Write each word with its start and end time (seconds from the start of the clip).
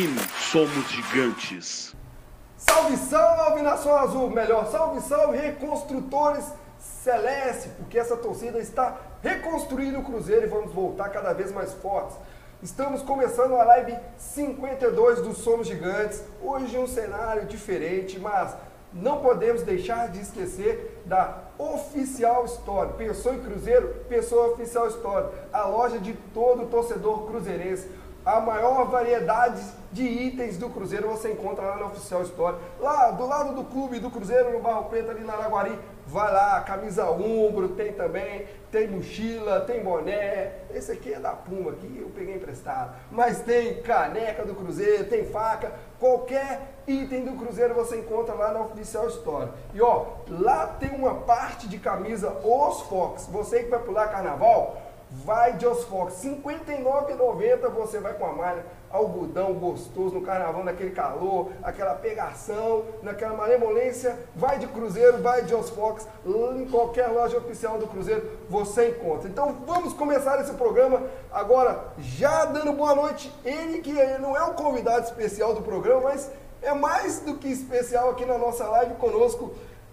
Subestime, 0.00 0.18
somos 0.38 0.90
gigantes. 0.90 1.94
Salve, 2.56 2.96
salve, 2.96 3.62
Nação 3.62 3.96
Azul! 3.96 4.30
Melhor, 4.30 4.66
salve, 4.70 5.00
salve, 5.00 5.36
reconstrutores 5.36 6.44
Celeste, 6.78 7.68
porque 7.76 7.98
essa 7.98 8.16
torcida 8.16 8.58
está 8.58 8.96
reconstruindo 9.22 9.98
o 9.98 10.04
Cruzeiro 10.04 10.46
e 10.46 10.48
vamos 10.48 10.72
voltar 10.72 11.10
cada 11.10 11.34
vez 11.34 11.52
mais 11.52 11.72
fortes. 11.74 12.16
Estamos 12.62 13.02
começando 13.02 13.54
a 13.56 13.64
live 13.64 13.96
52 14.16 15.20
do 15.20 15.34
Somos 15.34 15.66
Gigantes. 15.66 16.22
Hoje 16.42 16.78
um 16.78 16.86
cenário 16.86 17.44
diferente, 17.46 18.18
mas 18.18 18.54
não 18.92 19.20
podemos 19.20 19.62
deixar 19.62 20.08
de 20.08 20.20
esquecer 20.20 21.02
da 21.04 21.38
Oficial 21.58 22.44
Store. 22.46 22.94
Pensou 22.94 23.34
em 23.34 23.40
Cruzeiro? 23.40 23.88
Pensou 24.08 24.52
Oficial 24.52 24.88
Store. 24.88 25.28
A 25.52 25.66
loja 25.66 25.98
de 25.98 26.14
todo 26.34 26.66
torcedor 26.66 27.26
cruzeirense. 27.26 27.88
A 28.24 28.38
maior 28.38 28.84
variedade 28.86 29.62
de 29.90 30.02
itens 30.02 30.58
do 30.58 30.68
Cruzeiro 30.68 31.08
você 31.08 31.32
encontra 31.32 31.64
lá 31.64 31.76
na 31.76 31.86
Oficial 31.86 32.22
Store. 32.22 32.56
Lá 32.78 33.10
do 33.12 33.26
lado 33.26 33.54
do 33.54 33.64
clube 33.64 33.98
do 33.98 34.10
Cruzeiro, 34.10 34.52
no 34.52 34.60
Barro 34.60 34.84
Preto, 34.84 35.10
ali 35.10 35.24
na 35.24 35.32
Araguari. 35.32 35.76
Vai 36.06 36.30
lá, 36.30 36.60
camisa 36.60 37.08
ombro, 37.08 37.68
tem 37.70 37.92
também, 37.92 38.46
tem 38.70 38.88
mochila, 38.88 39.60
tem 39.60 39.82
boné. 39.82 40.52
Esse 40.74 40.92
aqui 40.92 41.14
é 41.14 41.18
da 41.18 41.30
Puma, 41.30 41.72
que 41.72 41.98
eu 41.98 42.10
peguei 42.14 42.34
emprestado. 42.34 42.94
Mas 43.10 43.40
tem 43.40 43.80
caneca 43.80 44.44
do 44.44 44.54
Cruzeiro, 44.54 45.04
tem 45.04 45.24
faca. 45.24 45.72
Qualquer 45.98 46.82
item 46.86 47.24
do 47.24 47.32
Cruzeiro 47.32 47.74
você 47.74 48.00
encontra 48.00 48.34
lá 48.34 48.52
na 48.52 48.60
Oficial 48.60 49.06
Store. 49.08 49.48
E 49.72 49.80
ó, 49.80 50.06
lá 50.28 50.66
tem 50.66 50.90
uma 50.90 51.14
parte 51.14 51.66
de 51.66 51.78
camisa 51.78 52.36
Os 52.44 52.82
Fox. 52.82 53.26
Você 53.32 53.62
que 53.62 53.70
vai 53.70 53.80
pular 53.80 54.08
carnaval, 54.08 54.76
vai 55.10 55.54
de 55.54 55.66
Os 55.66 55.84
Fox. 55.84 56.22
R$ 56.22 56.38
59,90 56.44 57.68
você 57.70 57.98
vai 57.98 58.14
com 58.14 58.26
a 58.26 58.32
malha, 58.32 58.64
algodão 58.90 59.54
gostoso 59.54 60.14
no 60.14 60.22
carnaval, 60.22 60.64
naquele 60.64 60.90
calor, 60.90 61.50
aquela 61.62 61.94
pegação, 61.94 62.84
naquela 63.02 63.34
malemolência. 63.34 64.16
Vai 64.34 64.58
de 64.58 64.66
Cruzeiro, 64.68 65.18
vai 65.18 65.42
de 65.42 65.54
Os 65.54 65.70
Fox. 65.70 66.06
Em 66.24 66.66
qualquer 66.66 67.08
loja 67.08 67.38
oficial 67.38 67.78
do 67.78 67.86
Cruzeiro 67.86 68.38
você 68.48 68.90
encontra. 68.90 69.28
Então 69.28 69.56
vamos 69.66 69.92
começar 69.92 70.40
esse 70.40 70.54
programa 70.54 71.02
agora, 71.32 71.92
já 71.98 72.44
dando 72.44 72.72
boa 72.72 72.94
noite. 72.94 73.32
Ele 73.44 73.80
que 73.80 73.92
não 74.18 74.36
é 74.36 74.42
o 74.44 74.54
convidado 74.54 75.04
especial 75.04 75.54
do 75.54 75.62
programa, 75.62 76.02
mas 76.02 76.30
é 76.62 76.72
mais 76.72 77.20
do 77.20 77.36
que 77.36 77.48
especial 77.48 78.10
aqui 78.10 78.24
na 78.24 78.38
nossa 78.38 78.64
live 78.68 78.94
conosco. 78.94 79.52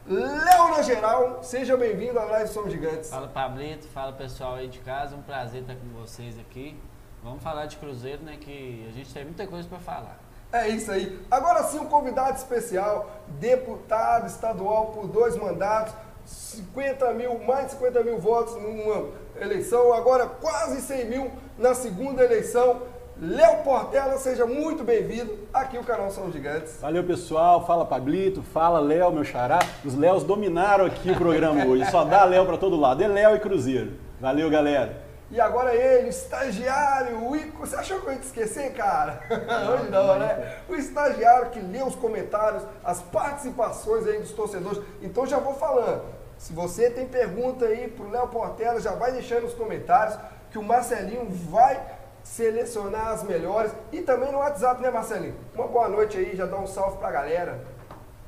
Léo 0.09 0.69
na 0.69 0.81
geral, 0.83 1.43
seja 1.43 1.75
bem-vindo 1.75 2.17
à 2.17 2.23
Live 2.23 2.49
Somos 2.49 2.71
Gigantes. 2.71 3.09
Fala 3.09 3.27
Pablito, 3.27 3.89
fala 3.89 4.13
pessoal 4.13 4.55
aí 4.55 4.69
de 4.69 4.79
casa, 4.79 5.13
um 5.13 5.21
prazer 5.21 5.63
estar 5.63 5.75
com 5.75 5.99
vocês 5.99 6.39
aqui. 6.39 6.79
Vamos 7.21 7.43
falar 7.43 7.65
de 7.65 7.75
Cruzeiro, 7.75 8.23
né? 8.23 8.37
Que 8.39 8.87
a 8.87 8.93
gente 8.93 9.13
tem 9.13 9.25
muita 9.25 9.45
coisa 9.45 9.67
para 9.67 9.79
falar. 9.79 10.17
É 10.53 10.69
isso 10.69 10.89
aí. 10.89 11.19
Agora 11.29 11.61
sim, 11.63 11.79
um 11.79 11.87
convidado 11.87 12.37
especial, 12.37 13.11
deputado 13.37 14.27
estadual 14.27 14.93
por 14.93 15.07
dois 15.09 15.35
mandatos, 15.35 15.93
50 16.23 17.11
mil, 17.11 17.39
mais 17.39 17.65
de 17.65 17.71
50 17.73 18.03
mil 18.03 18.17
votos 18.17 18.55
numa 18.55 19.09
eleição, 19.41 19.91
agora 19.91 20.25
quase 20.25 20.79
100 20.83 21.05
mil 21.09 21.31
na 21.57 21.73
segunda 21.73 22.23
eleição. 22.23 22.81
Léo 23.19 23.63
Portela, 23.63 24.15
seja 24.19 24.45
muito 24.45 24.83
bem-vindo 24.83 25.35
aqui 25.51 25.75
ao 25.75 25.83
canal 25.83 26.11
São 26.11 26.31
Gigantes. 26.31 26.79
Valeu, 26.79 27.03
pessoal. 27.03 27.65
Fala, 27.65 27.83
Pablito. 27.83 28.43
Fala, 28.43 28.79
Léo, 28.79 29.11
meu 29.11 29.23
xará. 29.23 29.57
Os 29.83 29.95
Léos 29.95 30.23
dominaram 30.23 30.85
aqui 30.85 31.09
o 31.09 31.15
programa 31.15 31.65
hoje. 31.65 31.89
Só 31.89 32.03
dá 32.03 32.23
Léo 32.25 32.45
para 32.45 32.59
todo 32.59 32.79
lado. 32.79 33.03
É 33.03 33.07
Léo 33.07 33.35
e 33.35 33.39
Cruzeiro. 33.39 33.93
Valeu, 34.21 34.51
galera. 34.51 35.01
E 35.31 35.41
agora 35.41 35.73
ele, 35.73 36.05
o 36.05 36.09
estagiário, 36.09 37.27
o 37.27 37.35
Ico. 37.35 37.65
Você 37.65 37.75
achou 37.75 37.99
que 38.01 38.05
eu 38.05 38.13
ia 38.13 38.19
te 38.19 38.25
esquecer, 38.25 38.71
cara? 38.73 39.19
Hoje 39.73 39.89
não, 39.89 40.19
né? 40.19 40.59
O 40.69 40.75
estagiário 40.75 41.49
que 41.49 41.59
lê 41.59 41.81
os 41.81 41.95
comentários, 41.95 42.61
as 42.83 43.01
participações 43.01 44.05
aí 44.05 44.19
dos 44.19 44.31
torcedores. 44.31 44.79
Então 45.01 45.25
já 45.25 45.39
vou 45.39 45.55
falando. 45.55 46.03
Se 46.37 46.53
você 46.53 46.91
tem 46.91 47.07
pergunta 47.07 47.65
aí 47.65 47.87
pro 47.87 48.11
Léo 48.11 48.27
Portela, 48.27 48.79
já 48.79 48.91
vai 48.91 49.11
deixando 49.11 49.41
nos 49.41 49.55
comentários 49.55 50.15
que 50.51 50.59
o 50.59 50.63
Marcelinho 50.63 51.27
vai 51.49 51.96
selecionar 52.27 53.07
as 53.07 53.23
melhores. 53.23 53.73
E 53.91 54.01
também 54.01 54.31
no 54.31 54.39
WhatsApp, 54.39 54.81
né, 54.81 54.91
Marcelinho? 54.91 55.35
Uma 55.55 55.67
boa 55.67 55.87
noite 55.87 56.17
aí, 56.17 56.35
já 56.35 56.45
dá 56.45 56.57
um 56.57 56.67
salve 56.67 56.97
pra 56.97 57.09
galera. 57.09 57.65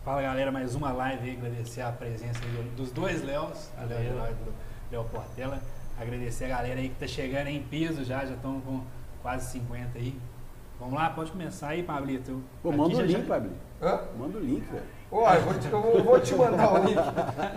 Fala 0.04 0.22
galera, 0.22 0.52
mais 0.52 0.74
uma 0.74 0.92
live 0.92 1.30
aí, 1.30 1.38
agradecer 1.38 1.82
a 1.82 1.92
presença 1.92 2.40
dos 2.76 2.92
dois 2.92 3.24
Léos, 3.24 3.70
a 3.78 3.84
Léo 3.84 4.02
Geraldo 4.02 4.32
e 4.32 4.46
do 4.46 4.54
Léo 4.92 5.04
Portela. 5.06 5.62
Agradecer 6.00 6.46
a 6.46 6.48
galera 6.48 6.80
aí 6.80 6.90
que 6.90 6.96
tá 6.96 7.06
chegando 7.06 7.48
em 7.48 7.62
peso 7.62 8.04
já, 8.06 8.26
já 8.26 8.34
estão 8.34 8.62
com 8.62 8.82
quase 9.22 9.52
50 9.52 9.98
aí. 9.98 10.18
Vamos 10.80 10.96
lá, 10.96 11.10
pode 11.10 11.32
começar 11.32 11.68
aí, 11.68 11.84
Pablito. 11.84 12.42
Pô, 12.64 12.72
manda 12.72 12.96
o 12.96 13.02
link, 13.02 13.22
já... 13.22 13.28
Pablito. 13.28 13.56
Hã? 13.82 14.02
Manda 14.18 14.38
o 14.38 14.42
link, 14.42 14.64
velho. 14.72 14.84
Ó, 15.12 15.34
eu 15.34 15.42
vou 15.42 15.54
te, 15.56 15.72
eu 15.72 15.82
vou- 15.82 16.04
vou 16.04 16.20
te 16.20 16.36
mandar 16.36 16.72
o 16.74 16.78
link. 16.86 16.98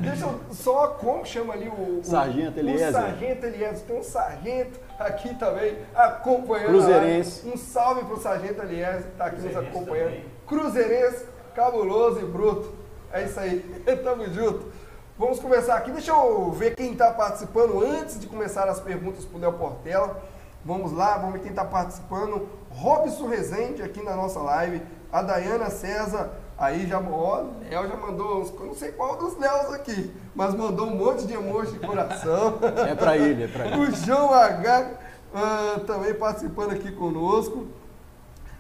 Deixa 0.00 0.24
eu 0.24 0.40
só, 0.52 0.88
como 0.88 1.24
chama 1.26 1.52
ali 1.52 1.68
o... 1.68 1.98
o 1.98 2.04
Sargento 2.04 2.56
O 2.56 2.60
Eliezer. 2.60 2.92
Sargento 2.92 3.46
Eliezer. 3.46 3.80
Tem 3.86 3.98
um 3.98 4.02
sargento 4.02 4.80
aqui 4.98 5.34
também 5.34 5.76
acompanhando. 5.94 6.68
Cruzeirense. 6.68 7.46
Um 7.46 7.56
salve 7.56 8.04
pro 8.06 8.18
Sargento 8.18 8.62
Eliezer 8.62 9.02
que 9.02 9.16
tá 9.18 9.26
aqui 9.26 9.42
nos 9.42 9.54
acompanhando. 9.56 10.22
Cruzeirense, 10.46 11.26
cabuloso 11.54 12.20
e 12.20 12.24
bruto. 12.24 12.72
É 13.12 13.22
isso 13.24 13.38
aí. 13.38 13.58
Tamo 14.02 14.24
junto. 14.32 14.72
Vamos 15.18 15.38
começar 15.38 15.76
aqui. 15.76 15.90
Deixa 15.90 16.10
eu 16.10 16.50
ver 16.52 16.74
quem 16.74 16.92
está 16.92 17.10
participando 17.10 17.84
antes 17.84 18.18
de 18.18 18.26
começar 18.26 18.66
as 18.66 18.80
perguntas 18.80 19.26
pro 19.26 19.38
Léo 19.38 19.52
Portela. 19.52 20.22
Vamos 20.64 20.90
lá, 20.92 21.18
vamos 21.18 21.34
ver 21.34 21.40
quem 21.40 21.50
está 21.50 21.64
participando. 21.66 22.48
Robson 22.70 23.28
Rezende 23.28 23.82
aqui 23.82 24.02
na 24.02 24.16
nossa 24.16 24.40
live. 24.40 24.80
A 25.12 25.20
Dayana 25.20 25.68
César, 25.68 26.30
aí 26.58 26.86
já, 26.86 27.00
ó, 27.00 27.44
Léo 27.68 27.88
já 27.88 27.96
mandou 27.96 28.40
uns, 28.40 28.52
não 28.52 28.74
sei 28.74 28.92
qual 28.92 29.16
dos 29.16 29.38
Léos 29.38 29.72
aqui, 29.74 30.12
mas 30.34 30.54
mandou 30.54 30.86
um 30.86 30.96
monte 30.96 31.26
de 31.26 31.34
emoji 31.34 31.72
de 31.72 31.80
coração. 31.80 32.58
É 32.88 32.94
pra 32.94 33.16
ele, 33.16 33.44
é 33.44 33.48
pra 33.48 33.66
ele. 33.66 33.76
O 33.76 33.90
João 33.94 34.32
H 34.32 34.90
ah, 35.34 35.80
também 35.86 36.14
participando 36.14 36.72
aqui 36.72 36.92
conosco. 36.92 37.66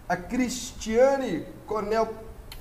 A 0.08 0.16
Cristiane 0.16 1.46
Cornel, 1.66 2.08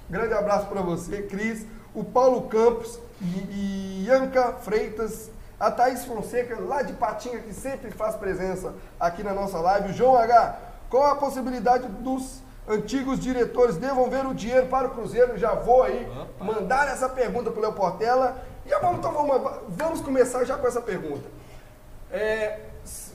grande 0.10 0.34
abraço 0.34 0.68
para 0.68 0.82
você, 0.82 1.24
Cris. 1.24 1.66
O 1.94 2.04
Paulo 2.04 2.44
Campos 2.44 3.00
e, 3.22 3.26
e 3.26 4.06
Ianca 4.06 4.54
Freitas. 4.54 5.30
A 5.60 5.70
Thaís 5.70 6.04
Fonseca, 6.06 6.60
lá 6.60 6.82
de 6.82 6.94
Patinga, 6.94 7.38
que 7.40 7.54
sempre 7.54 7.92
faz 7.92 8.16
presença 8.16 8.74
aqui 9.00 9.22
na 9.22 9.32
nossa 9.32 9.60
live. 9.60 9.90
O 9.90 9.94
João 9.94 10.18
H, 10.18 10.58
qual 10.90 11.06
a 11.06 11.16
possibilidade 11.16 11.88
dos 11.88 12.42
antigos 12.68 13.20
diretores 13.20 13.78
devolver 13.78 14.26
o 14.26 14.34
dinheiro 14.34 14.68
para 14.68 14.88
o 14.88 14.92
Cruzeiro? 14.92 15.38
Já 15.38 15.54
vou 15.54 15.84
aí 15.84 16.08
mandar 16.40 16.88
essa 16.88 17.10
pergunta 17.10 17.50
para 17.52 17.60
o 17.60 17.62
Léo 17.64 17.74
Portela. 17.74 18.42
E 18.66 18.70
vamos, 18.80 19.00
então 19.00 19.12
vamos, 19.12 19.52
vamos 19.70 20.02
começar 20.02 20.44
já 20.46 20.58
com 20.58 20.68
essa 20.68 20.82
pergunta. 20.82 21.28
É, 22.12 22.60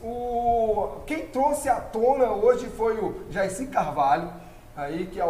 o, 0.03 1.01
quem 1.07 1.27
trouxe 1.27 1.69
à 1.69 1.81
tona 1.81 2.31
hoje 2.33 2.67
foi 2.69 2.97
o 2.99 3.23
Jairci 3.31 3.67
Carvalho, 3.67 4.33
aí 4.77 5.07
que 5.07 5.21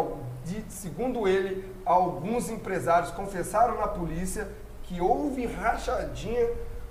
de- 0.44 0.64
segundo 0.72 1.26
ele, 1.26 1.70
alguns 1.84 2.48
empresários 2.48 3.10
confessaram 3.10 3.76
na 3.76 3.88
polícia 3.88 4.48
que 4.84 5.00
houve 5.00 5.46
rachadinha 5.46 6.48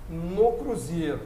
no 0.08 0.52
Cruzeiro. 0.52 1.20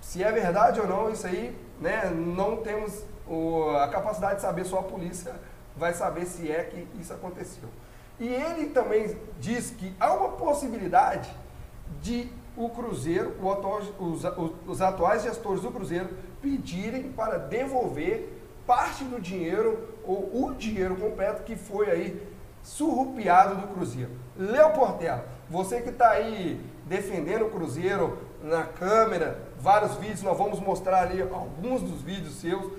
Se 0.00 0.22
é 0.22 0.32
verdade 0.32 0.80
ou 0.80 0.86
não, 0.86 1.10
isso 1.10 1.26
aí, 1.26 1.56
né, 1.80 2.10
não 2.10 2.56
temos 2.56 3.04
o- 3.30 3.70
a 3.76 3.88
capacidade 3.88 4.36
de 4.36 4.42
saber, 4.42 4.64
só 4.64 4.80
a 4.80 4.82
polícia 4.82 5.32
vai 5.76 5.94
saber 5.94 6.26
se 6.26 6.50
é 6.50 6.64
que 6.64 6.86
isso 7.00 7.12
aconteceu. 7.12 7.68
E 8.18 8.26
ele 8.28 8.66
também 8.70 9.16
diz 9.38 9.70
que 9.70 9.94
há 9.98 10.12
uma 10.12 10.30
possibilidade 10.30 11.30
de 12.02 12.28
o 12.56 12.68
Cruzeiro, 12.68 13.34
o 13.40 13.50
atual- 13.50 13.80
os, 13.98 14.22
os- 14.66 14.82
atuais 14.82 15.22
gestores 15.22 15.62
do 15.62 15.70
Cruzeiro, 15.70 16.08
pedirem 16.42 17.12
para 17.12 17.38
devolver 17.38 18.36
parte 18.66 19.04
do 19.04 19.20
dinheiro, 19.20 19.88
ou 20.04 20.44
o 20.46 20.54
dinheiro 20.54 20.96
completo 20.96 21.42
que 21.44 21.56
foi 21.56 21.90
aí 21.90 22.28
surrupiado 22.62 23.54
do 23.56 23.68
Cruzeiro. 23.68 24.10
Léo 24.36 24.72
Portela, 24.72 25.24
você 25.48 25.80
que 25.80 25.88
está 25.90 26.10
aí 26.10 26.60
defendendo 26.86 27.46
o 27.46 27.50
Cruzeiro 27.50 28.18
na 28.42 28.64
câmera, 28.64 29.38
vários 29.58 29.94
vídeos, 29.96 30.22
nós 30.22 30.36
vamos 30.36 30.60
mostrar 30.60 31.02
ali 31.02 31.22
alguns 31.22 31.82
dos 31.82 32.02
vídeos 32.02 32.34
seus. 32.34 32.70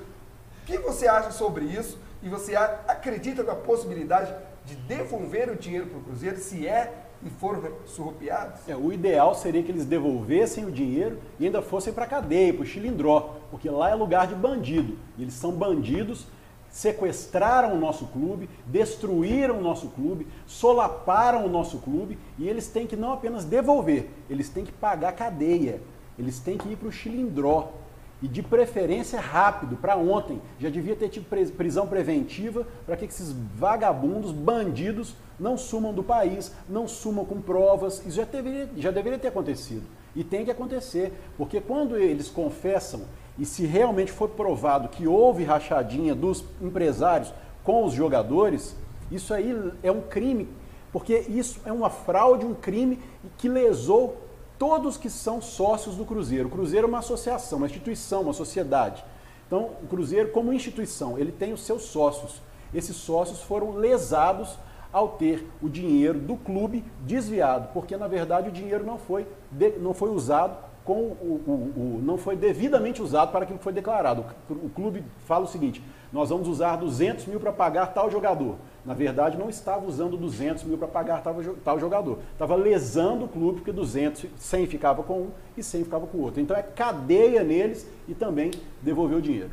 O 0.64 0.66
que 0.66 0.78
você 0.78 1.08
acha 1.08 1.32
sobre 1.32 1.66
isso? 1.66 1.98
E 2.24 2.30
você 2.30 2.56
a- 2.56 2.80
acredita 2.88 3.44
na 3.44 3.56
possibilidade 3.56 4.34
de 4.66 4.76
devolver 4.76 5.50
o 5.50 5.56
dinheiro 5.56 5.88
para 5.88 5.98
o 6.00 6.04
Cruzeiro, 6.04 6.38
se 6.38 6.68
é 6.68 6.94
e 7.24 7.30
foram 7.30 7.62
surrupiados? 7.86 8.68
É, 8.68 8.76
o 8.76 8.92
ideal 8.94 9.34
seria 9.36 9.62
que 9.64 9.72
eles 9.72 9.86
devolvessem 9.86 10.66
o 10.66 10.72
dinheiro 10.72 11.20
e 11.40 11.46
ainda 11.46 11.62
fossem 11.62 11.92
para 11.94 12.06
cadeia, 12.06 12.54
para 12.54 12.64
o 12.64 12.66
Chilindró, 12.66 13.38
porque 13.50 13.70
lá 13.70 13.90
é 13.90 13.96
lugar 13.96 14.28
de 14.28 14.36
bandido. 14.36 14.98
Eles 15.18 15.34
são 15.34 15.52
bandidos, 15.52 16.28
sequestraram 16.70 17.74
o 17.74 17.80
nosso 17.80 18.06
clube, 18.08 18.50
destruíram 18.66 19.58
o 19.60 19.62
nosso 19.62 19.90
clube, 19.90 20.28
solaparam 20.48 21.46
o 21.46 21.50
nosso 21.50 21.80
clube 21.80 22.18
e 22.38 22.48
eles 22.48 22.68
têm 22.68 22.88
que 22.88 22.96
não 22.96 23.12
apenas 23.14 23.46
devolver, 23.46 24.10
eles 24.30 24.48
têm 24.50 24.64
que 24.64 24.72
pagar 24.72 25.12
cadeia, 25.14 25.82
eles 26.18 26.40
têm 26.40 26.58
que 26.58 26.70
ir 26.70 26.76
para 26.78 26.88
o 26.88 26.92
Chilindró. 26.92 27.74
E 28.22 28.28
de 28.28 28.44
preferência 28.44 29.20
rápido, 29.20 29.76
para 29.76 29.98
ontem. 29.98 30.42
Já 30.60 30.70
devia 30.70 30.96
ter 30.96 31.10
tido 31.10 31.26
prisão 31.58 31.88
preventiva 31.88 32.68
para 32.86 32.96
que 32.96 33.06
esses 33.06 33.32
vagabundos, 33.56 34.32
bandidos, 34.32 35.16
não 35.40 35.58
sumam 35.58 35.92
do 35.92 36.04
país, 36.04 36.52
não 36.70 36.88
sumam 36.88 37.26
com 37.26 37.42
provas. 37.42 38.00
Isso 38.06 38.18
já 38.18 38.26
deveria, 38.26 38.70
já 38.78 38.92
deveria 38.92 39.18
ter 39.18 39.30
acontecido. 39.30 39.84
E 40.16 40.24
tem 40.24 40.46
que 40.46 40.52
acontecer, 40.52 41.12
porque 41.38 41.60
quando 41.60 41.98
eles 41.98 42.30
confessam 42.30 43.02
e 43.40 43.46
se 43.46 43.66
realmente 43.66 44.12
for 44.12 44.30
provado 44.30 44.90
que 44.90 45.08
houve 45.08 45.44
rachadinha 45.44 46.14
dos 46.14 46.44
empresários 46.62 47.34
com 47.64 47.86
os 47.86 47.94
jogadores, 47.94 48.76
isso 49.10 49.34
aí 49.34 49.56
é 49.82 49.92
um 49.92 50.02
crime, 50.02 50.48
porque 50.92 51.26
isso 51.28 51.60
é 51.66 51.72
uma 51.72 51.90
fraude, 51.90 52.46
um 52.46 52.54
crime 52.54 53.00
que 53.38 53.48
lesou 53.48 54.18
todos 54.62 54.96
que 54.96 55.10
são 55.10 55.42
sócios 55.42 55.96
do 55.96 56.06
Cruzeiro. 56.06 56.48
O 56.48 56.52
Cruzeiro 56.52 56.86
é 56.86 56.88
uma 56.88 57.00
associação, 57.00 57.58
uma 57.58 57.66
instituição, 57.66 58.22
uma 58.22 58.32
sociedade. 58.32 59.04
Então, 59.48 59.72
o 59.82 59.88
Cruzeiro, 59.88 60.30
como 60.30 60.54
instituição, 60.54 61.18
ele 61.18 61.32
tem 61.32 61.52
os 61.52 61.62
seus 61.64 61.82
sócios. 61.86 62.40
Esses 62.72 62.96
sócios 62.96 63.42
foram 63.42 63.72
lesados 63.72 64.60
ao 64.94 65.14
ter 65.14 65.50
o 65.64 65.68
dinheiro 65.68 66.20
do 66.20 66.36
clube 66.36 66.86
desviado, 67.00 67.70
porque 67.74 67.98
na 67.98 68.08
verdade 68.08 68.50
o 68.50 68.52
dinheiro 68.52 68.86
não 68.86 69.00
foi, 69.00 69.26
de, 69.50 69.80
não 69.80 69.96
foi 69.96 70.12
usado 70.12 70.56
com 70.86 70.94
o, 70.94 71.42
o, 71.48 71.52
o, 71.52 72.02
não 72.04 72.20
foi 72.20 72.36
devidamente 72.36 73.02
usado 73.02 73.32
para 73.32 73.42
aquilo 73.42 73.58
que 73.58 73.64
foi 73.64 73.74
declarado. 73.74 74.24
O 74.48 74.70
clube 74.70 75.04
fala 75.26 75.46
o 75.46 75.48
seguinte: 75.48 75.84
nós 76.12 76.30
vamos 76.30 76.48
usar 76.48 76.76
200 76.76 77.26
mil 77.26 77.40
para 77.40 77.52
pagar 77.52 77.88
tal 77.88 78.12
jogador. 78.12 78.58
Na 78.86 78.94
verdade, 78.94 79.38
não 79.38 79.50
estava 79.50 79.86
usando 79.86 80.18
200 80.18 80.64
mil 80.64 80.78
para 80.78 80.88
pagar 80.88 81.22
tal, 81.22 81.80
jogador. 81.80 82.20
Estava 82.34 82.56
lesando 82.56 83.26
o 83.26 83.28
clube, 83.28 83.60
porque 83.60 83.72
200, 83.72 84.26
100 84.36 84.68
ficava 84.68 85.04
com 85.04 85.22
um 85.22 85.32
e 85.56 85.64
100 85.64 85.84
ficava 85.84 86.08
com 86.08 86.18
o 86.18 86.22
outro. 86.22 86.42
Então 86.42 86.58
é 86.58 86.64
cadeia 86.64 87.44
neles 87.44 87.88
e 88.08 88.14
também 88.14 88.52
devolver 88.82 89.18
o 89.18 89.22
dinheiro. 89.22 89.52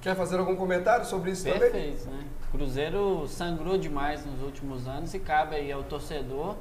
Quer 0.00 0.14
fazer 0.14 0.38
algum 0.38 0.54
comentário 0.54 1.06
sobre 1.06 1.30
isso 1.30 1.44
Perfeito, 1.44 1.72
também? 1.72 1.90
Perfeito, 1.92 2.10
né? 2.10 2.24
Cruzeiro 2.52 3.26
sangrou 3.26 3.78
demais 3.78 4.24
nos 4.24 4.42
últimos 4.42 4.86
anos 4.86 5.14
e 5.14 5.18
cabe 5.18 5.56
aí 5.56 5.72
ao 5.72 5.82
torcedor 5.82 6.54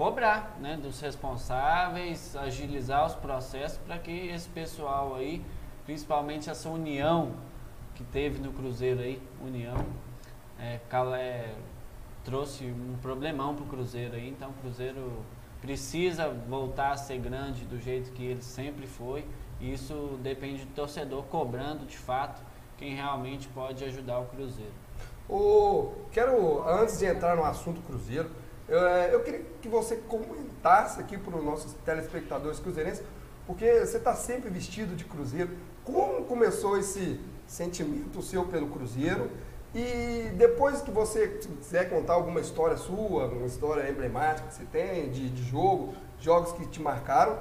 cobrar 0.00 0.56
né, 0.60 0.78
dos 0.82 0.98
responsáveis, 1.00 2.34
agilizar 2.34 3.06
os 3.06 3.14
processos 3.14 3.78
para 3.78 3.98
que 3.98 4.28
esse 4.28 4.48
pessoal 4.48 5.14
aí, 5.14 5.42
principalmente 5.84 6.48
essa 6.48 6.68
união 6.70 7.32
que 8.00 8.04
teve 8.04 8.40
no 8.40 8.50
Cruzeiro 8.52 9.00
aí, 9.00 9.20
união, 9.44 9.76
é, 10.58 10.80
é, 11.18 11.54
trouxe 12.24 12.64
um 12.64 12.96
problemão 13.02 13.54
para 13.54 13.64
o 13.64 13.68
Cruzeiro 13.68 14.14
aí, 14.14 14.30
então 14.30 14.48
o 14.48 14.52
Cruzeiro 14.54 15.22
precisa 15.60 16.30
voltar 16.48 16.92
a 16.92 16.96
ser 16.96 17.18
grande 17.18 17.66
do 17.66 17.78
jeito 17.78 18.10
que 18.12 18.24
ele 18.24 18.42
sempre 18.42 18.86
foi. 18.86 19.26
E 19.60 19.74
isso 19.74 20.18
depende 20.22 20.64
do 20.64 20.74
torcedor 20.74 21.24
cobrando 21.24 21.84
de 21.84 21.98
fato 21.98 22.42
quem 22.78 22.94
realmente 22.94 23.46
pode 23.48 23.84
ajudar 23.84 24.20
o 24.20 24.26
Cruzeiro. 24.26 24.72
O, 25.28 25.92
quero, 26.10 26.66
antes 26.66 26.98
de 26.98 27.04
entrar 27.04 27.36
no 27.36 27.44
assunto 27.44 27.82
Cruzeiro, 27.82 28.30
eu, 28.66 28.86
é, 28.86 29.14
eu 29.14 29.22
queria 29.22 29.44
que 29.60 29.68
você 29.68 29.96
comentasse 29.96 30.98
aqui 30.98 31.18
para 31.18 31.36
os 31.36 31.44
nossos 31.44 31.74
telespectadores 31.84 32.58
cruzeirenses, 32.60 33.04
porque 33.46 33.80
você 33.80 33.98
está 33.98 34.14
sempre 34.14 34.48
vestido 34.48 34.96
de 34.96 35.04
Cruzeiro. 35.04 35.50
Como 35.84 36.24
começou 36.24 36.78
esse 36.78 37.20
sentimento 37.50 38.22
seu 38.22 38.44
pelo 38.44 38.68
Cruzeiro? 38.68 39.28
E 39.74 40.30
depois 40.36 40.80
que 40.80 40.90
você 40.90 41.28
quiser 41.58 41.90
contar 41.90 42.14
alguma 42.14 42.40
história 42.40 42.76
sua, 42.76 43.26
uma 43.26 43.46
história 43.46 43.88
emblemática 43.88 44.48
que 44.48 44.54
você 44.54 44.64
tem 44.64 45.10
de, 45.10 45.28
de 45.28 45.42
jogo, 45.42 45.94
jogos 46.20 46.52
que 46.52 46.66
te 46.66 46.80
marcaram. 46.80 47.38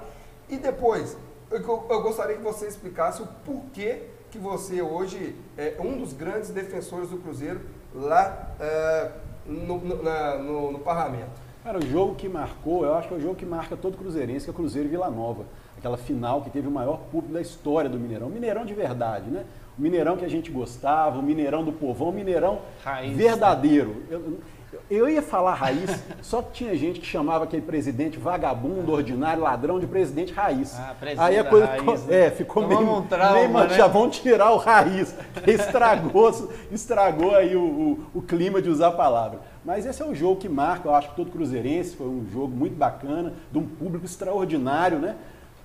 E 0.48 0.58
depois, 0.58 1.18
eu, 1.50 1.60
eu 1.60 2.02
gostaria 2.02 2.36
que 2.36 2.44
você 2.44 2.68
explicasse 2.68 3.22
o 3.22 3.28
porquê 3.46 4.04
que 4.30 4.38
você 4.38 4.82
hoje 4.82 5.36
é 5.58 5.76
um 5.80 5.98
dos 5.98 6.14
grandes 6.14 6.50
defensores 6.50 7.10
do 7.10 7.18
Cruzeiro 7.18 7.62
lá 7.94 8.52
é, 8.60 9.12
no, 9.46 9.78
no, 9.80 10.44
no, 10.44 10.72
no 10.74 10.80
parlamento? 10.80 11.50
Cara, 11.64 11.80
o 11.80 11.86
jogo 11.86 12.16
que 12.16 12.30
marcou, 12.30 12.86
eu 12.86 12.94
acho 12.94 13.08
que 13.08 13.14
é 13.14 13.18
o 13.18 13.22
jogo 13.22 13.36
que 13.36 13.46
marca 13.46 13.76
todo 13.76 13.98
cruzeirense, 13.98 14.46
que 14.46 14.52
é 14.52 14.54
o 14.54 14.56
Cruzeiro 14.56 14.88
e 14.88 14.92
Vila 14.92 15.10
Nova. 15.10 15.46
Aquela 15.78 15.98
final 15.98 16.42
que 16.42 16.50
teve 16.50 16.68
o 16.68 16.72
maior 16.72 17.00
público 17.12 17.34
da 17.34 17.42
história 17.42 17.90
do 17.90 18.00
Mineirão. 18.00 18.30
Mineirão 18.30 18.66
de 18.66 18.74
verdade, 18.74 19.30
né? 19.30 19.46
O 19.80 19.82
Mineirão 19.82 20.18
que 20.18 20.26
a 20.26 20.30
gente 20.30 20.52
gostava, 20.52 21.18
o 21.18 21.24
Mineirão 21.24 21.64
do 21.64 21.72
povão, 21.72 22.10
o 22.10 22.12
Mineirão 22.12 22.60
Raiz, 22.84 23.16
verdadeiro. 23.16 24.04
Eu, 24.12 24.38
eu 24.92 25.08
ia 25.08 25.22
falar 25.22 25.54
raiz, 25.54 25.90
só 26.22 26.42
que 26.42 26.52
tinha 26.52 26.76
gente 26.76 27.00
que 27.00 27.06
chamava 27.06 27.46
aquele 27.46 27.62
presidente 27.62 28.20
vagabundo, 28.20 28.92
ordinário, 28.92 29.42
ladrão 29.42 29.80
de 29.80 29.88
presidente 29.88 30.34
raiz. 30.34 30.76
Ah, 30.78 30.94
Aí 31.18 31.40
a 31.40 31.46
coisa 31.46 31.66
raiz, 31.66 31.80
ficou, 31.80 31.98
né? 31.98 32.26
é, 32.26 32.30
ficou 32.30 32.68
meio, 32.68 32.98
um 32.98 33.02
trauma, 33.04 33.40
meio 33.40 33.70
né? 33.70 33.78
já 33.78 33.88
vão 33.88 34.10
tirar 34.10 34.52
o 34.52 34.58
raiz. 34.58 35.16
Estragou, 35.48 36.52
estragou 36.74 37.34
aí 37.34 37.56
o, 37.56 37.62
o, 37.62 38.06
o, 38.16 38.22
clima 38.22 38.62
de 38.62 38.70
usar 38.70 38.90
a 38.90 38.92
palavra. 38.92 39.40
Mas 39.64 39.86
esse 39.86 40.02
é 40.02 40.06
o 40.06 40.14
jogo 40.14 40.42
que 40.42 40.50
marca, 40.50 40.90
eu 40.90 40.94
acho 40.94 41.12
que 41.12 41.16
todo 41.16 41.32
cruzeirense 41.32 41.96
foi 41.96 42.08
um 42.08 42.28
jogo 42.30 42.54
muito 42.54 42.76
bacana, 42.76 43.32
de 43.50 43.58
um 43.58 43.66
público 43.66 44.06
extraordinário, 44.06 45.00
né? 45.00 45.16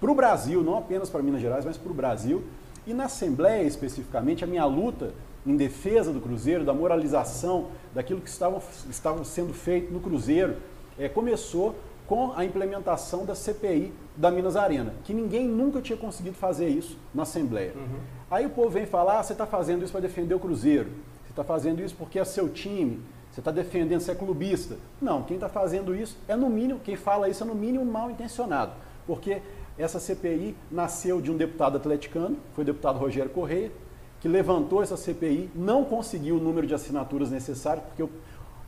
Para 0.01 0.11
o 0.11 0.15
Brasil, 0.15 0.63
não 0.63 0.79
apenas 0.79 1.11
para 1.11 1.21
Minas 1.21 1.41
Gerais, 1.41 1.65
mas 1.65 1.77
para 1.77 1.91
o 1.91 1.95
Brasil. 1.95 2.45
E 2.87 2.93
na 2.93 3.05
Assembleia, 3.05 3.63
especificamente, 3.63 4.45
a 4.45 4.47
minha 4.47 4.65
luta 4.65 5.13
em 5.47 5.57
defesa 5.57 6.13
do 6.13 6.21
Cruzeiro, 6.21 6.65
da 6.65 6.73
moralização, 6.73 7.69
daquilo 7.95 8.21
que 8.21 8.29
estavam, 8.29 8.63
estavam 8.89 9.25
sendo 9.25 9.53
feito 9.53 9.93
no 9.93 10.01
Cruzeiro, 10.01 10.57
é, 10.99 11.09
começou 11.09 11.75
com 12.07 12.33
a 12.37 12.45
implementação 12.45 13.25
da 13.25 13.35
CPI 13.35 13.93
da 14.17 14.31
Minas 14.31 14.57
Arena, 14.57 14.95
que 15.05 15.13
ninguém 15.13 15.47
nunca 15.47 15.81
tinha 15.81 15.97
conseguido 15.97 16.37
fazer 16.37 16.69
isso 16.69 16.99
na 17.15 17.23
Assembleia. 17.23 17.73
Uhum. 17.75 17.99
Aí 18.31 18.47
o 18.47 18.51
povo 18.51 18.71
vem 18.71 18.87
falar, 18.87 19.21
ah, 19.21 19.23
você 19.23 19.33
está 19.33 19.47
fazendo 19.47 19.83
isso 19.83 19.93
para 19.93 20.03
defender 20.03 20.35
o 20.35 20.39
Cruzeiro, 20.39 20.91
você 21.25 21.31
está 21.31 21.45
fazendo 21.45 21.83
isso 21.83 21.95
porque 21.97 22.19
é 22.19 22.25
seu 22.25 22.49
time, 22.49 23.01
você 23.31 23.41
está 23.41 23.51
defendendo, 23.51 24.01
você 24.01 24.13
é 24.13 24.15
clubista. 24.15 24.77
Não, 25.01 25.23
quem 25.23 25.37
está 25.37 25.49
fazendo 25.49 25.95
isso 25.95 26.17
é 26.29 26.37
no 26.37 26.49
mínimo, 26.49 26.79
quem 26.81 26.95
fala 26.95 27.29
isso 27.29 27.43
é 27.43 27.47
no 27.47 27.55
mínimo 27.55 27.85
mal 27.85 28.11
intencionado, 28.11 28.73
porque 29.07 29.43
essa 29.79 29.99
CPI 29.99 30.57
nasceu 30.71 31.21
de 31.21 31.31
um 31.31 31.37
deputado 31.37 31.77
atleticano, 31.77 32.37
foi 32.55 32.63
o 32.63 32.67
deputado 32.67 32.99
Rogério 32.99 33.31
Correia, 33.31 33.73
que 34.21 34.29
levantou 34.29 34.83
essa 34.83 34.97
CPI, 34.97 35.51
não 35.55 35.85
conseguiu 35.85 36.37
o 36.37 36.41
número 36.41 36.67
de 36.67 36.75
assinaturas 36.75 37.31
necessário, 37.31 37.83
porque 37.83 38.03
o, 38.03 38.11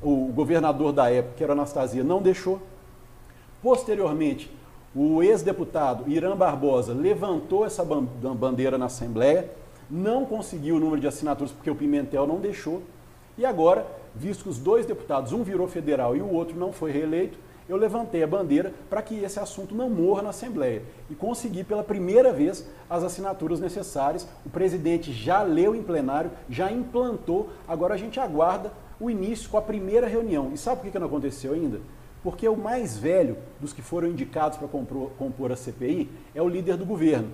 o 0.03 0.33
governador 0.33 0.93
da 0.93 1.11
época, 1.11 1.35
que 1.37 1.45
era 1.45 1.53
Anastasia, 1.53 2.05
não 2.05 2.21
deixou. 2.21 2.61
Posteriormente, 3.63 4.51
o 4.95 5.23
ex-deputado 5.23 6.11
Irã 6.11 6.37
Barbosa 6.37 6.93
levantou 6.93 7.65
essa 7.65 7.85
bandeira 7.85 8.77
na 8.77 8.87
Assembleia, 8.87 9.51
não 9.91 10.25
conseguiu 10.25 10.77
o 10.77 10.81
número 10.81 11.01
de 11.01 11.07
assinaturas 11.07 11.53
porque 11.53 11.71
o 11.71 11.75
Pimentel 11.75 12.27
não 12.27 12.41
deixou. 12.41 12.83
E 13.39 13.45
agora, 13.45 13.87
visto 14.15 14.45
que 14.45 14.49
os 14.49 14.59
dois 14.59 14.87
deputados, 14.87 15.33
um 15.33 15.43
virou 15.43 15.69
federal 15.69 16.17
e 16.17 16.21
o 16.21 16.33
outro 16.33 16.59
não 16.59 16.73
foi 16.73 16.91
reeleito, 16.91 17.39
eu 17.69 17.77
levantei 17.77 18.23
a 18.23 18.27
bandeira 18.27 18.73
para 18.89 19.03
que 19.03 19.23
esse 19.23 19.41
assunto 19.41 19.75
não 19.75 19.91
morra 19.91 20.23
na 20.23 20.31
Assembleia. 20.31 20.83
E 21.11 21.15
consegui 21.15 21.65
pela 21.65 21.83
primeira 21.83 22.33
vez 22.33 22.67
as 22.89 23.03
assinaturas 23.03 23.59
necessárias. 23.59 24.27
O 24.45 24.51
presidente 24.51 25.13
já 25.13 25.43
leu 25.43 25.75
em 25.75 25.83
plenário, 25.83 26.31
já 26.49 26.71
implantou, 26.71 27.51
agora 27.67 27.95
a 27.95 27.97
gente 27.97 28.21
aguarda 28.21 28.73
o 29.01 29.11
início 29.11 29.51
com 29.51 29.59
a 29.59 29.63
primeira 29.63 30.07
reunião. 30.07 30.53
E 30.53 30.59
sabe 30.59 30.83
por 30.83 30.91
que 30.91 30.99
não 30.99 31.07
aconteceu 31.07 31.55
ainda? 31.55 31.81
Porque 32.27 32.49
o 32.49 32.57
mais 32.57 32.99
velho 32.99 33.39
dos 33.61 33.73
que 33.73 33.81
foram 33.81 34.09
indicados 34.09 34.59
para 34.59 34.67
compor, 34.67 35.13
compor 35.17 35.53
a 35.53 35.57
CPI 35.57 36.11
é 36.35 36.43
o 36.43 36.49
líder 36.49 36.77
do 36.77 36.85
governo. 36.85 37.29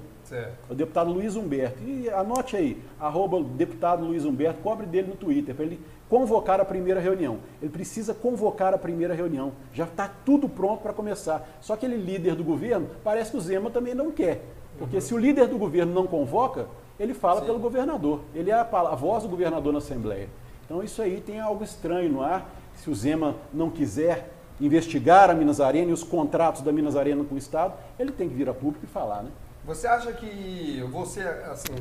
O 0.68 0.74
deputado 0.74 1.10
Luiz 1.10 1.34
Humberto. 1.34 1.82
E 1.82 2.10
anote 2.10 2.58
aí, 2.58 2.78
arroba 3.00 3.42
deputado 3.42 4.04
Luiz 4.04 4.26
Humberto, 4.26 4.60
cobre 4.60 4.84
dele 4.84 5.08
no 5.08 5.16
Twitter, 5.16 5.54
para 5.54 5.64
ele 5.64 5.80
convocar 6.10 6.60
a 6.60 6.64
primeira 6.66 7.00
reunião. 7.00 7.38
Ele 7.62 7.70
precisa 7.70 8.12
convocar 8.12 8.74
a 8.74 8.76
primeira 8.76 9.14
reunião. 9.14 9.52
Já 9.72 9.84
está 9.84 10.10
tudo 10.26 10.46
pronto 10.46 10.82
para 10.82 10.92
começar. 10.92 11.56
Só 11.62 11.74
que 11.74 11.86
ele, 11.86 11.96
líder 11.96 12.34
do 12.34 12.44
governo, 12.44 12.90
parece 13.02 13.30
que 13.30 13.38
o 13.38 13.40
Zema 13.40 13.70
também 13.70 13.94
não 13.94 14.10
quer. 14.10 14.44
Porque 14.76 14.96
uhum. 14.96 15.00
se 15.00 15.14
o 15.14 15.18
líder 15.18 15.48
do 15.48 15.56
governo 15.56 15.94
não 15.94 16.06
convoca, 16.06 16.66
ele 17.00 17.14
fala 17.14 17.40
Sim. 17.40 17.46
pelo 17.46 17.58
governador. 17.58 18.20
Ele 18.34 18.50
é 18.50 18.54
a, 18.54 18.60
a 18.60 18.94
voz 18.94 19.22
do 19.22 19.30
governador 19.30 19.72
na 19.72 19.78
Assembleia. 19.78 20.28
Então 20.66 20.82
isso 20.82 21.00
aí 21.00 21.18
tem 21.18 21.40
algo 21.40 21.64
estranho 21.64 22.12
no 22.12 22.20
ar. 22.20 22.46
Se 22.74 22.90
o 22.90 22.94
Zema 22.94 23.36
não 23.54 23.70
quiser 23.70 24.41
investigar 24.64 25.30
a 25.30 25.34
Minas 25.34 25.60
Arena 25.60 25.90
e 25.90 25.92
os 25.92 26.02
contratos 26.02 26.62
da 26.62 26.72
Minas 26.72 26.96
Arena 26.96 27.24
com 27.24 27.34
o 27.34 27.38
Estado, 27.38 27.74
ele 27.98 28.12
tem 28.12 28.28
que 28.28 28.34
vir 28.34 28.48
a 28.48 28.54
público 28.54 28.84
e 28.84 28.88
falar, 28.88 29.22
né? 29.22 29.30
Você 29.64 29.86
acha 29.86 30.12
que 30.12 30.84
você, 30.90 31.20
assim, 31.20 31.74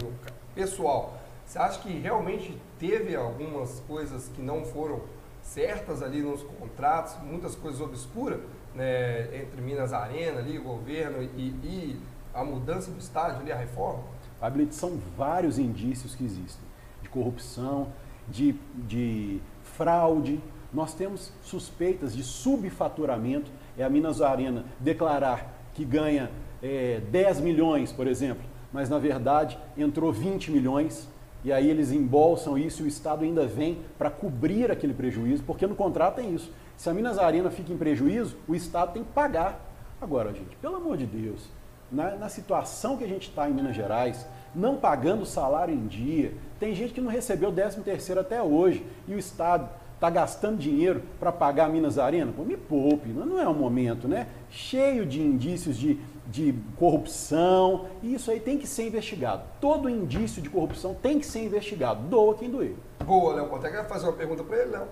pessoal, 0.53 1.13
você 1.45 1.59
acha 1.59 1.79
que 1.79 1.89
realmente 1.89 2.57
teve 2.79 3.15
algumas 3.15 3.79
coisas 3.87 4.29
que 4.29 4.41
não 4.41 4.63
foram 4.63 5.01
certas 5.41 6.01
ali 6.01 6.21
nos 6.21 6.43
contratos, 6.43 7.15
muitas 7.23 7.55
coisas 7.55 7.81
obscuras, 7.81 8.39
né, 8.75 9.35
entre 9.35 9.61
Minas 9.61 9.91
Arena 9.91 10.39
ali, 10.39 10.57
o 10.57 10.63
governo 10.63 11.21
e, 11.21 11.47
e 11.63 11.99
a 12.33 12.43
mudança 12.43 12.91
do 12.91 12.99
estádio 12.99 13.41
ali, 13.41 13.51
a 13.51 13.57
reforma? 13.57 14.03
Fabrício, 14.39 14.73
são 14.73 14.99
vários 15.17 15.59
indícios 15.59 16.15
que 16.15 16.23
existem 16.23 16.63
de 17.01 17.09
corrupção, 17.09 17.89
de, 18.27 18.55
de 18.87 19.41
fraude. 19.63 20.39
Nós 20.73 20.93
temos 20.93 21.31
suspeitas 21.43 22.15
de 22.15 22.23
subfaturamento. 22.23 23.51
É 23.77 23.83
a 23.83 23.89
Minas 23.89 24.21
Arena 24.21 24.65
declarar 24.79 25.53
que 25.73 25.83
ganha 25.83 26.29
é, 26.61 27.01
10 27.11 27.41
milhões, 27.41 27.91
por 27.91 28.07
exemplo, 28.07 28.43
mas 28.71 28.89
na 28.89 28.99
verdade 28.99 29.57
entrou 29.77 30.11
20 30.11 30.51
milhões 30.51 31.07
e 31.43 31.51
aí 31.51 31.69
eles 31.69 31.91
embolsam 31.91 32.57
isso 32.57 32.83
e 32.83 32.85
o 32.85 32.87
Estado 32.87 33.23
ainda 33.23 33.47
vem 33.47 33.79
para 33.97 34.11
cobrir 34.11 34.69
aquele 34.71 34.93
prejuízo, 34.93 35.43
porque 35.43 35.65
no 35.65 35.75
contrato 35.75 36.15
tem 36.15 36.33
isso. 36.35 36.51
Se 36.77 36.89
a 36.89 36.93
Minas 36.93 37.17
Arena 37.17 37.49
fica 37.49 37.73
em 37.73 37.77
prejuízo, 37.77 38.37
o 38.47 38.53
Estado 38.53 38.93
tem 38.93 39.03
que 39.03 39.11
pagar. 39.11 39.59
Agora, 39.99 40.31
gente, 40.33 40.55
pelo 40.61 40.75
amor 40.75 40.97
de 40.97 41.05
Deus, 41.05 41.49
na, 41.91 42.15
na 42.15 42.29
situação 42.29 42.97
que 42.97 43.03
a 43.03 43.07
gente 43.07 43.29
está 43.29 43.49
em 43.49 43.53
Minas 43.53 43.75
Gerais, 43.75 44.25
não 44.53 44.77
pagando 44.77 45.25
salário 45.25 45.73
em 45.73 45.87
dia, 45.87 46.33
tem 46.59 46.75
gente 46.75 46.93
que 46.93 47.01
não 47.01 47.09
recebeu 47.09 47.51
13 47.51 47.81
terceiro 47.81 48.21
até 48.21 48.41
hoje 48.41 48.85
e 49.07 49.13
o 49.13 49.19
Estado 49.19 49.67
está 50.01 50.09
gastando 50.09 50.57
dinheiro 50.57 51.03
para 51.19 51.31
pagar 51.31 51.65
a 51.65 51.69
Minas 51.69 51.99
Arena? 51.99 52.33
Pô, 52.35 52.43
me 52.43 52.57
poupe, 52.57 53.09
não 53.09 53.39
é 53.39 53.47
o 53.47 53.53
momento, 53.53 54.07
né? 54.07 54.25
Cheio 54.49 55.05
de 55.05 55.21
indícios 55.21 55.77
de, 55.77 55.99
de 56.25 56.55
corrupção, 56.75 57.85
e 58.01 58.15
isso 58.15 58.31
aí 58.31 58.39
tem 58.39 58.57
que 58.57 58.65
ser 58.65 58.87
investigado. 58.87 59.43
Todo 59.61 59.87
indício 59.87 60.41
de 60.41 60.49
corrupção 60.49 60.95
tem 60.95 61.19
que 61.19 61.25
ser 61.25 61.43
investigado, 61.45 62.01
doa 62.07 62.33
quem 62.33 62.49
doer. 62.49 62.73
Boa, 63.05 63.35
Léo 63.35 63.47
Portela. 63.47 63.75
Quer 63.75 63.87
fazer 63.87 64.07
uma 64.07 64.13
pergunta 64.13 64.43
para 64.43 64.57
ele, 64.57 64.71
Léo? 64.71 64.87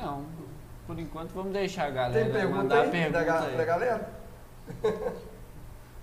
Não, 0.00 0.22
por 0.86 0.96
enquanto 0.96 1.32
vamos 1.32 1.52
deixar 1.52 1.86
a 1.86 1.90
galera 1.90 2.24
Tem 2.24 2.32
pergunta 2.32 2.58
mandar 2.62 2.80
aí 2.82 2.88
a 2.88 2.90
pergunta 2.90 3.24
da, 3.24 3.40
aí. 3.40 3.56
da 3.56 3.64
galera? 3.64 4.10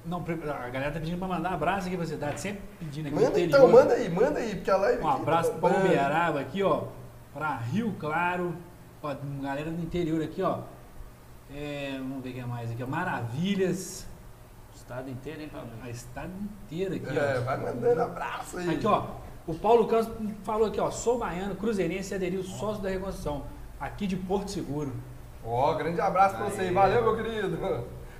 Não, 0.05 0.17
a 0.19 0.69
galera 0.69 0.91
tá 0.91 0.99
pedindo 0.99 1.17
pra 1.17 1.29
mandar 1.29 1.51
um 1.51 1.53
abraço 1.53 1.87
aqui 1.87 1.95
pra 1.95 2.05
cidade, 2.05 2.41
sempre 2.41 2.61
pedindo 2.77 3.07
aqui 3.07 3.15
Manda 3.15 3.39
então, 3.39 3.71
manda 3.71 3.93
aí, 3.93 4.09
manda 4.09 4.39
aí, 4.39 4.55
porque 4.55 4.69
a 4.69 4.75
live 4.75 5.01
Um 5.01 5.07
abraço 5.07 5.51
tá 5.51 5.57
pra 5.59 5.69
bombando. 5.69 5.85
Uberaba 5.85 6.41
aqui, 6.41 6.61
ó. 6.61 6.83
Pra 7.33 7.55
Rio 7.57 7.93
Claro. 7.99 8.55
Ó, 9.01 9.13
galera 9.41 9.69
do 9.71 9.81
interior 9.81 10.21
aqui, 10.23 10.41
ó. 10.41 10.59
É, 11.53 11.95
vamos 11.97 12.23
ver 12.23 12.29
o 12.29 12.33
que 12.33 12.39
é 12.39 12.45
mais 12.45 12.71
aqui, 12.71 12.83
ó. 12.83 12.87
Maravilhas. 12.87 14.07
O 14.71 14.75
estado 14.75 15.09
inteiro, 15.09 15.41
hein, 15.41 15.49
Pablo? 15.51 15.69
A 15.83 15.89
estado 15.89 16.31
inteiro 16.41 16.95
aqui, 16.95 17.17
É, 17.17 17.37
ó. 17.39 17.41
vai 17.41 17.57
mandando 17.57 18.01
abraço 18.01 18.57
aí. 18.57 18.75
Aqui, 18.75 18.87
ó. 18.87 19.05
O 19.45 19.53
Paulo 19.53 19.87
Campos 19.87 20.09
falou 20.43 20.67
aqui, 20.67 20.79
ó. 20.79 20.89
Sou 20.89 21.17
baiano, 21.19 21.55
cruzeirense 21.55 22.13
e 22.13 22.15
aderiu 22.15 22.43
sócio 22.43 22.81
da 22.81 22.89
reconstrução. 22.89 23.43
Aqui 23.79 24.07
de 24.07 24.15
Porto 24.15 24.49
Seguro. 24.51 24.93
Ó, 25.45 25.73
grande 25.73 25.99
abraço 25.99 26.37
pra 26.37 26.45
você 26.45 26.61
aí. 26.61 26.73
Valeu, 26.73 27.03
meu 27.03 27.15
querido. 27.17 27.57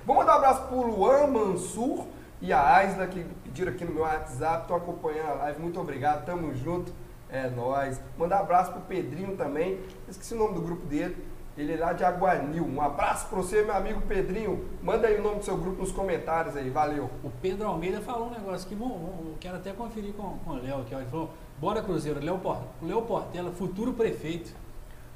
Vou 0.04 0.16
mandar 0.16 0.34
um 0.34 0.36
abraço 0.36 0.62
pro 0.68 0.82
Luan 0.86 1.26
Mansur 1.28 2.04
e 2.42 2.52
a 2.52 2.74
Aisla, 2.76 3.06
que 3.06 3.24
pediram 3.42 3.72
aqui 3.72 3.86
no 3.86 3.94
meu 3.94 4.02
WhatsApp. 4.02 4.62
Estão 4.62 4.76
acompanhando 4.76 5.30
a 5.30 5.34
live. 5.34 5.62
Muito 5.62 5.80
obrigado. 5.80 6.26
Tamo 6.26 6.54
junto. 6.54 6.92
É 7.34 7.50
nóis. 7.50 8.00
Mandar 8.16 8.38
um 8.38 8.42
abraço 8.44 8.70
pro 8.70 8.80
Pedrinho 8.82 9.36
também. 9.36 9.80
Esqueci 10.08 10.34
o 10.34 10.38
nome 10.38 10.54
do 10.54 10.60
grupo 10.60 10.86
dele. 10.86 11.16
Ele 11.58 11.72
é 11.72 11.76
lá 11.76 11.92
de 11.92 12.04
Aguanil. 12.04 12.64
Um 12.64 12.80
abraço 12.80 13.26
pra 13.26 13.38
você, 13.38 13.62
meu 13.62 13.74
amigo 13.74 14.00
Pedrinho. 14.02 14.64
Manda 14.80 15.08
aí 15.08 15.18
o 15.18 15.22
nome 15.22 15.38
do 15.38 15.44
seu 15.44 15.56
grupo 15.56 15.80
nos 15.80 15.90
comentários 15.90 16.56
aí. 16.56 16.70
Valeu. 16.70 17.10
O 17.24 17.30
Pedro 17.42 17.66
Almeida 17.66 18.00
falou 18.00 18.28
um 18.28 18.30
negócio 18.30 18.68
que 18.68 18.74
eu 18.74 19.34
quero 19.40 19.56
até 19.56 19.72
conferir 19.72 20.12
com, 20.12 20.38
com 20.44 20.50
o 20.50 20.62
Léo 20.62 20.82
aqui. 20.82 20.94
Ele 20.94 21.06
falou, 21.06 21.30
bora 21.60 21.82
Cruzeiro, 21.82 22.24
Léo, 22.24 22.40
Léo 22.80 23.02
Portela, 23.02 23.50
futuro 23.50 23.92
prefeito. 23.92 24.54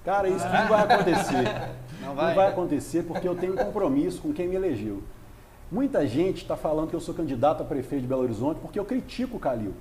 Cara, 0.04 0.28
isso 0.28 0.46
não 0.48 0.66
vai 0.68 0.82
acontecer. 0.82 1.44
Não 2.00 2.08
Não 2.08 2.14
vai? 2.14 2.34
vai 2.34 2.46
acontecer 2.48 3.02
porque 3.02 3.28
eu 3.28 3.34
tenho 3.34 3.54
um 3.54 3.56
compromisso 3.56 4.22
com 4.22 4.32
quem 4.32 4.46
me 4.48 4.54
elegeu. 4.54 5.02
Muita 5.70 6.06
gente 6.06 6.42
está 6.42 6.56
falando 6.56 6.88
que 6.88 6.94
eu 6.96 7.00
sou 7.00 7.12
candidato 7.12 7.62
a 7.62 7.66
prefeito 7.66 8.02
de 8.02 8.08
Belo 8.08 8.22
Horizonte 8.22 8.60
porque 8.60 8.78
eu 8.78 8.84
critico 8.84 9.36
o 9.36 9.40
Calil. 9.40 9.74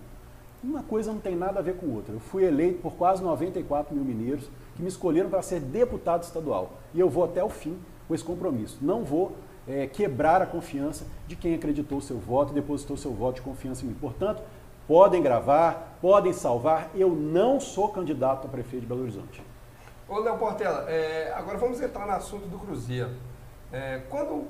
Uma 0.63 0.81
coisa 0.81 1.11
não 1.11 1.19
tem 1.19 1.35
nada 1.35 1.59
a 1.59 1.61
ver 1.61 1.77
com 1.77 1.87
outra. 1.87 2.13
Eu 2.13 2.19
fui 2.19 2.43
eleito 2.43 2.81
por 2.81 2.93
quase 2.93 3.23
94 3.23 3.93
mil 3.93 4.03
mineiros 4.03 4.49
que 4.75 4.81
me 4.81 4.87
escolheram 4.87 5.29
para 5.29 5.41
ser 5.41 5.59
deputado 5.59 6.23
estadual. 6.23 6.71
E 6.93 6.99
eu 6.99 7.09
vou 7.09 7.23
até 7.23 7.43
o 7.43 7.49
fim 7.49 7.77
com 8.07 8.15
esse 8.15 8.23
compromisso. 8.23 8.79
Não 8.81 9.03
vou 9.03 9.35
eh, 9.67 9.87
quebrar 9.87 10.41
a 10.41 10.45
confiança 10.45 11.05
de 11.27 11.35
quem 11.35 11.53
acreditou 11.53 12.01
seu 12.01 12.17
voto 12.17 12.51
e 12.51 12.55
depositou 12.55 12.97
seu 12.97 13.13
voto 13.13 13.35
de 13.35 13.41
confiança 13.41 13.85
em 13.85 13.89
mim. 13.89 13.93
Portanto, 13.93 14.41
podem 14.87 15.21
gravar, 15.21 15.97
podem 16.01 16.33
salvar. 16.33 16.89
Eu 16.95 17.09
não 17.09 17.59
sou 17.59 17.89
candidato 17.89 18.47
a 18.47 18.49
prefeito 18.49 18.81
de 18.81 18.87
Belo 18.87 19.01
Horizonte. 19.01 19.43
Ô, 20.07 20.19
Léo 20.19 20.37
Portela, 20.37 20.89
é, 20.89 21.33
agora 21.35 21.57
vamos 21.57 21.81
entrar 21.81 22.07
no 22.07 22.13
assunto 22.13 22.47
do 22.47 22.57
Cruzeiro. 22.57 23.11
É, 23.71 24.01
quando 24.09 24.45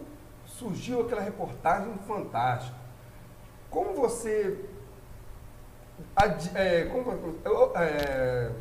surgiu 0.46 1.02
aquela 1.02 1.22
reportagem 1.22 1.88
no 1.88 1.98
Fantástico, 2.00 2.78
como 3.70 3.94
você. 3.94 4.58
É, 6.56 6.86
como, 6.86 7.12
é, 7.76 8.52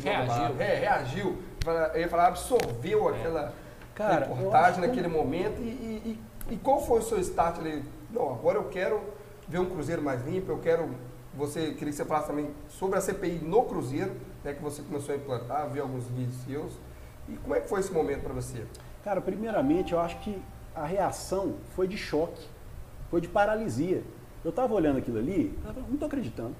a 0.00 0.02
Reagiu. 0.02 0.60
É, 0.60 0.74
reagiu. 0.78 1.38
Eu 1.94 2.00
ia 2.00 2.08
falar, 2.08 2.28
absorveu 2.28 3.08
aquela 3.08 3.52
Cara, 3.94 4.26
eu 4.26 4.34
reportagem 4.34 4.70
acho 4.70 4.80
que- 4.80 4.86
naquele 4.86 5.08
momento 5.08 5.60
e, 5.60 5.64
e- 5.68 6.18
e- 6.50 6.54
e 6.54 6.56
qual 6.56 6.84
foi 6.84 7.00
o 7.00 7.02
seu 7.02 7.18
start 7.20 7.58
ali? 7.58 7.84
Não, 8.10 8.32
agora 8.32 8.58
eu 8.58 8.64
quero 8.64 9.00
ver 9.48 9.58
um 9.58 9.66
Cruzeiro 9.66 10.02
mais 10.02 10.22
limpo, 10.26 10.50
eu 10.50 10.58
quero. 10.58 10.90
Você 11.34 11.68
queria 11.72 11.86
que 11.90 11.92
você 11.92 12.04
falasse 12.04 12.26
também 12.28 12.50
sobre 12.68 12.98
a 12.98 13.00
CPI 13.00 13.38
no 13.42 13.62
Cruzeiro, 13.64 14.12
né, 14.44 14.52
que 14.52 14.62
você 14.62 14.82
começou 14.82 15.14
a 15.14 15.18
implantar, 15.18 15.68
vi 15.70 15.80
alguns 15.80 16.04
vídeos 16.08 16.36
seus. 16.44 16.72
E 17.28 17.36
como 17.36 17.54
é 17.54 17.60
que 17.60 17.68
foi 17.68 17.80
esse 17.80 17.92
momento 17.92 18.22
para 18.22 18.32
você? 18.34 18.64
Cara, 19.04 19.20
primeiramente 19.20 19.92
eu 19.92 20.00
acho 20.00 20.18
que 20.20 20.40
a 20.74 20.84
reação 20.84 21.54
foi 21.74 21.86
de 21.86 21.96
choque, 21.96 22.46
foi 23.10 23.20
de 23.20 23.28
paralisia. 23.28 24.02
Eu 24.44 24.50
estava 24.50 24.74
olhando 24.74 24.98
aquilo 24.98 25.18
ali, 25.18 25.56
eu 25.64 25.66
tava, 25.74 25.80
não 25.86 25.94
estou 25.94 26.06
acreditando. 26.06 26.54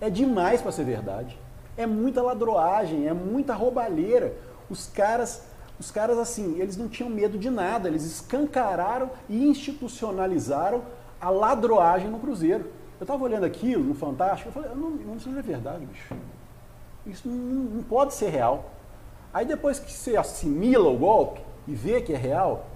É 0.00 0.08
demais 0.08 0.60
para 0.60 0.72
ser 0.72 0.84
verdade. 0.84 1.38
É 1.76 1.86
muita 1.86 2.22
ladroagem, 2.22 3.06
é 3.06 3.12
muita 3.12 3.54
roubalheira. 3.54 4.34
Os 4.70 4.86
caras, 4.86 5.42
os 5.78 5.90
caras 5.90 6.18
assim, 6.18 6.60
eles 6.60 6.76
não 6.76 6.88
tinham 6.88 7.10
medo 7.10 7.38
de 7.38 7.50
nada, 7.50 7.88
eles 7.88 8.04
escancararam 8.04 9.10
e 9.28 9.46
institucionalizaram 9.48 10.82
a 11.20 11.30
ladroagem 11.30 12.08
no 12.08 12.18
Cruzeiro. 12.18 12.70
Eu 13.00 13.04
estava 13.04 13.22
olhando 13.22 13.44
aquilo 13.44 13.84
no 13.84 13.94
Fantástico, 13.94 14.48
eu 14.48 14.52
falei, 14.52 14.70
não, 14.74 15.16
isso 15.16 15.28
não 15.28 15.38
é 15.38 15.42
verdade, 15.42 15.86
bicho. 15.86 16.14
Isso 17.06 17.28
não, 17.28 17.64
não 17.76 17.82
pode 17.82 18.14
ser 18.14 18.28
real. 18.28 18.70
Aí 19.32 19.46
depois 19.46 19.78
que 19.78 19.92
você 19.92 20.16
assimila 20.16 20.88
o 20.88 20.98
golpe 20.98 21.40
e 21.66 21.74
vê 21.74 22.00
que 22.00 22.12
é 22.12 22.16
real, 22.16 22.66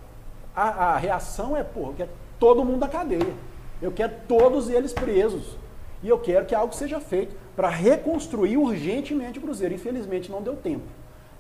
a, 0.55 0.93
a 0.93 0.97
reação 0.97 1.57
é, 1.57 1.63
pô, 1.63 1.89
eu 1.89 1.95
quero 1.97 2.11
todo 2.39 2.65
mundo 2.65 2.81
na 2.81 2.89
cadeia. 2.89 3.35
Eu 3.81 3.91
quero 3.91 4.13
todos 4.29 4.69
eles 4.69 4.93
presos. 4.93 5.57
E 6.03 6.09
eu 6.09 6.19
quero 6.19 6.47
que 6.47 6.55
algo 6.55 6.75
seja 6.75 7.01
feito 7.01 7.35
para 7.55 7.69
reconstruir 7.69 8.57
urgentemente 8.57 9.39
o 9.39 9.43
Cruzeiro. 9.43 9.75
Infelizmente 9.75 10.31
não 10.31 10.43
deu 10.43 10.57
tempo. 10.57 10.85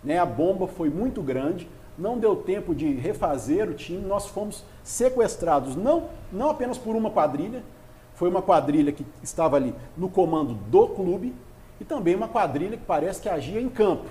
Né? 0.02 0.18
A 0.18 0.26
bomba 0.26 0.66
foi 0.66 0.88
muito 0.88 1.22
grande, 1.22 1.68
não 1.98 2.18
deu 2.18 2.36
tempo 2.36 2.74
de 2.74 2.92
refazer 2.94 3.68
o 3.68 3.74
time. 3.74 4.06
Nós 4.06 4.26
fomos 4.26 4.64
sequestrados 4.84 5.74
não, 5.76 6.08
não 6.32 6.50
apenas 6.50 6.78
por 6.78 6.94
uma 6.94 7.10
quadrilha, 7.10 7.62
foi 8.14 8.28
uma 8.28 8.42
quadrilha 8.42 8.92
que 8.92 9.04
estava 9.22 9.56
ali 9.56 9.74
no 9.96 10.08
comando 10.08 10.54
do 10.54 10.88
clube 10.88 11.34
e 11.80 11.84
também 11.84 12.14
uma 12.14 12.28
quadrilha 12.28 12.76
que 12.76 12.84
parece 12.84 13.20
que 13.20 13.28
agia 13.28 13.60
em 13.60 13.68
campo. 13.68 14.08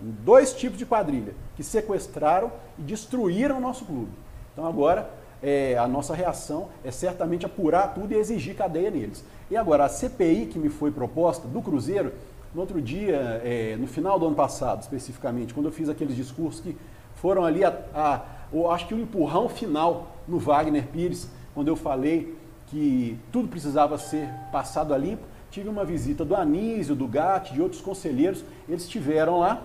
Dois 0.00 0.54
tipos 0.54 0.78
de 0.78 0.86
quadrilha 0.86 1.34
que 1.56 1.62
sequestraram 1.62 2.52
e 2.78 2.82
destruíram 2.82 3.58
o 3.58 3.60
nosso 3.60 3.84
clube. 3.84 4.12
Então 4.52 4.64
agora 4.64 5.10
é, 5.42 5.76
a 5.78 5.86
nossa 5.86 6.14
reação 6.14 6.68
é 6.84 6.90
certamente 6.90 7.46
apurar 7.46 7.94
tudo 7.94 8.12
e 8.12 8.16
exigir 8.16 8.54
cadeia 8.54 8.90
neles. 8.90 9.24
E 9.50 9.56
agora 9.56 9.84
a 9.84 9.88
CPI 9.88 10.46
que 10.46 10.58
me 10.58 10.68
foi 10.68 10.90
proposta 10.90 11.46
do 11.46 11.62
Cruzeiro, 11.62 12.12
no 12.54 12.60
outro 12.60 12.80
dia, 12.80 13.40
é, 13.44 13.76
no 13.78 13.86
final 13.86 14.18
do 14.18 14.26
ano 14.26 14.34
passado 14.34 14.80
especificamente, 14.80 15.52
quando 15.54 15.66
eu 15.66 15.72
fiz 15.72 15.88
aqueles 15.88 16.16
discursos 16.16 16.60
que 16.60 16.76
foram 17.14 17.44
ali, 17.44 17.64
a, 17.64 17.76
a, 17.94 18.22
eu 18.52 18.70
acho 18.70 18.86
que 18.86 18.94
o 18.94 18.98
empurrão 18.98 19.48
final 19.48 20.16
no 20.26 20.38
Wagner 20.38 20.86
Pires, 20.86 21.28
quando 21.54 21.68
eu 21.68 21.76
falei 21.76 22.36
que 22.68 23.18
tudo 23.32 23.48
precisava 23.48 23.98
ser 23.98 24.28
passado 24.52 24.94
a 24.94 24.98
limpo, 24.98 25.22
tive 25.50 25.68
uma 25.68 25.84
visita 25.84 26.24
do 26.24 26.34
Anísio, 26.34 26.94
do 26.94 27.06
Gatti, 27.06 27.54
de 27.54 27.62
outros 27.62 27.80
conselheiros, 27.80 28.44
eles 28.68 28.82
estiveram 28.82 29.40
lá 29.40 29.62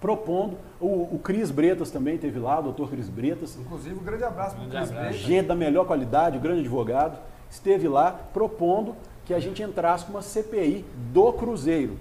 propondo, 0.00 0.56
o, 0.80 1.14
o 1.14 1.20
Cris 1.22 1.50
Bretas 1.50 1.90
também 1.90 2.18
teve 2.18 2.38
lá, 2.38 2.60
o 2.60 2.64
doutor 2.64 2.90
Cris 2.90 3.08
Bretas, 3.08 3.56
Inclusive, 3.56 3.94
um 3.94 4.04
grande 4.04 4.24
abraço 4.24 4.56
para 4.56 4.64
o 4.64 4.68
Cris. 4.68 4.90
Bretas. 4.90 5.16
gente 5.16 5.46
da 5.46 5.54
melhor 5.54 5.86
qualidade, 5.86 6.36
o 6.36 6.40
grande 6.40 6.60
advogado, 6.60 7.18
esteve 7.50 7.88
lá 7.88 8.12
propondo 8.32 8.94
que 9.24 9.34
a 9.34 9.40
gente 9.40 9.62
entrasse 9.62 10.04
com 10.04 10.12
uma 10.12 10.22
CPI 10.22 10.84
do 11.12 11.32
Cruzeiro. 11.32 11.98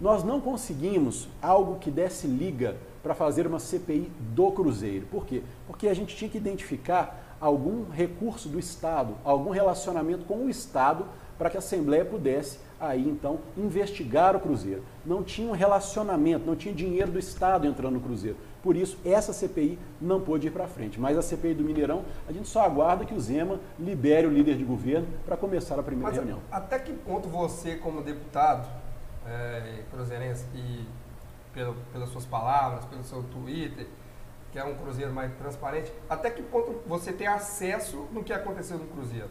Nós 0.00 0.22
não 0.22 0.40
conseguimos 0.40 1.28
algo 1.42 1.78
que 1.78 1.90
desse 1.90 2.26
liga 2.26 2.76
para 3.02 3.14
fazer 3.14 3.46
uma 3.46 3.58
CPI 3.58 4.10
do 4.18 4.50
Cruzeiro. 4.52 5.06
Por 5.06 5.26
quê? 5.26 5.42
Porque 5.66 5.88
a 5.88 5.94
gente 5.94 6.16
tinha 6.16 6.30
que 6.30 6.38
identificar 6.38 7.36
algum 7.40 7.88
recurso 7.88 8.48
do 8.48 8.58
Estado, 8.58 9.14
algum 9.24 9.50
relacionamento 9.50 10.24
com 10.24 10.44
o 10.44 10.50
Estado 10.50 11.06
para 11.38 11.48
que 11.48 11.56
a 11.56 11.60
Assembleia 11.60 12.04
pudesse 12.04 12.58
aí 12.80 13.06
então 13.06 13.40
investigar 13.56 14.34
o 14.34 14.40
Cruzeiro. 14.40 14.82
Não 15.04 15.22
tinha 15.22 15.48
um 15.48 15.52
relacionamento, 15.52 16.46
não 16.46 16.56
tinha 16.56 16.74
dinheiro 16.74 17.12
do 17.12 17.18
Estado 17.18 17.66
entrando 17.66 17.94
no 17.94 18.00
Cruzeiro. 18.00 18.36
Por 18.62 18.76
isso, 18.76 18.98
essa 19.04 19.32
CPI 19.32 19.78
não 20.00 20.20
pôde 20.20 20.48
ir 20.48 20.50
para 20.50 20.66
frente. 20.66 21.00
Mas 21.00 21.16
a 21.16 21.22
CPI 21.22 21.54
do 21.54 21.64
Mineirão, 21.64 22.04
a 22.28 22.32
gente 22.32 22.48
só 22.48 22.62
aguarda 22.62 23.04
que 23.04 23.14
o 23.14 23.20
Zema 23.20 23.60
libere 23.78 24.26
o 24.26 24.30
líder 24.30 24.56
de 24.56 24.64
governo 24.64 25.06
para 25.24 25.36
começar 25.36 25.78
a 25.78 25.82
primeira 25.82 26.08
Mas 26.08 26.16
reunião. 26.16 26.40
até 26.50 26.78
que 26.78 26.92
ponto 26.92 27.28
você, 27.28 27.76
como 27.76 28.02
deputado 28.02 28.68
é, 29.26 29.82
cruzeirense, 29.90 30.44
e 30.54 30.84
pelo, 31.54 31.74
pelas 31.92 32.08
suas 32.10 32.26
palavras, 32.26 32.84
pelo 32.84 33.02
seu 33.04 33.22
Twitter, 33.24 33.86
que 34.52 34.58
é 34.58 34.64
um 34.64 34.74
Cruzeiro 34.74 35.12
mais 35.12 35.32
transparente, 35.38 35.92
até 36.08 36.30
que 36.30 36.42
ponto 36.42 36.82
você 36.86 37.12
tem 37.12 37.26
acesso 37.26 38.08
no 38.12 38.22
que 38.22 38.32
aconteceu 38.32 38.78
no 38.78 38.86
Cruzeiro? 38.86 39.30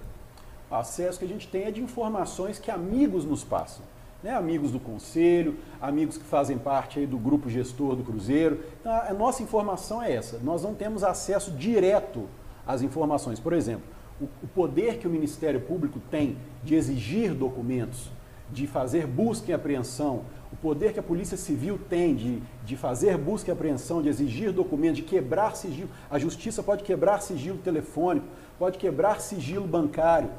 Acesso 0.70 1.20
que 1.20 1.26
a 1.26 1.28
gente 1.28 1.48
tem 1.48 1.64
é 1.64 1.72
de 1.72 1.82
informações 1.82 2.60
que 2.60 2.70
amigos 2.70 3.26
nos 3.26 3.44
passam. 3.44 3.84
Né? 4.22 4.32
Amigos 4.32 4.72
do 4.72 4.80
conselho, 4.80 5.56
amigos 5.82 6.18
que 6.18 6.24
fazem 6.24 6.58
parte 6.58 7.06
do 7.06 7.18
grupo 7.18 7.50
gestor 7.50 7.96
do 7.96 8.04
Cruzeiro. 8.04 8.64
Então, 8.80 8.92
a 8.92 9.14
nossa 9.14 9.42
informação 9.42 10.02
é 10.02 10.14
essa. 10.14 10.40
Nós 10.40 10.62
não 10.62 10.76
temos 10.76 11.04
acesso 11.04 11.52
direto 11.52 12.28
às 12.68 12.82
informações. 12.82 13.40
Por 13.40 13.54
exemplo, 13.54 13.86
o 14.22 14.48
poder 14.48 14.98
que 14.98 15.08
o 15.08 15.10
Ministério 15.10 15.62
Público 15.62 16.00
tem 16.12 16.38
de 16.64 16.76
exigir 16.76 17.34
documentos, 17.34 18.12
de 18.52 18.68
fazer 18.68 19.08
busca 19.08 19.52
e 19.52 19.54
apreensão, 19.54 20.24
o 20.52 20.56
poder 20.56 20.94
que 20.94 21.00
a 21.00 21.04
Polícia 21.04 21.38
Civil 21.38 21.80
tem 21.90 22.16
de, 22.16 22.42
de 22.66 22.76
fazer 22.76 23.18
busca 23.18 23.50
e 23.50 23.54
apreensão, 23.54 24.02
de 24.02 24.10
exigir 24.10 24.52
documentos, 24.52 24.98
de 24.98 25.04
quebrar 25.04 25.56
sigilo. 25.56 25.90
A 26.10 26.18
Justiça 26.18 26.62
pode 26.62 26.84
quebrar 26.84 27.22
sigilo 27.22 27.60
telefônico, 27.60 28.26
pode 28.58 28.78
quebrar 28.78 29.22
sigilo 29.22 29.68
bancário. 29.68 30.30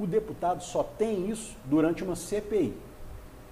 O 0.00 0.06
deputado 0.06 0.62
só 0.62 0.82
tem 0.82 1.28
isso 1.28 1.54
durante 1.66 2.02
uma 2.02 2.16
CPI. 2.16 2.74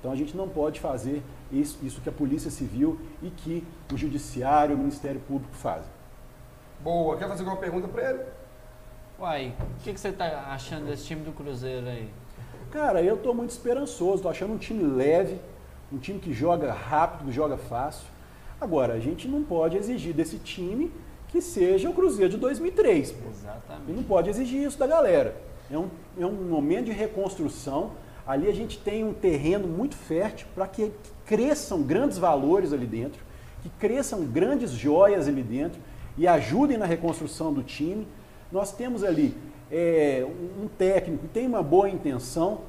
Então 0.01 0.11
a 0.11 0.17
gente 0.17 0.35
não 0.35 0.49
pode 0.49 0.81
fazer 0.81 1.23
isso, 1.53 1.79
isso 1.83 2.01
que 2.01 2.09
a 2.09 2.13
Polícia 2.13 2.51
Civil 2.51 2.99
e 3.23 3.29
que 3.29 3.63
o 3.93 3.99
Judiciário, 3.99 4.75
o 4.75 4.79
Ministério 4.79 5.21
Público 5.21 5.55
fazem. 5.55 5.91
Boa. 6.81 7.19
Quer 7.19 7.29
fazer 7.29 7.43
alguma 7.43 7.61
pergunta 7.61 7.87
para 7.87 8.11
ele? 8.11 8.23
Uai, 9.21 9.55
o 9.79 9.83
que, 9.85 9.93
que 9.93 10.01
você 10.01 10.09
está 10.09 10.47
achando 10.51 10.87
desse 10.87 11.05
time 11.05 11.23
do 11.23 11.33
Cruzeiro 11.33 11.87
aí? 11.87 12.09
Cara, 12.71 13.03
eu 13.03 13.17
estou 13.17 13.35
muito 13.35 13.51
esperançoso, 13.51 14.15
estou 14.17 14.31
achando 14.31 14.55
um 14.55 14.59
time 14.59 14.83
leve, 14.83 15.39
um 15.93 15.99
time 15.99 16.19
que 16.19 16.33
joga 16.33 16.73
rápido, 16.73 17.27
que 17.27 17.33
joga 17.33 17.59
fácil. 17.59 18.07
Agora, 18.59 18.95
a 18.95 19.01
gente 19.01 19.29
não 19.29 19.43
pode 19.43 19.77
exigir 19.77 20.15
desse 20.15 20.39
time 20.39 20.91
que 21.29 21.43
seja 21.43 21.91
o 21.91 21.93
Cruzeiro 21.93 22.31
de 22.31 22.39
2003. 22.39 23.13
Pô. 23.13 23.29
Exatamente. 23.29 23.91
E 23.91 23.93
não 23.93 24.03
pode 24.03 24.31
exigir 24.31 24.67
isso 24.67 24.79
da 24.79 24.87
galera. 24.87 25.48
É 25.71 25.79
um, 25.79 25.89
é 26.19 26.27
um 26.27 26.33
momento 26.33 26.87
de 26.87 26.93
reconstrução. 26.93 27.93
Ali 28.27 28.49
a 28.49 28.55
gente 28.55 28.79
tem 28.79 29.05
um 29.05 29.13
terreno 29.13 29.67
muito 29.67 29.97
fértil 29.97 30.47
para 30.55 30.67
que 30.67 30.93
cresçam 31.25 31.83
grandes 31.83 32.19
valores 32.19 32.73
ali 32.73 32.87
dentro, 32.87 33.23
que 33.63 33.69
cresçam 33.71 34.25
grandes 34.25 34.71
joias 34.71 35.29
ali 35.29 35.43
dentro 35.43 35.81
e 36.17 36.27
ajudem 36.27 36.77
na 36.77 36.87
reconstrução 36.87 37.53
do 37.53 37.63
time. 37.63 38.07
Nós 38.51 38.73
temos 38.73 39.05
ali 39.05 39.35
é, 39.71 40.27
um 40.61 40.69
técnico 40.69 41.23
que 41.23 41.29
tem 41.29 41.47
uma 41.47 41.63
boa 41.63 41.89
intenção, 41.89 42.63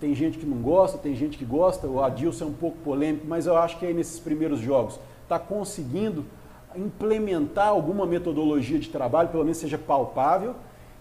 tem 0.00 0.14
gente 0.14 0.38
que 0.38 0.44
não 0.46 0.58
gosta, 0.58 0.98
tem 0.98 1.14
gente 1.14 1.38
que 1.38 1.44
gosta, 1.44 1.86
o 1.86 2.02
Adilson 2.02 2.44
é 2.44 2.48
um 2.48 2.52
pouco 2.52 2.76
polêmico, 2.78 3.26
mas 3.26 3.46
eu 3.46 3.56
acho 3.56 3.78
que 3.78 3.86
aí 3.86 3.94
nesses 3.94 4.18
primeiros 4.18 4.60
jogos 4.60 4.98
está 5.22 5.38
conseguindo 5.38 6.24
implementar 6.74 7.68
alguma 7.68 8.04
metodologia 8.04 8.78
de 8.78 8.88
trabalho, 8.88 9.28
pelo 9.28 9.44
menos 9.44 9.58
seja 9.58 9.78
palpável. 9.78 10.54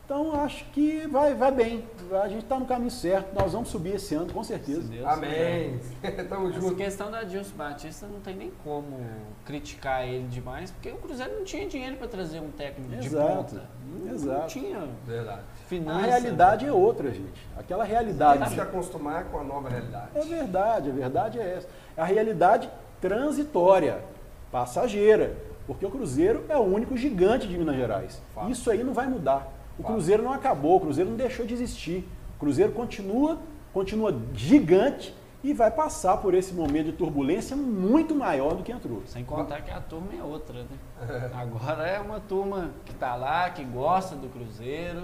Então 0.06 0.40
acho 0.40 0.64
que 0.66 1.08
vai, 1.08 1.34
vai 1.34 1.52
bem. 1.52 1.84
A 2.24 2.28
gente 2.28 2.44
está 2.44 2.60
no 2.60 2.66
caminho 2.68 2.92
certo. 2.92 3.34
Nós 3.34 3.54
vamos 3.54 3.70
subir 3.70 3.96
esse 3.96 4.14
ano, 4.14 4.32
com 4.32 4.44
certeza. 4.44 4.82
Deus 4.82 5.04
Amém. 5.08 5.80
Tamo 6.30 6.50
Essa 6.50 6.62
junto. 6.62 6.76
questão 6.76 7.10
da 7.10 7.24
Dilson 7.24 7.56
Batista 7.56 8.06
não 8.06 8.20
tem 8.20 8.36
nem 8.36 8.52
como 8.64 9.00
criticar 9.46 10.08
ele 10.08 10.28
demais, 10.28 10.70
porque 10.70 10.90
o 10.92 10.98
Cruzeiro 10.98 11.34
não 11.36 11.44
tinha 11.44 11.68
dinheiro 11.68 11.98
para 11.98 12.08
trazer 12.08 12.40
um 12.40 12.52
técnico 12.52 12.96
de 12.96 13.08
Exato, 13.08 13.36
ponta. 13.56 13.64
Não, 13.88 14.06
não 14.06 14.14
exato. 14.14 14.48
tinha 14.48 14.88
Verdade. 15.08 15.40
A 15.40 15.68
finança. 15.68 16.06
realidade 16.06 16.66
é 16.68 16.72
outra, 16.72 17.10
gente. 17.12 17.48
Aquela 17.58 17.84
Tem 17.84 17.94
realidade. 17.94 18.44
que 18.44 18.50
se 18.52 18.62
acostumar 18.62 19.26
com 19.26 19.40
a 19.40 19.44
nova 19.44 19.70
realidade. 19.70 20.10
É 20.14 20.22
verdade, 20.22 20.90
a 20.92 20.94
verdade 20.94 21.40
é 21.40 21.56
essa. 21.58 21.68
É 21.98 22.02
a 22.04 22.06
realidade 22.06 22.70
transitória, 23.02 24.04
passageira. 24.52 25.36
Porque 25.66 25.84
o 25.84 25.90
Cruzeiro 25.90 26.46
é 26.48 26.56
o 26.56 26.62
único 26.62 26.96
gigante 26.96 27.48
de 27.48 27.58
Minas 27.58 27.76
Gerais. 27.76 28.22
Fato. 28.36 28.52
Isso 28.52 28.70
aí 28.70 28.84
não 28.84 28.94
vai 28.94 29.08
mudar. 29.08 29.52
O. 29.78 29.84
Cruzeiro 29.84 30.24
não 30.24 30.32
acabou, 30.32 30.78
o 30.78 30.80
Cruzeiro 30.82 31.10
não 31.10 31.18
deixou 31.18 31.46
de 31.46 31.54
existir. 31.54 32.08
O 32.38 32.40
Cruzeiro 32.40 32.72
continua, 32.72 33.38
continua 33.74 34.16
gigante 34.34 35.14
e 35.44 35.54
vai 35.54 35.70
passar 35.70 36.18
por 36.18 36.34
esse 36.34 36.54
momento 36.54 36.88
de 36.88 36.94
turbulência 36.94 37.56
muito 37.56 38.16
maior 38.16 38.56
do 38.56 38.64
que 38.64 38.72
entrou. 38.72 39.04
Sem 39.06 39.24
contar 39.24 39.62
que 39.62 39.72
a 39.72 39.80
turma 39.80 40.14
é 40.18 40.24
outra, 40.24 40.64
né? 40.64 41.30
Agora 41.36 41.88
é 41.88 42.00
uma 42.00 42.20
turma 42.20 42.72
que 42.84 42.92
está 42.92 43.16
lá, 43.16 43.50
que 43.50 43.64
gosta 43.64 44.16
do 44.16 44.28
Cruzeiro, 44.28 45.04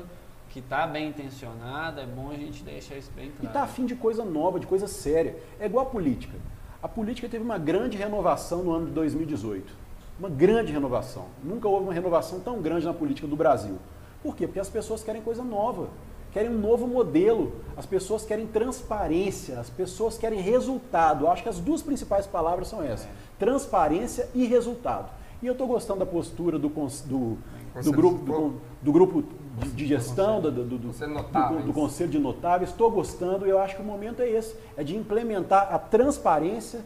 que 0.50 0.60
está 0.60 0.88
bem 0.88 1.10
intencionada, 1.10 2.02
é 2.02 2.06
bom 2.06 2.32
a 2.32 2.36
gente 2.36 2.64
deixar 2.64 2.96
isso 2.96 3.12
bem 3.16 3.28
E 3.28 3.30
claro. 3.30 3.48
está 3.48 3.64
afim 3.64 3.86
de 3.86 3.96
coisa 3.96 4.26
nova, 4.26 4.60
de 4.60 4.68
coisa 4.68 4.88
séria. 4.88 5.38
É 5.60 5.66
igual 5.66 5.86
a 5.86 5.90
política. 5.90 6.38
A 6.82 6.88
política 6.88 7.30
teve 7.30 7.44
uma 7.44 7.60
grande 7.60 7.96
renovação 7.96 8.64
no 8.64 8.72
ano 8.72 8.88
de 8.88 8.92
2018. 8.94 9.72
Uma 10.20 10.30
grande 10.30 10.72
renovação. 10.72 11.28
Nunca 11.44 11.68
houve 11.68 11.86
uma 11.86 11.94
renovação 11.94 12.40
tão 12.40 12.62
grande 12.62 12.86
na 12.86 12.94
política 12.94 13.28
do 13.28 13.36
Brasil. 13.36 13.78
Por 14.24 14.36
quê? 14.36 14.48
Porque 14.48 14.60
as 14.60 14.70
pessoas 14.70 15.04
querem 15.04 15.22
coisa 15.22 15.44
nova, 15.44 15.90
querem 16.32 16.52
um 16.52 16.58
novo 16.60 16.88
modelo, 16.88 17.54
as 17.76 17.86
pessoas 17.86 18.24
querem 18.24 18.48
transparência, 18.48 19.60
as 19.60 19.70
pessoas 19.70 20.18
querem 20.18 20.40
resultado. 20.40 21.26
Eu 21.26 21.32
acho 21.32 21.44
que 21.44 21.50
as 21.50 21.60
duas 21.60 21.82
principais 21.82 22.28
palavras 22.28 22.68
são 22.68 22.84
essas: 22.84 23.08
transparência 23.40 24.30
e 24.34 24.46
resultado. 24.46 25.10
E 25.42 25.48
eu 25.48 25.54
estou 25.54 25.68
gostando 25.68 26.00
da 26.00 26.06
postura 26.06 26.60
do, 26.60 26.70
do, 26.70 27.38
do 27.84 27.92
grupo, 27.92 28.20
de 28.20 28.26
do, 28.26 28.54
do 28.80 28.92
grupo 28.92 29.24
de, 29.58 29.70
de 29.72 29.88
gestão, 29.88 30.40
do, 30.40 30.52
do, 30.52 30.78
do 30.78 31.74
Conselho 31.74 32.12
de 32.12 32.20
Notáveis. 32.20 32.70
Estou 32.70 32.92
gostando 32.92 33.48
e 33.48 33.50
eu 33.50 33.60
acho 33.60 33.76
que 33.76 33.82
o 33.82 33.86
momento 33.86 34.22
é 34.22 34.30
esse: 34.30 34.56
é 34.78 34.84
de 34.84 34.96
implementar 34.96 35.74
a 35.74 35.80
transparência, 35.80 36.82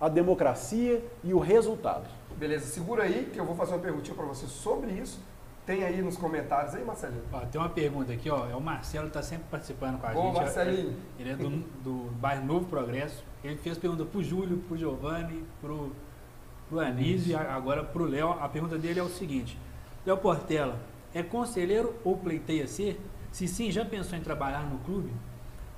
a 0.00 0.08
democracia 0.08 1.04
e 1.22 1.34
o 1.34 1.38
resultado. 1.38 2.08
Beleza, 2.38 2.64
segura 2.64 3.02
aí 3.02 3.28
que 3.30 3.38
eu 3.38 3.44
vou 3.44 3.54
fazer 3.54 3.74
uma 3.74 3.80
perguntinha 3.80 4.16
para 4.16 4.24
você 4.24 4.46
sobre 4.46 4.90
isso. 4.92 5.20
Tem 5.64 5.84
aí 5.84 6.02
nos 6.02 6.16
comentários 6.16 6.74
aí, 6.74 6.84
Marcelinho. 6.84 7.22
Ó, 7.32 7.38
tem 7.40 7.60
uma 7.60 7.70
pergunta 7.70 8.12
aqui, 8.12 8.28
ó. 8.28 8.48
É 8.48 8.56
o 8.56 8.60
Marcelo 8.60 9.06
está 9.06 9.22
sempre 9.22 9.44
participando 9.48 10.00
com 10.00 10.06
a 10.06 10.10
Ô, 10.10 10.22
gente. 10.26 10.34
Marcelinho. 10.34 10.96
Ele 11.18 11.30
é 11.30 11.36
do, 11.36 11.50
do 11.82 12.10
bairro 12.16 12.44
Novo 12.44 12.66
Progresso. 12.66 13.22
Ele 13.44 13.56
fez 13.56 13.78
pergunta 13.78 14.04
pro 14.04 14.22
Júlio, 14.22 14.58
pro 14.58 14.76
Giovanni, 14.76 15.44
pro, 15.60 15.92
pro 16.68 16.80
Anísio 16.80 17.32
e 17.32 17.34
agora 17.36 17.84
pro 17.84 18.04
Léo. 18.04 18.30
A 18.30 18.48
pergunta 18.48 18.76
dele 18.76 18.98
é 18.98 19.02
o 19.04 19.08
seguinte: 19.08 19.56
Léo 20.04 20.16
Portela, 20.16 20.80
é 21.14 21.22
conselheiro 21.22 21.94
ou 22.02 22.16
pleiteia 22.16 22.66
ser? 22.66 23.00
Se 23.30 23.46
sim, 23.46 23.70
já 23.70 23.84
pensou 23.84 24.18
em 24.18 24.20
trabalhar 24.20 24.68
no 24.68 24.78
clube? 24.80 25.12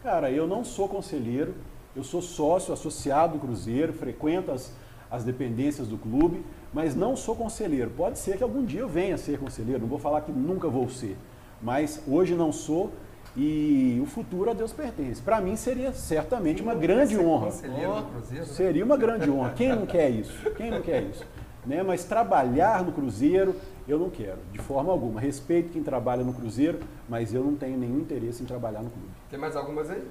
Cara, 0.03 0.31
eu 0.31 0.47
não 0.47 0.65
sou 0.65 0.89
conselheiro, 0.89 1.55
eu 1.95 2.03
sou 2.03 2.23
sócio 2.23 2.73
associado 2.73 3.35
do 3.35 3.39
Cruzeiro, 3.39 3.93
frequento 3.93 4.51
as, 4.51 4.73
as 5.15 5.25
dependências 5.25 5.87
do 5.89 5.97
clube, 5.97 6.45
mas 6.73 6.95
não 6.95 7.17
sou 7.17 7.37
conselheiro. 7.37 7.91
Pode 7.91 8.19
ser 8.19 8.37
que 8.37 8.43
algum 8.43 8.65
dia 8.65 8.81
eu 8.81 8.89
venha 8.89 9.15
a 9.15 9.19
ser 9.19 9.39
conselheiro, 9.39 9.81
não 9.83 9.89
vou 9.89 9.99
falar 9.99 10.21
que 10.23 10.33
nunca 10.33 10.69
vou 10.69 10.89
ser, 10.89 11.17
mas 11.63 12.03
hoje 12.07 12.35
não 12.35 12.53
sou 12.53 12.91
e 13.37 13.99
o 14.03 14.07
futuro 14.07 14.51
a 14.51 14.55
Deus 14.55 14.73
pertence. 14.73 15.21
Para 15.21 15.41
mim 15.41 15.57
seria 15.57 15.93
certamente 15.93 16.63
uma 16.63 16.75
grande 16.75 17.17
Ser 17.17 17.25
honra. 17.25 17.47
Conselheiro 17.47 17.95
do 17.97 18.03
Cruzeiro. 18.13 18.47
né? 18.47 18.53
Seria 18.53 18.85
uma 18.85 18.97
grande 18.97 19.31
honra. 19.31 19.51
Quem 19.51 19.69
não 19.71 19.87
quer 19.87 20.11
isso? 20.11 20.51
Quem 20.53 20.71
não 20.71 20.83
quer 20.83 21.03
isso? 21.03 21.25
Né? 21.67 21.83
Mas 21.83 22.05
trabalhar 22.05 22.85
no 22.85 22.93
Cruzeiro, 22.93 23.57
eu 23.89 23.99
não 23.99 24.11
quero, 24.11 24.39
de 24.53 24.59
forma 24.59 24.93
alguma. 24.93 25.21
Respeito 25.21 25.71
quem 25.71 25.83
trabalha 25.83 26.23
no 26.23 26.33
Cruzeiro, 26.33 26.79
mas 27.09 27.33
eu 27.35 27.43
não 27.43 27.57
tenho 27.57 27.77
nenhum 27.79 27.99
interesse 28.01 28.43
em 28.43 28.47
trabalhar 28.47 28.83
no 28.83 28.91
clube. 28.91 29.09
Tem 29.31 29.39
mais 29.39 29.57
algumas 29.57 29.91
aí? 29.91 30.03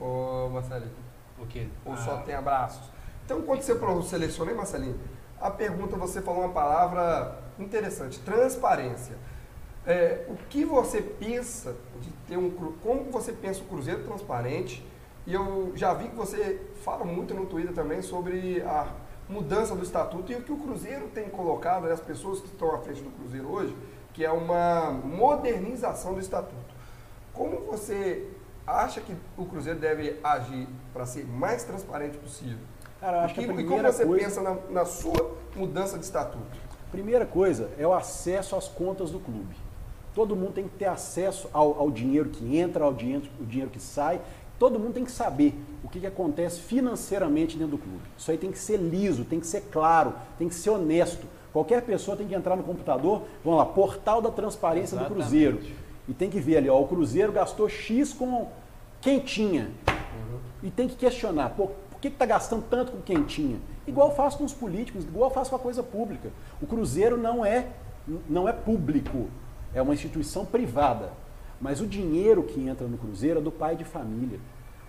Ô, 0.00 0.48
Marcelinho. 0.52 0.90
O 1.40 1.46
quê? 1.46 1.66
Ou 1.84 1.92
Ah, 1.92 1.96
só 1.96 2.16
tem 2.18 2.34
abraços? 2.34 2.88
Então, 3.28 3.42
quando 3.42 3.60
você 3.60 3.78
selecionei, 4.08 4.54
Marcelinho, 4.54 4.98
a 5.38 5.50
pergunta 5.50 5.98
você 5.98 6.22
falou 6.22 6.44
uma 6.44 6.48
palavra 6.48 7.38
interessante, 7.58 8.18
transparência. 8.20 9.16
É, 9.86 10.24
o 10.30 10.36
que 10.48 10.64
você 10.64 11.02
pensa 11.02 11.76
de 12.00 12.10
ter 12.26 12.38
um 12.38 12.48
como 12.82 13.12
você 13.12 13.30
pensa 13.30 13.60
o 13.60 13.64
Cruzeiro 13.64 14.02
transparente? 14.04 14.82
E 15.26 15.34
eu 15.34 15.72
já 15.74 15.92
vi 15.92 16.08
que 16.08 16.16
você 16.16 16.58
fala 16.82 17.04
muito 17.04 17.34
no 17.34 17.44
Twitter 17.44 17.74
também 17.74 18.00
sobre 18.00 18.62
a 18.62 18.86
mudança 19.28 19.76
do 19.76 19.82
estatuto 19.82 20.32
e 20.32 20.34
o 20.34 20.42
que 20.42 20.50
o 20.50 20.56
Cruzeiro 20.56 21.08
tem 21.08 21.28
colocado, 21.28 21.82
né, 21.82 21.92
as 21.92 22.00
pessoas 22.00 22.40
que 22.40 22.46
estão 22.46 22.74
à 22.74 22.78
frente 22.78 23.02
do 23.02 23.10
Cruzeiro 23.10 23.46
hoje, 23.46 23.76
que 24.14 24.24
é 24.24 24.32
uma 24.32 24.90
modernização 24.90 26.14
do 26.14 26.20
estatuto. 26.20 26.74
Como 27.34 27.60
você 27.66 28.26
acha 28.66 29.02
que 29.02 29.14
o 29.36 29.44
Cruzeiro 29.44 29.78
deve 29.78 30.18
agir 30.24 30.66
para 30.94 31.04
ser 31.04 31.26
mais 31.26 31.62
transparente 31.64 32.16
possível? 32.16 32.66
Cara, 33.00 33.24
acho 33.24 33.34
e, 33.34 33.34
que 33.34 33.40
a 33.40 33.42
e 33.44 33.46
como 33.46 33.56
primeira 33.58 33.92
você 33.92 34.04
coisa... 34.04 34.24
pensa 34.24 34.42
na, 34.42 34.56
na 34.70 34.84
sua 34.84 35.36
mudança 35.54 35.98
de 35.98 36.04
estatuto? 36.04 36.58
Primeira 36.90 37.26
coisa 37.26 37.70
é 37.78 37.86
o 37.86 37.92
acesso 37.92 38.56
às 38.56 38.66
contas 38.66 39.10
do 39.10 39.18
clube. 39.18 39.54
Todo 40.14 40.34
mundo 40.34 40.52
tem 40.52 40.64
que 40.64 40.76
ter 40.76 40.86
acesso 40.86 41.48
ao, 41.52 41.78
ao 41.78 41.90
dinheiro 41.90 42.30
que 42.30 42.56
entra, 42.56 42.84
ao 42.84 42.92
dinheiro, 42.92 43.22
o 43.40 43.44
dinheiro 43.44 43.70
que 43.70 43.78
sai. 43.78 44.20
Todo 44.58 44.78
mundo 44.78 44.94
tem 44.94 45.04
que 45.04 45.12
saber 45.12 45.54
o 45.84 45.88
que, 45.88 46.00
que 46.00 46.06
acontece 46.06 46.60
financeiramente 46.60 47.56
dentro 47.56 47.76
do 47.76 47.78
clube. 47.78 48.02
Isso 48.16 48.30
aí 48.30 48.36
tem 48.36 48.50
que 48.50 48.58
ser 48.58 48.78
liso, 48.78 49.24
tem 49.24 49.38
que 49.38 49.46
ser 49.46 49.68
claro, 49.70 50.12
tem 50.36 50.48
que 50.48 50.54
ser 50.54 50.70
honesto. 50.70 51.26
Qualquer 51.52 51.82
pessoa 51.82 52.16
tem 52.16 52.26
que 52.26 52.34
entrar 52.34 52.56
no 52.56 52.64
computador, 52.64 53.22
vamos 53.44 53.58
lá, 53.58 53.66
portal 53.66 54.20
da 54.20 54.30
transparência 54.30 54.96
do 54.96 55.02
Exatamente. 55.02 55.22
Cruzeiro. 55.22 55.60
E 56.08 56.14
tem 56.14 56.30
que 56.30 56.40
ver 56.40 56.56
ali, 56.56 56.68
ó, 56.68 56.80
o 56.80 56.88
Cruzeiro 56.88 57.30
gastou 57.30 57.68
X 57.68 58.12
com 58.12 58.48
quentinha. 59.00 59.70
E 60.62 60.70
tem 60.70 60.88
que 60.88 60.96
questionar, 60.96 61.50
pô, 61.50 61.70
por 61.98 62.02
que 62.02 62.08
está 62.08 62.24
gastando 62.24 62.64
tanto 62.70 62.92
com 62.92 63.00
quentinha? 63.02 63.58
Igual 63.84 64.10
eu 64.10 64.14
faço 64.14 64.38
com 64.38 64.44
os 64.44 64.52
políticos, 64.52 65.02
igual 65.02 65.30
eu 65.30 65.34
faço 65.34 65.50
com 65.50 65.56
a 65.56 65.58
coisa 65.58 65.82
pública. 65.82 66.30
O 66.62 66.66
Cruzeiro 66.66 67.16
não 67.16 67.44
é, 67.44 67.66
não 68.28 68.48
é 68.48 68.52
público, 68.52 69.28
é 69.74 69.82
uma 69.82 69.94
instituição 69.94 70.46
privada. 70.46 71.10
Mas 71.60 71.80
o 71.80 71.88
dinheiro 71.88 72.44
que 72.44 72.68
entra 72.68 72.86
no 72.86 72.96
Cruzeiro 72.96 73.40
é 73.40 73.42
do 73.42 73.50
pai 73.50 73.74
de 73.74 73.84
família. 73.84 74.38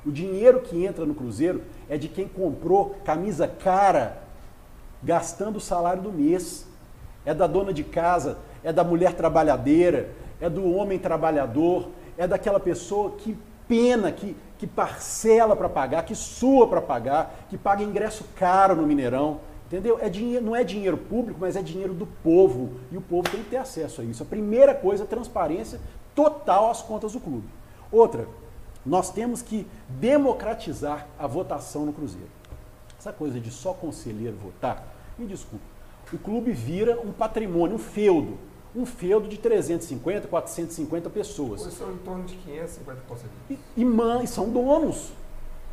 O 0.06 0.12
dinheiro 0.12 0.62
que 0.62 0.86
entra 0.86 1.04
no 1.04 1.16
Cruzeiro 1.16 1.64
é 1.90 1.98
de 1.98 2.08
quem 2.08 2.28
comprou 2.28 2.96
camisa 3.04 3.48
cara 3.48 4.22
gastando 5.02 5.56
o 5.56 5.62
salário 5.62 6.04
do 6.04 6.12
mês. 6.12 6.68
É 7.26 7.34
da 7.34 7.48
dona 7.48 7.74
de 7.74 7.84
casa, 7.84 8.38
é 8.64 8.72
da 8.72 8.84
mulher 8.84 9.14
trabalhadeira, 9.14 10.12
é 10.40 10.48
do 10.48 10.72
homem 10.72 11.00
trabalhador, 11.00 11.90
é 12.18 12.28
daquela 12.28 12.60
pessoa 12.60 13.12
que 13.18 13.36
pena, 13.70 14.12
que, 14.12 14.36
que 14.58 14.68
parcela 14.68 15.56
para 15.56 15.70
pagar, 15.70 16.04
que 16.04 16.16
sua 16.16 16.68
para 16.68 16.82
pagar, 16.82 17.46
que 17.50 17.58
paga 17.58 17.84
ingresso 17.84 18.26
caro 18.36 18.76
no 18.76 18.86
Mineirão. 18.86 19.40
Entendeu? 19.68 20.00
É 20.02 20.10
dinheiro, 20.10 20.44
não 20.44 20.56
é 20.56 20.64
dinheiro 20.64 20.98
público, 20.98 21.40
mas 21.40 21.56
é 21.56 21.62
dinheiro 21.62 21.94
do 21.94 22.08
povo. 22.08 22.80
E 22.92 22.98
o 22.98 23.02
povo 23.02 23.30
tem 23.30 23.44
que 23.44 23.52
ter 23.52 23.58
acesso 23.58 24.02
a 24.02 24.04
isso. 24.04 24.24
A 24.24 24.26
primeira 24.26 24.74
coisa 24.74 25.04
é 25.04 25.08
transparência 25.08 25.80
total 26.16 26.72
às 26.72 26.82
contas 26.82 27.14
do 27.14 27.20
clube. 27.20 27.48
Outra, 27.92 28.28
nós 28.84 29.12
temos 29.12 29.44
que 29.44 29.68
democratizar 29.88 31.06
a 31.20 31.28
votação 31.28 31.86
no 31.86 31.94
Cruzeiro. 31.94 32.28
Essa 32.98 33.14
coisa 33.14 33.40
de 33.40 33.52
só 33.52 33.72
conselheiro 33.72 34.36
votar, 34.38 34.86
me 35.18 35.28
desculpe, 35.28 35.64
o 36.12 36.18
clube 36.18 36.52
vira 36.52 37.00
um 37.00 37.12
patrimônio, 37.12 37.76
um 37.76 37.80
feudo. 37.80 38.38
Um 38.76 38.86
feudo 38.86 39.28
de 39.28 39.38
350, 39.38 40.28
450 40.28 41.10
pessoas. 41.10 41.62
Hoje 41.62 41.76
são 41.76 41.92
em 41.92 41.98
torno 41.98 42.24
de 42.24 42.36
550 42.36 43.02
conselheiros. 43.08 43.40
E, 43.50 43.82
e, 43.82 44.24
e 44.24 44.28
são 44.28 44.50
donos. 44.50 45.12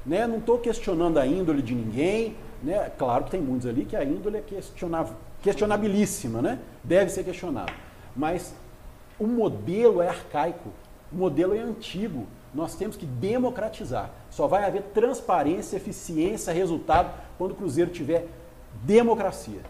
Né? 0.04 0.26
Não 0.26 0.38
estou 0.38 0.58
questionando 0.58 1.18
a 1.18 1.26
índole 1.26 1.60
de 1.60 1.74
ninguém. 1.74 2.36
Né? 2.62 2.90
Claro 2.96 3.24
que 3.24 3.30
tem 3.32 3.40
muitos 3.40 3.66
ali 3.66 3.84
que 3.84 3.96
a 3.96 4.02
índole 4.02 4.38
é 4.38 4.44
questionabilíssima, 5.42 6.40
né? 6.40 6.58
deve 6.82 7.10
ser 7.10 7.24
questionado. 7.24 7.72
Mas 8.14 8.54
o 9.18 9.26
modelo 9.26 10.00
é 10.00 10.08
arcaico, 10.08 10.70
o 11.12 11.16
modelo 11.16 11.54
é 11.54 11.60
antigo. 11.60 12.26
Nós 12.54 12.74
temos 12.74 12.96
que 12.96 13.04
democratizar. 13.04 14.10
Só 14.30 14.46
vai 14.46 14.64
haver 14.64 14.82
transparência, 14.94 15.76
eficiência, 15.76 16.52
resultado 16.52 17.10
quando 17.36 17.52
o 17.52 17.54
Cruzeiro 17.54 17.90
tiver 17.90 18.26
democracia. 18.82 19.60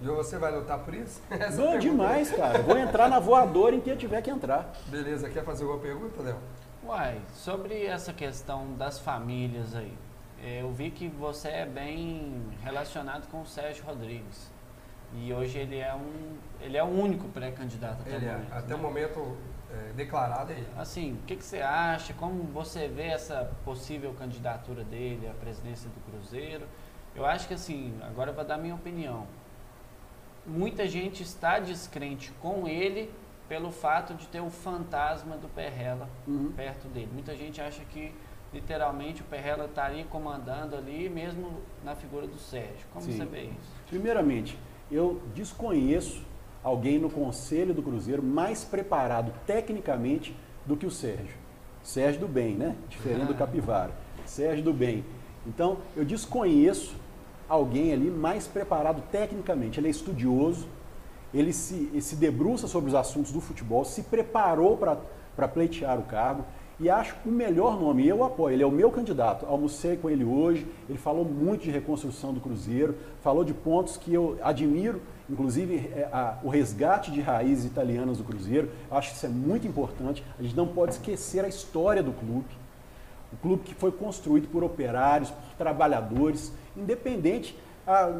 E 0.00 0.04
você 0.04 0.38
vai 0.38 0.54
lutar 0.54 0.78
por 0.80 0.94
isso? 0.94 1.22
Essa 1.30 1.56
Não, 1.56 1.78
demais, 1.78 2.30
cara. 2.30 2.60
Vou 2.60 2.76
entrar 2.76 3.08
na 3.08 3.18
voadora 3.18 3.74
em 3.74 3.80
quem 3.80 3.96
tiver 3.96 4.20
que 4.20 4.30
entrar. 4.30 4.72
Beleza, 4.88 5.30
quer 5.30 5.44
fazer 5.44 5.64
alguma 5.64 5.80
pergunta, 5.80 6.22
Léo? 6.22 6.36
Uai, 6.84 7.20
sobre 7.34 7.84
essa 7.84 8.12
questão 8.12 8.74
das 8.74 8.98
famílias 8.98 9.74
aí, 9.74 9.92
é, 10.42 10.62
eu 10.62 10.70
vi 10.70 10.90
que 10.90 11.08
você 11.08 11.48
é 11.48 11.66
bem 11.66 12.42
relacionado 12.62 13.26
com 13.28 13.40
o 13.40 13.46
Sérgio 13.46 13.84
Rodrigues. 13.84 14.50
E 15.14 15.32
hoje 15.32 15.58
ele 15.58 15.78
é 15.78 15.94
um, 15.94 16.36
ele 16.60 16.76
é 16.76 16.84
o 16.84 16.86
único 16.86 17.28
pré-candidato 17.28 18.02
até 18.02 18.16
ele 18.16 18.26
o 18.26 18.32
momento. 18.32 18.52
É, 18.52 18.58
até 18.58 18.68
né? 18.68 18.74
o 18.74 18.78
momento 18.78 19.36
é, 19.72 19.92
declarado 19.94 20.52
é 20.52 20.56
ele. 20.56 20.68
Assim, 20.76 21.14
o 21.14 21.26
que, 21.26 21.36
que, 21.36 21.44
você 21.44 21.60
acha? 21.60 22.12
Como 22.14 22.44
você 22.44 22.86
vê 22.86 23.06
essa 23.06 23.50
possível 23.64 24.14
candidatura 24.18 24.84
dele 24.84 25.28
à 25.28 25.32
presidência 25.32 25.88
do 25.88 26.00
Cruzeiro? 26.10 26.66
Eu 27.14 27.24
acho 27.24 27.48
que 27.48 27.54
assim, 27.54 27.98
agora 28.02 28.30
eu 28.30 28.34
vou 28.34 28.44
dar 28.44 28.58
minha 28.58 28.74
opinião. 28.74 29.26
Muita 30.46 30.86
gente 30.86 31.22
está 31.22 31.58
descrente 31.58 32.32
com 32.40 32.68
ele 32.68 33.10
pelo 33.48 33.70
fato 33.70 34.14
de 34.14 34.26
ter 34.26 34.40
o 34.40 34.50
fantasma 34.50 35.36
do 35.36 35.48
Perrela 35.48 36.08
uhum. 36.26 36.52
perto 36.56 36.88
dele. 36.88 37.08
Muita 37.12 37.36
gente 37.36 37.60
acha 37.60 37.82
que 37.84 38.12
literalmente 38.52 39.22
o 39.22 39.24
Perrela 39.24 39.66
estaria 39.66 40.04
comandando 40.04 40.76
ali, 40.76 41.08
mesmo 41.08 41.60
na 41.84 41.94
figura 41.94 42.26
do 42.26 42.38
Sérgio. 42.38 42.86
Como 42.92 43.04
Sim. 43.04 43.16
você 43.16 43.24
vê 43.24 43.42
isso? 43.42 43.72
Primeiramente, 43.88 44.58
eu 44.90 45.20
desconheço 45.34 46.24
alguém 46.62 46.98
no 46.98 47.10
Conselho 47.10 47.74
do 47.74 47.82
Cruzeiro 47.82 48.22
mais 48.22 48.64
preparado 48.64 49.32
tecnicamente 49.46 50.36
do 50.64 50.76
que 50.76 50.86
o 50.86 50.90
Sérgio. 50.90 51.36
Sérgio 51.82 52.22
do 52.22 52.28
Bem, 52.28 52.54
né? 52.54 52.74
Diferente 52.88 53.22
ah. 53.22 53.26
do 53.26 53.34
Capivara. 53.34 53.92
Sérgio 54.24 54.64
do 54.64 54.72
Bem. 54.72 55.04
Então, 55.46 55.78
eu 55.94 56.04
desconheço 56.04 56.96
alguém 57.48 57.92
ali 57.92 58.10
mais 58.10 58.46
preparado 58.46 59.02
tecnicamente. 59.10 59.78
Ele 59.80 59.88
é 59.88 59.90
estudioso, 59.90 60.66
ele 61.32 61.52
se, 61.52 61.90
ele 61.92 62.02
se 62.02 62.16
debruça 62.16 62.66
sobre 62.66 62.88
os 62.88 62.94
assuntos 62.94 63.32
do 63.32 63.40
futebol, 63.40 63.84
se 63.84 64.02
preparou 64.02 64.76
para 64.76 65.48
pleitear 65.48 65.98
o 65.98 66.02
cargo 66.02 66.44
e 66.78 66.90
acho 66.90 67.16
o 67.24 67.30
melhor 67.30 67.78
nome. 67.80 68.06
Eu 68.06 68.22
apoio, 68.22 68.54
ele 68.54 68.62
é 68.62 68.66
o 68.66 68.70
meu 68.70 68.90
candidato. 68.90 69.46
Almocei 69.46 69.96
com 69.96 70.10
ele 70.10 70.24
hoje, 70.24 70.66
ele 70.88 70.98
falou 70.98 71.24
muito 71.24 71.62
de 71.62 71.70
reconstrução 71.70 72.32
do 72.32 72.40
Cruzeiro, 72.40 72.94
falou 73.22 73.44
de 73.44 73.54
pontos 73.54 73.96
que 73.96 74.12
eu 74.12 74.38
admiro, 74.42 75.00
inclusive 75.28 75.90
é, 75.94 76.08
a, 76.12 76.38
o 76.42 76.48
resgate 76.48 77.10
de 77.10 77.20
raízes 77.20 77.64
italianas 77.64 78.18
do 78.18 78.24
Cruzeiro. 78.24 78.70
Acho 78.90 79.10
que 79.10 79.16
isso 79.16 79.26
é 79.26 79.30
muito 79.30 79.66
importante. 79.66 80.22
A 80.38 80.42
gente 80.42 80.56
não 80.56 80.66
pode 80.66 80.92
esquecer 80.92 81.44
a 81.44 81.48
história 81.48 82.02
do 82.02 82.12
clube. 82.12 82.65
O 83.36 83.42
clube 83.42 83.62
que 83.64 83.74
foi 83.74 83.92
construído 83.92 84.48
por 84.48 84.64
operários, 84.64 85.30
por 85.30 85.56
trabalhadores, 85.58 86.52
independente 86.76 87.56
ah, 87.86 88.18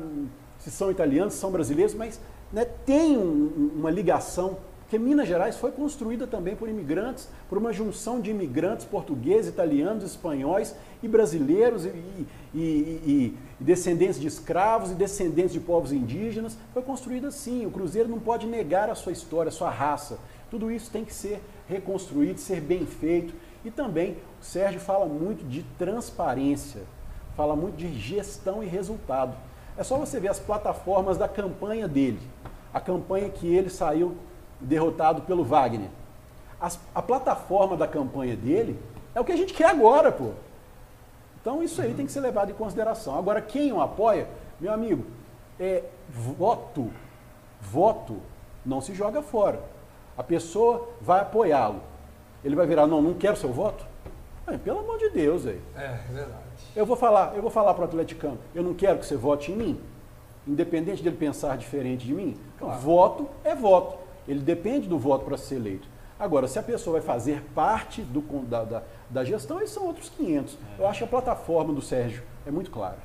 se 0.59 0.70
são 0.70 0.90
italianos, 0.90 1.35
se 1.35 1.40
são 1.40 1.50
brasileiros, 1.50 1.94
mas 1.94 2.20
né, 2.52 2.64
tem 2.64 3.16
um, 3.16 3.72
uma 3.76 3.90
ligação, 3.90 4.59
porque 4.83 4.98
Minas 4.98 5.26
Gerais 5.26 5.57
foi 5.57 5.72
construída 5.72 6.29
também 6.29 6.55
por 6.55 6.68
imigrantes, 6.68 7.29
por 7.48 7.59
uma 7.59 7.72
junção 7.72 8.20
de 8.20 8.31
imigrantes 8.31 8.87
portugueses, 8.87 9.50
italianos, 9.50 10.05
espanhóis 10.05 10.76
e 11.02 11.09
brasileiros, 11.09 11.85
e, 11.85 11.88
e, 11.88 12.26
e, 12.55 13.38
e 13.61 13.64
descendentes 13.64 14.20
de 14.20 14.29
escravos 14.29 14.92
e 14.92 14.94
descendentes 14.94 15.52
de 15.52 15.59
povos 15.59 15.90
indígenas. 15.90 16.57
Foi 16.72 16.83
construída 16.83 17.29
assim. 17.29 17.66
O 17.66 17.70
Cruzeiro 17.70 18.09
não 18.09 18.20
pode 18.20 18.46
negar 18.46 18.88
a 18.88 18.94
sua 18.94 19.11
história, 19.11 19.48
a 19.48 19.52
sua 19.52 19.70
raça. 19.70 20.20
Tudo 20.52 20.70
isso 20.70 20.88
tem 20.88 21.05
que 21.05 21.12
ser 21.12 21.40
reconstruído, 21.68 22.38
ser 22.38 22.61
bem 22.61 22.87
feito. 22.87 23.35
E 23.64 23.70
também 23.72 24.16
Sérgio 24.46 24.78
fala 24.78 25.06
muito 25.06 25.44
de 25.44 25.64
transparência, 25.76 26.82
fala 27.37 27.56
muito 27.56 27.76
de 27.76 27.92
gestão 27.98 28.62
e 28.62 28.66
resultado. 28.66 29.37
É 29.76 29.82
só 29.82 29.98
você 29.98 30.20
ver 30.20 30.28
as 30.28 30.38
plataformas 30.38 31.18
da 31.18 31.26
campanha 31.26 31.88
dele. 31.88 32.20
A 32.72 32.78
campanha 32.80 33.28
que 33.28 33.52
ele 33.52 33.68
saiu 33.68 34.16
derrotado 34.61 35.22
pelo 35.22 35.44
Wagner. 35.44 35.88
As, 36.61 36.78
a 36.94 37.02
plataforma 37.02 37.76
da 37.76 37.88
campanha 37.88 38.37
dele 38.37 38.78
é 39.16 39.20
o 39.20 39.24
que 39.24 39.32
a 39.32 39.37
gente 39.37 39.52
quer 39.52 39.66
agora, 39.66 40.12
pô. 40.12 40.30
Então 41.40 41.61
isso 41.61 41.82
aí 41.82 41.92
tem 41.92 42.06
que 42.06 42.12
ser 42.12 42.20
levado 42.20 42.50
em 42.50 42.54
consideração. 42.54 43.18
Agora, 43.18 43.42
quem 43.42 43.72
o 43.72 43.80
apoia, 43.80 44.28
meu 44.61 44.72
amigo, 44.72 45.04
é 45.59 45.82
voto. 46.09 46.88
Voto 47.61 48.18
não 48.64 48.80
se 48.80 48.94
joga 48.94 49.20
fora. 49.22 49.61
A 50.16 50.22
pessoa 50.22 50.88
vai 51.00 51.20
apoiá-lo. 51.20 51.80
Ele 52.44 52.54
vai 52.54 52.66
virar, 52.66 52.87
não, 52.87 53.02
não 53.02 53.14
quero 53.14 53.37
seu 53.37 53.52
voto? 53.52 53.95
Ai, 54.46 54.59
pelo 54.59 54.78
amor 54.78 54.98
de 54.98 55.11
Deus, 55.11 55.46
aí. 55.46 55.61
É, 55.76 55.85
é 55.85 56.12
verdade. 56.12 56.42
Eu 56.74 56.87
vou 56.87 56.96
falar, 56.96 57.35
eu 57.35 57.42
vou 57.42 57.50
falar 57.50 57.74
para 57.74 57.82
o 57.82 57.85
atleticano, 57.85 58.38
eu 58.54 58.62
não 58.62 58.74
quero 58.74 58.98
que 58.98 59.06
você 59.06 59.16
vote 59.16 59.50
em 59.50 59.56
mim, 59.56 59.80
independente 60.46 61.02
dele 61.02 61.16
pensar 61.16 61.56
diferente 61.56 62.06
de 62.06 62.14
mim. 62.14 62.37
Claro. 62.59 62.78
Voto 62.80 63.28
é 63.42 63.54
voto. 63.54 63.98
Ele 64.28 64.40
depende 64.40 64.88
do 64.88 64.98
voto 64.98 65.24
para 65.24 65.37
ser 65.37 65.56
eleito. 65.56 65.88
Agora, 66.18 66.48
se 66.48 66.59
a 66.59 66.62
pessoa 66.62 66.98
vai 66.98 67.06
fazer 67.06 67.42
parte 67.54 68.02
do, 68.02 68.22
da, 68.44 68.64
da, 68.64 68.82
da 69.11 69.24
gestão, 69.24 69.59
aí 69.59 69.66
são 69.66 69.85
outros 69.85 70.09
500. 70.11 70.54
É. 70.78 70.82
Eu 70.82 70.87
acho 70.87 70.98
que 70.98 71.04
a 71.04 71.09
plataforma 71.09 71.74
do 71.74 71.82
Sérgio 71.82 72.22
é 72.46 72.50
muito 72.50 72.70
clara. 72.70 72.98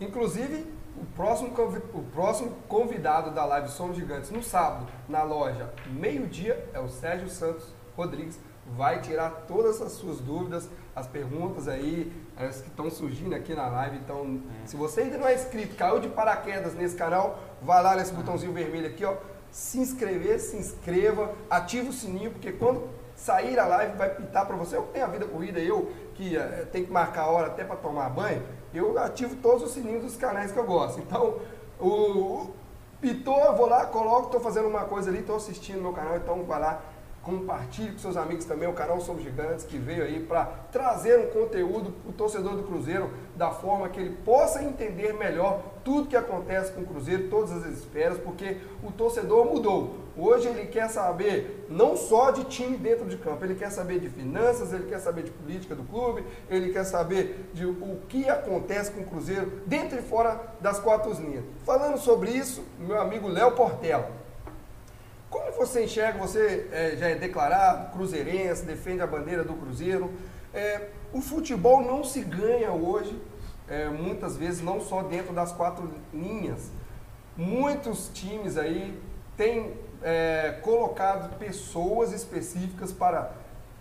Inclusive, 0.00 0.66
o 1.00 1.04
próximo, 1.14 1.50
o 1.94 2.02
próximo 2.02 2.52
convidado 2.68 3.30
da 3.30 3.44
live 3.44 3.68
Somos 3.68 3.96
Gigantes, 3.96 4.30
no 4.30 4.42
sábado, 4.42 4.86
na 5.08 5.22
loja, 5.22 5.70
meio-dia, 5.90 6.68
é 6.72 6.80
o 6.80 6.88
Sérgio 6.88 7.28
Santos 7.28 7.66
Rodrigues, 7.96 8.38
vai 8.76 9.00
tirar 9.00 9.44
todas 9.46 9.80
as 9.80 9.92
suas 9.92 10.20
dúvidas, 10.20 10.68
as 10.96 11.06
perguntas 11.06 11.68
aí, 11.68 12.10
as 12.38 12.62
que 12.62 12.68
estão 12.68 12.90
surgindo 12.90 13.34
aqui 13.34 13.54
na 13.54 13.68
live. 13.68 13.98
Então, 13.98 14.40
é. 14.64 14.66
se 14.66 14.76
você 14.76 15.02
ainda 15.02 15.18
não 15.18 15.28
é 15.28 15.34
inscrito, 15.34 15.76
caiu 15.76 16.00
de 16.00 16.08
paraquedas 16.08 16.74
nesse 16.74 16.96
canal, 16.96 17.38
vai 17.60 17.82
lá 17.82 17.94
nesse 17.94 18.14
botãozinho 18.14 18.54
vermelho 18.54 18.86
aqui, 18.86 19.04
ó, 19.04 19.14
se 19.50 19.78
inscrever, 19.78 20.40
se 20.40 20.56
inscreva, 20.56 21.32
ativa 21.50 21.90
o 21.90 21.92
sininho, 21.92 22.30
porque 22.30 22.50
quando 22.50 22.88
sair 23.14 23.58
a 23.58 23.66
live 23.66 23.96
vai 23.96 24.14
pitar 24.14 24.46
para 24.46 24.56
você. 24.56 24.76
Eu 24.76 24.84
que 24.84 24.94
tenho 24.94 25.04
a 25.04 25.08
vida 25.08 25.26
corrida, 25.26 25.60
eu 25.60 25.92
que 26.14 26.34
é, 26.34 26.66
tenho 26.72 26.86
que 26.86 26.92
marcar 26.92 27.24
a 27.24 27.30
hora 27.30 27.46
até 27.48 27.62
para 27.62 27.76
tomar 27.76 28.08
banho, 28.08 28.42
eu 28.72 28.98
ativo 28.98 29.36
todos 29.36 29.64
os 29.64 29.72
sininhos 29.72 30.02
dos 30.02 30.16
canais 30.16 30.50
que 30.50 30.58
eu 30.58 30.64
gosto. 30.64 30.98
Então, 31.00 31.38
o, 31.78 32.50
pitou, 33.02 33.38
eu 33.38 33.54
vou 33.54 33.66
lá, 33.66 33.84
coloco, 33.84 34.26
estou 34.26 34.40
fazendo 34.40 34.66
uma 34.66 34.84
coisa 34.84 35.10
ali, 35.10 35.20
estou 35.20 35.36
assistindo 35.36 35.82
meu 35.82 35.92
canal, 35.92 36.16
então 36.16 36.42
vai 36.44 36.58
lá, 36.58 36.82
compartilhe 37.26 37.90
com 37.90 37.98
seus 37.98 38.16
amigos 38.16 38.44
também 38.44 38.68
o 38.68 38.72
canal 38.72 39.00
Somos 39.00 39.24
Gigantes, 39.24 39.64
que 39.64 39.76
veio 39.76 40.04
aí 40.04 40.20
para 40.20 40.44
trazer 40.70 41.18
um 41.18 41.26
conteúdo 41.26 41.90
para 41.90 42.10
o 42.10 42.12
torcedor 42.12 42.54
do 42.54 42.62
Cruzeiro 42.62 43.10
da 43.34 43.50
forma 43.50 43.88
que 43.88 43.98
ele 43.98 44.16
possa 44.24 44.62
entender 44.62 45.12
melhor 45.12 45.60
tudo 45.84 46.06
que 46.06 46.16
acontece 46.16 46.70
com 46.70 46.82
o 46.82 46.86
Cruzeiro, 46.86 47.28
todas 47.28 47.50
as 47.50 47.66
esferas, 47.66 48.16
porque 48.18 48.58
o 48.80 48.92
torcedor 48.92 49.44
mudou. 49.44 49.96
Hoje 50.16 50.46
ele 50.46 50.66
quer 50.66 50.88
saber 50.88 51.66
não 51.68 51.96
só 51.96 52.30
de 52.30 52.44
time 52.44 52.76
dentro 52.76 53.06
de 53.06 53.16
campo, 53.16 53.44
ele 53.44 53.56
quer 53.56 53.70
saber 53.70 53.98
de 53.98 54.08
finanças, 54.08 54.72
ele 54.72 54.86
quer 54.86 55.00
saber 55.00 55.24
de 55.24 55.32
política 55.32 55.74
do 55.74 55.82
clube, 55.82 56.24
ele 56.48 56.72
quer 56.72 56.84
saber 56.84 57.50
de 57.52 57.66
o 57.66 57.98
que 58.08 58.28
acontece 58.28 58.92
com 58.92 59.00
o 59.00 59.04
Cruzeiro 59.04 59.50
dentro 59.66 59.98
e 59.98 60.02
fora 60.02 60.40
das 60.60 60.78
quatro 60.78 61.12
linhas. 61.14 61.44
Falando 61.64 61.98
sobre 61.98 62.30
isso, 62.30 62.62
meu 62.78 63.00
amigo 63.00 63.26
Léo 63.26 63.50
Portela. 63.50 64.25
Você 65.56 65.84
enxerga, 65.84 66.18
você 66.18 66.68
é, 66.70 66.96
já 66.96 67.08
é 67.08 67.14
declarado 67.14 67.90
cruzeirense, 67.92 68.64
defende 68.64 69.00
a 69.00 69.06
bandeira 69.06 69.42
do 69.42 69.54
Cruzeiro. 69.54 70.12
É, 70.52 70.88
o 71.14 71.20
futebol 71.22 71.80
não 71.80 72.04
se 72.04 72.20
ganha 72.20 72.72
hoje, 72.72 73.18
é, 73.66 73.88
muitas 73.88 74.36
vezes, 74.36 74.62
não 74.62 74.80
só 74.82 75.02
dentro 75.02 75.32
das 75.32 75.52
quatro 75.52 75.90
linhas. 76.12 76.70
Muitos 77.36 78.10
times 78.12 78.58
aí 78.58 79.00
têm 79.34 79.72
é, 80.02 80.58
colocado 80.62 81.38
pessoas 81.38 82.12
específicas 82.12 82.92
para 82.92 83.32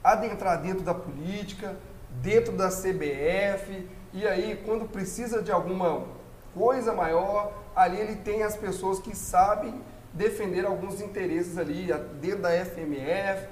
adentrar 0.02 0.62
dentro 0.62 0.82
da 0.82 0.94
política, 0.94 1.76
dentro 2.22 2.54
da 2.54 2.70
CBF, 2.70 3.86
e 4.14 4.26
aí 4.26 4.62
quando 4.66 4.86
precisa 4.86 5.42
de 5.42 5.52
alguma 5.52 6.04
coisa 6.54 6.94
maior, 6.94 7.52
ali 7.76 8.00
ele 8.00 8.16
tem 8.16 8.44
as 8.44 8.56
pessoas 8.56 8.98
que 9.00 9.14
sabem 9.14 9.82
defender 10.16 10.66
alguns 10.66 11.02
interesses 11.02 11.58
ali 11.58 11.88
dentro 12.20 12.42
da 12.42 12.50
FMF. 12.66 13.48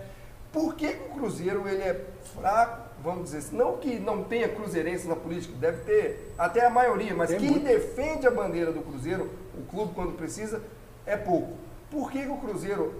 Por 0.52 0.76
que, 0.76 0.88
o 0.88 1.16
Cruzeiro 1.16 1.68
ele 1.68 1.82
é 1.82 2.06
fraco? 2.34 2.84
Vamos 3.04 3.26
dizer 3.26 3.40
assim, 3.40 3.58
não 3.58 3.78
que 3.78 4.00
não 4.00 4.24
tenha 4.24 4.48
cruzeirense 4.48 5.08
na 5.08 5.16
política, 5.16 5.54
deve 5.60 5.82
ter 5.84 6.34
até 6.38 6.66
a 6.66 6.70
maioria, 6.70 7.14
mas 7.14 7.30
Tem 7.32 7.40
quem 7.40 7.50
muito. 7.52 7.66
defende 7.66 8.26
a 8.26 8.32
bandeira 8.32 8.72
do 8.72 8.82
Cruzeiro, 8.82 9.30
o 9.58 9.64
clube 9.70 9.94
quando 9.94 10.14
precisa, 10.14 10.62
é 11.06 11.18
pouco. 11.18 11.54
Por 11.92 12.10
que, 12.10 12.22
que 12.24 12.30
o 12.30 12.38
Cruzeiro, 12.38 12.94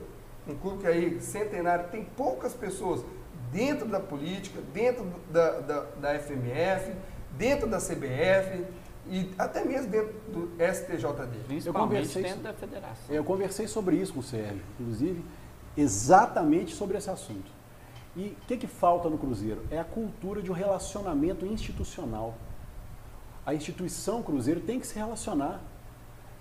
um 0.46 0.56
clube 0.56 0.80
que 0.80 0.88
aí 0.88 1.22
centenário, 1.22 1.86
tem 1.90 2.04
poucas 2.04 2.54
pessoas 2.54 3.02
dentro 3.50 3.88
da 3.88 4.00
política, 4.00 4.60
dentro 4.74 5.06
da, 5.32 5.60
da, 5.62 5.82
da 6.02 6.20
FMF, 6.20 6.92
dentro 7.38 7.68
da 7.68 7.78
CBF 7.78 8.66
e 9.10 9.30
até 9.38 9.64
mesmo 9.66 9.90
dentro 9.92 10.14
do 10.32 10.50
STJD? 10.58 11.38
Principalmente 11.48 11.90
conversei 11.90 12.24
dentro 12.24 12.42
da 12.42 12.54
federação. 12.54 13.16
Eu 13.16 13.24
conversei 13.24 13.68
sobre 13.68 13.96
isso 13.98 14.14
com 14.14 14.20
o 14.20 14.24
Sérgio, 14.24 14.62
inclusive, 14.80 15.24
exatamente 15.76 16.74
sobre 16.74 16.98
esse 16.98 17.10
assunto. 17.10 17.52
E 18.16 18.28
o 18.42 18.46
que, 18.48 18.58
que 18.58 18.68
falta 18.68 19.10
no 19.10 19.18
Cruzeiro? 19.18 19.62
É 19.72 19.80
a 19.80 19.84
cultura 19.84 20.42
de 20.42 20.52
um 20.52 20.54
relacionamento 20.54 21.46
institucional. 21.46 22.36
A 23.46 23.54
instituição 23.54 24.22
Cruzeiro 24.22 24.62
tem 24.62 24.80
que 24.80 24.88
se 24.88 24.96
relacionar. 24.96 25.60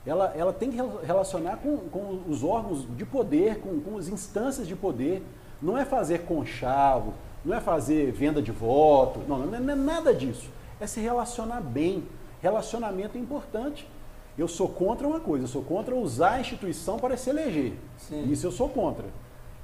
Ela, 0.04 0.32
ela 0.36 0.52
tem 0.52 0.70
que 0.70 0.76
rela- 0.76 1.00
relacionar 1.04 1.56
com, 1.56 1.76
com 1.78 2.22
os 2.28 2.44
órgãos 2.44 2.86
de 2.96 3.04
poder, 3.04 3.60
com, 3.60 3.80
com 3.80 3.96
as 3.98 4.08
instâncias 4.08 4.68
de 4.68 4.76
poder. 4.76 5.22
Não 5.60 5.78
é 5.78 5.84
fazer 5.84 6.22
conchavo, 6.22 7.14
não 7.44 7.56
é 7.56 7.60
fazer 7.60 8.12
venda 8.12 8.42
de 8.42 8.50
voto, 8.52 9.20
não, 9.28 9.38
não 9.46 9.70
é 9.72 9.74
nada 9.74 10.12
disso. 10.14 10.50
É 10.80 10.86
se 10.86 11.00
relacionar 11.00 11.60
bem. 11.60 12.04
Relacionamento 12.42 13.16
é 13.16 13.20
importante. 13.20 13.88
Eu 14.36 14.48
sou 14.48 14.68
contra 14.68 15.06
uma 15.06 15.20
coisa, 15.20 15.44
eu 15.44 15.48
sou 15.48 15.62
contra 15.62 15.94
usar 15.94 16.32
a 16.32 16.40
instituição 16.40 16.98
para 16.98 17.16
se 17.16 17.30
eleger. 17.30 17.74
Sim. 17.96 18.30
Isso 18.30 18.46
eu 18.46 18.50
sou 18.50 18.68
contra. 18.68 19.04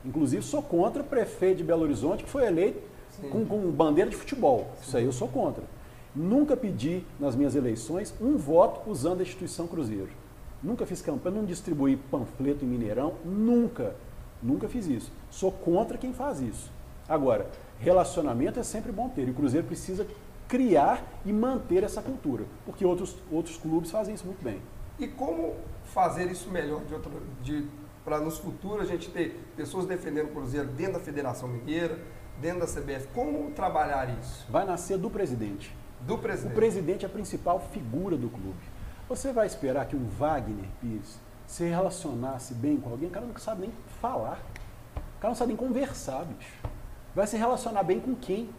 Inclusive 0.05 0.43
sou 0.43 0.63
contra 0.63 1.03
o 1.03 1.05
prefeito 1.05 1.59
de 1.59 1.65
Belo 1.65 1.83
Horizonte 1.83 2.23
que 2.23 2.31
foi 2.31 2.47
eleito 2.47 2.81
Sim. 3.11 3.31
com, 3.31 3.45
com 3.45 3.71
bandeira 3.73 4.09
de 4.09 4.15
futebol. 4.15 4.69
Isso 4.81 4.97
aí 4.97 5.05
eu 5.05 5.13
sou 5.13 5.27
contra. 5.27 5.65
Nunca 6.15 6.57
pedi 6.57 7.05
nas 7.19 7.35
minhas 7.35 7.57
eleições 7.57 8.15
um 8.21 8.37
voto 8.37 8.89
usando 8.89 9.21
a 9.21 9.23
instituição 9.23 9.67
Cruzeiro. 9.67 10.11
Nunca 10.63 10.87
fiz 10.87 11.03
campanha, 11.03 11.37
não 11.37 11.45
distribuí 11.45 11.97
panfleto 11.97 12.65
em 12.65 12.69
Mineirão, 12.69 13.15
nunca. 13.25 13.97
Nunca 14.41 14.69
fiz 14.69 14.87
isso. 14.87 15.11
Sou 15.31 15.51
contra 15.51 15.99
quem 15.99 16.13
faz 16.13 16.41
isso. 16.41 16.71
Agora, 17.09 17.47
relacionamento 17.81 18.61
é 18.61 18.63
sempre 18.63 18.93
bom 18.93 19.09
ter. 19.09 19.27
E 19.27 19.31
o 19.31 19.35
Cruzeiro 19.35 19.67
precisa 19.67 20.07
criar 20.49 21.05
e 21.25 21.33
manter 21.33 21.85
essa 21.85 22.01
cultura, 22.01 22.45
porque 22.65 22.85
outros, 22.85 23.15
outros 23.31 23.57
clubes 23.59 23.91
fazem 23.91 24.15
isso 24.15 24.25
muito 24.27 24.43
bem. 24.43 24.61
E 24.99 25.07
como 25.07 25.55
fazer 25.85 26.31
isso 26.31 26.51
melhor 26.51 26.83
de 26.85 26.95
outra, 26.95 27.13
de, 27.43 27.67
para 28.05 28.19
nos 28.19 28.39
futuros 28.39 28.83
a 28.83 28.85
gente 28.87 29.11
ter 29.11 29.39
pessoas 29.57 29.87
defendendo 29.87 30.27
o 30.27 30.33
Cruzeiro 30.33 30.67
dentro 30.69 30.95
da 30.95 31.01
Federação 31.01 31.49
Mineira, 31.49 31.99
dentro 32.41 32.61
da 32.61 32.67
CBF? 32.67 33.09
Como 33.15 33.51
trabalhar 33.51 34.09
isso? 34.19 34.47
Vai 34.51 34.65
nascer 34.65 34.97
do 34.99 35.11
presidente. 35.11 35.77
Do 36.01 36.15
O 36.15 36.19
presidente. 36.19 36.55
presidente 36.55 37.05
é 37.05 37.09
a 37.09 37.11
principal 37.11 37.61
figura 37.61 38.17
do 38.17 38.29
clube. 38.29 38.59
Você 39.09 39.33
vai 39.33 39.47
esperar 39.47 39.87
que 39.87 39.97
um 39.97 40.07
Wagner 40.07 40.67
Pires 40.81 41.19
se 41.47 41.65
relacionasse 41.65 42.55
bem 42.55 42.77
com 42.77 42.91
alguém? 42.91 43.09
O 43.09 43.13
cara 43.13 43.27
não 43.27 43.37
sabe 43.37 43.63
nem 43.63 43.73
falar. 44.01 44.41
O 44.97 45.21
cara 45.21 45.31
não 45.31 45.35
sabe 45.35 45.49
nem 45.49 45.57
conversar, 45.57 46.25
bicho. 46.25 46.55
Vai 47.15 47.27
se 47.27 47.37
relacionar 47.37 47.83
bem 47.83 47.99
com 48.01 48.15
quem? 48.15 48.51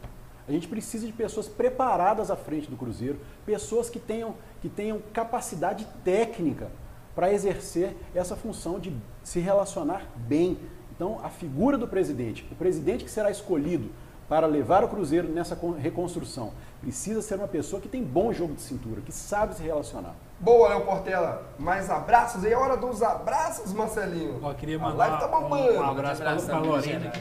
A 0.49 0.51
gente 0.51 0.67
precisa 0.67 1.05
de 1.05 1.13
pessoas 1.13 1.47
preparadas 1.47 2.31
à 2.31 2.35
frente 2.35 2.67
do 2.67 2.75
Cruzeiro, 2.75 3.19
pessoas 3.45 3.87
que 3.87 3.99
tenham, 3.99 4.33
que 4.61 4.67
tenham 4.67 4.99
capacidade 5.13 5.85
técnica 6.03 6.69
para 7.15 7.31
exercer 7.31 7.95
essa 8.15 8.35
função 8.35 8.79
de 8.79 8.91
se 9.23 9.39
relacionar 9.39 10.07
bem. 10.15 10.57
Então, 10.95 11.19
a 11.23 11.29
figura 11.29 11.77
do 11.77 11.87
presidente, 11.87 12.47
o 12.51 12.55
presidente 12.55 13.03
que 13.05 13.11
será 13.11 13.29
escolhido 13.29 13.91
para 14.27 14.47
levar 14.47 14.83
o 14.83 14.87
Cruzeiro 14.87 15.27
nessa 15.27 15.55
con- 15.55 15.71
reconstrução, 15.73 16.51
precisa 16.81 17.21
ser 17.21 17.35
uma 17.35 17.47
pessoa 17.47 17.79
que 17.81 17.87
tem 17.87 18.03
bom 18.03 18.33
jogo 18.33 18.53
de 18.55 18.61
cintura, 18.61 19.01
que 19.01 19.11
sabe 19.11 19.53
se 19.55 19.61
relacionar. 19.61 20.15
Boa, 20.39 20.69
Léo 20.69 20.81
Portela. 20.85 21.43
Mais 21.59 21.89
abraços 21.91 22.43
aí. 22.43 22.53
É 22.53 22.57
hora 22.57 22.75
dos 22.75 23.03
abraços, 23.03 23.71
Marcelinho. 23.71 24.39
Ó, 24.41 24.51
queria 24.55 24.77
A 24.77 24.79
mandar 24.79 24.97
live 25.09 25.19
tá 25.19 25.27
bombando. 25.27 25.73
um, 25.73 25.77
um 25.79 25.83
abraço 25.83 26.21
pra, 26.21 26.31
Abraço 26.31 26.45
pra 26.47 26.55
a 26.55 26.59
Lorena. 26.59 27.11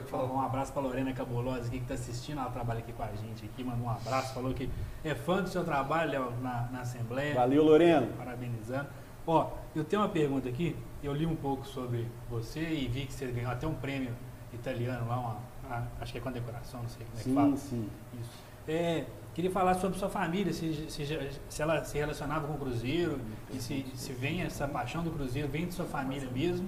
Pode 0.00 0.10
falar. 0.10 0.24
Um 0.32 0.40
abraço 0.40 0.72
pra 0.72 0.82
Lorena 0.82 1.12
Cabulosa 1.12 1.66
aqui 1.66 1.80
que 1.80 1.86
tá 1.86 1.94
assistindo, 1.94 2.40
ela 2.40 2.50
trabalha 2.50 2.80
aqui 2.80 2.92
com 2.92 3.02
a 3.02 3.08
gente 3.08 3.44
aqui, 3.44 3.62
mandou 3.64 3.86
um 3.86 3.90
abraço, 3.90 4.34
falou 4.34 4.52
que 4.54 4.68
é 5.04 5.14
fã 5.14 5.42
do 5.42 5.48
seu 5.48 5.64
trabalho, 5.64 6.10
Léo, 6.10 6.32
na, 6.42 6.68
na 6.72 6.80
Assembleia. 6.80 7.34
Valeu, 7.34 7.62
Lorena. 7.64 8.06
Parabenizando. 8.16 8.88
Ó, 9.26 9.50
eu 9.76 9.84
tenho 9.84 10.02
uma 10.02 10.08
pergunta 10.08 10.48
aqui, 10.48 10.74
eu 11.02 11.12
li 11.12 11.26
um 11.26 11.36
pouco 11.36 11.66
sobre 11.66 12.06
você 12.30 12.60
e 12.60 12.88
vi 12.88 13.04
que 13.06 13.12
você 13.12 13.26
ganhou 13.26 13.50
até 13.50 13.66
um 13.66 13.74
prêmio 13.74 14.12
italiano 14.52 15.06
lá, 15.06 15.18
uma, 15.18 15.36
uma- 15.66 15.88
acho 16.00 16.12
que 16.12 16.18
é 16.18 16.20
condecoração, 16.20 16.80
não 16.82 16.88
sei 16.88 17.04
como 17.06 17.18
é 17.20 17.22
que 17.22 17.34
fala. 17.34 17.56
Sim, 17.56 17.68
sim. 18.12 18.18
Isso. 18.20 18.30
É, 18.66 19.04
queria 19.34 19.50
falar 19.50 19.74
sobre 19.74 19.98
sua 19.98 20.08
família, 20.08 20.52
se, 20.52 20.90
se, 20.90 21.30
se 21.48 21.62
ela 21.62 21.84
se 21.84 21.96
relacionava 21.98 22.46
com 22.46 22.54
o 22.54 22.58
Cruzeiro, 22.58 23.18
e 23.52 23.58
se, 23.60 23.84
se 23.94 24.12
vem 24.14 24.42
essa 24.42 24.66
paixão 24.66 25.02
do 25.02 25.10
Cruzeiro, 25.10 25.48
vem 25.48 25.66
de 25.66 25.74
sua 25.74 25.84
família 25.86 26.28
mesmo. 26.30 26.66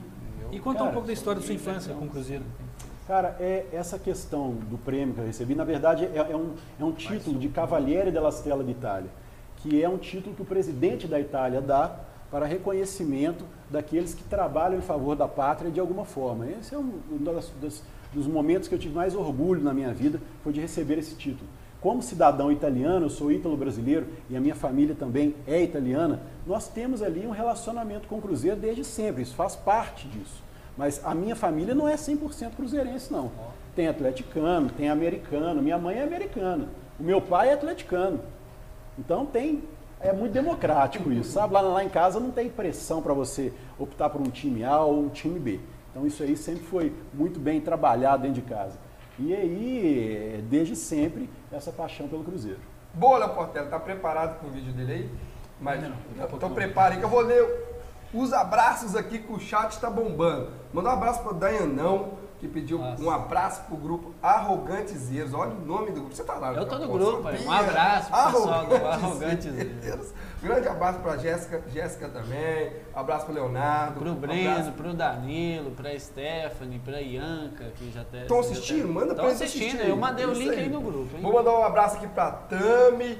E 0.53 0.59
contar 0.59 0.85
um 0.85 0.93
pouco 0.93 1.07
da 1.07 1.13
história 1.13 1.41
da 1.41 1.47
sua 1.47 1.55
infância 1.55 1.95
com 1.95 2.05
o 2.07 2.09
Cruzeiro. 2.09 2.45
Cara, 3.07 3.37
é 3.41 3.67
essa 3.73 3.99
questão 3.99 4.51
do 4.53 4.79
prêmio 4.79 5.15
que 5.15 5.21
eu 5.21 5.27
recebi, 5.27 5.55
na 5.55 5.65
verdade, 5.65 6.05
é, 6.05 6.19
é 6.31 6.37
um, 6.37 6.55
é 6.79 6.85
um 6.85 6.93
título 6.93 7.39
de 7.39 7.49
Cavaliere 7.49 8.11
della 8.13 8.31
Stella 8.31 8.63
d'Italia, 8.63 9.11
que 9.57 9.83
é 9.83 9.89
um 9.89 9.99
título 9.99 10.35
que 10.37 10.43
o 10.43 10.45
presidente 10.45 11.09
da 11.09 11.19
Itália 11.19 11.61
dá 11.61 11.97
para 12.31 12.47
reconhecimento 12.47 13.45
daqueles 13.69 14.15
que 14.15 14.23
trabalham 14.23 14.79
em 14.79 14.83
favor 14.83 15.17
da 15.17 15.27
pátria 15.27 15.71
de 15.73 15.81
alguma 15.81 16.05
forma. 16.05 16.47
Esse 16.49 16.75
é 16.75 16.79
um, 16.79 17.01
das- 17.19 17.51
das- 17.61 17.83
dos 18.15 18.27
momentos 18.29 18.69
que 18.69 18.75
eu 18.75 18.79
tive 18.79 18.95
mais 18.95 19.15
orgulho 19.17 19.61
na 19.61 19.75
minha 19.75 19.93
vida, 19.93 20.21
foi 20.45 20.53
de 20.53 20.61
receber 20.61 20.97
esse 20.99 21.17
título. 21.17 21.49
Como 21.81 22.03
cidadão 22.03 22.53
italiano, 22.53 23.07
eu 23.07 23.11
sou 23.11 23.33
ítalo-brasileiro 23.33 24.07
e 24.29 24.37
a 24.37 24.41
minha 24.41 24.55
família 24.55 24.95
também 24.95 25.35
é 25.49 25.61
italiana, 25.63 26.21
nós 26.47 26.69
temos 26.69 27.03
ali 27.03 27.27
um 27.27 27.31
relacionamento 27.31 28.07
com 28.07 28.19
o 28.19 28.23
Cruzeiro 28.23 28.57
desde 28.57 28.85
sempre, 28.85 29.23
isso 29.23 29.35
faz 29.35 29.57
parte 29.57 30.07
disso. 30.07 30.43
Mas 30.81 30.99
a 31.05 31.15
minha 31.15 31.37
família 31.37 31.75
não 31.75 31.87
é 31.87 31.95
100% 31.95 32.53
cruzeirense, 32.57 33.13
não. 33.13 33.31
Tem 33.77 33.87
atleticano, 33.87 34.71
tem 34.71 34.89
americano, 34.89 35.61
minha 35.61 35.77
mãe 35.77 35.99
é 35.99 36.03
americana, 36.03 36.71
o 36.99 37.03
meu 37.03 37.21
pai 37.21 37.51
é 37.51 37.53
atleticano. 37.53 38.21
Então 38.99 39.27
tem, 39.27 39.63
é 40.01 40.11
muito 40.11 40.33
democrático 40.33 41.13
isso, 41.13 41.33
sabe? 41.33 41.53
Lá, 41.53 41.61
lá 41.61 41.85
em 41.85 41.91
casa 41.91 42.19
não 42.19 42.31
tem 42.31 42.49
pressão 42.49 43.03
para 43.03 43.13
você 43.13 43.53
optar 43.79 44.09
por 44.09 44.23
um 44.23 44.31
time 44.31 44.65
A 44.65 44.81
ou 44.81 45.01
um 45.01 45.11
time 45.11 45.39
B. 45.39 45.61
Então 45.91 46.07
isso 46.07 46.23
aí 46.23 46.35
sempre 46.35 46.65
foi 46.65 46.95
muito 47.13 47.39
bem 47.39 47.61
trabalhado 47.61 48.23
dentro 48.23 48.41
de 48.41 48.49
casa. 48.49 48.79
E 49.19 49.35
aí, 49.35 50.43
desde 50.49 50.75
sempre, 50.75 51.29
essa 51.53 51.71
paixão 51.71 52.09
pelo 52.09 52.25
Cruzeiro. 52.25 52.61
Boa, 52.95 53.19
Léo 53.19 53.35
Portela. 53.35 53.67
Tá 53.69 53.79
preparado 53.79 54.41
com 54.41 54.47
o 54.47 54.51
vídeo 54.51 54.73
dele 54.73 54.93
aí? 54.95 55.11
Mas 55.61 55.83
não, 55.83 55.91
a 55.91 56.21
pouco 56.21 56.37
então 56.37 56.55
prepare 56.55 56.97
que 56.97 57.03
eu 57.03 57.09
vou 57.11 57.21
ler 57.21 57.70
os 58.13 58.33
abraços 58.33 58.97
aqui 58.97 59.19
que 59.19 59.33
o 59.33 59.39
chat 59.39 59.73
está 59.73 59.89
bombando. 59.91 60.49
Mandar 60.73 60.91
um 60.91 60.95
abraço 60.95 61.23
para 61.23 61.33
Dayanão, 61.33 62.15
que 62.41 62.49
pediu 62.49 62.79
Nossa. 62.79 63.03
um 63.03 63.11
abraço 63.11 63.63
pro 63.65 63.77
grupo 63.77 64.15
Arrogantezeiros. 64.23 65.35
Olha 65.35 65.51
o 65.53 65.61
nome 65.67 65.89
do 65.93 66.01
grupo. 66.01 66.15
Você 66.17 66.25
tá 66.25 66.35
lá, 66.35 66.55
Eu 66.55 66.67
tô 66.67 66.79
no 66.79 66.89
grupo, 66.89 67.23
sabia? 67.23 67.39
aí. 67.39 67.47
um 67.47 67.53
abraço 67.53 68.11
pro 68.11 68.33
pessoal 68.33 68.67
do 68.67 68.75
Arrogantezeiros. 68.87 70.13
Grande 70.43 70.69
abraço 70.69 70.99
pra 71.01 71.17
Jéssica, 71.19 71.63
Jéssica 71.69 72.09
também. 72.09 72.73
Abraço 72.95 73.27
pro 73.27 73.35
Leonardo. 73.35 74.01
Pro 74.01 74.11
Um 74.11 74.15
Breno, 74.15 74.51
abraço. 74.53 74.73
pro 74.73 74.95
Danilo, 74.95 75.71
pra 75.73 75.99
Stephanie, 76.01 76.79
pra 76.79 77.01
Ianca, 77.01 77.65
que 77.77 77.91
já 77.93 78.01
até. 78.01 78.23
Estão 78.23 78.41
assistindo? 78.41 78.89
Manda 78.89 79.15
pra 79.15 79.25
eles 79.27 79.35
assistindo, 79.43 79.65
assistirem. 79.67 79.89
eu 79.91 79.97
mandei 79.97 80.25
o 80.25 80.33
link 80.33 80.51
aí 80.59 80.69
no 80.71 80.81
grupo, 80.81 81.15
hein? 81.17 81.23
Vou 81.23 81.33
mandar 81.35 81.53
um 81.53 81.63
abraço 81.63 81.97
aqui 81.97 82.07
pra 82.09 82.31
Tami 82.31 83.19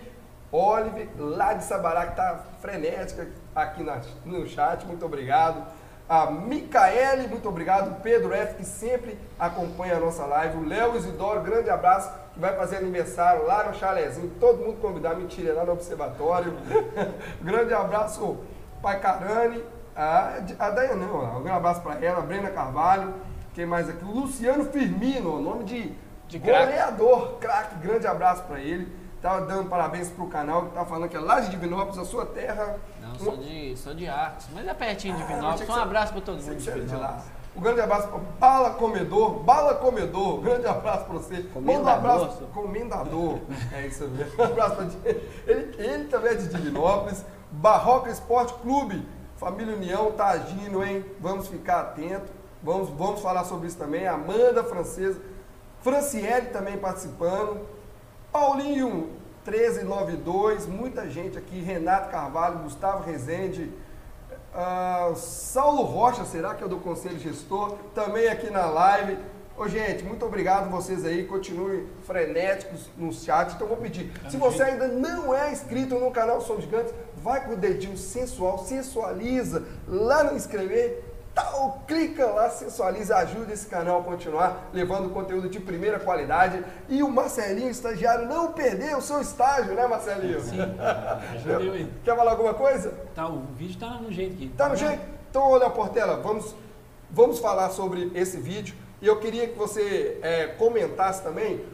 Olive, 0.53 1.09
lá 1.17 1.53
de 1.55 1.65
Sabará, 1.65 2.07
que 2.07 2.17
tá 2.17 2.41
frenética 2.61 3.29
aqui 3.55 3.83
na- 3.83 4.01
no 4.25 4.47
chat. 4.49 4.85
Muito 4.87 5.05
obrigado. 5.05 5.65
A 6.09 6.29
Micaele, 6.29 7.29
muito 7.29 7.49
obrigado. 7.49 8.01
Pedro 8.03 8.33
F, 8.35 8.57
que 8.57 8.65
sempre 8.65 9.17
acompanha 9.39 9.97
a 9.97 10.01
nossa 10.01 10.27
live. 10.27 10.59
O 10.59 10.67
Léo 10.67 10.97
Isidoro, 10.97 11.41
grande 11.43 11.71
abraço, 11.71 12.11
que 12.35 12.41
vai 12.41 12.57
fazer 12.57 12.79
aniversário 12.79 13.47
lá 13.47 13.63
no 13.65 13.75
chalezinho. 13.75 14.29
Todo 14.41 14.59
mundo 14.59 14.81
convidado, 14.81 15.17
mentira, 15.21 15.51
é 15.51 15.53
lá 15.53 15.65
no 15.65 15.73
observatório. 15.73 16.53
grande 17.41 17.73
abraço, 17.73 18.39
Pai 18.83 18.99
Carane. 18.99 19.63
A, 19.95 20.39
a 20.59 20.95
não, 20.97 21.39
um 21.39 21.43
grande 21.43 21.57
abraço 21.59 21.81
para 21.81 22.05
ela, 22.05 22.19
a 22.19 22.23
Brena 22.23 22.51
Carvalho, 22.51 23.15
quem 23.55 23.67
mais 23.67 23.89
aqui? 23.89 24.05
O 24.05 24.11
Luciano 24.11 24.65
Firmino, 24.65 25.41
nome 25.41 25.65
de, 25.65 25.95
De 26.27 26.39
goleador, 26.39 27.39
craque, 27.41 27.75
grande 27.77 28.07
abraço 28.07 28.43
para 28.45 28.61
ele. 28.61 28.91
Tava 29.21 29.43
dando 29.45 29.69
parabéns 29.69 30.09
pro 30.09 30.27
canal, 30.29 30.67
que 30.67 30.71
tá 30.75 30.85
falando 30.85 31.09
que 31.11 31.17
é 31.17 31.21
lá 31.21 31.41
de 31.41 31.51
Divinópolis, 31.51 31.99
a 31.99 32.05
sua 32.07 32.25
terra. 32.25 32.79
Não, 33.03 33.15
sou 33.17 33.37
de, 33.37 33.77
sou 33.77 33.95
de 33.95 34.09
Arcos, 34.09 34.47
mas 34.55 34.67
é 34.67 34.73
pertinho 34.73 35.15
de 35.17 35.23
Ah, 35.23 35.27
Vinópolis. 35.27 35.57
tinha 35.57 35.67
que 35.67 35.73
Um 35.73 35.83
abraço 35.83 36.13
pra 36.13 36.23
todo 36.23 36.43
mundo 36.43 36.57
de. 36.57 36.71
Um 37.57 37.61
grande 37.61 37.81
abraço 37.81 38.09
para 38.09 38.19
Bala 38.39 38.71
Comedor, 38.71 39.41
Bala 39.41 39.75
Comedor, 39.75 40.41
grande 40.41 40.67
abraço 40.67 41.05
para 41.05 41.15
você. 41.15 41.35
Manda 41.35 41.49
um 41.49 41.53
Comendador, 41.53 41.93
abraço, 41.93 42.43
comendador, 42.55 43.39
é 43.73 43.87
isso 43.87 44.07
mesmo. 44.09 44.33
Um 44.39 44.45
abraço 44.45 44.77
para 44.77 44.85
ele, 45.11 45.75
ele 45.77 46.05
também 46.05 46.31
é 46.31 46.35
de 46.37 46.49
Divinópolis, 46.49 47.25
Barroca 47.51 48.09
Esporte 48.09 48.55
Clube, 48.63 49.05
Família 49.37 49.75
União 49.75 50.13
tá 50.13 50.29
agindo, 50.29 50.83
hein? 50.85 51.05
Vamos 51.21 51.49
ficar 51.49 51.81
atento, 51.81 52.31
vamos, 52.63 52.89
vamos 52.91 53.21
falar 53.21 53.43
sobre 53.45 53.67
isso 53.67 53.77
também. 53.77 54.07
Amanda 54.07 54.63
Francesa, 54.63 55.21
Franciele 55.83 56.47
também 56.51 56.79
participando, 56.79 57.61
Paulinho 58.33 59.11
1392, 59.45 60.67
muita 60.67 61.11
gente 61.11 61.37
aqui, 61.37 61.61
Renato 61.61 62.11
Carvalho, 62.11 62.61
Gustavo 62.61 63.03
Rezende, 63.03 63.73
ah, 64.55 65.13
Saulo 65.17 65.83
Rocha, 65.83 66.25
será 66.25 66.55
que 66.55 66.63
é 66.63 66.69
do 66.69 66.77
Conselho 66.77 67.19
Gestor? 67.19 67.77
Também 67.93 68.29
aqui 68.29 68.49
na 68.49 68.67
live. 68.67 69.19
Ô, 69.57 69.67
gente, 69.69 70.05
muito 70.05 70.25
obrigado 70.25 70.71
vocês 70.71 71.05
aí. 71.05 71.27
Continuem 71.27 71.87
frenéticos 72.05 72.89
no 72.97 73.13
chat. 73.13 73.55
Então, 73.55 73.67
vou 73.67 73.77
pedir. 73.77 74.13
Se 74.31 74.37
você 74.37 74.63
ainda 74.63 74.89
não 74.89 75.35
é 75.35 75.53
inscrito 75.53 75.97
no 75.97 76.11
canal 76.11 76.41
Som 76.41 76.61
Gigantes, 76.61 76.95
vai 77.17 77.45
com 77.45 77.53
o 77.53 77.57
dedinho 77.57 77.97
sensual, 77.97 78.59
sensualiza 78.59 79.65
lá 79.87 80.25
no 80.25 80.37
inscrever. 80.37 81.05
Tal, 81.41 81.83
clica 81.87 82.27
lá, 82.27 82.51
sensualiza, 82.51 83.17
ajuda 83.17 83.53
esse 83.53 83.67
canal 83.67 84.01
a 84.01 84.03
continuar 84.05 84.69
levando 84.73 85.11
conteúdo 85.11 85.49
de 85.49 85.59
primeira 85.59 85.99
qualidade. 85.99 86.63
E 86.89 87.03
o 87.03 87.09
Marcelinho, 87.09 87.71
estagiário, 87.71 88.27
não 88.27 88.53
perdeu 88.53 88.99
o 88.99 89.03
seu 89.03 89.21
estágio, 89.21 89.75
né, 89.75 89.87
Marcelinho? 89.87 90.41
Sim, 90.43 90.59
ajudei 91.35 91.71
aí. 91.71 91.93
Quer 92.05 92.15
falar 92.17 92.33
alguma 92.33 92.53
coisa? 92.53 92.93
Tá, 93.15 93.27
o 93.27 93.43
vídeo 93.57 93.79
tá 93.79 93.91
no 93.95 94.13
jeito 94.13 94.35
aqui. 94.35 94.49
Tá 94.57 94.69
no 94.69 94.77
jeito? 94.77 95.01
Então, 95.31 95.43
olha, 95.43 95.71
Portela, 95.71 96.21
vamos, 96.21 96.55
vamos 97.11 97.39
falar 97.39 97.71
sobre 97.71 98.11
esse 98.15 98.37
vídeo. 98.37 98.75
E 99.01 99.07
eu 99.07 99.19
queria 99.19 99.49
que 99.49 99.57
você 99.57 100.19
é, 100.23 100.47
comentasse 100.47 101.23
também 101.23 101.65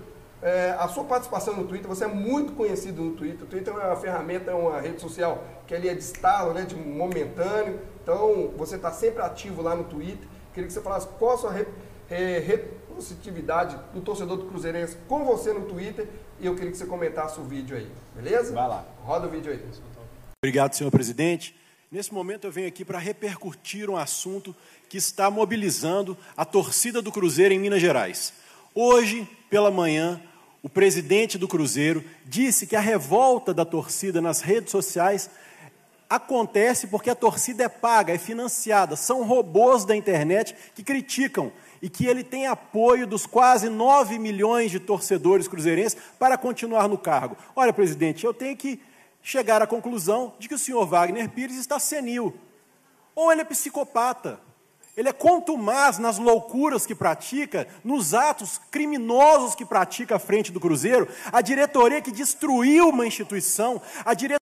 é, 0.47 0.77
a 0.79 0.87
sua 0.87 1.03
participação 1.03 1.57
no 1.57 1.67
Twitter. 1.67 1.89
Você 1.89 2.05
é 2.05 2.07
muito 2.07 2.53
conhecido 2.53 3.03
no 3.03 3.17
Twitter. 3.17 3.43
O 3.43 3.47
Twitter 3.47 3.75
é 3.75 3.87
uma 3.89 3.97
ferramenta, 3.97 4.53
é 4.53 4.55
uma 4.55 4.81
rede 4.81 5.01
social 5.01 5.45
que 5.67 5.75
ali 5.75 5.89
é 5.89 5.95
de 5.95 6.05
estalo, 6.05 6.55
né, 6.55 6.63
de 6.63 6.77
momentâneo. 6.77 7.81
Então, 8.01 8.53
você 8.57 8.77
está 8.77 8.93
sempre 8.93 9.23
ativo 9.23 9.61
lá 9.61 9.75
no 9.75 9.83
Twitter. 9.83 10.29
Queria 10.55 10.69
que 10.69 10.73
você 10.73 10.81
falasse 10.81 11.09
qual 11.19 11.35
a 11.35 11.39
sua 11.39 11.51
re, 11.51 11.67
re, 12.09 12.39
repositividade 12.39 13.77
do 13.93 14.01
torcedor 14.01 14.37
do 14.37 14.45
Cruzeirense 14.45 14.97
com 15.09 15.25
você 15.25 15.53
no 15.53 15.63
Twitter. 15.63 16.07
E 16.39 16.47
eu 16.47 16.55
queria 16.55 16.71
que 16.71 16.77
você 16.77 16.87
comentasse 16.87 17.41
o 17.41 17.43
vídeo 17.43 17.77
aí, 17.77 17.91
beleza? 18.15 18.55
Vai 18.55 18.69
lá. 18.69 18.85
Roda 19.03 19.27
o 19.27 19.31
vídeo 19.31 19.51
aí. 19.51 19.61
Obrigado, 20.41 20.75
senhor 20.75 20.93
presidente. 20.93 21.57
Nesse 21.91 22.15
momento 22.15 22.47
eu 22.47 22.53
venho 22.53 22.69
aqui 22.69 22.85
para 22.85 23.01
repercutir 23.01 23.91
um 23.91 23.97
assunto 23.97 24.55
que 24.89 24.97
está 24.97 25.29
mobilizando 25.29 26.17
a 26.37 26.45
torcida 26.45 27.03
do 27.03 27.11
Cruzeiro 27.11 27.53
em 27.53 27.59
Minas 27.59 27.81
Gerais. 27.81 28.33
Hoje, 28.73 29.29
pela 29.51 29.71
manhã, 29.71 30.21
o 30.66 30.68
presidente 30.68 31.38
do 31.38 31.46
Cruzeiro 31.46 32.05
disse 32.24 32.66
que 32.66 32.74
a 32.74 32.81
revolta 32.81 33.55
da 33.55 33.64
torcida 33.64 34.20
nas 34.20 34.40
redes 34.40 34.72
sociais 34.72 35.31
acontece 36.11 36.88
porque 36.88 37.09
a 37.09 37.14
torcida 37.14 37.62
é 37.62 37.68
paga, 37.68 38.12
é 38.12 38.18
financiada, 38.18 38.96
são 38.96 39.22
robôs 39.22 39.85
da 39.85 39.94
internet 39.94 40.57
que 40.74 40.83
criticam 40.83 41.52
e 41.81 41.88
que 41.88 42.05
ele 42.05 42.24
tem 42.24 42.48
apoio 42.48 43.07
dos 43.07 43.26
quase 43.26 43.68
9 43.68 44.18
milhões 44.18 44.72
de 44.72 44.81
torcedores 44.81 45.46
cruzeirenses 45.46 45.96
para 46.18 46.37
continuar 46.37 46.88
no 46.88 46.98
cargo. 46.98 47.37
Olha, 47.55 47.72
presidente, 47.72 48.26
eu 48.26 48.35
tenho 48.35 48.57
que 48.57 48.83
chegar 49.22 49.62
à 49.62 49.68
conclusão 49.68 50.35
de 50.37 50.48
que 50.48 50.55
o 50.57 50.59
senhor 50.59 50.85
Wagner 50.85 51.29
Pires 51.29 51.59
está 51.59 51.79
senil. 51.79 52.35
Ou 53.14 53.31
ele 53.31 53.42
é 53.42 53.44
psicopata. 53.44 54.40
Ele 54.97 55.11
é 55.11 55.13
contumaz 55.13 55.99
nas 55.99 56.17
loucuras 56.17 56.87
que 56.87 56.95
pratica, 56.95 57.69
nos 57.85 58.15
atos 58.15 58.59
criminosos 58.71 59.55
que 59.55 59.65
pratica 59.65 60.17
à 60.17 60.19
frente 60.19 60.51
do 60.51 60.59
Cruzeiro, 60.59 61.07
a 61.31 61.43
diretoria 61.43 62.01
que 62.01 62.11
destruiu 62.11 62.89
uma 62.89 63.07
instituição, 63.07 63.81
a 64.05 64.15
diretoria. 64.15 64.41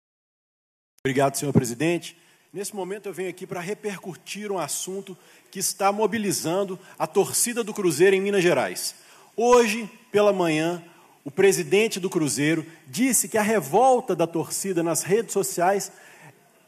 Obrigado, 1.04 1.36
senhor 1.36 1.52
presidente. 1.52 2.16
Nesse 2.52 2.76
momento 2.76 3.06
eu 3.08 3.14
venho 3.14 3.30
aqui 3.30 3.46
para 3.46 3.60
repercutir 3.60 4.52
um 4.52 4.58
assunto 4.58 5.16
que 5.50 5.58
está 5.58 5.90
mobilizando 5.90 6.78
a 6.98 7.06
torcida 7.06 7.64
do 7.64 7.72
Cruzeiro 7.72 8.14
em 8.14 8.20
Minas 8.20 8.42
Gerais. 8.42 8.94
Hoje, 9.34 9.90
pela 10.10 10.34
manhã, 10.34 10.84
o 11.24 11.30
presidente 11.30 11.98
do 11.98 12.10
Cruzeiro 12.10 12.66
disse 12.86 13.26
que 13.26 13.38
a 13.38 13.42
revolta 13.42 14.14
da 14.14 14.26
torcida 14.26 14.82
nas 14.82 15.02
redes 15.02 15.32
sociais 15.32 15.90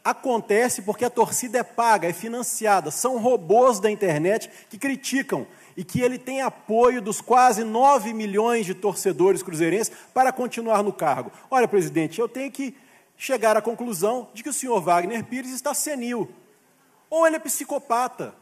acontece 0.05 0.83
porque 0.83 1.03
a 1.03 1.09
torcida 1.09 1.57
é 1.57 1.63
paga, 1.63 2.07
é 2.07 2.13
financiada, 2.13 2.91
são 2.91 3.17
robôs 3.17 3.79
da 3.79 3.89
internet 3.89 4.51
que 4.69 4.77
criticam 4.77 5.47
e 5.75 5.83
que 5.83 5.99
ele 5.99 6.19
tem 6.19 6.43
apoio 6.43 7.01
dos 7.01 7.19
quase 7.19 7.63
9 7.63 8.13
milhões 8.13 8.67
de 8.67 8.75
torcedores 8.75 9.41
cruzeirenses 9.41 9.91
para 10.13 10.31
continuar 10.31 10.83
no 10.83 10.93
cargo. 10.93 11.31
Olha, 11.49 11.67
presidente, 11.67 12.21
eu 12.21 12.29
tenho 12.29 12.51
que 12.51 12.77
chegar 13.17 13.57
à 13.57 13.61
conclusão 13.61 14.29
de 14.31 14.43
que 14.43 14.49
o 14.49 14.53
senhor 14.53 14.79
Wagner 14.79 15.23
Pires 15.23 15.51
está 15.51 15.73
senil. 15.73 16.29
Ou 17.09 17.25
ele 17.25 17.37
é 17.37 17.39
psicopata. 17.39 18.35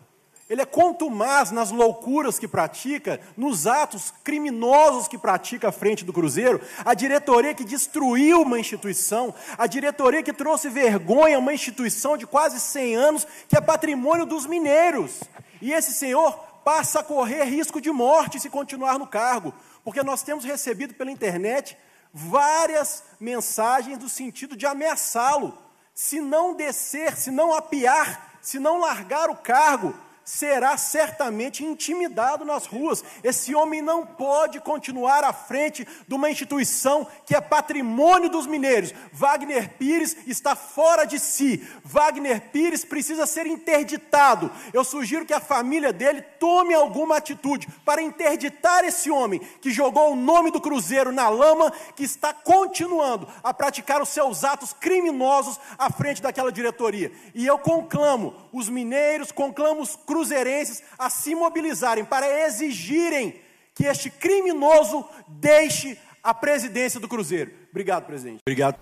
Ele 0.49 0.61
é 0.61 0.65
contumaz 0.65 1.51
nas 1.51 1.71
loucuras 1.71 2.37
que 2.37 2.47
pratica, 2.47 3.19
nos 3.37 3.65
atos 3.65 4.13
criminosos 4.23 5.07
que 5.07 5.17
pratica 5.17 5.69
à 5.69 5.71
frente 5.71 6.03
do 6.03 6.11
Cruzeiro, 6.11 6.61
a 6.83 6.93
diretoria 6.93 7.53
que 7.53 7.63
destruiu 7.63 8.41
uma 8.41 8.59
instituição, 8.59 9.33
a 9.57 9.65
diretoria 9.67 10.21
que 10.21 10.33
trouxe 10.33 10.69
vergonha 10.69 11.37
a 11.37 11.39
uma 11.39 11.53
instituição 11.53 12.17
de 12.17 12.27
quase 12.27 12.59
100 12.59 12.95
anos, 12.95 13.27
que 13.47 13.57
é 13.57 13.61
patrimônio 13.61 14.25
dos 14.25 14.45
mineiros. 14.45 15.21
E 15.61 15.71
esse 15.71 15.93
senhor 15.93 16.33
passa 16.63 16.99
a 16.99 17.03
correr 17.03 17.45
risco 17.45 17.79
de 17.79 17.91
morte 17.91 18.39
se 18.39 18.49
continuar 18.49 18.99
no 18.99 19.07
cargo, 19.07 19.53
porque 19.83 20.03
nós 20.03 20.23
temos 20.23 20.43
recebido 20.43 20.93
pela 20.93 21.11
internet 21.11 21.77
várias 22.13 23.03
mensagens 23.19 23.97
do 23.97 24.09
sentido 24.09 24.55
de 24.55 24.65
ameaçá-lo. 24.65 25.57
Se 25.95 26.19
não 26.19 26.53
descer, 26.53 27.15
se 27.15 27.31
não 27.31 27.53
apiar, 27.53 28.37
se 28.41 28.59
não 28.59 28.79
largar 28.79 29.29
o 29.29 29.35
cargo, 29.35 29.93
será 30.23 30.77
certamente 30.77 31.63
intimidado 31.63 32.45
nas 32.45 32.65
ruas. 32.65 33.03
Esse 33.23 33.53
homem 33.53 33.81
não 33.81 34.05
pode 34.05 34.59
continuar 34.59 35.23
à 35.23 35.33
frente 35.33 35.87
de 36.07 36.13
uma 36.13 36.29
instituição 36.29 37.07
que 37.25 37.35
é 37.35 37.41
patrimônio 37.41 38.29
dos 38.29 38.47
mineiros. 38.47 38.93
Wagner 39.11 39.69
Pires 39.77 40.15
está 40.25 40.55
fora 40.55 41.05
de 41.05 41.19
si. 41.19 41.65
Wagner 41.83 42.41
Pires 42.51 42.85
precisa 42.85 43.25
ser 43.25 43.45
interditado. 43.45 44.51
Eu 44.73 44.83
sugiro 44.83 45.25
que 45.25 45.33
a 45.33 45.39
família 45.39 45.91
dele 45.91 46.21
tome 46.21 46.73
alguma 46.73 47.17
atitude 47.17 47.67
para 47.85 48.01
interditar 48.01 48.83
esse 48.83 49.09
homem 49.09 49.39
que 49.61 49.71
jogou 49.71 50.13
o 50.13 50.15
nome 50.15 50.51
do 50.51 50.61
Cruzeiro 50.61 51.11
na 51.11 51.29
lama, 51.29 51.71
que 51.95 52.03
está 52.03 52.33
continuando 52.33 53.27
a 53.43 53.53
praticar 53.53 54.01
os 54.01 54.09
seus 54.09 54.43
atos 54.43 54.73
criminosos 54.73 55.59
à 55.77 55.91
frente 55.91 56.21
daquela 56.21 56.51
diretoria. 56.51 57.11
E 57.33 57.45
eu 57.45 57.57
conclamo 57.57 58.35
os 58.51 58.69
mineiros, 58.69 59.31
conclamo 59.31 59.81
os 59.81 59.95
cruzeirenses 60.13 60.83
a 60.97 61.09
se 61.09 61.33
mobilizarem 61.33 62.05
para 62.05 62.45
exigirem 62.45 63.41
que 63.73 63.85
este 63.85 64.11
criminoso 64.11 65.03
deixe 65.27 65.97
a 66.21 66.33
presidência 66.33 66.99
do 66.99 67.07
Cruzeiro. 67.07 67.51
Obrigado, 67.71 68.05
presidente. 68.05 68.41
Obrigado. 68.47 68.77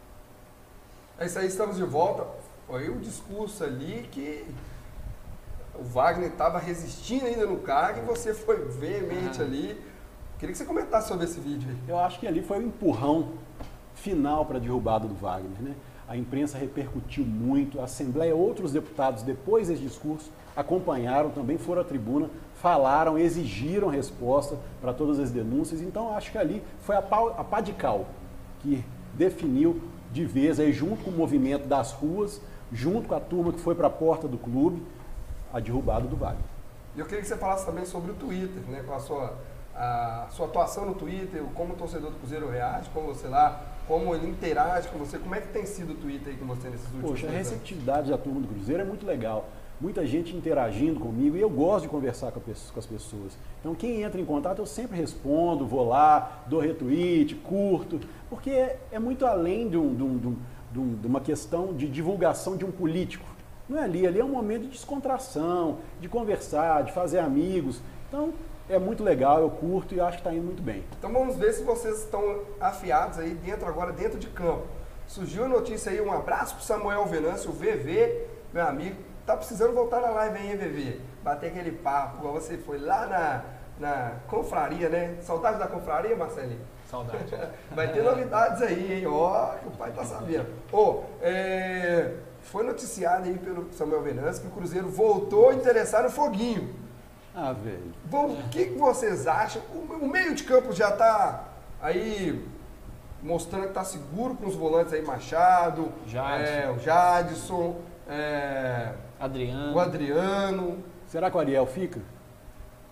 É 1.18 1.26
isso 1.26 1.40
aí, 1.40 1.48
estamos 1.48 1.78
de 1.78 1.84
volta. 1.84 2.28
Foi 2.68 2.90
o 2.90 3.00
discurso 3.00 3.64
ali 3.64 4.10
que 4.12 4.46
o 5.74 5.84
Wagner 5.84 6.32
estava 6.32 6.60
resistindo 6.60 7.26
ainda 7.26 7.46
no 7.46 7.60
cargo 7.60 8.02
e 8.02 8.06
você 8.06 8.34
foi 8.34 8.66
veemente 8.66 9.42
ali. 9.42 9.80
Queria 10.38 10.52
que 10.52 10.58
você 10.58 10.66
comentasse 10.66 11.08
sobre 11.08 11.26
esse 11.26 11.40
vídeo 11.40 11.70
aí. 11.70 11.78
Eu 11.88 11.98
acho 11.98 12.20
que 12.20 12.28
ali 12.28 12.42
foi 12.42 12.60
o 12.60 12.64
empurrão 12.64 13.36
final 13.96 14.46
para 14.46 14.58
a 14.58 14.60
derrubada 14.60 15.08
do 15.08 15.16
Wagner. 15.16 15.62
Né? 15.62 15.76
A 16.10 16.18
imprensa 16.18 16.58
repercutiu 16.58 17.24
muito, 17.24 17.80
a 17.80 17.86
Assembleia, 17.86 18.36
outros 18.36 18.74
deputados, 18.74 19.24
depois 19.24 19.70
desse 19.70 19.82
discurso, 19.82 20.30
acompanharam, 20.56 21.30
também 21.30 21.58
foram 21.58 21.82
à 21.82 21.84
tribuna, 21.84 22.30
falaram, 22.56 23.18
exigiram 23.18 23.88
resposta 23.88 24.58
para 24.80 24.94
todas 24.94 25.20
as 25.20 25.32
denúncias. 25.32 25.82
Então, 25.82 26.16
acho 26.16 26.32
que 26.32 26.38
ali 26.38 26.62
foi 26.82 26.96
a 26.96 27.02
pá, 27.02 27.34
a 27.38 27.44
pá 27.44 27.62
de 27.62 27.74
cal 27.74 28.06
que 28.60 28.84
definiu 29.14 29.82
de 30.12 30.26
vez, 30.26 30.60
aí, 30.60 30.74
junto 30.74 31.04
com 31.04 31.10
o 31.10 31.14
movimento 31.14 31.68
das 31.68 31.94
ruas, 31.94 32.42
junto 32.72 33.08
com 33.08 33.16
a 33.16 33.20
turma 33.20 33.54
que 33.54 33.60
foi 33.60 33.74
para 33.74 33.88
a 33.88 33.90
porta 33.90 34.28
do 34.28 34.38
clube, 34.38 34.84
a 35.54 35.60
derrubada 35.60 36.08
do 36.08 36.16
Wagner. 36.16 36.44
E 36.96 37.00
eu 37.00 37.06
queria 37.06 37.22
que 37.22 37.28
você 37.28 37.38
falasse 37.38 37.66
também 37.66 37.86
sobre 37.86 38.12
o 38.12 38.14
Twitter, 38.14 38.62
né? 38.68 38.84
Com 38.86 38.94
a 38.94 39.00
sua, 39.00 39.34
a 39.74 40.28
sua 40.32 40.48
atuação 40.48 40.86
no 40.86 40.96
Twitter, 40.96 41.42
como 41.56 41.74
o 41.74 41.78
torcedor 41.78 42.12
do 42.12 42.18
Cruzeiro 42.18 42.50
reage, 42.50 42.90
como 42.90 43.08
você 43.08 43.28
lá, 43.28 43.62
como 43.88 44.14
ele 44.14 44.28
interage 44.28 44.90
com 44.90 45.00
você, 45.00 45.18
como 45.18 45.34
é 45.34 45.42
que 45.42 45.48
tem 45.48 45.66
sido 45.66 45.94
o 45.94 45.96
Twitter 45.96 46.34
aí 46.34 46.40
com 46.40 46.46
você 46.46 46.70
nesses 46.70 46.86
últimos 46.88 47.12
Poxa, 47.12 47.28
a 47.28 47.30
anos? 47.30 47.40
receptividade 47.40 48.12
da 48.12 48.18
turma 48.18 48.42
do 48.42 48.48
Cruzeiro 48.48 48.82
é 48.82 48.86
muito 48.86 49.06
legal. 49.06 49.46
Muita 49.82 50.06
gente 50.06 50.36
interagindo 50.36 51.00
comigo 51.00 51.36
e 51.36 51.42
eu 51.42 51.50
gosto 51.50 51.84
de 51.84 51.90
conversar 51.90 52.32
com, 52.32 52.40
as 52.80 52.86
pessoas. 52.86 53.36
Então 53.60 53.74
quem 53.74 54.04
entra 54.04 54.22
em 54.22 54.26
contato 54.26 54.60
eu 54.60 54.66
sempre 54.68 54.96
respondo, 54.96 55.66
vou 55.66 55.88
lá, 55.88 56.44
dou 56.48 56.60
retweet, 56.60 57.34
curto, 57.36 58.00
porque 58.30 58.52
é, 58.52 59.00
muito 59.00 59.26
além 59.26 59.68
de, 59.68 59.78
um- 59.78 59.96
de 59.96 60.04
um- 60.04 60.20
um- 60.28 60.38
de 60.72 60.80
um- 60.80 61.00
uma 61.06 61.20
questão 61.20 61.74
de 61.74 61.88
divulgação 61.88 62.56
de 62.56 62.64
um 62.64 62.72
político. 62.72 63.26
Não 63.68 63.80
é 63.80 63.84
ali, 63.84 64.06
ali 64.06 64.20
é 64.20 64.24
um 64.24 64.30
momento 64.30 64.64
de 64.64 64.68
descontração, 64.70 65.80
de 66.00 66.08
conversar, 66.08 66.84
de 66.84 66.92
fazer 66.92 67.20
amigos. 67.20 67.82
Então 68.08 68.34
é 68.70 68.78
muito 68.78 69.04
legal, 69.04 69.40
eu 69.42 69.50
curto 69.50 69.96
e 69.96 70.00
acho 70.00 70.18
que 70.18 70.22
está 70.22 70.34
indo 70.34 70.44
muito 70.46 70.62
bem. 70.62 70.84
Então 71.00 71.12
vamos 71.12 71.36
ver 71.38 71.54
se 71.54 71.64
vocês 71.64 72.00
estão 72.02 72.42
afiados 72.60 73.18
aí 73.18 73.32
dentro 73.32 73.68
agora, 73.68 73.92
dentro 73.92 74.20
de 74.20 74.28
campo. 74.28 74.64
Surgiu 75.08 75.46
a 75.46 75.48
notícia 75.48 75.92
aí, 75.92 76.00
um 76.00 76.12
abraço 76.12 76.56
pro 76.56 76.64
Samuel 76.64 77.06
Venâncio, 77.06 77.50
o 77.50 77.54
VV, 77.54 78.26
meu 78.54 78.66
amigo. 78.68 78.96
Tá 79.32 79.38
precisando 79.38 79.74
voltar 79.74 80.02
na 80.02 80.10
live 80.10 80.40
aí, 80.40 80.52
hein, 80.52 80.58
VV? 80.58 81.00
Bater 81.24 81.52
aquele 81.52 81.72
papo, 81.72 82.18
igual 82.18 82.34
você 82.34 82.58
foi 82.58 82.78
lá 82.78 83.08
na, 83.08 83.44
na 83.80 84.12
confraria, 84.28 84.90
né? 84.90 85.16
Saudade 85.22 85.58
da 85.58 85.68
confraria, 85.68 86.18
Marcelinho? 86.18 86.60
Saudade. 86.90 87.34
Vai 87.72 87.94
ter 87.94 88.04
novidades 88.04 88.62
aí, 88.62 88.92
hein? 88.92 89.08
Ó, 89.08 89.54
que 89.56 89.70
o 89.70 89.72
pai 89.72 89.94
tá 89.94 90.04
sabendo. 90.04 90.48
Ô, 90.70 91.04
é, 91.22 92.16
foi 92.42 92.66
noticiado 92.66 93.26
aí 93.26 93.38
pelo 93.38 93.72
Samuel 93.72 94.02
Venâncio 94.02 94.42
que 94.42 94.50
o 94.50 94.52
Cruzeiro 94.52 94.90
voltou 94.90 95.48
a 95.48 95.54
interessar 95.54 96.04
no 96.04 96.10
Foguinho. 96.10 96.76
Ah, 97.34 97.54
velho. 97.54 97.94
Bom, 98.04 98.34
o 98.34 98.50
que, 98.50 98.66
que 98.66 98.78
vocês 98.78 99.28
acham? 99.28 99.62
O, 99.74 99.94
o 99.94 100.10
meio 100.10 100.36
de 100.36 100.44
campo 100.44 100.74
já 100.74 100.90
está 100.90 101.46
aí 101.82 102.46
mostrando 103.24 103.64
que 103.64 103.70
está 103.70 103.86
seguro 103.86 104.36
com 104.36 104.48
os 104.48 104.56
volantes 104.56 104.92
aí, 104.92 105.02
Machado, 105.02 105.90
Jadson. 106.06 106.44
é, 106.44 106.70
o 106.70 106.80
Jadson, 106.80 107.80
é, 108.10 108.92
Adriano. 109.26 109.74
o 109.76 109.80
Adriano. 109.80 110.78
Será 111.08 111.30
que 111.30 111.38
o 111.38 111.40
Ariel 111.40 111.66
fica? 111.66 112.00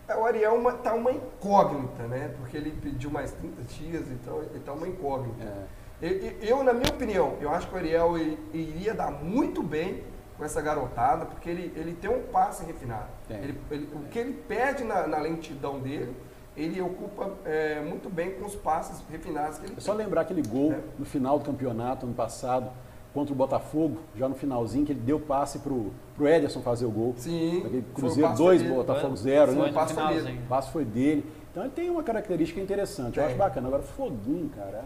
É, 0.08 0.16
o 0.16 0.26
Ariel 0.26 0.56
uma, 0.56 0.74
tá 0.74 0.94
uma 0.94 1.12
incógnita, 1.12 2.04
né? 2.04 2.34
Porque 2.38 2.58
ele 2.58 2.72
pediu 2.72 3.10
mais 3.12 3.32
30 3.32 3.62
dias, 3.64 4.10
então 4.12 4.42
ele 4.42 4.60
tá 4.60 4.74
uma 4.74 4.88
incógnita. 4.88 5.44
É. 5.44 5.66
Eu, 6.02 6.58
eu- 6.58 6.64
na 6.64 6.74
minha 6.74 6.90
opinião, 6.90 7.36
eu 7.42 7.50
acho 7.54 7.68
que 7.68 7.76
o 7.76 7.78
Ariel 7.78 8.18
i- 8.18 8.38
iria 8.54 8.94
dar 8.94 9.12
muito 9.12 9.62
bem 9.62 10.04
com 10.38 10.46
essa 10.46 10.62
garotada, 10.62 11.26
porque 11.26 11.50
ele, 11.50 11.74
ele 11.76 11.94
tem 11.94 12.10
um 12.10 12.24
passe 12.24 12.66
refinado. 12.66 13.08
Tem. 13.28 13.38
Ele- 13.38 13.60
ele- 13.70 13.90
o 13.94 14.00
que 14.10 14.18
ele 14.18 14.34
perde 14.48 14.84
na, 14.84 15.06
na 15.06 15.18
lentidão 15.20 15.80
dele, 15.80 16.16
ele 16.56 16.82
ocupa 16.82 17.32
é, 17.46 17.82
muito 17.82 18.10
bem 18.10 18.32
com 18.32 18.46
os 18.46 18.56
passes 18.56 19.04
refinados 19.12 19.60
que 19.60 19.66
ele 19.66 19.76
É 19.78 19.82
só 19.82 19.94
lembrar 19.94 20.22
aquele 20.22 20.42
gol 20.42 20.72
É. 20.74 20.80
no 20.98 21.06
final 21.06 21.38
do 21.38 21.46
campeonato, 21.46 22.06
ano 22.06 22.16
passado, 22.16 22.72
contra 23.14 23.34
o 23.34 23.36
Botafogo, 23.36 23.98
já 24.16 24.30
no 24.30 24.36
finalzinho, 24.36 24.86
que 24.86 24.92
ele 24.92 25.00
deu 25.00 25.20
passe 25.20 25.60
pro, 25.60 25.92
pro 26.16 26.28
Ederson 26.28 26.62
fazer 26.62 26.86
o 26.86 26.92
gol. 26.92 27.14
Sim. 27.18 27.60
Aquele 27.60 27.80
o 27.80 27.94
Cruzeiro 27.94 28.30
passe 28.30 28.42
2, 28.44 28.62
dele. 28.62 28.74
Botafogo 28.76 29.08
Foi- 29.16 29.24
0, 29.24 29.52
foi 29.54 29.62
né? 29.64 29.70
o 29.70 29.74
passe 29.74 29.94
foi 29.94 30.04
dele. 30.04 30.20
finalzinho. 30.20 30.44
O 30.44 30.48
passe 30.48 30.72
foi 30.72 30.86
dele. 30.86 31.26
Então 31.52 31.64
ele 31.64 31.72
tem 31.74 31.90
uma 31.90 32.04
característica 32.04 32.62
interessante, 32.62 33.18
eu 33.18 33.24
Tem. 33.24 33.26
acho 33.26 33.36
bacana. 33.36 33.68
Agora, 33.68 33.82
Foguinho, 33.84 34.50
cara, 34.56 34.84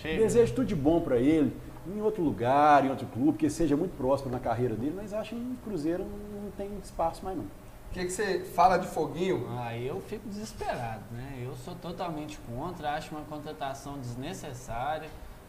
Chega. 0.00 0.18
desejo 0.22 0.54
tudo 0.54 0.66
de 0.66 0.74
bom 0.76 1.00
pra 1.00 1.16
ele, 1.16 1.56
em 1.86 2.00
outro 2.02 2.22
lugar, 2.22 2.84
em 2.84 2.90
outro 2.90 3.06
clube, 3.06 3.38
que 3.38 3.48
seja 3.48 3.76
muito 3.76 3.96
próximo 3.96 4.30
na 4.30 4.38
carreira 4.38 4.74
dele, 4.74 4.92
mas 4.94 5.12
acho 5.14 5.30
que 5.30 5.40
no 5.40 5.56
Cruzeiro 5.56 6.04
não 6.04 6.50
tem 6.56 6.68
espaço 6.82 7.24
mais 7.24 7.36
não. 7.36 7.44
O 7.44 7.94
que, 7.94 8.04
que 8.06 8.10
você 8.10 8.40
fala 8.40 8.76
de 8.76 8.88
Foguinho? 8.88 9.46
Aí 9.56 9.86
eu 9.86 10.00
fico 10.00 10.28
desesperado, 10.28 11.02
né? 11.12 11.38
Eu 11.44 11.54
sou 11.54 11.74
totalmente 11.76 12.38
contra, 12.38 12.92
acho 12.94 13.14
uma 13.14 13.24
contratação 13.24 13.98
desnecessária. 13.98 15.08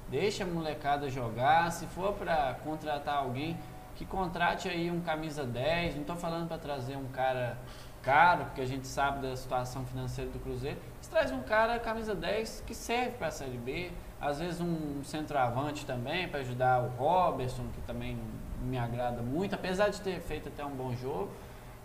Deixa 0.09 0.43
a 0.43 0.47
molecada 0.47 1.09
jogar. 1.09 1.71
Se 1.71 1.85
for 1.87 2.13
para 2.13 2.55
contratar 2.63 3.15
alguém, 3.15 3.57
que 3.95 4.05
contrate 4.05 4.69
aí 4.69 4.91
um 4.91 5.01
camisa 5.01 5.43
10. 5.43 5.95
Não 5.95 6.01
estou 6.01 6.15
falando 6.15 6.47
para 6.47 6.57
trazer 6.57 6.95
um 6.95 7.07
cara 7.07 7.57
caro, 8.03 8.45
porque 8.45 8.61
a 8.61 8.65
gente 8.65 8.87
sabe 8.87 9.27
da 9.27 9.35
situação 9.35 9.83
financeira 9.85 10.29
do 10.29 10.39
Cruzeiro. 10.39 10.79
Mas 10.97 11.07
traz 11.07 11.31
um 11.31 11.41
cara 11.41 11.79
camisa 11.79 12.13
10 12.13 12.63
que 12.67 12.75
serve 12.75 13.11
para 13.11 13.27
a 13.27 13.31
Série 13.31 13.57
B. 13.57 13.91
Às 14.21 14.39
vezes 14.39 14.61
um 14.61 15.03
centroavante 15.03 15.85
também, 15.85 16.27
para 16.27 16.39
ajudar 16.41 16.83
o 16.83 16.87
Robertson, 16.97 17.65
que 17.73 17.81
também 17.81 18.17
me 18.61 18.77
agrada 18.77 19.21
muito, 19.21 19.55
apesar 19.55 19.89
de 19.89 20.01
ter 20.01 20.19
feito 20.21 20.49
até 20.49 20.63
um 20.65 20.71
bom 20.71 20.95
jogo 20.95 21.29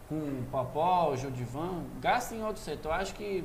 com 0.09 0.17
o 0.17 0.47
Popó, 0.51 1.11
o 1.11 1.17
Jodivan, 1.17 1.85
gasta 2.01 2.35
em 2.35 2.43
outro 2.43 2.61
setor. 2.61 2.93
Acho 2.93 3.15
que 3.15 3.45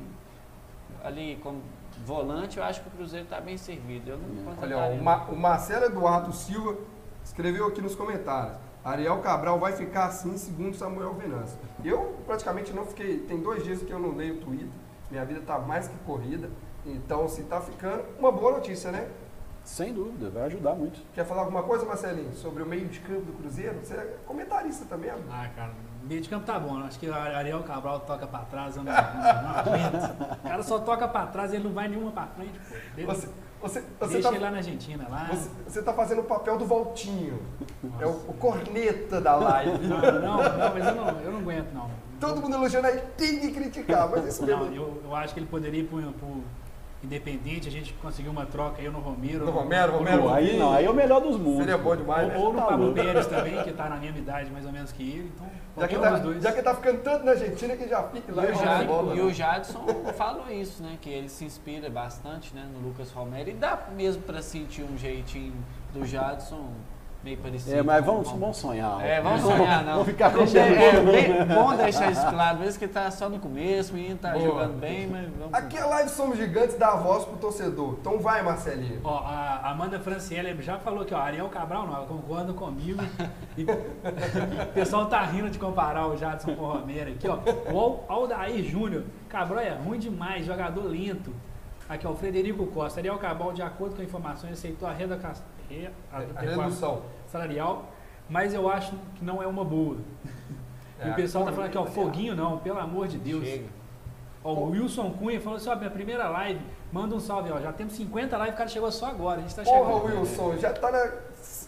ali 1.03 1.39
como 1.43 1.61
volante, 2.05 2.57
eu 2.57 2.63
acho 2.63 2.81
que 2.81 2.87
o 2.87 2.91
Cruzeiro 2.91 3.25
está 3.25 3.39
bem 3.39 3.57
servido. 3.57 4.11
Eu 4.11 4.17
não 4.17 4.53
Olha, 4.61 4.77
ó, 4.77 4.91
o, 4.91 5.03
Ma- 5.03 5.25
o 5.25 5.35
Marcelo 5.35 5.85
Eduardo 5.85 6.33
Silva 6.33 6.75
escreveu 7.23 7.67
aqui 7.67 7.81
nos 7.81 7.95
comentários. 7.95 8.57
Ariel 8.83 9.19
Cabral 9.21 9.59
vai 9.59 9.73
ficar 9.73 10.05
assim, 10.05 10.37
segundo 10.37 10.75
Samuel 10.75 11.13
Venâncio. 11.15 11.57
Eu 11.83 12.15
praticamente 12.25 12.71
não 12.71 12.85
fiquei. 12.85 13.19
Tem 13.19 13.39
dois 13.41 13.63
dias 13.63 13.81
que 13.81 13.91
eu 13.91 13.97
não 13.99 14.15
leio 14.15 14.35
o 14.35 14.37
Twitter. 14.37 14.67
Minha 15.09 15.25
vida 15.25 15.39
está 15.39 15.57
mais 15.57 15.87
que 15.87 15.97
corrida. 16.05 16.49
Então, 16.85 17.27
se 17.27 17.41
está 17.41 17.59
ficando, 17.59 18.03
uma 18.19 18.31
boa 18.31 18.51
notícia, 18.53 18.91
né? 18.91 19.07
Sem 19.63 19.91
dúvida, 19.91 20.29
vai 20.29 20.43
ajudar 20.43 20.75
muito. 20.75 21.01
Quer 21.15 21.25
falar 21.25 21.41
alguma 21.41 21.63
coisa, 21.63 21.83
Marcelinho, 21.83 22.31
sobre 22.35 22.61
o 22.61 22.65
meio 22.67 22.87
de 22.87 22.99
campo 22.99 23.21
do 23.21 23.33
Cruzeiro? 23.33 23.79
Você 23.83 23.95
é 23.95 24.17
comentarista 24.27 24.85
também, 24.85 25.09
amigo. 25.09 25.27
Ah, 25.31 25.49
cara, 25.55 25.71
meio 26.07 26.21
de 26.21 26.29
campo 26.29 26.45
tá 26.45 26.59
bom. 26.59 26.77
né? 26.77 26.85
Acho 26.87 26.99
que 26.99 27.07
o 27.09 27.13
Ariel 27.13 27.63
Cabral 27.63 27.99
toca 28.01 28.25
pra 28.27 28.39
trás, 28.39 28.77
eu 28.77 28.83
não, 28.83 28.91
não, 28.93 29.43
não 29.43 29.57
aguento. 29.57 30.35
O 30.39 30.47
cara 30.47 30.63
só 30.63 30.79
toca 30.79 31.07
pra 31.07 31.25
trás, 31.27 31.53
ele 31.53 31.63
não 31.63 31.71
vai 31.71 31.87
nenhuma 31.87 32.11
pra 32.11 32.27
frente, 32.27 32.59
pô. 32.69 32.75
Deixa, 32.95 33.11
Você, 33.13 33.27
você, 33.61 33.83
você 33.99 34.13
deixa 34.13 34.29
tá, 34.29 34.35
ele 34.35 34.43
lá 34.43 34.51
na 34.51 34.57
Argentina, 34.57 35.07
lá. 35.09 35.27
você, 35.31 35.49
você 35.67 35.81
tá 35.81 35.93
fazendo 35.93 36.21
o 36.21 36.25
papel 36.25 36.57
do 36.57 36.65
Valtinho. 36.65 37.41
É 37.99 38.05
o, 38.05 38.11
o 38.29 38.33
corneta 38.33 39.19
da 39.19 39.35
live. 39.35 39.87
Não, 39.87 39.97
não, 39.99 40.21
não, 40.21 40.73
mas 40.73 40.85
eu 40.87 40.95
não, 40.95 41.07
eu 41.21 41.31
não 41.31 41.39
aguento, 41.39 41.73
não. 41.73 41.89
Todo 42.19 42.41
mundo 42.41 42.55
elogiando 42.55 42.87
aí, 42.87 42.97
tem 43.17 43.39
que 43.39 43.51
criticar, 43.51 44.09
mas 44.09 44.25
isso 44.25 44.45
Não, 44.45 44.59
mesmo. 44.69 44.75
eu, 44.75 45.01
eu 45.03 45.15
acho 45.15 45.33
que 45.33 45.39
ele 45.41 45.47
poderia 45.47 45.81
ir 45.81 45.87
pro, 45.87 46.01
pro 46.13 46.43
Independente, 47.03 47.67
a 47.67 47.71
gente 47.71 47.93
conseguiu 48.01 48.31
uma 48.31 48.45
troca 48.47 48.81
aí 48.81 48.89
no 48.89 48.99
Romero. 48.99 49.45
No 49.45 49.51
Romero, 49.51 49.91
Romero. 49.97 50.23
Pô, 50.23 50.29
aí 50.29 50.57
não, 50.57 50.73
aí 50.73 50.85
é 50.85 50.89
o 50.89 50.93
melhor 50.93 51.21
dos 51.21 51.37
mundos. 51.37 51.57
Seria 51.59 51.77
bom 51.77 51.95
demais, 51.95 52.27
né? 52.29 52.35
Ou, 52.37 52.45
ou 52.45 52.53
no 52.53 52.59
Tá 52.59 52.65
Pablo. 52.65 52.93
Pérez 52.93 53.27
também, 53.27 53.63
que 53.63 53.71
tá 53.73 53.89
na 53.89 53.97
mesma 53.97 54.17
idade 54.17 54.49
mais 54.51 54.65
ou 54.65 54.71
menos 54.71 54.91
que 54.91 55.03
ele. 55.03 55.31
Então, 55.35 55.47
Já 55.77 55.87
que, 55.87 55.97
um 55.97 56.01
tá, 56.01 56.39
já 56.39 56.51
que 56.51 56.61
tá 56.63 56.73
ficando 56.73 57.01
tanto 57.03 57.25
na 57.25 57.31
Argentina 57.31 57.75
que 57.75 57.87
já 57.87 58.01
fica 58.03 58.31
E 58.31 58.33
lá 58.35 58.43
o, 58.43 58.45
e 58.45 58.53
joga 58.55 58.65
Jad- 58.65 58.87
bola. 58.87 59.13
e 59.13 59.17
né? 59.17 59.23
o 59.23 59.31
Jadson 59.33 59.85
falou 60.17 60.49
isso, 60.49 60.81
né? 60.81 60.97
Que 60.99 61.09
ele 61.11 61.29
se 61.29 61.45
inspira 61.45 61.89
bastante 61.91 62.55
né, 62.55 62.65
no 62.73 62.79
Lucas 62.87 63.11
Romero. 63.11 63.49
E 63.49 63.53
dá 63.53 63.77
mesmo 63.95 64.23
para 64.23 64.41
sentir 64.41 64.83
um 64.83 64.97
jeitinho 64.97 65.53
do 65.93 66.05
Jadson 66.07 66.69
meio 67.25 67.37
parecido. 67.39 67.75
É, 67.75 67.81
mas 67.81 68.05
com- 68.05 68.11
vamos, 68.11 68.29
com- 68.31 68.37
vamos 68.37 68.57
sonhar. 68.57 69.03
É, 69.03 69.19
vamos 69.19 69.41
sonhar, 69.41 69.83
não. 69.83 69.93
Vamos 70.05 70.07
ficar 70.07 70.29
Deixa- 70.29 70.59
contando 70.63 70.77
é, 71.09 71.11
bem- 71.11 71.45
né? 71.45 71.55
bom 71.55 71.75
deixar 71.75 72.11
isso 72.11 72.27
claro, 72.29 72.59
mesmo 72.59 72.79
que 72.79 72.87
tá 72.87 73.09
só 73.09 73.27
no 73.27 73.39
começo, 73.39 73.91
o 73.91 73.95
menino 73.95 74.17
tá 74.17 74.31
Boa. 74.33 74.45
jogando 74.45 74.79
bem, 74.79 75.07
mas 75.07 75.27
vamos. 75.37 75.53
Aqui 75.53 75.77
é 75.77 75.83
live 75.83 76.09
Somos 76.09 76.37
Gigantes, 76.37 76.77
dá 76.77 76.89
a 76.89 76.95
voz 76.97 77.25
pro 77.25 77.37
torcedor. 77.37 77.97
Então 77.99 78.19
vai, 78.19 78.43
Marcelinho. 78.43 79.01
Ó, 79.03 79.17
a 79.25 79.71
Amanda 79.71 79.99
Franciele 79.99 80.61
já 80.61 80.77
falou 80.77 81.03
que 81.03 81.13
ó, 81.15 81.17
Ariel 81.17 81.49
Cabral 81.49 81.87
não, 81.87 81.95
ela 81.95 82.05
concorda 82.05 82.53
comigo. 82.53 83.01
E, 83.57 83.63
o 84.63 84.73
pessoal 84.73 85.07
tá 85.07 85.21
rindo 85.23 85.49
de 85.49 85.57
comparar 85.57 86.07
o 86.07 86.15
Jadson 86.15 86.55
com 86.55 86.63
o 86.63 86.71
Romero 86.73 87.09
aqui, 87.11 87.27
ó. 87.27 87.39
O 87.73 87.79
Al- 87.79 88.05
Aldair 88.21 88.63
Júnior, 88.63 89.03
Cabral 89.27 89.59
é 89.63 89.69
ruim 89.71 89.97
demais, 89.97 90.45
jogador 90.45 90.83
lento. 90.83 91.33
Aqui, 91.89 92.05
ó, 92.05 92.11
o 92.11 92.15
Frederico 92.15 92.65
Costa. 92.67 92.99
Ariel 92.99 93.17
Cabral, 93.17 93.51
de 93.53 93.61
acordo 93.61 93.95
com 93.95 94.01
informações, 94.03 94.53
aceitou 94.53 94.87
a 94.87 94.91
redaca- 94.91 95.33
A 96.11 96.17
adequação 96.17 96.63
redução. 96.63 97.01
salarial, 97.31 97.91
mas 98.29 98.53
eu 98.53 98.69
acho 98.69 98.93
que 99.15 99.23
não 99.23 99.41
é 99.41 99.47
uma 99.47 99.63
boa. 99.63 99.97
É, 100.99 101.07
e 101.09 101.11
o 101.11 101.15
pessoal 101.15 101.45
tá 101.45 101.51
falando 101.51 101.67
aqui, 101.67 101.77
ó, 101.77 101.85
foguinho 101.85 102.35
não, 102.35 102.59
pelo 102.59 102.79
amor 102.79 103.07
de 103.07 103.17
Deus. 103.17 103.43
Chega. 103.43 103.65
Ó, 104.43 104.53
o 104.53 104.69
Wilson 104.69 105.11
Cunha 105.13 105.41
falou 105.41 105.57
assim, 105.57 105.69
ó, 105.69 105.75
minha 105.75 105.89
primeira 105.89 106.29
live, 106.29 106.61
manda 106.91 107.15
um 107.15 107.19
salve, 107.19 107.51
ó, 107.51 107.59
já 107.59 107.73
temos 107.73 107.93
50 107.93 108.37
lives, 108.37 108.53
o 108.53 108.57
cara 108.57 108.69
chegou 108.69 108.91
só 108.91 109.07
agora, 109.07 109.39
a 109.39 109.41
gente 109.41 109.55
tá 109.55 109.65
chegando. 109.65 109.85
Porra, 109.85 110.19
Wilson, 110.19 110.57
já 110.57 110.71
tá 110.71 110.91
na 110.91 110.99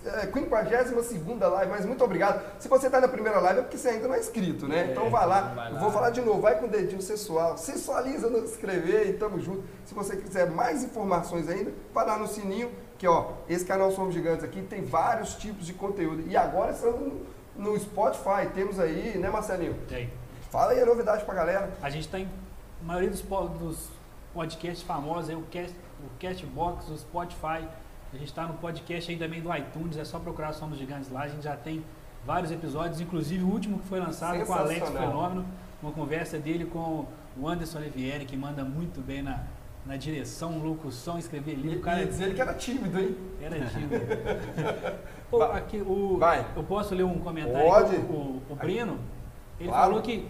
é, 0.05 0.31
52 0.31 1.51
live, 1.51 1.71
mas 1.71 1.85
muito 1.85 2.03
obrigado. 2.03 2.41
Se 2.59 2.67
você 2.67 2.89
tá 2.89 3.01
na 3.01 3.07
primeira 3.07 3.39
live 3.39 3.59
é 3.59 3.63
porque 3.63 3.77
você 3.77 3.89
ainda 3.89 4.07
não 4.07 4.15
é 4.15 4.19
inscrito, 4.19 4.67
né? 4.67 4.81
É, 4.81 4.91
então 4.91 5.09
vai 5.09 5.25
lá. 5.25 5.41
vai 5.41 5.71
lá. 5.71 5.77
Eu 5.77 5.81
vou 5.81 5.91
falar 5.91 6.11
de 6.11 6.21
novo, 6.21 6.39
vai 6.39 6.59
com 6.59 6.67
o 6.67 6.69
dedinho 6.69 7.01
sensual, 7.01 7.57
sensualiza 7.57 8.29
no 8.29 8.39
inscrever 8.39 9.09
e 9.09 9.13
tamo 9.13 9.39
junto. 9.39 9.63
Se 9.83 9.93
você 9.93 10.15
quiser 10.15 10.49
mais 10.49 10.83
informações 10.83 11.49
ainda, 11.49 11.73
vai 11.93 12.05
lá 12.05 12.17
no 12.17 12.27
sininho, 12.27 12.71
que 12.97 13.07
ó, 13.07 13.33
esse 13.47 13.65
canal 13.65 13.91
Somos 13.91 14.13
Gigantes 14.13 14.43
aqui 14.43 14.61
tem 14.61 14.83
vários 14.83 15.35
tipos 15.35 15.65
de 15.65 15.73
conteúdo. 15.73 16.23
E 16.27 16.35
agora 16.35 16.71
estamos 16.71 17.13
no, 17.55 17.79
Spotify, 17.79 18.49
temos 18.53 18.79
aí, 18.79 19.17
né 19.17 19.29
Marcelinho? 19.29 19.75
Aí? 19.91 20.09
Fala 20.49 20.71
aí 20.71 20.81
a 20.81 20.85
novidade 20.85 21.25
pra 21.25 21.33
galera. 21.33 21.71
A 21.81 21.89
gente 21.89 22.07
tá 22.07 22.19
em 22.19 22.27
a 22.81 22.85
maioria 22.85 23.09
dos, 23.09 23.21
dos 23.21 23.89
podcasts 24.33 24.83
famosos, 24.83 25.29
aí, 25.29 25.35
o, 25.35 25.41
cast, 25.43 25.75
o 25.99 26.19
Castbox, 26.19 26.89
o 26.89 26.97
Spotify, 26.97 27.67
a 28.13 28.17
gente 28.17 28.33
tá 28.33 28.43
no 28.43 28.53
podcast 28.55 29.11
aí 29.11 29.17
também 29.17 29.41
do 29.41 29.55
iTunes, 29.55 29.97
é 29.97 30.05
só 30.05 30.19
procurar 30.19 30.53
Somos 30.53 30.77
Gigantes 30.77 31.11
lá, 31.11 31.23
a 31.23 31.27
gente 31.27 31.43
já 31.43 31.55
tem 31.55 31.83
vários 32.25 32.51
episódios, 32.51 33.01
inclusive 33.01 33.43
o 33.43 33.47
último 33.47 33.79
que 33.79 33.87
foi 33.87 33.99
lançado 33.99 34.45
com 34.45 34.51
o 34.51 34.55
Alex. 34.55 34.89
Fenômeno, 34.89 35.45
uma 35.81 35.91
conversa 35.91 36.37
dele 36.37 36.65
com 36.65 37.05
o 37.35 37.47
Anderson 37.47 37.79
Olivieri, 37.79 38.25
que 38.25 38.37
manda 38.37 38.63
muito 38.63 39.01
bem 39.01 39.21
na, 39.21 39.43
na 39.87 39.95
direção, 39.97 40.59
locução, 40.59 41.17
escrever 41.17 41.53
E, 41.53 41.55
livro. 41.55 41.79
O 41.79 41.81
cara 41.81 42.01
e 42.03 42.07
dizer 42.07 42.25
ele 42.25 42.33
que 42.35 42.41
era 42.41 42.53
tímido, 42.53 42.99
hein? 42.99 43.15
era 43.41 43.59
tímido. 43.67 43.95
Pô, 45.29 45.39
Vai. 45.39 45.57
aqui, 45.57 45.77
o, 45.81 46.17
Vai. 46.17 46.45
Eu 46.55 46.63
posso 46.63 46.93
ler 46.93 47.03
um 47.03 47.19
comentário? 47.19 47.67
Pode. 47.67 47.95
O, 47.95 47.99
o, 47.99 48.41
o 48.51 48.55
Breno, 48.55 48.97
ele 49.59 49.69
Claro. 49.69 49.85
falou 49.87 50.01
que 50.01 50.27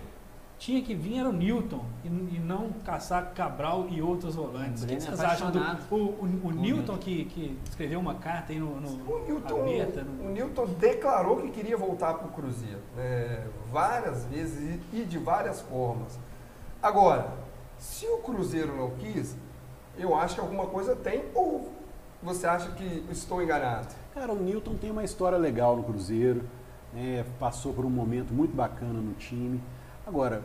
tinha 0.60 0.82
que 0.82 0.96
vir 0.96 1.20
era 1.20 1.30
o 1.30 1.34
Newton 1.34 1.86
e, 2.04 2.08
e 2.08 2.40
não 2.44 2.72
caçar 2.84 3.32
Cabral 3.36 3.86
e 3.90 4.02
outros 4.02 4.34
volantes. 4.36 4.84
O 4.84 4.88
que 4.88 4.96
é 4.96 5.00
vocês 5.00 5.20
acham 5.20 5.52
do. 5.52 5.60
O, 5.92 5.96
o, 5.96 6.40
o 6.46 6.52
Newton 6.52 6.98
que, 6.98 7.26
que 7.26 7.58
escreveu 7.70 8.00
uma 8.00 8.16
carta 8.16 8.52
aí 8.54 8.60
no. 8.60 8.80
no 8.82 8.88
O 8.90 9.24
Newton, 9.28 9.56
Gaveta, 9.60 10.04
no- 10.04 10.30
o 10.30 10.32
Newton 10.32 10.66
declarou 10.80 11.38
que 11.38 11.50
queria 11.52 11.78
voltar 11.78 12.16
para 12.16 12.28
o 12.28 12.32
Cruzeiro. 12.32 12.80
né, 12.96 13.46
várias 13.72 14.26
vezes 14.26 14.80
e- 14.94 15.02
e 15.02 15.06
de 15.06 15.20
várias 15.20 15.62
formas. 15.62 16.18
Agora, 16.82 17.28
se 17.78 18.08
o 18.08 18.18
Cruzeiro 18.18 18.76
não 18.76 18.90
quis, 18.92 19.38
eu 19.98 20.16
acho 20.16 20.36
que 20.36 20.42
alguma 20.42 20.66
coisa 20.68 20.96
tem 20.96 21.24
ou 21.34 21.72
você 22.22 22.48
acha 22.48 22.72
que 22.72 23.04
estou 23.12 23.42
enganado? 23.42 23.88
Cara, 24.14 24.32
o 24.34 24.36
Newton 24.36 24.76
tem 24.76 24.90
uma 24.92 25.04
história 25.04 25.38
legal 25.38 25.76
no 25.78 25.84
Cruzeiro, 25.84 26.42
né, 26.94 27.24
passou 27.40 27.74
por 27.74 27.86
um 27.86 27.90
momento 27.90 28.34
muito 28.34 28.56
bacana 28.56 29.00
no 29.00 29.14
time. 29.14 29.62
Agora, 30.06 30.42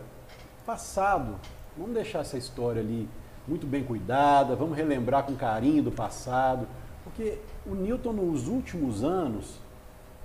passado, 0.67 1.37
vamos 1.77 1.95
deixar 1.95 2.21
essa 2.21 2.37
história 2.37 2.81
ali 2.81 3.09
muito 3.49 3.67
bem 3.67 3.83
cuidada, 3.83 4.55
vamos 4.55 4.77
relembrar 4.77 5.25
com 5.25 5.35
carinho 5.35 5.83
do 5.83 5.91
passado, 5.91 6.67
porque 7.03 7.39
o 7.67 7.75
Newton 7.75 8.13
nos 8.13 8.47
últimos 8.49 9.03
anos, 9.03 9.59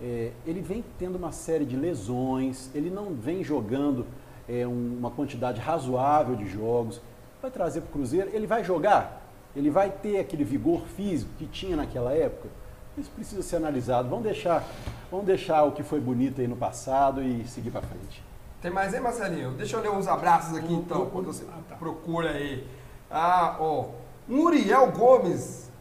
é, 0.01 0.31
ele 0.45 0.61
vem 0.61 0.83
tendo 0.99 1.15
uma 1.15 1.31
série 1.31 1.65
de 1.65 1.75
lesões, 1.75 2.69
ele 2.75 2.89
não 2.89 3.13
vem 3.13 3.43
jogando 3.43 4.05
é, 4.49 4.65
um- 4.65 4.95
uma 4.99 5.11
quantidade 5.11 5.59
razoável 5.59 6.35
de 6.35 6.47
jogos. 6.47 7.01
Vai 7.47 7.51
trazer 7.53 7.79
para 7.79 7.87
o 7.87 7.91
Cruzeiro, 7.93 8.29
ele 8.33 8.45
vai 8.45 8.61
jogar? 8.61 9.21
Ele 9.55 9.69
vai 9.69 9.89
ter 9.89 10.19
aquele 10.19 10.43
vigor 10.43 10.81
físico 10.81 11.31
que 11.37 11.45
tinha 11.45 11.77
naquela 11.77 12.11
época? 12.11 12.49
Isso 12.97 13.09
precisa 13.11 13.41
ser 13.41 13.55
analisado. 13.55 14.09
Vamos 14.09 14.25
deixar, 14.25 14.65
vamos 15.09 15.25
deixar 15.25 15.63
o 15.63 15.71
que 15.71 15.81
foi 15.81 16.01
bonito 16.01 16.41
aí 16.41 16.47
no 16.47 16.57
passado 16.57 17.23
e 17.23 17.47
seguir 17.47 17.71
para 17.71 17.81
frente. 17.81 18.21
Tem 18.61 18.69
mais 18.69 18.93
aí, 18.93 18.99
Marcelinho? 18.99 19.51
Deixa 19.51 19.77
eu 19.77 19.81
ler 19.81 19.91
uns 19.91 20.09
abraços 20.09 20.57
aqui 20.57 20.73
então, 20.73 21.05
quando 21.05 21.27
você 21.27 21.45
ah, 21.49 21.59
tá. 21.69 21.75
procura 21.75 22.31
aí. 22.31 22.67
Ah, 23.09 23.55
ó. 23.61 23.91
Muriel 24.27 24.91
Gomes 24.91 25.71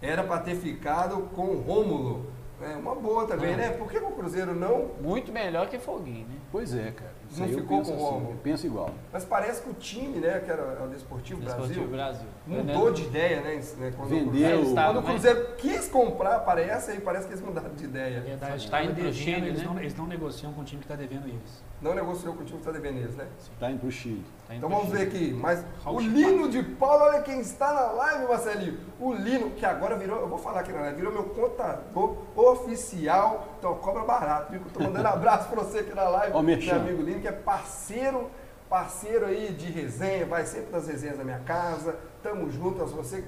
era 0.00 0.22
para 0.22 0.40
ter 0.42 0.54
ficado 0.54 1.22
com 1.34 1.46
o 1.46 1.60
Rômulo. 1.60 2.26
É 2.62 2.76
uma 2.76 2.94
boa 2.94 3.26
também, 3.26 3.54
Ah. 3.54 3.56
né? 3.56 3.70
Por 3.70 3.90
que 3.90 3.98
o 3.98 4.12
Cruzeiro 4.12 4.54
não 4.54 4.90
Muito 5.00 5.32
melhor 5.32 5.68
que 5.68 5.78
Foguinho, 5.80 6.28
né? 6.28 6.36
Pois 6.52 6.72
é, 6.74 6.92
cara. 6.92 7.12
Isso 7.30 7.40
Não 7.40 7.48
ficou 7.48 7.66
com 7.66 7.76
o 7.76 7.80
assim, 7.82 7.92
Romulo? 8.02 8.30
eu 8.32 8.36
penso 8.42 8.66
igual. 8.66 8.90
Mas 9.12 9.24
parece 9.24 9.62
que 9.62 9.70
o 9.70 9.74
time, 9.74 10.18
né, 10.18 10.40
que 10.40 10.50
era 10.50 10.82
o 10.84 10.88
Desportivo, 10.88 11.40
Desportivo 11.40 11.86
Brasil, 11.86 12.26
Brasil. 12.46 12.64
mudou 12.64 12.90
de 12.92 13.02
ideia, 13.04 13.40
né? 13.42 13.60
Quando, 13.96 14.08
Vendeu. 14.08 14.26
o 14.26 14.30
Cruzeiro, 14.30 14.74
quando 14.74 14.96
o? 14.98 15.02
Cruzeiro 15.02 15.48
quis 15.58 15.88
comprar, 15.88 16.40
parece, 16.40 16.90
aí 16.92 17.00
parece 17.00 17.26
que 17.26 17.34
eles 17.34 17.44
mudaram 17.44 17.74
de 17.74 17.84
ideia. 17.84 18.20
Verdade, 18.22 18.64
Tá 18.70 18.78
tá 18.78 18.84
indo 18.84 18.94
pro 18.94 19.02
devendo, 19.04 19.14
Chile, 19.14 19.46
eles, 19.48 19.58
né? 19.60 19.64
não, 19.66 19.78
eles 19.78 19.96
não 19.96 20.06
negociam 20.06 20.52
com 20.52 20.60
o 20.62 20.64
time 20.64 20.80
que 20.80 20.84
está 20.86 20.96
devendo 20.96 21.26
eles. 21.28 21.62
Não 21.80 21.94
negociou 21.94 22.34
com 22.34 22.42
o 22.42 22.44
time 22.44 22.58
que 22.60 22.68
está 22.68 22.72
devendo 22.72 22.98
eles, 22.98 23.14
né? 23.14 23.26
Está 23.52 23.70
indo 23.70 23.78
para 23.80 23.88
o 23.88 23.92
Chile. 23.92 24.24
Tá 24.48 24.54
Então 24.54 24.68
vamos 24.68 24.88
ver 24.88 25.02
aqui. 25.02 25.32
Mas 25.38 25.64
Raul 25.84 25.98
o. 25.98 26.00
Lino 26.00 26.48
de 26.48 26.62
Paula, 26.62 27.04
olha 27.04 27.22
quem 27.22 27.40
está 27.40 27.72
na 27.72 27.92
live, 27.92 28.26
Marcelinho. 28.26 28.78
O 28.98 29.12
Lino, 29.12 29.50
que 29.50 29.64
agora 29.64 29.96
virou, 29.96 30.18
eu 30.20 30.28
vou 30.28 30.38
falar 30.38 30.60
aqui 30.60 30.72
na 30.72 30.80
live, 30.80 30.96
virou 30.96 31.12
meu 31.12 31.24
contador 31.24 32.16
oficial. 32.34 33.46
Então 33.58 33.74
cobra 33.74 34.04
barato, 34.04 34.52
viu? 34.52 34.60
Tô 34.72 34.80
mandando 34.80 35.08
abraço 35.08 35.48
para 35.48 35.62
você 35.62 35.80
aqui 35.80 35.94
na 35.94 36.04
live. 36.04 36.36
Ó, 36.36 36.42
meu 36.42 36.54
amigo 36.54 37.02
Lino, 37.02 37.20
que 37.20 37.28
é 37.28 37.32
parceiro, 37.32 38.30
parceiro 38.70 39.26
aí 39.26 39.52
de 39.52 39.70
resenha, 39.70 40.24
vai 40.24 40.46
sempre 40.46 40.70
nas 40.70 40.86
resenhas 40.86 41.18
da 41.18 41.24
minha 41.24 41.40
casa. 41.40 41.96
Tamo 42.22 42.48
junto, 42.50 42.86
se 42.86 42.94
você 42.94 43.24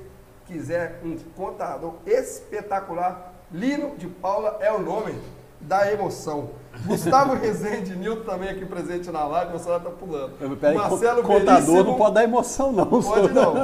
quiser 0.47 1.01
um 1.05 1.17
contador 1.37 1.95
espetacular, 2.07 3.35
Lino 3.51 3.97
de 3.97 4.07
Paula 4.07 4.59
é 4.61 4.73
o 4.73 4.79
nome 4.79 5.15
da 5.61 5.91
emoção. 5.93 6.51
Gustavo 6.87 7.35
Rezende, 7.39 7.97
Nilton 7.97 8.25
também 8.25 8.49
aqui 8.49 8.65
presente 8.65 9.11
na 9.11 9.27
live, 9.27 9.57
o 9.57 9.59
celular 9.59 9.81
tá 9.81 9.91
pulando. 9.91 10.57
Peraí, 10.59 10.77
Marcelo 10.77 11.23
contador 11.23 11.85
não 11.85 11.97
pode 11.97 12.15
dar 12.15 12.25
emoção, 12.25 12.73
não. 12.73 12.87
Pode 12.87 13.33
não. 13.33 13.55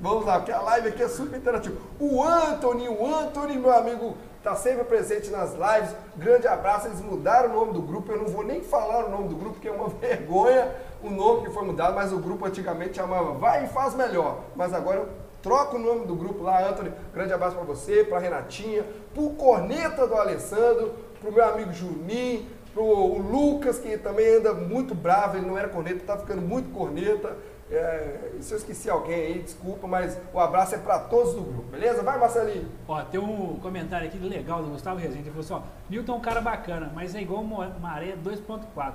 Vamos 0.00 0.24
lá, 0.24 0.38
porque 0.38 0.52
a 0.52 0.60
live 0.60 0.88
aqui 0.88 1.02
é 1.02 1.08
super 1.08 1.36
interativa. 1.36 1.76
O 1.98 2.22
Anthony, 2.22 2.88
o 2.88 3.14
Anthony, 3.14 3.58
meu 3.58 3.72
amigo, 3.72 4.16
tá 4.42 4.56
sempre 4.56 4.84
presente 4.84 5.30
nas 5.30 5.52
lives. 5.52 5.94
Grande 6.16 6.46
abraço. 6.46 6.88
Eles 6.88 7.00
mudaram 7.00 7.50
o 7.50 7.52
nome 7.52 7.72
do 7.72 7.82
grupo. 7.82 8.12
Eu 8.12 8.18
não 8.18 8.26
vou 8.26 8.44
nem 8.44 8.60
falar 8.60 9.06
o 9.06 9.10
nome 9.10 9.28
do 9.28 9.36
grupo, 9.36 9.54
porque 9.54 9.68
é 9.68 9.72
uma 9.72 9.88
vergonha 10.00 10.74
o 11.02 11.10
nome 11.10 11.42
que 11.46 11.50
foi 11.50 11.64
mudado, 11.64 11.94
mas 11.94 12.12
o 12.12 12.18
grupo 12.18 12.46
antigamente 12.46 12.96
chamava 12.96 13.32
Vai 13.32 13.64
e 13.64 13.68
Faz 13.68 13.94
Melhor. 13.94 14.44
Mas 14.54 14.72
agora 14.72 15.00
eu 15.00 15.08
troco 15.42 15.76
o 15.76 15.78
nome 15.78 16.06
do 16.06 16.14
grupo 16.14 16.44
lá, 16.44 16.68
Anthony. 16.68 16.92
Grande 17.12 17.32
abraço 17.32 17.56
para 17.56 17.64
você, 17.64 18.04
para 18.04 18.18
Renatinha, 18.18 18.84
pro 19.12 19.30
Corneta 19.30 20.06
do 20.06 20.14
Alessandro, 20.14 20.94
pro 21.20 21.32
meu 21.32 21.44
amigo 21.44 21.72
Juninho, 21.72 22.46
pro 22.72 22.84
o 22.84 23.18
Lucas, 23.18 23.78
que 23.78 23.98
também 23.98 24.36
anda 24.36 24.54
muito 24.54 24.94
bravo, 24.94 25.36
ele 25.36 25.46
não 25.46 25.58
era 25.58 25.68
corneta, 25.68 26.04
tá 26.06 26.16
ficando 26.16 26.40
muito 26.40 26.70
corneta. 26.70 27.36
É, 27.72 28.32
se 28.40 28.52
eu 28.52 28.58
esqueci 28.58 28.90
alguém 28.90 29.14
aí, 29.14 29.38
desculpa, 29.42 29.86
mas 29.86 30.18
o 30.30 30.38
abraço 30.38 30.74
é 30.74 30.78
para 30.78 30.98
todos 30.98 31.32
do 31.34 31.40
grupo, 31.40 31.70
beleza? 31.70 32.02
Vai, 32.02 32.18
Marcelinho. 32.18 32.68
Ó, 32.86 33.00
tem 33.02 33.18
um 33.18 33.58
comentário 33.62 34.06
aqui 34.06 34.18
legal 34.18 34.62
do 34.62 34.68
Gustavo 34.68 35.00
Rezende. 35.00 35.20
Ele 35.20 35.30
falou 35.30 35.40
assim: 35.40 35.54
ó, 35.54 35.62
Newton 35.88 36.12
é 36.12 36.16
um 36.16 36.20
cara 36.20 36.42
bacana, 36.42 36.92
mas 36.94 37.14
é 37.14 37.22
igual 37.22 37.42
maré 37.42 38.14
2.4. 38.22 38.92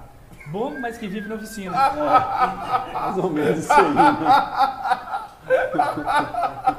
Bom, 0.52 0.80
mas 0.80 0.96
que 0.98 1.08
vive 1.08 1.28
na 1.28 1.36
oficina. 1.36 1.72
Mais 2.94 3.18
ou 3.18 3.32
menos 3.32 3.60
isso 3.60 3.74
aí. 3.74 3.94
Né? 3.94 4.04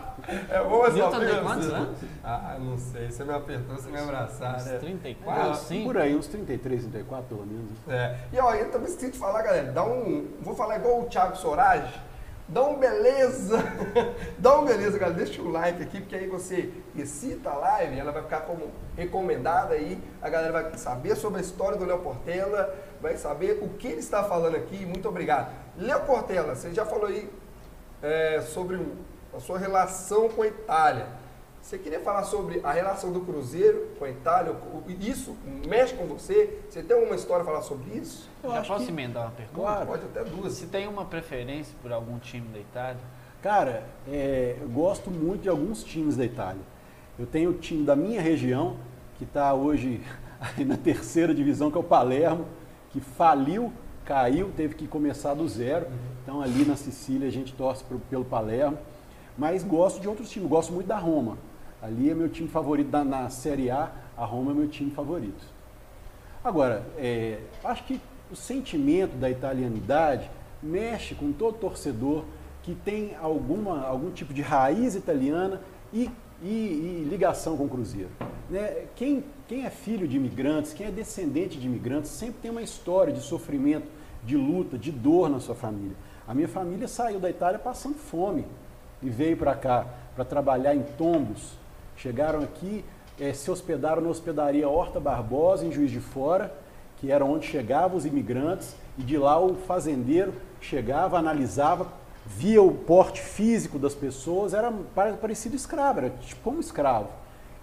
É 0.51 0.62
bom 0.62 0.85
essa 0.85 0.95
Newton 0.95 1.20
tem 1.20 1.43
quantos 1.43 1.72
anos? 1.72 1.99
Ah, 2.22 2.57
não 2.61 2.76
sei, 2.76 3.11
você 3.11 3.24
me 3.24 3.33
apertou, 3.33 3.76
você 3.76 3.91
me 3.91 3.99
abraçar, 3.99 4.57
Uns 4.57 4.64
né? 4.66 4.79
34, 4.79 5.51
Ah, 5.51 5.55
sim. 5.55 5.85
Por 5.85 5.97
aí, 5.97 6.14
uns 6.14 6.26
33, 6.26 6.83
34 6.83 7.26
pelo 7.29 7.47
menos. 7.47 7.70
É. 7.89 8.16
E 8.33 8.39
ó, 8.39 8.53
eu 8.55 8.70
também 8.70 8.89
esqueci 8.89 9.12
de 9.12 9.18
falar, 9.18 9.43
galera, 9.43 9.72
dá 9.72 9.85
um. 9.85 10.29
Vou 10.41 10.55
falar 10.55 10.76
igual 10.76 11.01
o 11.01 11.07
Thiago 11.07 11.37
Sorage. 11.37 12.09
Dá 12.47 12.62
um 12.62 12.79
beleza. 12.79 13.59
dá 14.39 14.59
um 14.59 14.64
beleza, 14.64 14.99
galera. 14.99 15.18
Deixa 15.18 15.41
o 15.43 15.51
like 15.51 15.83
aqui, 15.83 16.01
porque 16.01 16.16
aí 16.16 16.26
você 16.26 16.72
recita 16.97 17.51
a 17.51 17.57
live, 17.57 17.99
ela 17.99 18.11
vai 18.11 18.22
ficar 18.22 18.41
como 18.41 18.70
recomendada 18.97 19.74
aí. 19.74 19.99
A 20.22 20.31
galera 20.31 20.53
vai 20.53 20.79
saber 20.79 21.14
sobre 21.14 21.39
a 21.39 21.43
história 21.43 21.76
do 21.76 21.85
Léo 21.85 21.99
Portela, 21.99 22.74
vai 23.03 23.16
saber 23.16 23.59
o 23.62 23.68
que 23.70 23.89
ele 23.89 24.01
está 24.01 24.24
falando 24.24 24.57
aqui. 24.57 24.87
Muito 24.87 25.09
obrigado. 25.09 25.53
Léo 25.76 26.01
Portela, 26.07 26.55
você 26.55 26.72
já 26.72 26.87
falou 26.87 27.07
aí 27.07 27.31
é, 28.03 28.41
sobre 28.41 28.81
a 29.35 29.41
sua 29.41 29.59
relação 29.59 30.29
com 30.29 30.43
a 30.43 30.47
Itália. 30.47 31.07
Você 31.61 31.76
queria 31.76 32.01
falar 32.01 32.22
sobre 32.24 32.61
a 32.64 32.72
relação 32.72 33.12
do 33.12 33.20
Cruzeiro 33.20 33.89
com 33.99 34.05
a 34.05 34.11
Itália? 34.11 34.55
Isso 35.01 35.37
mexe 35.66 35.95
com 35.95 36.07
você? 36.07 36.61
Você 36.68 36.83
tem 36.83 36.97
alguma 36.97 37.14
história 37.14 37.43
a 37.43 37.45
falar 37.45 37.62
sobre 37.62 37.91
isso? 37.99 38.29
Eu 38.43 38.51
Já 38.53 38.62
posso 38.62 38.87
que- 38.87 38.91
emendar 38.93 39.24
uma 39.24 39.33
pergunta? 39.33 39.61
Claro. 39.61 39.87
Pode 39.87 40.05
até 40.05 40.24
duas. 40.24 40.55
Se 40.55 40.66
tem 40.66 40.87
uma 40.89 41.05
preferência 41.05 41.74
por 41.83 41.93
algum 41.93 42.18
time 42.18 42.49
da 42.49 42.59
Itália? 42.59 43.01
Cara, 43.43 43.85
é, 44.09 44.57
eu 44.61 44.68
gosto 44.68 45.11
muito 45.11 45.43
de 45.43 45.49
alguns 45.49 45.85
times 45.85 46.16
da 46.16 46.24
Itália. 46.24 46.62
Eu 47.18 47.26
tenho 47.26 47.51
o 47.51 47.55
time 47.55 47.85
da 47.85 47.95
minha 47.95 48.20
região, 48.20 48.76
que 49.18 49.24
está 49.24 49.53
hoje 49.53 50.01
aí 50.41 50.64
na 50.64 50.76
terceira 50.76 51.35
divisão, 51.35 51.70
que 51.70 51.76
é 51.76 51.81
o 51.81 51.85
Palermo, 51.85 52.47
que 52.91 53.01
faliu, 53.01 53.70
caiu, 54.05 54.51
teve 54.57 54.74
que 54.74 54.87
começar 54.89 55.35
do 55.35 55.47
zero. 55.47 55.87
Então 56.22 56.41
ali 56.41 56.64
na 56.64 56.76
Sicília 56.76 57.29
a 57.29 57.31
gente 57.33 57.53
torce 57.53 57.85
pro- 57.85 57.99
pelo 57.99 58.24
Palermo. 58.24 58.79
Mas 59.39 59.62
gosto 59.62 60.01
de 60.01 60.09
outros 60.09 60.28
times, 60.28 60.49
gosto 60.49 60.72
muito 60.72 60.86
da 60.89 60.99
Roma. 60.99 61.39
Ali 61.80 62.11
é 62.11 62.14
meu 62.14 62.28
time 62.28 62.49
favorito 62.49 62.89
da- 62.91 63.05
na 63.05 63.30
Série 63.30 63.70
A, 63.70 63.91
a 64.16 64.24
Roma 64.24 64.51
é 64.51 64.55
meu 64.55 64.68
time 64.68 64.91
favorito. 64.91 65.45
Agora, 66.43 66.84
é, 66.97 67.39
acho 67.64 67.84
que 67.84 68.01
o 68.32 68.36
sentimento 68.36 69.16
da 69.16 69.30
italianidade 69.30 70.28
mexe 70.62 71.14
com 71.14 71.32
todo 71.32 71.57
torcedor 71.59 72.24
que 72.62 72.74
tem 72.74 73.14
alguma, 73.20 73.82
algum 73.86 74.11
tipo 74.11 74.34
de 74.34 74.43
raiz 74.43 74.95
italiana 74.97 75.61
e, 75.93 76.11
e- 76.43 76.47
e 76.47 77.07
ligação 77.09 77.57
com 77.57 77.64
o 77.64 77.68
Cruzeiro. 77.68 78.11
Né? 78.51 78.86
Quem, 78.97 79.24
quem 79.47 79.64
é 79.64 79.70
filho 79.70 80.07
de 80.09 80.16
imigrantes, 80.16 80.72
quem 80.72 80.86
é 80.86 80.91
descendente 80.91 81.59
de 81.59 81.66
imigrantes, 81.66 82.11
sempre 82.11 82.36
tem 82.43 82.51
uma 82.51 82.62
história 82.62 83.12
de 83.12 83.20
sofrimento, 83.20 83.86
de 84.24 84.36
luta, 84.36 84.76
de 84.76 84.91
dor 84.91 85.30
na 85.30 85.39
sua 85.39 85.55
família. 85.55 85.97
A 86.26 86.34
minha 86.34 86.49
família 86.49 86.89
saiu 86.89 87.20
da 87.20 87.30
Itália 87.30 87.59
passando 87.59 87.95
fome 87.95 88.45
e 89.03 89.09
veio 89.09 89.36
para 89.36 89.55
cá 89.55 89.86
para 90.14 90.24
trabalhar 90.24 90.74
em 90.74 90.82
tombos. 90.82 91.53
Chegaram 91.96 92.40
aqui, 92.40 92.84
eh, 93.20 93.32
se 93.32 93.51
hospedaram 93.51 94.03
na 94.03 94.09
hospedaria 94.09 94.68
Horta 94.68 94.99
Barbosa, 94.99 95.64
em 95.64 95.72
Juiz 95.72 95.90
de 95.90 96.01
Fora, 96.01 96.53
que 96.99 97.11
era 97.12 97.24
onde 97.24 97.46
chegavam 97.46 97.96
os 97.96 98.05
imigrantes, 98.05 98.74
e 98.96 99.03
de 99.03 99.16
lá 99.16 99.38
o 99.40 99.55
fazendeiro 99.55 100.32
chegava, 100.61 101.18
analisava, 101.18 101.86
via 102.26 102.61
o 102.61 102.72
porte 102.72 103.20
físico 103.20 103.78
das 103.78 103.94
pessoas, 103.94 104.53
era 104.53 104.72
pare- 104.94 105.12
parecido 105.14 105.55
escravo, 105.57 106.01
era 106.01 106.11
tipo 106.11 106.42
como 106.42 106.61
escravo. 106.61 107.09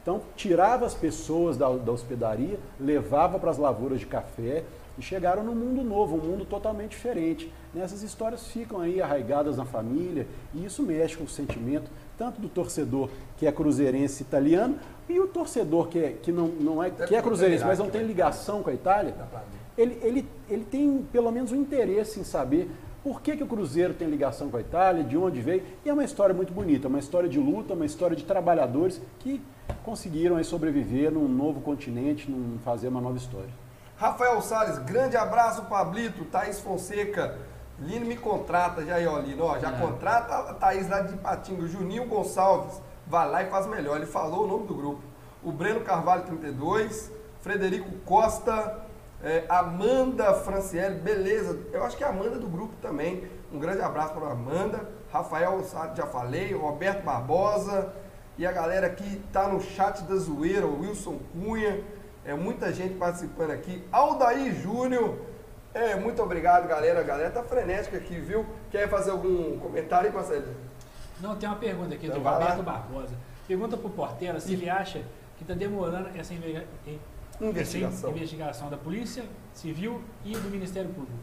Então, 0.02 0.22
tirava 0.36 0.86
as 0.86 0.94
pessoas 0.94 1.58
da, 1.58 1.68
da 1.70 1.92
hospedaria, 1.92 2.60
levava 2.80 3.38
para 3.40 3.52
as 3.52 3.58
lavouras 3.58 4.00
de 4.00 4.06
café, 4.06 4.64
e 4.98 5.02
chegaram 5.02 5.44
num 5.44 5.56
mundo 5.56 5.84
novo, 5.84 6.16
um 6.16 6.32
mundo 6.32 6.46
totalmente 6.46 6.92
diferente. 6.92 7.52
Essas 7.76 8.04
histórias 8.04 8.48
ficam 8.48 8.80
aí 8.80 9.02
arraigadas 9.02 9.58
na 9.58 9.66
família 9.66 10.28
e 10.54 10.66
isso 10.66 10.82
mexe 10.84 11.18
com 11.18 11.26
o 11.26 11.28
sentimento 11.28 11.90
tanto 12.18 12.40
do 12.40 12.48
torcedor 12.48 13.10
que 13.38 13.46
é 13.46 13.52
cruzeirense 13.52 14.24
italiano 14.24 14.78
e 15.10 15.20
o 15.20 15.28
torcedor 15.28 15.88
que, 15.88 16.00
é, 16.00 16.12
que 16.12 16.32
não, 16.32 16.48
não 16.48 16.82
é, 16.82 16.90
que 16.90 17.16
é 17.16 17.22
cruzeirense, 17.22 17.66
mas 17.66 17.80
não 17.80 17.90
tem 17.90 18.04
ligação 18.04 18.64
com 18.64 18.70
a 18.70 18.74
Itália. 18.74 19.14
Ele, 19.78 20.00
ele, 20.02 20.30
ele 20.50 20.64
tem 20.64 21.06
pelo 21.12 21.32
menos 21.32 21.52
um 21.52 21.56
interesse 21.56 22.20
em 22.20 22.24
saber 22.24 22.70
por 23.04 23.22
que, 23.22 23.38
que 23.38 23.44
o 23.44 23.48
Cruzeiro 23.48 23.94
tem 23.94 24.10
ligação 24.10 24.50
com 24.50 24.58
a 24.58 24.62
Itália, 24.62 25.04
de 25.04 25.16
onde 25.16 25.40
veio. 25.40 25.62
E 25.86 25.90
é 25.90 25.94
uma 25.94 26.04
história 26.04 26.34
muito 26.34 26.52
bonita, 26.52 26.88
uma 26.88 26.98
história 26.98 27.30
de 27.30 27.38
luta, 27.38 27.76
uma 27.76 27.86
história 27.86 28.16
de 28.16 28.24
trabalhadores 28.24 29.00
que 29.20 29.40
conseguiram 29.84 30.38
aí 30.38 30.44
sobreviver 30.44 31.12
num 31.12 31.28
novo 31.28 31.62
continente, 31.62 32.32
num, 32.32 32.58
fazer 32.64 32.88
uma 32.88 33.00
nova 33.00 33.18
história. 33.18 33.65
Rafael 33.98 34.42
Salles, 34.42 34.78
grande 34.80 35.16
abraço, 35.16 35.64
Pablito, 35.64 36.26
Thaís 36.26 36.60
Fonseca. 36.60 37.38
Lino 37.80 38.06
me 38.06 38.18
contrata 38.18 38.86
já 38.86 38.96
aí, 38.96 39.08
ó, 39.08 39.20
Lino, 39.20 39.46
ó, 39.46 39.58
já 39.58 39.70
é. 39.70 39.80
contrata 39.80 40.34
a 40.34 40.54
Thaís 40.54 40.90
lá 40.90 41.02
de 41.02 41.16
Patinga, 41.18 41.66
Juninho 41.66 42.06
Gonçalves, 42.06 42.82
vai 43.08 43.30
lá 43.30 43.44
e 43.44 43.50
faz 43.50 43.66
melhor. 43.68 43.98
Ele 43.98 44.06
falou 44.06 44.44
o 44.44 44.48
nome 44.48 44.68
do 44.68 44.74
grupo. 44.74 45.02
O 45.42 45.52
Breno 45.52 45.80
Carvalho, 45.82 46.24
32, 46.24 47.12
Frederico 47.42 47.90
Costa, 48.06 48.82
é, 49.24 49.46
Amanda 49.48 50.34
Franciele, 50.34 51.00
beleza. 51.00 51.58
Eu 51.72 51.84
acho 51.84 51.96
que 51.96 52.04
é 52.04 52.08
a 52.08 52.10
Amanda 52.10 52.38
do 52.38 52.48
grupo 52.48 52.74
também. 52.82 53.30
Um 53.52 53.60
grande 53.60 53.82
abraço 53.82 54.14
para 54.14 54.28
a 54.28 54.32
Amanda. 54.32 54.90
Rafael, 55.12 55.62
já 55.96 56.06
falei, 56.06 56.54
Roberto 56.54 57.04
Barbosa. 57.04 57.94
E 58.38 58.46
a 58.46 58.52
galera 58.52 58.90
que 58.90 59.22
está 59.26 59.48
no 59.48 59.62
chat 59.62 60.04
da 60.04 60.16
zoeira, 60.16 60.66
o 60.66 60.82
Wilson 60.82 61.20
Cunha. 61.32 61.82
É 62.26 62.34
muita 62.34 62.74
gente 62.74 62.96
participando 62.96 63.52
aqui. 63.52 63.84
Aldair 63.92 64.54
Júnior. 64.56 65.20
É, 65.74 65.96
muito 65.96 66.22
obrigado, 66.24 66.68
galera. 66.68 67.02
A 67.02 67.04
galera 67.04 67.30
tá 67.30 67.44
frenética 67.44 67.98
aqui, 67.98 68.20
viu? 68.20 68.46
Quer 68.72 68.90
fazer 68.90 69.12
algum 69.12 69.60
comentário 69.60 70.08
aí, 70.08 70.14
Marcelo? 70.14 70.48
Não, 71.22 71.36
tem 71.36 71.48
uma 71.48 71.58
pergunta 71.58 71.94
aqui 71.94 72.08
então 72.08 72.20
do 72.20 72.28
Roberto 72.28 72.64
Barbosa. 72.64 73.14
Pergunta 73.48 73.78
pro 73.78 73.90
Portela 73.90 74.40
se 74.40 74.54
ele 74.54 74.70
acha 74.70 75.04
que 75.38 75.44
está 75.44 75.54
demorando 75.54 76.10
essa 76.18 76.34
investigação. 77.40 78.10
investigação 78.10 78.70
da 78.70 78.78
Polícia 78.78 79.24
Civil 79.54 80.02
e 80.24 80.32
do 80.36 80.50
Ministério 80.50 80.90
Público. 80.90 81.20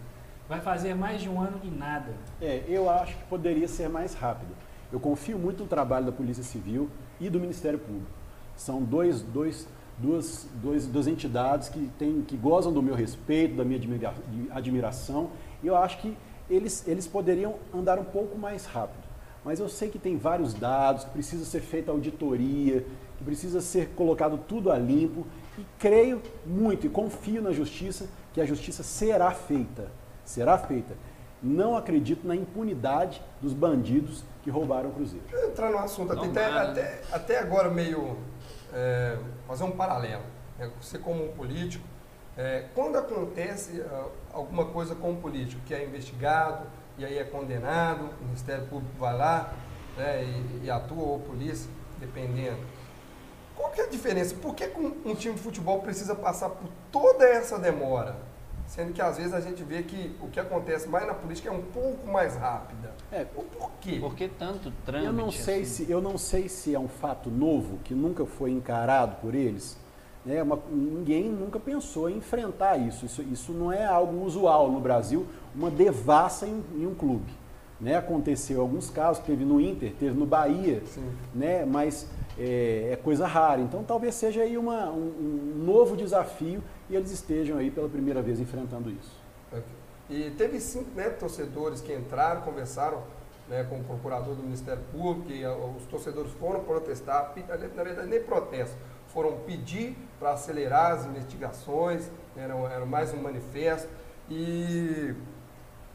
Vai 0.48 0.60
fazer 0.60 0.94
mais 0.94 1.20
de 1.20 1.28
um 1.28 1.40
ano 1.40 1.60
e 1.64 1.68
nada. 1.68 2.12
É, 2.40 2.62
eu 2.68 2.88
acho 2.88 3.16
que 3.16 3.24
poderia 3.24 3.66
ser 3.66 3.88
mais 3.88 4.14
rápido. 4.14 4.54
Eu 4.92 5.00
confio 5.00 5.38
muito 5.38 5.62
no 5.62 5.68
trabalho 5.68 6.06
da 6.06 6.12
Polícia 6.12 6.44
Civil 6.44 6.90
e 7.18 7.28
do 7.28 7.40
Ministério 7.40 7.78
Público. 7.78 8.10
São 8.54 8.82
dois, 8.82 9.22
dois, 9.22 9.66
duas, 10.02 10.48
dois, 10.54 10.86
duas 10.86 11.06
entidades 11.06 11.68
que, 11.68 11.88
tem, 11.98 12.22
que 12.22 12.36
gozam 12.36 12.72
do 12.72 12.82
meu 12.82 12.94
respeito, 12.94 13.54
da 13.54 13.64
minha 13.64 13.78
admira, 13.78 14.14
admiração. 14.50 15.30
E 15.62 15.68
eu 15.68 15.76
acho 15.76 15.98
que 15.98 16.16
eles, 16.50 16.86
eles 16.88 17.06
poderiam 17.06 17.54
andar 17.72 17.98
um 17.98 18.04
pouco 18.04 18.36
mais 18.36 18.66
rápido. 18.66 19.00
Mas 19.44 19.60
eu 19.60 19.68
sei 19.68 19.88
que 19.88 19.98
tem 19.98 20.16
vários 20.16 20.52
dados, 20.52 21.04
que 21.04 21.10
precisa 21.10 21.44
ser 21.44 21.60
feita 21.60 21.90
auditoria, 21.90 22.84
que 23.16 23.24
precisa 23.24 23.60
ser 23.60 23.90
colocado 23.90 24.36
tudo 24.36 24.70
a 24.70 24.78
limpo. 24.78 25.26
E 25.56 25.64
creio 25.78 26.20
muito 26.44 26.86
e 26.86 26.88
confio 26.88 27.40
na 27.40 27.52
justiça 27.52 28.08
que 28.32 28.40
a 28.40 28.44
justiça 28.44 28.82
será 28.82 29.30
feita. 29.30 29.90
Será 30.24 30.58
feita. 30.58 30.94
Não 31.42 31.76
acredito 31.76 32.26
na 32.26 32.36
impunidade 32.36 33.20
dos 33.40 33.52
bandidos 33.52 34.24
que 34.42 34.50
roubaram 34.50 34.90
o 34.90 34.92
Cruzeiro. 34.92 35.24
Entrar 35.44 35.70
no 35.70 35.78
assunto, 35.78 36.12
até, 36.12 36.46
até, 36.46 37.00
até, 37.12 37.38
agora 37.38 37.68
meio 37.68 38.16
é, 38.72 39.18
fazer 39.46 39.64
um 39.64 39.72
paralelo. 39.72 40.24
É, 40.58 40.68
você 40.80 40.98
como 40.98 41.24
um 41.24 41.32
político, 41.32 41.84
é, 42.36 42.66
quando 42.74 42.96
acontece 42.96 43.80
uh, 43.80 44.10
alguma 44.32 44.64
coisa 44.66 44.94
com 44.94 45.10
um 45.10 45.16
político 45.16 45.60
que 45.66 45.74
é 45.74 45.84
investigado 45.84 46.66
e 46.96 47.04
aí 47.04 47.18
é 47.18 47.24
condenado, 47.24 48.08
o 48.20 48.24
Ministério 48.24 48.66
Público 48.66 48.94
vai 48.98 49.16
lá 49.16 49.52
né, 49.96 50.24
e, 50.24 50.64
e 50.64 50.70
atua, 50.70 51.02
ou 51.02 51.20
polícia, 51.20 51.70
dependendo 51.98 52.60
qual 53.62 53.70
que 53.70 53.80
é 53.80 53.84
a 53.84 53.88
diferença? 53.88 54.34
Por 54.34 54.54
que 54.54 54.68
um 55.04 55.14
time 55.14 55.34
de 55.34 55.40
futebol 55.40 55.80
precisa 55.80 56.14
passar 56.14 56.48
por 56.50 56.68
toda 56.90 57.24
essa 57.24 57.58
demora? 57.58 58.16
Sendo 58.66 58.92
que 58.92 59.00
às 59.00 59.18
vezes 59.18 59.32
a 59.32 59.40
gente 59.40 59.62
vê 59.62 59.82
que 59.82 60.16
o 60.20 60.28
que 60.28 60.40
acontece 60.40 60.88
mais 60.88 61.06
na 61.06 61.14
política 61.14 61.48
é 61.48 61.52
um 61.52 61.62
pouco 61.62 62.06
mais 62.06 62.36
rápida. 62.36 62.92
É? 63.12 63.26
Por 64.00 64.14
que 64.14 64.26
tanto 64.26 64.72
trâmite? 64.86 65.06
Eu 65.06 65.12
não 65.12 65.30
sei 65.30 65.62
assim? 65.62 65.84
se 65.84 65.90
eu 65.90 66.00
não 66.00 66.16
sei 66.16 66.48
se 66.48 66.74
é 66.74 66.78
um 66.78 66.88
fato 66.88 67.28
novo 67.30 67.78
que 67.84 67.94
nunca 67.94 68.24
foi 68.24 68.50
encarado 68.50 69.16
por 69.16 69.34
eles. 69.34 69.76
Né? 70.24 70.42
Uma, 70.42 70.58
ninguém 70.70 71.28
nunca 71.28 71.60
pensou 71.60 72.08
em 72.08 72.16
enfrentar 72.16 72.78
isso. 72.78 73.04
isso. 73.04 73.22
Isso 73.22 73.52
não 73.52 73.70
é 73.70 73.84
algo 73.84 74.24
usual 74.24 74.70
no 74.70 74.80
Brasil, 74.80 75.26
uma 75.54 75.70
devassa 75.70 76.46
em, 76.46 76.64
em 76.74 76.86
um 76.86 76.94
clube. 76.94 77.30
Né? 77.78 77.96
Aconteceu 77.96 78.60
alguns 78.60 78.88
casos, 78.88 79.22
teve 79.24 79.44
no 79.44 79.60
Inter, 79.60 79.92
teve 79.98 80.16
no 80.18 80.24
Bahia, 80.24 80.82
Sim. 80.86 81.10
né? 81.34 81.64
mas 81.66 82.08
é, 82.38 82.90
é, 82.92 82.96
coisa 82.96 83.26
rara. 83.26 83.60
Então 83.60 83.82
talvez 83.82 84.14
seja 84.14 84.42
aí 84.42 84.56
uma, 84.56 84.88
um, 84.90 85.54
um, 85.58 85.64
novo 85.64 85.96
desafio 85.96 86.62
e 86.88 86.96
eles 86.96 87.10
estejam 87.10 87.58
aí 87.58 87.70
pela 87.70 87.88
primeira 87.88 88.22
vez 88.22 88.40
enfrentando 88.40 88.88
isso. 88.90 89.20
E 90.10 90.30
teve 90.36 90.60
cinco 90.60 90.90
né, 90.94 91.08
torcedores 91.10 91.80
que 91.80 91.92
entraram, 91.92 92.42
conversaram 92.42 93.02
né, 93.48 93.64
com 93.64 93.80
o 93.80 93.84
procurador 93.84 94.34
do 94.34 94.42
Ministério 94.42 94.82
Público, 94.90 95.30
e 95.30 95.44
os 95.46 95.84
torcedores 95.86 96.32
foram 96.32 96.64
protestar, 96.64 97.34
na 97.48 97.82
verdade 97.84 98.08
nem 98.08 98.22
protesto, 98.22 98.76
foram 99.08 99.38
pedir 99.40 99.96
para 100.18 100.32
acelerar 100.32 100.92
as 100.92 101.06
investigações, 101.06 102.08
era, 102.36 102.54
era 102.54 102.86
mais 102.86 103.12
um 103.12 103.20
manifesto. 103.20 103.88
E 104.30 105.14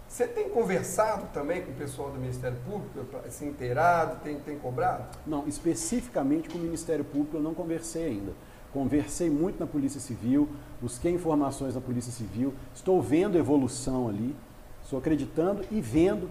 você 0.08 0.28
tem 0.28 0.50
conversado 0.50 1.28
também 1.34 1.64
com 1.64 1.72
o 1.72 1.76
pessoal 1.76 2.12
do 2.12 2.20
Ministério 2.20 2.58
Público, 2.66 3.06
se 3.30 3.46
inteirado, 3.46 4.20
tem, 4.24 4.40
tem 4.40 4.58
cobrado? 4.58 5.18
Não, 5.26 5.48
especificamente 5.48 6.50
com 6.50 6.58
o 6.58 6.62
Ministério 6.62 7.04
Público 7.04 7.38
eu 7.38 7.42
não 7.42 7.54
conversei 7.54 8.06
ainda. 8.06 8.32
Conversei 8.78 9.28
muito 9.28 9.60
na 9.60 9.66
Polícia 9.66 10.00
Civil, 10.00 10.48
busquei 10.80 11.12
informações 11.12 11.74
na 11.74 11.82
Polícia 11.82 12.12
Civil, 12.12 12.54
estou 12.76 13.02
vendo 13.02 13.36
evolução 13.36 14.08
ali, 14.08 14.36
estou 14.84 15.00
acreditando 15.00 15.66
e 15.72 15.82
vendo 15.82 16.30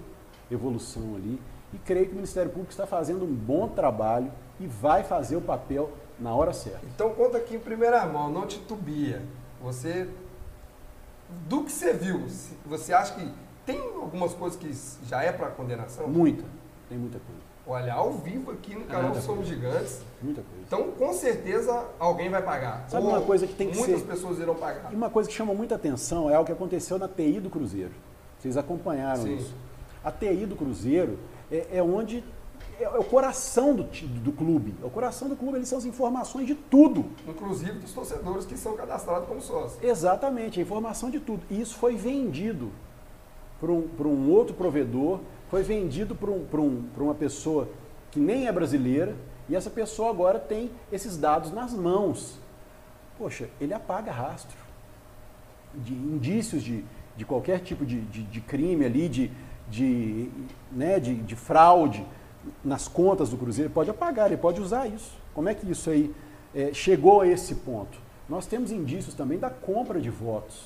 evolução 0.49 1.17
ali. 1.17 1.41
E 1.75 1.79
creio 1.79 2.07
que 2.07 2.13
o 2.13 2.15
Ministério 2.15 2.49
Público 2.49 2.71
está 2.71 2.87
fazendo 2.87 3.25
um 3.25 3.35
bom 3.35 3.67
trabalho 3.67 4.31
e 4.61 4.67
vai 4.69 5.03
fazer 5.03 5.35
o 5.35 5.41
papel 5.41 5.91
na 6.21 6.33
hora 6.37 6.53
certa. 6.53 6.87
Então 6.95 7.13
conta 7.15 7.39
aqui 7.39 7.57
em 7.57 7.59
primeira 7.59 8.07
mão, 8.07 8.31
não 8.31 8.47
titubia. 8.47 9.25
Você, 9.61 10.09
do 11.49 11.65
que 11.65 11.73
você 11.73 11.93
viu, 11.95 12.29
você 12.65 12.95
acha 12.95 13.13
que 13.17 13.29
tem 13.67 13.81
algumas 13.81 14.35
coisas 14.35 14.57
que 14.57 14.71
já 15.05 15.21
é 15.21 15.33
para 15.33 15.51
condenação? 15.51 16.07
Muita, 16.07 16.45
tem 16.89 16.97
muita 16.97 17.19
coisa. 17.19 17.46
Olha, 17.67 17.95
ao 17.95 18.13
vivo 18.13 18.53
aqui 18.53 18.77
no 18.77 18.85
canal 18.85 19.11
é 19.11 19.21
Somos 19.21 19.49
Gigantes. 19.49 20.01
Muita 20.23 20.43
coisa. 20.43 20.63
Então, 20.65 20.93
com 20.93 21.13
certeza, 21.13 21.85
alguém 21.99 22.31
vai 22.31 22.41
pagar. 22.41 22.85
Sabe 22.89 23.05
Ou 23.05 23.11
uma 23.11 23.21
coisa 23.21 23.45
que 23.45 23.55
tem 23.55 23.71
que 23.71 23.77
muitas 23.77 24.01
ser... 24.01 24.07
pessoas 24.07 24.39
irão 24.39 24.55
pagar. 24.55 24.93
E 24.93 24.95
uma 24.95 25.11
coisa 25.11 25.29
que 25.29 25.35
chama 25.35 25.53
muita 25.53 25.75
atenção 25.75 26.31
é 26.31 26.35
algo 26.35 26.47
que 26.47 26.53
aconteceu 26.53 26.97
na 26.97 27.09
TI 27.09 27.41
do 27.41 27.51
Cruzeiro. 27.51 27.93
Vocês 28.39 28.57
acompanharam 28.57 29.23
Sim. 29.23 29.37
isso. 29.37 29.53
A 30.05 30.13
TI 30.13 30.47
do 30.47 30.55
Cruzeiro 30.55 31.19
é, 31.51 31.79
é 31.79 31.83
onde 31.83 32.23
é, 32.79 32.85
é, 32.85 32.89
o 32.89 33.05
coração 33.05 33.75
do, 33.75 33.83
do 33.83 34.31
clube. 34.31 34.75
É 34.83 34.87
o 34.87 34.91
coração 34.91 35.29
do 35.29 35.35
clube, 35.35 35.59
eles 35.59 35.69
são 35.69 35.79
as 35.79 35.85
informações 35.85 36.47
de 36.47 36.55
tudo. 36.55 37.07
Inclusive 37.27 37.73
dos 37.81 37.93
torcedores 37.93 38.45
que 38.45 38.57
são 38.57 38.77
cadastrados 38.77 39.27
como 39.27 39.41
sócios. 39.41 39.83
Exatamente, 39.83 40.61
a 40.61 40.63
informação 40.63 41.11
de 41.11 41.19
tudo. 41.19 41.43
E 41.51 41.61
isso 41.61 41.75
foi 41.75 41.97
vendido 41.97 42.71
para 43.59 43.73
um, 43.73 43.89
um 43.99 44.31
outro 44.31 44.55
provedor, 44.55 45.21
foi 45.51 45.63
vendido 45.63 46.15
para 46.15 46.31
um, 46.31 46.47
um, 46.53 46.85
uma 46.99 47.15
pessoa 47.15 47.69
que 48.11 48.19
nem 48.19 48.47
é 48.47 48.53
brasileira, 48.53 49.15
e 49.49 49.55
essa 49.55 49.71
pessoa 49.71 50.11
agora 50.11 50.39
tem 50.39 50.71
esses 50.91 51.17
dados 51.17 51.53
nas 51.53 51.73
mãos. 51.73 52.39
Poxa, 53.19 53.49
ele 53.61 53.73
apaga 53.73 54.11
rastro 54.11 54.57
de 55.75 55.93
indícios 55.93 56.63
de, 56.63 56.85
de 57.17 57.25
qualquer 57.25 57.61
tipo 57.61 57.85
de, 57.85 58.01
de, 58.03 58.23
de 58.23 58.41
crime 58.41 58.85
ali, 58.85 59.09
de, 59.09 59.31
de, 59.69 60.31
né, 60.73 60.99
de, 60.99 61.15
de 61.15 61.37
fraude 61.37 62.05
nas 62.65 62.89
contas 62.89 63.31
do 63.31 63.37
Cruzeiro, 63.37 63.71
pode 63.71 63.91
apagar, 63.91 64.27
ele 64.27 64.37
pode 64.37 64.61
usar 64.61 64.87
isso. 64.87 65.13
Como 65.35 65.49
é 65.49 65.55
que 65.55 65.71
isso 65.71 65.91
aí 65.91 66.15
é, 66.55 66.73
chegou 66.73 67.21
a 67.21 67.27
esse 67.27 67.57
ponto? 67.57 67.99
Nós 68.29 68.47
temos 68.47 68.71
indícios 68.73 69.15
também 69.15 69.39
da 69.39 69.51
compra 69.51 70.01
de 70.01 70.11
votos 70.11 70.65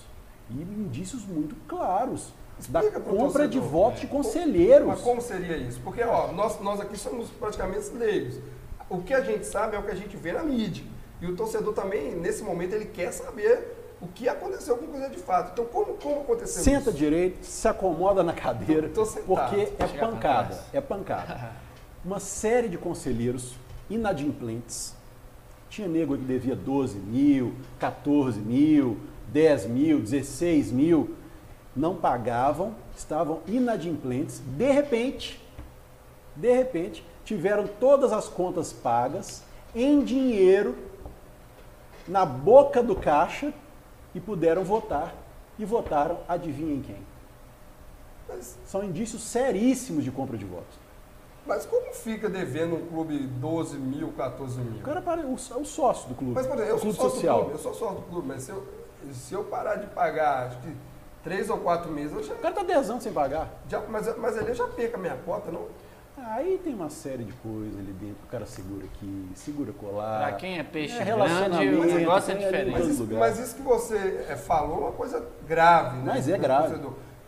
e 0.50 0.54
indícios 0.54 1.24
muito 1.26 1.54
claros 1.66 2.32
da 2.68 2.82
compra 3.00 3.48
de 3.48 3.58
votos 3.58 4.00
de 4.00 4.06
conselheiros. 4.06 4.86
Mas 4.86 5.00
como 5.00 5.20
seria 5.20 5.56
isso? 5.56 5.80
Porque 5.82 6.02
ó, 6.02 6.32
nós, 6.32 6.60
nós 6.60 6.80
aqui 6.80 6.96
somos 6.96 7.30
praticamente 7.30 7.90
leigos. 7.90 8.38
O 8.88 9.00
que 9.02 9.14
a 9.14 9.20
gente 9.20 9.46
sabe 9.46 9.76
é 9.76 9.78
o 9.78 9.82
que 9.82 9.90
a 9.90 9.94
gente 9.94 10.16
vê 10.16 10.32
na 10.32 10.42
mídia. 10.42 10.84
E 11.20 11.26
o 11.26 11.36
torcedor 11.36 11.72
também, 11.74 12.14
nesse 12.16 12.42
momento, 12.42 12.74
ele 12.74 12.86
quer 12.86 13.12
saber 13.12 13.76
o 14.00 14.08
que 14.08 14.28
aconteceu 14.28 14.76
com 14.76 14.86
o 14.86 14.88
Cruzeiro 14.88 15.14
de 15.14 15.20
fato. 15.20 15.52
Então, 15.52 15.66
como, 15.66 15.94
como 15.94 16.20
aconteceu 16.22 16.62
Senta 16.62 16.90
isso? 16.90 16.98
direito, 16.98 17.44
se 17.44 17.68
acomoda 17.68 18.22
na 18.22 18.32
cadeira, 18.32 18.88
tô, 18.88 19.04
tô 19.04 19.20
porque 19.20 19.68
é 19.78 19.86
pancada, 19.86 20.58
é 20.72 20.80
pancada. 20.80 21.52
Uma 22.04 22.18
série 22.18 22.68
de 22.68 22.78
conselheiros 22.78 23.54
inadimplentes. 23.90 24.94
Tinha 25.68 25.86
nego 25.86 26.16
que 26.16 26.24
devia 26.24 26.56
12 26.56 26.98
mil, 26.98 27.54
14 27.78 28.40
mil, 28.40 28.96
10 29.28 29.66
mil, 29.66 30.00
16 30.00 30.72
mil, 30.72 31.14
não 31.74 31.96
pagavam, 31.96 32.74
estavam 32.96 33.40
inadimplentes. 33.46 34.40
De 34.40 34.70
repente, 34.70 35.40
de 36.36 36.52
repente, 36.52 37.04
tiveram 37.24 37.66
todas 37.66 38.12
as 38.12 38.28
contas 38.28 38.72
pagas 38.72 39.42
em 39.74 40.02
dinheiro 40.02 40.76
na 42.08 42.24
boca 42.26 42.82
do 42.82 42.96
caixa 42.96 43.52
e 44.14 44.20
puderam 44.20 44.64
votar. 44.64 45.14
E 45.58 45.64
votaram, 45.64 46.18
adivinhem 46.26 46.80
quem? 46.82 46.96
Mas, 48.28 48.56
São 48.64 48.82
indícios 48.82 49.22
seríssimos 49.22 50.02
de 50.02 50.10
compra 50.10 50.36
de 50.38 50.44
votos. 50.44 50.78
mas 51.46 51.66
como 51.66 51.92
fica 51.92 52.28
devendo 52.28 52.76
um 52.76 52.86
clube 52.86 53.18
12 53.18 53.76
mil, 53.76 54.12
14 54.12 54.58
mil? 54.60 54.80
O 54.80 54.82
cara 54.82 55.02
para, 55.02 55.20
o, 55.20 55.34
é 55.34 55.56
o 55.56 55.64
sócio 55.64 56.08
do 56.08 56.14
clube. 56.14 56.34
Mas, 56.34 56.46
por 56.46 56.56
exemplo, 56.56 56.72
eu 56.72 56.78
sou 56.78 56.80
clube 56.80 56.96
sócio 56.96 57.10
social. 57.10 57.38
do 57.38 57.44
clube, 57.44 57.58
eu 57.58 57.62
sou 57.62 57.74
sócio 57.74 57.96
do 57.96 58.02
clube, 58.02 58.28
mas 58.28 58.42
se 58.42 58.50
eu, 58.50 58.66
se 59.12 59.34
eu 59.34 59.44
parar 59.44 59.76
de 59.76 59.86
pagar, 59.88 60.46
acho 60.46 60.58
que 60.60 60.74
três 61.22 61.50
ou 61.50 61.58
quatro 61.58 61.90
meses, 61.90 62.12
eu 62.16 62.22
já, 62.22 62.34
O 62.34 62.38
cara 62.38 62.54
tá 62.54 62.62
10 62.62 62.90
anos 62.90 63.02
sem 63.02 63.12
pagar. 63.12 63.48
já- 63.68 63.80
mas, 63.88 64.16
mas 64.18 64.36
ali 64.38 64.48
eu 64.48 64.54
já 64.54 64.66
perco 64.66 64.96
a 64.96 65.00
minha 65.00 65.16
cota, 65.16 65.50
não? 65.50 65.66
Aí 66.22 66.60
tem 66.62 66.74
uma 66.74 66.90
série 66.90 67.24
de 67.24 67.32
coisas 67.34 67.78
ali 67.78 67.92
dentro. 67.92 68.18
O 68.24 68.30
cara 68.30 68.44
segura 68.44 68.84
aqui, 68.84 69.28
segura 69.34 69.72
colar. 69.72 70.20
Pra 70.28 70.32
quem 70.36 70.58
é 70.58 70.62
peixe 70.62 70.94
É 70.98 71.04
grande, 71.04 71.68
o 71.68 71.84
negócio 71.84 72.32
é 72.32 72.34
tem 72.36 72.44
ali 72.46 72.52
diferente. 72.56 72.78
Mas 72.78 72.88
isso, 72.88 73.06
mas 73.18 73.38
isso 73.38 73.54
que 73.56 73.62
você 73.62 74.26
é, 74.28 74.36
falou 74.36 74.76
é 74.76 74.80
uma 74.80 74.92
coisa 74.92 75.26
grave, 75.48 75.96
né? 75.98 76.12
Mas 76.14 76.28
é 76.28 76.36
grave. 76.36 76.78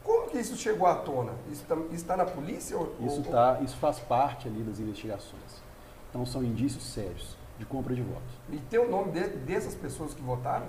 Como 0.04 0.28
que 0.28 0.36
isso 0.38 0.56
chegou 0.56 0.86
à 0.86 0.94
tona? 0.96 1.32
Isso 1.50 1.64
está 1.92 2.16
na 2.16 2.24
polícia? 2.26 2.76
Ou, 2.76 2.92
Isso, 3.00 3.22
ou- 3.24 3.32
tá, 3.32 3.58
isso 3.62 3.76
faz 3.76 3.98
parte 4.00 4.46
ali 4.48 4.62
das 4.62 4.78
investigações. 4.78 5.62
Então 6.10 6.26
são 6.26 6.42
indícios 6.42 6.84
sérios 6.84 7.34
de 7.58 7.64
compra 7.64 7.94
de 7.94 8.02
votos. 8.02 8.28
E 8.50 8.56
tem 8.58 8.78
o 8.80 8.90
nome 8.90 9.12
de- 9.12 9.28
dessas 9.28 9.74
pessoas 9.74 10.12
que 10.12 10.20
votaram? 10.20 10.66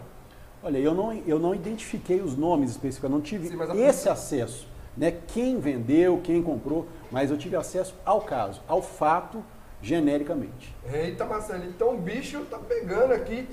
Olha, 0.64 0.78
eu 0.78 0.93
não, 0.93 1.14
eu 1.14 1.38
não 1.39 1.53
identifiquei 1.53 2.22
os 2.22 2.38
nomes 2.38 2.72
específicos, 2.72 3.03
eu 3.09 3.09
não 3.16 3.22
tive 3.22 3.47
Sim, 3.49 3.55
esse 3.61 3.68
polícia- 3.68 4.11
acesso. 4.14 4.68
Né? 4.95 5.11
Quem 5.28 5.59
vendeu, 5.59 6.22
quem 6.24 6.41
comprou, 6.41 6.88
mas 7.11 7.32
eu 7.32 7.38
tive 7.38 7.55
acesso 7.55 7.95
ao 8.05 8.22
caso, 8.22 8.61
ao 8.68 8.82
fato, 8.82 9.43
genericamente. 9.82 10.74
Eita, 10.86 11.26
Marcelo, 11.26 11.66
então 11.66 11.95
o 11.95 11.97
bicho 11.97 12.45
tá 12.45 12.57
pegando 12.59 13.11
aqui 13.11 13.47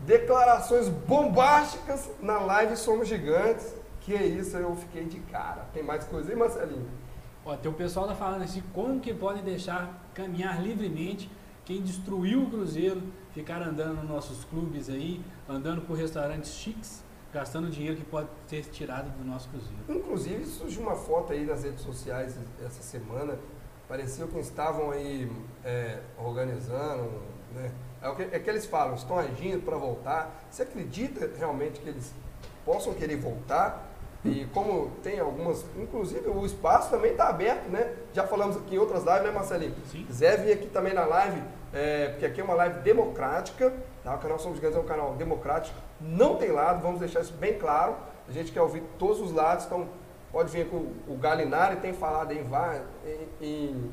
declarações 0.00 0.88
bombásticas 0.88 2.08
na 2.22 2.38
live 2.40 2.76
Somos 2.76 3.08
Gigantes. 3.08 3.74
Que 4.00 4.14
é 4.14 4.24
isso, 4.26 4.54
eu 4.58 4.76
fiquei 4.76 5.04
de 5.04 5.18
cara. 5.20 5.64
Tem 5.72 5.82
mais 5.82 6.04
coisa 6.04 6.30
aí, 6.30 6.36
Marcelinho? 6.36 6.86
Ó, 7.44 7.56
tem 7.56 7.70
o 7.70 7.74
pessoal 7.74 8.06
tá 8.06 8.14
falando 8.14 8.42
assim, 8.42 8.62
como 8.74 9.00
que 9.00 9.14
podem 9.14 9.42
deixar 9.42 9.98
caminhar 10.12 10.62
livremente 10.62 11.30
quem 11.64 11.80
destruiu 11.82 12.42
o 12.42 12.50
Cruzeiro, 12.50 13.02
ficar 13.32 13.62
andando 13.62 13.96
nos 13.96 14.08
nossos 14.08 14.44
clubes 14.44 14.88
aí, 14.88 15.24
andando 15.48 15.82
por 15.82 15.96
restaurantes 15.96 16.52
chiques, 16.52 17.02
gastando 17.32 17.70
dinheiro 17.70 17.96
que 17.96 18.04
pode 18.04 18.28
ser 18.46 18.64
tirado 18.66 19.10
do 19.18 19.24
nosso 19.24 19.48
Cruzeiro. 19.48 19.82
Inclusive, 19.88 20.44
surgiu 20.46 20.82
uma 20.82 20.94
foto 20.94 21.32
aí 21.32 21.44
nas 21.44 21.64
redes 21.64 21.80
sociais 21.80 22.38
essa 22.64 22.82
semana. 22.82 23.38
Parecia 23.88 24.26
que 24.26 24.38
estavam 24.38 24.90
aí 24.90 25.30
é, 25.64 26.00
organizando, 26.18 27.10
né? 27.54 27.72
É, 28.00 28.08
o 28.08 28.14
que, 28.14 28.22
é 28.22 28.38
que 28.38 28.50
eles 28.50 28.66
falam, 28.66 28.94
estão 28.94 29.18
agindo 29.18 29.64
para 29.64 29.76
voltar. 29.76 30.46
Você 30.50 30.62
acredita 30.62 31.30
realmente 31.38 31.80
que 31.80 31.88
eles 31.88 32.12
possam 32.64 32.92
querer 32.92 33.16
voltar? 33.16 33.93
E 34.24 34.46
como 34.54 34.90
tem 35.02 35.20
algumas, 35.20 35.66
inclusive 35.76 36.28
o 36.30 36.46
espaço 36.46 36.90
também 36.90 37.10
está 37.10 37.28
aberto, 37.28 37.68
né? 37.68 37.92
Já 38.14 38.26
falamos 38.26 38.56
aqui 38.56 38.74
em 38.74 38.78
outras 38.78 39.04
lives, 39.04 39.22
né, 39.22 39.30
Marcelinho? 39.30 39.74
Sim. 39.90 40.04
quiser 40.04 40.42
vir 40.42 40.52
aqui 40.52 40.66
também 40.66 40.94
na 40.94 41.04
live, 41.04 41.42
é, 41.74 42.08
porque 42.08 42.24
aqui 42.24 42.40
é 42.40 42.44
uma 42.44 42.54
live 42.54 42.80
democrática, 42.80 43.70
tá? 44.02 44.14
o 44.14 44.18
canal 44.18 44.38
Somos 44.38 44.56
Gigantes 44.56 44.78
é 44.78 44.80
um 44.80 44.86
canal 44.86 45.14
democrático, 45.14 45.76
não 46.00 46.36
tem 46.36 46.50
lado, 46.50 46.80
vamos 46.80 47.00
deixar 47.00 47.20
isso 47.20 47.34
bem 47.34 47.58
claro. 47.58 47.96
A 48.26 48.32
gente 48.32 48.50
quer 48.50 48.62
ouvir 48.62 48.82
todos 48.98 49.20
os 49.20 49.30
lados, 49.30 49.66
então 49.66 49.86
pode 50.32 50.50
vir 50.50 50.68
com 50.68 50.78
o 51.06 51.18
Galinari, 51.20 51.76
tem 51.76 51.92
falado 51.92 52.32
em, 52.32 52.40
em, 52.40 53.46
em, 53.46 53.90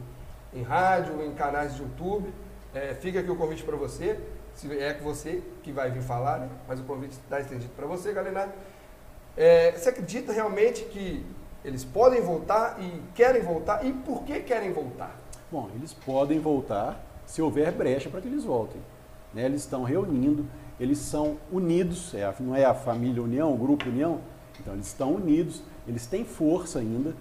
em 0.53 0.63
rádio, 0.63 1.21
em 1.21 1.33
canais 1.33 1.75
de 1.75 1.81
YouTube. 1.81 2.33
É, 2.73 2.93
fica 2.93 3.19
aqui 3.19 3.29
o 3.29 3.35
convite 3.35 3.63
para 3.65 3.75
você, 3.75 4.17
se 4.53 4.79
é 4.79 4.93
que 4.93 5.03
você 5.03 5.43
que 5.61 5.73
vai 5.73 5.91
vir 5.91 6.01
falar, 6.01 6.39
né? 6.39 6.49
mas 6.67 6.79
o 6.79 6.83
convite 6.83 7.11
está 7.11 7.41
estendido 7.41 7.73
para 7.75 7.85
você, 7.85 8.13
Galinari. 8.13 8.51
É, 9.37 9.71
você 9.71 9.89
acredita 9.89 10.31
realmente 10.33 10.83
que 10.85 11.25
eles 11.63 11.83
podem 11.83 12.21
voltar 12.21 12.77
e 12.81 13.01
querem 13.15 13.41
voltar? 13.41 13.85
E 13.85 13.93
por 13.93 14.23
que 14.23 14.39
querem 14.41 14.71
voltar? 14.73 15.15
Bom, 15.51 15.69
eles 15.75 15.93
podem 15.93 16.39
voltar 16.39 17.01
se 17.25 17.41
houver 17.41 17.71
brecha 17.71 18.09
para 18.09 18.21
que 18.21 18.27
eles 18.27 18.43
voltem. 18.43 18.81
né? 19.33 19.45
Eles 19.45 19.61
estão 19.61 19.83
reunindo, 19.83 20.45
eles 20.77 20.97
são 20.97 21.37
unidos, 21.49 22.13
é 22.13 22.25
a- 22.25 22.35
não 22.37 22.53
é 22.53 22.65
a 22.65 22.73
família 22.73 23.23
União, 23.23 23.53
o 23.53 23.57
grupo 23.57 23.87
União, 23.87 24.19
então 24.59 24.73
eles 24.73 24.87
estão 24.87 25.13
unidos, 25.13 25.61
eles 25.87 26.05
têm 26.05 26.25
força 26.25 26.79
ainda, 26.79 27.13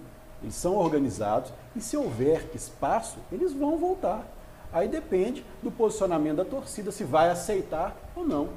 eles 0.43 0.53
são 0.55 0.75
organizados 0.75 1.53
e 1.73 1.79
se 1.79 1.95
houver 1.95 2.49
espaço, 2.53 3.17
eles 3.31 3.53
vão 3.53 3.77
voltar. 3.77 4.25
Aí 4.73 4.89
depende 4.89 5.45
do 5.63 5.71
posicionamento 5.71 6.35
da 6.37 6.43
torcida, 6.45 6.91
se 6.91 7.05
vai 7.05 7.29
aceitar 7.29 7.95
ou 8.13 8.25
não. 8.27 8.49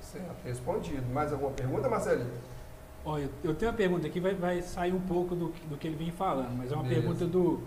Certo, 0.00 0.36
respondido. 0.44 1.02
Mais 1.12 1.32
alguma 1.32 1.50
pergunta, 1.50 1.88
Marcelinho? 1.88 2.30
Ó, 3.04 3.18
eu, 3.18 3.54
tenho 3.54 3.70
uma 3.70 3.76
pergunta 3.76 4.06
aqui, 4.06 4.20
vai, 4.20 4.34
vai 4.34 4.60
sair 4.62 4.92
um 4.92 5.00
pouco 5.00 5.34
do, 5.34 5.48
que- 5.48 5.66
do 5.66 5.76
que 5.76 5.86
ele 5.88 5.96
vem 5.96 6.10
falando, 6.10 6.54
mas 6.56 6.70
é 6.70 6.74
uma 6.74 6.82
Beleza. 6.82 7.00
pergunta 7.00 7.24
do, 7.26 7.60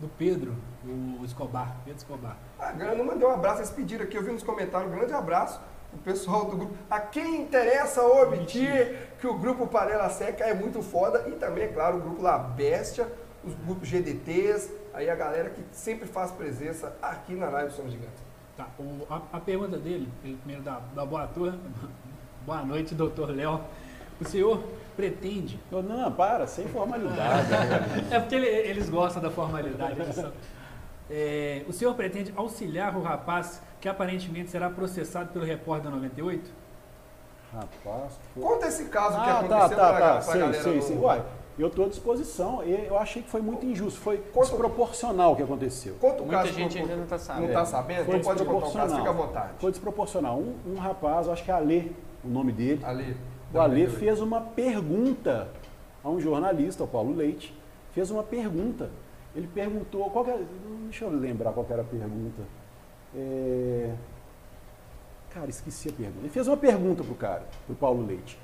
do 0.00 0.08
Pedro, 0.18 0.54
o 0.84 1.24
Escobar, 1.24 1.76
Pedro 1.84 1.98
Escobar. 1.98 2.36
A 2.58 2.72
Grana 2.72 3.02
mandou 3.04 3.28
um 3.30 3.32
abraço, 3.34 3.60
eles 3.60 3.70
pediram 3.70 4.04
aqui, 4.04 4.16
eu 4.16 4.22
vi 4.24 4.32
nos 4.32 4.42
comentários, 4.42 4.92
um 4.92 4.96
grande 4.96 5.12
abraço 5.12 5.60
o 5.92 5.98
pessoal 5.98 6.44
do 6.46 6.56
grupo. 6.56 6.74
A 6.88 7.00
quem 7.00 7.42
interessa 7.42 8.02
obter 8.02 9.12
que 9.20 9.26
o 9.26 9.36
grupo 9.38 9.66
Panela 9.66 10.08
Seca 10.08 10.44
é 10.44 10.54
muito 10.54 10.82
foda 10.82 11.28
e 11.28 11.32
também, 11.32 11.64
é 11.64 11.68
claro, 11.68 11.98
o 11.98 12.00
grupo 12.00 12.22
La 12.22 12.38
Bestia, 12.38 13.06
os 13.44 13.54
grupos 13.54 13.88
GDTs, 13.88 14.72
aí 14.94 15.08
a 15.10 15.14
galera 15.14 15.50
que 15.50 15.62
sempre 15.72 16.06
faz 16.06 16.30
presença 16.30 16.94
aqui 17.02 17.34
na 17.34 17.48
live 17.48 17.72
Somos 17.72 17.92
Gigantes. 17.92 18.22
Tá, 18.56 18.66
o- 18.78 19.06
a, 19.08 19.22
a 19.32 19.40
pergunta 19.40 19.78
dele, 19.78 20.08
ele 20.24 20.36
primeiro 20.36 20.62
da, 20.62 20.80
da 20.94 21.04
boa, 21.06 21.26
tua, 21.28 21.58
boa 22.44 22.62
noite, 22.64 22.94
doutor 22.94 23.30
Léo. 23.30 23.60
O 24.20 24.24
senhor 24.24 24.62
pretende 24.96 25.58
Eu, 25.72 25.82
não, 25.82 26.12
para, 26.12 26.46
sem 26.46 26.66
formalidade. 26.68 27.48
É 28.10 28.18
porque 28.20 28.34
ele- 28.34 28.46
eles 28.46 28.88
gostam 28.90 29.22
da 29.22 29.30
formalidade. 29.30 29.96
É, 31.10 31.62
o 31.68 31.72
senhor 31.72 31.94
pretende 31.94 32.32
auxiliar 32.36 32.94
o 32.96 33.00
rapaz 33.02 33.60
que 33.80 33.88
aparentemente 33.88 34.50
será 34.50 34.68
processado 34.70 35.30
pelo 35.32 35.44
repórter 35.44 35.90
da 35.90 35.96
98? 35.96 36.50
Rapaz, 37.52 38.12
pô. 38.34 38.40
Conta 38.42 38.66
esse 38.68 38.84
caso 38.84 39.14
que 39.20 39.28
Ah, 39.28 39.38
aconteceu 39.40 39.58
tá, 39.60 39.68
pra, 39.68 39.76
tá, 39.76 39.92
pra 39.94 40.14
tá. 40.16 40.20
Sim, 40.20 40.38
galera 40.38 40.62
sim, 40.62 40.76
do- 40.76 40.82
sim. 40.82 40.98
Uai, 40.98 41.22
eu 41.58 41.66
estou 41.66 41.86
à 41.86 41.88
disposição. 41.88 42.62
E 42.64 42.86
Eu 42.86 42.96
achei 42.96 43.22
que 43.22 43.28
foi 43.30 43.40
muito 43.40 43.66
injusto, 43.66 43.98
foi 43.98 44.18
Conta- 44.18 44.46
desproporcional 44.50 45.32
o 45.32 45.36
que 45.36 45.42
aconteceu. 45.42 45.96
Conta 46.00 46.22
o 46.22 46.26
Muita 46.26 46.42
caso. 46.42 46.52
gente 46.52 46.78
ainda 46.78 46.94
não 46.94 47.06
tá 47.06 47.18
sabendo. 47.18 47.46
Não 47.48 47.54
tá 47.54 47.64
sabendo? 47.64 48.04
Foi 48.04 48.16
Então 48.16 48.20
pode 48.34 48.44
contar 48.44 48.50
o 48.50 48.60
caso, 48.60 48.72
desproporcional. 48.74 48.98
fica 48.98 49.10
à 49.10 49.12
vontade. 49.26 49.52
Foi 49.58 49.70
desproporcional. 49.72 50.38
Um, 50.38 50.54
um 50.66 50.76
rapaz, 50.76 51.26
eu 51.26 51.32
acho 51.32 51.42
que 51.42 51.50
é 51.50 51.54
Alê, 51.54 51.84
o 52.24 52.28
nome 52.28 52.52
dele. 52.52 52.84
Ali. 52.84 53.16
O 53.52 53.58
Alê 53.58 53.86
fez 53.88 54.20
uma 54.20 54.40
pergunta 54.40 55.48
a 56.02 56.08
um 56.08 56.20
jornalista, 56.20 56.84
o 56.84 56.88
Paulo 56.88 57.14
Leite, 57.14 57.54
fez 57.92 58.10
uma 58.10 58.22
pergunta. 58.22 58.90
Ele 59.34 59.48
perguntou, 59.48 60.08
qual 60.10 60.26
era, 60.26 60.42
deixa 60.84 61.04
eu 61.04 61.10
lembrar 61.10 61.52
qual 61.52 61.64
que 61.66 61.72
era 61.72 61.82
a 61.82 61.84
pergunta. 61.84 62.42
É, 63.14 63.92
Cara, 65.30 65.48
esqueci 65.48 65.88
a 65.88 65.92
pergunta. 65.92 66.18
Ele 66.22 66.28
fez 66.28 66.48
uma 66.48 66.56
pergunta 66.56 67.04
pro 67.04 67.14
cara, 67.14 67.44
pro 67.64 67.76
Paulo 67.76 68.04
Leite. 68.04 68.36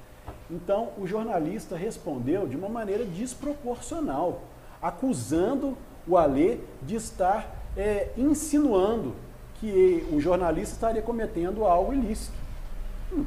Então, 0.48 0.90
o 0.96 1.06
jornalista 1.06 1.76
respondeu 1.76 2.46
de 2.46 2.56
uma 2.56 2.68
maneira 2.68 3.04
desproporcional, 3.04 4.42
acusando 4.80 5.76
o 6.06 6.16
Alê 6.16 6.58
de 6.82 6.94
estar 6.94 7.56
é, 7.76 8.10
insinuando 8.16 9.14
que 9.56 10.06
o 10.12 10.20
jornalista 10.20 10.74
estaria 10.74 11.02
cometendo 11.02 11.64
algo 11.64 11.92
ilícito. 11.92 12.36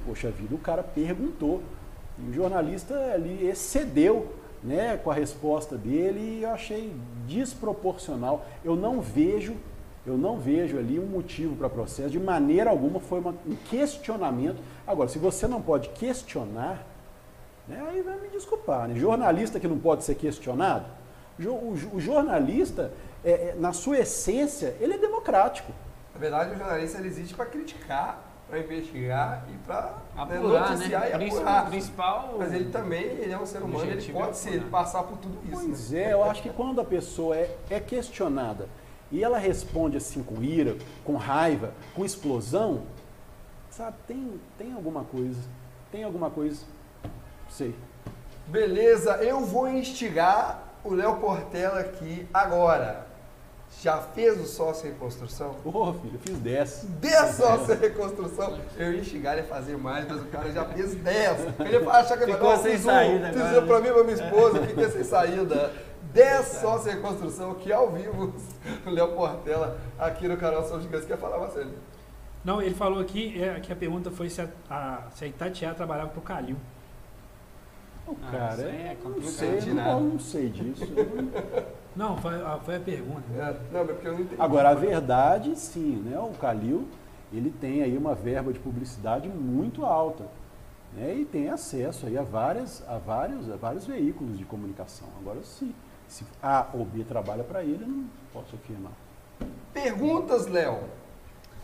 Poxa 0.06 0.30
vida, 0.30 0.54
o 0.54 0.58
cara 0.58 0.84
perguntou. 0.84 1.62
E 2.18 2.30
o 2.30 2.34
jornalista 2.34 2.94
ali 3.14 3.48
excedeu 3.48 4.34
né, 4.62 5.00
com 5.02 5.10
a 5.10 5.14
resposta 5.14 5.78
dele 5.78 6.40
e 6.40 6.44
eu 6.44 6.50
achei 6.50 6.94
desproporcional. 7.26 8.46
Eu 8.64 8.76
não 8.76 9.00
vejo, 9.02 9.56
eu 10.06 10.18
não 10.18 10.38
vejo 10.38 10.78
ali 10.78 11.00
um 11.00 11.06
motivo 11.06 11.56
para 11.56 11.70
processo. 11.70 12.10
De 12.10 12.20
maneira 12.20 12.70
alguma 12.70 13.00
foi 13.00 13.20
uma- 13.20 13.34
um 13.48 13.56
questionamento. 13.70 14.58
Agora, 14.86 15.08
se 15.08 15.18
você 15.18 15.48
não 15.48 15.62
pode 15.62 15.90
questionar, 15.90 16.86
né, 17.68 17.82
aí 17.90 18.02
vai 18.02 18.20
me 18.20 18.28
desculpar. 18.28 18.88
Né? 18.90 18.96
Jornalista 19.00 19.60
que 19.60 19.68
não 19.68 19.80
pode 19.80 20.04
ser 20.04 20.16
questionado, 20.16 20.86
o, 21.40 21.42
jo- 21.42 21.90
o 21.94 22.00
jornalista, 22.02 22.92
é, 23.24 23.32
é, 23.32 23.56
na 23.58 23.72
sua 23.72 24.00
essência, 24.00 24.76
ele 24.82 24.96
é 24.96 24.98
democrático. 24.98 25.72
Na 26.14 26.20
verdade, 26.20 26.54
o 26.54 26.58
jornalista 26.58 26.98
ele 26.98 27.08
existe 27.08 27.34
para 27.34 27.46
criticar, 27.46 28.29
para 28.50 28.60
investigar 28.60 29.45
e 29.54 29.58
para 29.60 29.93
Apurar, 30.18 30.72
noticiar 30.72 31.02
né? 31.02 31.10
e 31.28 31.30
apurar. 31.30 31.70
principal. 31.70 32.36
Mas 32.38 32.54
ele 32.54 32.72
também 32.72 33.04
ele 33.04 33.32
é 33.32 33.38
um 33.38 33.45
ser 33.45 33.62
humano, 33.62 33.86
ele 33.86 34.10
é 34.10 34.12
pode 34.12 34.38
ser, 34.38 34.54
ele 34.54 34.70
passar 34.70 35.04
por 35.04 35.18
tudo 35.18 35.38
isso. 35.45 35.66
Pois 35.66 35.91
né? 35.91 36.04
é, 36.04 36.14
eu 36.14 36.24
acho 36.24 36.41
que 36.41 36.50
quando 36.50 36.82
a 36.82 36.86
pessoa 36.86 37.38
é, 37.38 37.56
é 37.70 37.80
questionada 37.80 38.68
e 39.12 39.24
ela 39.24 39.38
responde 39.38 39.97
assim 39.97 40.24
com 40.24 40.41
ira, 40.41 40.76
com 41.06 41.16
raiva, 41.16 41.74
com 41.95 42.04
explosão, 42.04 42.84
sabe, 43.70 43.95
tem, 44.08 44.39
tem 44.58 44.74
alguma 44.74 45.04
coisa. 45.04 45.41
tem 45.91 46.04
alguma 46.04 46.30
coisa, 46.30 46.64
sei. 47.50 47.76
Beleza, 48.47 49.18
eu 49.24 49.45
vou 49.45 49.70
instigar 49.70 50.64
o 50.84 50.93
Léo 50.93 51.18
Portela 51.18 51.82
aqui 51.82 52.28
agora. 52.34 53.09
Já 53.82 53.97
fez 54.01 54.38
o 54.41 54.45
sócio 54.45 54.89
reconstrução? 54.89 55.55
Ô, 55.63 55.93
filho, 55.93 56.15
eu 56.15 56.20
fiz 56.20 56.38
10. 56.39 56.86
10 56.99 57.36
sócio 57.36 57.76
reconstrução. 57.80 58.59
Eu 58.78 58.93
ia 58.93 58.99
instigar 58.99 59.34
ele 59.38 59.43
a 59.43 59.45
fazer 59.49 59.78
mais, 59.78 60.05
mas 60.07 60.22
o 60.22 60.26
cara 60.26 60.51
já 60.51 60.65
fez 60.65 60.95
10. 60.95 61.39
Ele 61.59 61.78
ia 61.84 61.89
achar 61.89 62.17
que 62.17 62.24
ele 62.24 62.34
Ficou 62.34 62.57
sem 62.57 62.72
fiz 62.74 62.82
saída 62.82 63.28
um, 63.30 63.34
Fiz 63.34 63.41
um 63.41 63.61
né? 63.61 63.61
pra 63.67 63.80
mim 63.80 63.88
e 63.88 63.93
pra 63.93 64.03
minha 64.03 64.15
esposa, 64.15 64.65
fiquei 64.65 64.89
sem 64.89 65.03
saída. 65.03 65.72
10 66.13 66.45
sócio 66.45 66.91
reconstrução 66.91 67.51
aqui 67.51 67.72
ao 67.72 67.91
vivo. 67.91 68.34
O 68.86 68.89
Léo 68.89 69.13
Portela 69.13 69.80
aqui 69.97 70.28
no 70.28 70.36
canal 70.36 70.63
São 70.67 70.82
Gigantes. 70.82 71.07
Quer 71.07 71.17
falar, 71.17 71.38
Marcelo? 71.38 71.72
Não, 72.43 72.61
ele 72.61 72.74
falou 72.76 72.99
aqui 72.99 73.41
é, 73.41 73.59
que 73.59 73.72
a 73.72 73.76
pergunta 73.76 74.09
foi 74.11 74.30
se 74.30 74.41
a, 74.41 74.47
a, 74.70 75.03
se 75.15 75.24
a 75.26 75.28
Itatiaia 75.28 75.74
trabalhava 75.76 76.09
pro 76.09 76.22
Calil. 76.22 76.57
O 78.07 78.15
Ah, 78.24 78.32
cara, 78.32 78.53
isso 78.55 78.61
aí 78.65 78.76
é 78.76 78.91
eu 78.91 78.95
não 78.95 78.95
complicado. 79.13 79.32
sei, 79.32 79.57
de 79.59 79.70
eu 79.70 79.76
nada. 79.76 79.91
não, 79.91 80.01
não 80.01 80.20
sei 80.20 80.49
disso. 80.49 80.84
Não, 81.96 82.16
foi, 82.18 82.36
a- 82.42 82.60
foi 82.64 82.76
a 82.78 82.80
pergunta. 82.80 83.24
É, 83.38 83.56
não, 83.72 83.86
porque 83.86 84.08
eu 84.08 84.14
não 84.14 84.22
entendi. 84.22 84.42
Agora, 84.42 84.70
a 84.70 84.74
verdade, 84.74 85.56
sim, 85.58 85.96
né? 86.06 86.18
O 86.20 86.30
Calil, 86.40 86.88
ele 87.34 87.52
tem 87.52 87.82
aí 87.84 87.98
uma 87.98 88.16
verba 88.16 88.54
de 88.54 88.60
publicidade 88.60 89.28
muito 89.28 89.86
alta. 89.86 90.26
Né? 90.94 91.16
E 91.18 91.26
tem 91.26 91.50
acesso 91.50 92.06
aí 92.08 92.18
a, 92.18 92.24
várias, 92.24 92.84
a, 92.88 92.98
vários, 92.98 93.50
a 93.52 93.56
vários 93.56 93.86
veículos 93.86 94.38
de 94.38 94.46
comunicação. 94.46 95.08
Agora, 95.20 95.44
se, 95.44 95.76
se 96.08 96.24
A 96.42 96.66
ou 96.74 96.84
B 96.86 97.04
trabalha 97.04 97.44
para 97.44 97.62
ele, 97.64 97.84
eu 97.84 97.88
não 97.88 98.06
posso 98.34 98.56
afirmar. 98.56 98.92
Perguntas, 99.74 100.48
Léo. 100.48 100.80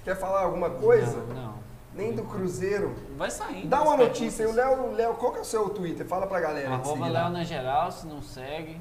Quer 0.04 0.16
falar 0.16 0.42
alguma 0.44 0.70
coisa? 0.70 1.18
Não, 1.34 1.36
não. 1.36 1.54
Nem 1.96 2.14
do 2.14 2.24
Cruzeiro. 2.24 2.94
Vai 3.18 3.32
saindo. 3.32 3.68
Dá 3.68 3.82
uma 3.82 3.96
notícia 3.98 4.46
aí, 4.46 4.52
o. 4.52 4.54
Léo, 4.56 4.92
Léo, 4.92 5.14
qual 5.16 5.32
que 5.32 5.40
é 5.40 5.42
o 5.42 5.46
seu 5.46 5.70
Twitter? 5.70 6.06
Fala 6.06 6.28
pra 6.28 6.40
galera. 6.42 6.74
Arroba. 6.74 7.08
Léo 7.08 7.30
na 7.30 7.44
geral, 7.44 7.92
se 7.92 8.06
não 8.06 8.22
segue. 8.22 8.80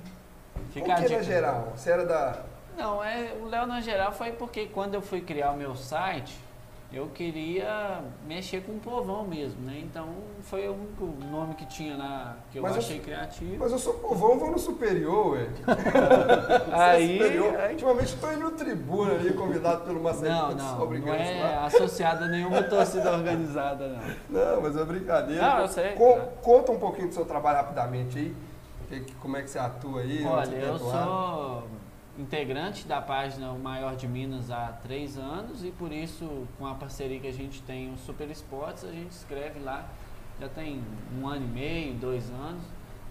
Fica 0.75 0.93
a 0.93 0.97
que 0.97 1.03
dica. 1.05 1.17
na 1.17 1.23
geral? 1.23 1.73
Você 1.77 1.91
era 1.91 2.05
da. 2.05 2.37
Não, 2.77 3.03
é, 3.03 3.33
o 3.41 3.47
Léo 3.47 3.67
na 3.67 3.81
geral 3.81 4.13
foi 4.13 4.33
porque 4.33 4.67
quando 4.67 4.95
eu 4.95 5.01
fui 5.03 5.21
criar 5.21 5.53
o 5.53 5.57
meu 5.57 5.77
site, 5.77 6.37
eu 6.93 7.07
queria 7.09 8.01
mexer 8.27 8.63
com 8.63 8.73
o 8.73 8.79
povão 8.81 9.25
mesmo, 9.25 9.61
né? 9.65 9.79
Então 9.83 10.09
foi 10.43 10.69
o 10.69 10.73
único 10.75 11.07
nome 11.31 11.55
que 11.55 11.65
tinha 11.67 11.97
lá 11.97 12.37
que 12.51 12.59
eu 12.59 12.63
Mas 12.63 12.73
eu- 12.73 12.79
achei 12.79 12.99
criativo. 13.01 13.57
Mas 13.59 13.71
eu 13.73 13.79
sou 13.79 13.95
povão, 13.95 14.39
vou 14.39 14.51
no 14.51 14.59
superior, 14.59 15.35
ué. 15.35 15.47
Aí, 16.73 17.19
superior. 17.19 17.57
aí- 17.61 17.73
Ultimamente 17.73 18.15
estou 18.15 18.33
indo 18.33 18.41
no 18.43 18.51
tribuna 18.53 19.13
ali, 19.15 19.33
convidado 19.33 19.85
pelo 19.85 20.03
Marcelo. 20.03 20.55
não, 20.55 20.55
não, 20.55 20.87
não 21.01 21.15
é 21.15 21.43
lá. 21.43 21.67
associado 21.67 22.25
a 22.25 22.29
nenhuma 22.29 22.63
torcida 22.65 23.13
organizada, 23.13 23.89
não. 23.89 24.01
Não, 24.31 24.61
mas 24.63 24.77
é 24.77 24.85
brincadeira. 24.85 25.43
Não, 25.43 25.59
eu 25.61 25.69
sei, 25.69 25.93
Co- 25.93 26.15
tá. 26.15 26.27
Conta 26.43 26.73
um 26.73 26.79
pouquinho 26.79 27.09
do 27.09 27.15
seu 27.15 27.25
trabalho 27.25 27.59
rapidamente 27.59 28.19
aí. 28.19 28.35
Como 29.21 29.37
é 29.37 29.43
que 29.43 29.51
você 29.51 29.59
atua 29.59 30.01
aí? 30.01 30.25
Olha, 30.25 30.57
eu 30.57 30.75
atuado. 30.77 31.05
sou 31.05 31.69
integrante 32.17 32.87
da 32.87 33.01
página 33.01 33.51
O 33.51 33.59
Maior 33.59 33.97
de 33.97 34.07
Minas 34.07 34.51
há 34.51 34.69
três 34.83 35.19
anos 35.19 35.65
e 35.65 35.71
por 35.71 35.93
isso, 35.93 36.47
com 36.59 36.67
a 36.67 36.75
parceria 36.75 37.19
que 37.19 37.27
a 37.27 37.33
gente 37.33 37.61
tem, 37.63 37.93
o 37.93 37.97
Super 37.99 38.31
Esportes, 38.31 38.85
a 38.85 38.91
gente 38.93 39.11
escreve 39.11 39.59
lá 39.61 39.89
já 40.41 40.49
tem 40.49 40.83
um 41.17 41.27
ano 41.29 41.45
e 41.45 41.49
meio, 41.49 41.95
dois 41.95 42.29
anos. 42.31 42.63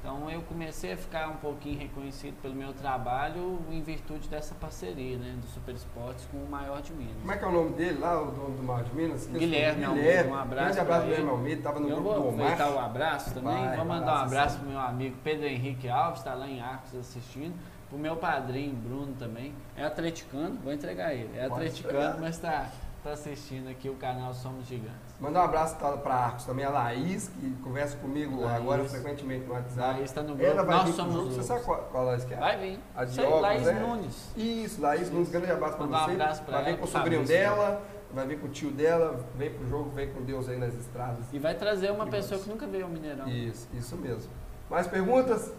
Então 0.04 0.30
eu 0.30 0.42
comecei 0.42 0.92
a 0.92 0.98
ficar 0.98 1.30
um 1.30 1.38
pouquinho 1.38 1.80
reconhecido 1.80 2.36
pelo 2.42 2.54
meu 2.54 2.74
trabalho 2.74 3.60
em 3.72 3.82
virtude 3.82 4.28
dessa 4.28 4.54
parceria, 4.54 5.18
né, 5.18 5.38
do 5.42 5.48
Super 5.48 5.74
Esportes 5.74 6.28
com 6.30 6.40
o 6.40 6.50
Maior 6.50 6.82
de 6.82 6.92
Minas. 6.92 7.16
Como 7.22 7.32
é 7.32 7.38
que 7.38 7.46
é 7.46 7.48
o 7.48 7.52
nome 7.54 7.70
dele 7.70 8.00
lá, 8.00 8.22
o 8.22 8.32
dono 8.32 8.58
do 8.58 8.64
Mar 8.64 8.84
de 8.84 8.94
Minas? 8.94 9.26
Guilherme 9.28 9.86
Guilherme. 9.86 10.32
um 10.32 10.36
abraço 10.36 10.66
Grande 10.66 10.80
abraço 10.82 11.06
Guilherme. 11.06 11.30
Almeida, 11.30 11.60
estava 11.60 11.80
no 11.80 11.88
eu 11.88 11.96
grupo 11.96 12.10
vou 12.10 12.22
do 12.22 12.28
Omar. 12.28 12.52
aproveitar 12.52 12.70
o 12.70 12.80
abraço 12.80 13.34
também. 13.34 13.66
Vai, 13.66 13.78
vou 13.78 13.86
mandar 13.86 14.14
um 14.14 14.24
abraço, 14.26 14.56
sim. 14.56 14.60
pro 14.60 14.70
meu 14.72 14.80
amigo 14.80 15.16
Pedro 15.24 15.48
Henrique 15.48 15.88
Alves, 15.88 16.20
está 16.20 16.34
lá 16.34 16.50
em 16.50 16.60
Arcos 16.60 16.96
assistindo. 16.96 17.56
Pro 17.88 17.98
meu 17.98 18.18
padrinho, 18.18 18.76
Bruno, 18.76 19.14
também. 19.18 19.54
É 19.78 19.86
atleticano, 19.86 20.60
vou 20.62 20.74
entregar 20.74 21.14
ele. 21.14 21.32
É 21.38 21.48
Pode 21.48 21.62
atleticano, 21.62 22.20
mas 22.20 22.36
está 22.36 22.68
tá 23.04 23.12
assistindo 23.12 23.68
aqui 23.70 23.90
o 23.90 23.96
canal 23.96 24.34
Somos 24.34 24.66
Gigantes. 24.66 24.94
Mandar 25.20 25.42
um 25.42 25.46
abraço 25.46 25.76
para 25.76 26.14
Arcos 26.16 26.46
também, 26.46 26.64
a 26.66 26.70
Laís, 26.70 27.28
que 27.40 27.50
conversa 27.64 27.98
comigo 27.98 28.42
Laís. 28.42 28.56
agora 28.62 28.84
frequentemente 28.86 29.46
no 29.46 29.54
WhatsApp. 29.54 29.94
Laís 29.98 30.04
está 30.06 30.22
no 30.24 30.42
Ela 30.42 30.54
grupo, 30.54 30.66
vai 30.68 30.76
nós 30.78 30.86
vir 30.86 30.94
somos 30.94 31.14
jogo. 31.14 31.32
Você 31.32 31.44
sabe 31.44 31.64
qual, 31.66 31.78
qual 31.92 32.06
Laís 32.06 32.24
que 32.24 32.34
é? 32.34 32.38
Vai 32.38 32.58
vir. 32.58 32.80
A 32.96 33.06
de 33.06 33.20
óculos, 33.20 33.42
Laís 33.42 33.64
né? 33.66 33.74
Nunes. 33.74 34.32
Isso, 34.38 34.82
Laís, 34.82 35.10
um 35.12 35.24
grande 35.26 35.52
abraço 35.52 35.76
pra 35.78 35.86
Mandar 35.86 36.02
um 36.02 36.06
você. 36.06 36.12
abraço 36.12 36.44
pra 36.44 36.52
vai 36.54 36.62
ela, 36.62 36.72
vir 36.72 36.78
com 36.80 36.86
o 36.86 36.88
sobrinho 36.88 37.26
dela, 37.26 37.82
vai 38.14 38.28
vir 38.28 38.40
com 38.40 38.48
o 38.48 38.50
tio 38.50 38.72
dela, 38.72 39.20
vem 39.36 39.54
pro 39.54 39.68
jogo, 39.68 39.90
vem 39.90 40.10
com 40.14 40.22
Deus 40.24 40.48
aí 40.48 40.58
nas 40.58 40.74
estradas. 40.76 41.26
E 41.34 41.40
vai 41.40 41.56
trazer 41.56 41.92
uma 41.92 42.08
pessoa 42.08 42.40
que 42.40 42.50
nunca 42.50 42.66
veio 42.66 42.86
ao 42.86 42.90
Mineirão. 42.90 43.28
Isso, 43.28 43.68
isso 43.74 43.98
mesmo. 43.98 44.32
Mais 44.70 44.88
perguntas? 44.88 45.52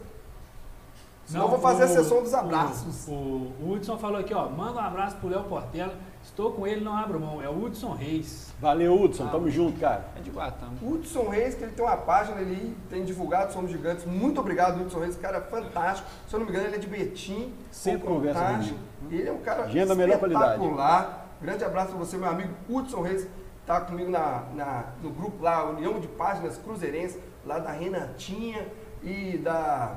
Senão 1.27 1.45
eu 1.45 1.51
vou 1.51 1.59
fazer 1.59 1.85
a 1.85 1.87
o- 1.87 1.89
sessão 1.89 2.23
dos 2.23 2.35
abraços. 2.35 3.07
O, 3.09 3.13
o 3.13 3.73
Hudson 3.73 3.97
falou 3.99 4.19
aqui, 4.21 4.35
ó, 4.35 4.47
manda 4.49 4.79
um 4.79 4.85
abraço 4.85 5.17
pro 5.17 5.29
Léo 5.29 5.45
Portela. 5.45 5.95
Estou 6.25 6.51
com 6.53 6.67
ele, 6.67 6.81
não 6.83 6.97
abro 6.97 7.21
mão. 7.21 7.41
É 7.41 7.49
o 7.49 7.65
Hudson 7.65 7.93
Reis. 7.93 8.53
Valeu, 8.61 9.01
Hudson, 9.01 9.27
Ah. 9.27 9.31
tamo 9.31 9.49
junto, 9.51 9.79
cara. 9.79 10.05
É 10.19 10.21
de 10.21 10.31
Guatama. 10.31 10.73
Hudson 10.83 11.29
Reis, 11.29 11.55
que 11.55 11.63
ele 11.63 11.73
tem 11.73 11.85
uma 11.85 11.97
página, 11.99 12.41
ele 12.41 12.77
tem 12.91 13.05
divulgado 13.05 13.53
Somos 13.53 13.71
Gigantes. 13.71 14.05
Muito 14.05 14.41
obrigado, 14.41 14.81
Hudson 14.81 14.99
Reis. 15.01 15.11
Esse 15.13 15.21
cara 15.21 15.37
é 15.39 15.41
fantástico. 15.43 16.09
Se 16.27 16.35
eu 16.35 16.41
não 16.41 16.47
me 16.47 16.53
engano, 16.53 16.67
ele 16.69 16.77
é 16.77 16.79
de 16.79 16.87
Betim. 16.89 17.53
Sempre 17.71 18.07
conversa 18.09 18.43
comigo. 18.45 18.79
Ele 19.11 19.29
é 19.29 19.33
um 19.33 19.39
cara 19.39 19.65
Agenda 19.65 19.87
da 19.89 19.95
melhor 19.95 20.19
qualidade. 20.19 20.53
espetacular. 20.55 21.27
Grande 21.43 21.65
abraço 21.65 21.89
para 21.91 21.99
você, 21.99 22.17
meu 22.17 22.29
amigo 22.29 22.55
Hudson 22.69 23.03
Reis. 23.03 23.29
Tá 23.67 23.81
comigo 23.83 24.11
na, 24.11 24.45
na- 24.55 24.85
no 25.03 25.11
grupo 25.11 25.43
lá, 25.43 25.65
União 25.71 25.99
de 26.01 26.07
Páginas 26.09 26.57
Cruzeirenses, 26.59 27.19
lá 27.47 27.59
da 27.59 27.71
Renatinha 27.71 28.67
e 29.03 29.39
da 29.39 29.93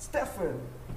Stefan, 0.00 0.54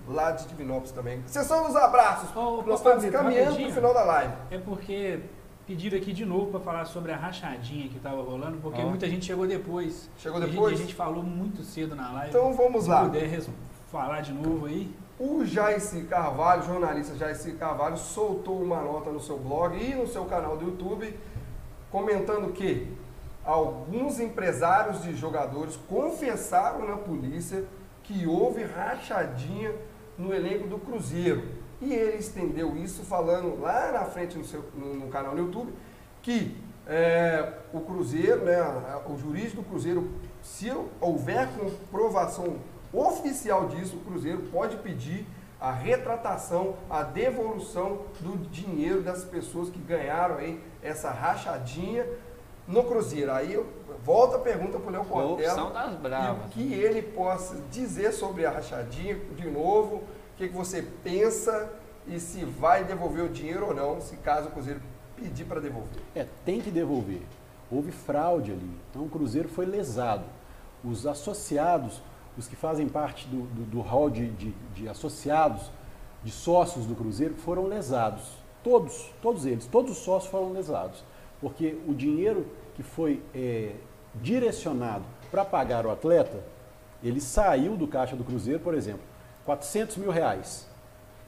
lá 0.07 0.31
de 0.31 0.47
Divinópolis 0.47 0.91
também. 0.91 1.21
Sessão 1.27 1.65
dos 1.67 1.75
abraços. 1.75 2.35
Ô, 2.35 2.61
Nós 2.63 2.79
estamos 2.79 3.05
caminhando 3.05 3.45
rapidinho. 3.51 3.67
pro 3.67 3.75
final 3.75 3.93
da 3.93 4.03
live. 4.03 4.33
É 4.51 4.57
porque 4.57 5.19
pediram 5.67 5.97
aqui 5.97 6.13
de 6.13 6.25
novo 6.25 6.51
para 6.51 6.59
falar 6.59 6.85
sobre 6.85 7.11
a 7.11 7.15
rachadinha 7.17 7.87
que 7.89 7.97
estava 7.97 8.21
rolando, 8.21 8.57
porque 8.57 8.81
Ó. 8.81 8.85
muita 8.85 9.07
gente 9.07 9.25
chegou 9.25 9.47
depois. 9.47 10.09
Chegou 10.17 10.39
E 10.39 10.43
a 10.43 10.45
gente- 10.45 10.53
depois? 10.55 10.73
A 10.73 10.77
gente, 10.81 10.93
falou 10.95 11.23
muito 11.23 11.63
cedo 11.63 11.95
na 11.95 12.11
live. 12.11 12.29
Então 12.29 12.53
vamos 12.53 12.83
Se 12.83 12.89
lá. 12.89 13.01
puder 13.03 13.27
res- 13.27 13.49
falar 13.91 14.21
de 14.21 14.31
novo 14.33 14.67
aí. 14.67 14.93
O 15.17 15.45
Jaici 15.45 16.01
Carvalho, 16.03 16.63
jornalista 16.63 17.15
Jaici 17.15 17.53
Carvalho, 17.53 17.97
soltou 17.97 18.61
uma 18.61 18.81
nota 18.81 19.09
no 19.09 19.19
seu 19.19 19.37
blog 19.39 19.75
e 19.77 19.95
no 19.95 20.05
seu 20.07 20.25
canal 20.25 20.57
do 20.57 20.65
YouTube, 20.65 21.17
comentando 21.91 22.51
que 22.51 22.91
alguns 23.45 24.19
empresários 24.19 25.01
de 25.03 25.15
jogadores 25.15 25.77
confessaram 25.87 26.85
na 26.87 26.97
polícia 26.97 27.63
que 28.03 28.27
houve 28.27 28.63
rachadinha 28.63 29.71
no 30.17 30.33
elenco 30.33 30.67
do 30.67 30.77
Cruzeiro. 30.77 31.43
E 31.81 31.93
ele 31.93 32.17
estendeu 32.17 32.75
isso 32.77 33.03
falando 33.03 33.59
lá 33.59 33.91
na 33.91 34.05
frente 34.05 34.37
no, 34.37 34.45
seu, 34.45 34.63
no, 34.75 34.93
no 34.93 35.07
canal 35.07 35.33
no 35.33 35.39
YouTube 35.39 35.73
que 36.25 36.57
é, 36.87 37.53
o 37.71 37.81
Cruzeiro, 37.81 38.45
né, 38.45 38.59
o 39.05 39.15
jurídico 39.15 39.57
do 39.57 39.69
Cruzeiro, 39.69 40.09
se 40.41 40.71
houver 40.99 41.47
comprovação 41.49 42.55
oficial 42.91 43.67
disso, 43.67 43.97
o 43.97 43.99
Cruzeiro 43.99 44.39
pode 44.51 44.75
pedir 44.77 45.27
a 45.61 45.71
retratação, 45.71 46.77
a 46.89 47.03
devolução 47.03 48.01
do 48.21 48.37
dinheiro 48.49 49.03
das 49.03 49.23
pessoas 49.23 49.69
que 49.69 49.77
ganharam 49.77 50.37
aí 50.37 50.59
essa 50.81 51.11
rachadinha 51.11 52.07
no 52.67 52.83
Cruzeiro. 52.83 53.31
Aí 53.31 53.53
eu 53.53 53.67
volto 54.05 54.35
a 54.35 54.39
pergunta 54.39 54.77
para 54.77 54.87
o 54.87 54.91
Léo 54.91 55.05
Portela 55.05 55.71
das 55.71 55.91
e 55.91 55.95
o 55.95 55.97
bravas. 55.97 56.53
que 56.53 56.73
ele 56.73 57.01
possa 57.01 57.57
dizer 57.71 58.13
sobre 58.13 58.45
a 58.45 58.51
rachadinha 58.51 59.15
de 59.35 59.49
novo, 59.49 59.95
o 59.95 60.37
que, 60.37 60.47
que 60.47 60.53
você 60.53 60.83
pensa 61.03 61.73
e 62.07 62.19
se 62.19 62.45
vai 62.45 62.83
devolver 62.83 63.25
o 63.25 63.29
dinheiro 63.29 63.65
ou 63.65 63.73
não, 63.73 63.99
se 63.99 64.15
caso 64.17 64.49
o 64.49 64.51
Cruzeiro 64.51 64.79
pedir 65.15 65.45
para 65.45 65.59
devolver. 65.59 66.03
É, 66.13 66.27
tem 66.45 66.61
que 66.61 66.69
devolver. 66.69 67.21
Houve 67.71 67.91
fraude 67.91 68.51
ali. 68.51 68.69
Então 68.91 69.03
o 69.03 69.09
Cruzeiro 69.09 69.49
foi 69.49 69.65
lesado. 69.65 70.25
Os 70.83 71.07
associados, 71.07 71.99
os 72.37 72.47
que 72.47 72.55
fazem 72.55 72.87
parte 72.87 73.27
do, 73.27 73.41
do, 73.47 73.63
do 73.63 73.81
hall 73.81 74.09
de, 74.09 74.29
de, 74.31 74.53
de 74.75 74.87
associados, 74.87 75.71
de 76.23 76.31
sócios 76.31 76.85
do 76.85 76.93
Cruzeiro, 76.93 77.33
foram 77.33 77.65
lesados. 77.65 78.37
Todos, 78.63 79.11
todos 79.19 79.47
eles, 79.47 79.65
todos 79.65 79.91
os 79.91 79.97
sócios 79.97 80.29
foram 80.29 80.51
lesados. 80.51 81.03
Porque 81.41 81.75
o 81.87 81.93
dinheiro 81.93 82.45
que 82.75 82.83
foi 82.83 83.23
é, 83.33 83.73
direcionado 84.21 85.03
para 85.31 85.45
pagar 85.45 85.85
o 85.85 85.91
atleta, 85.91 86.43
ele 87.03 87.21
saiu 87.21 87.75
do 87.75 87.87
caixa 87.87 88.15
do 88.15 88.23
Cruzeiro, 88.23 88.59
por 88.59 88.73
exemplo, 88.73 89.01
400 89.45 89.97
mil 89.97 90.11
reais. 90.11 90.67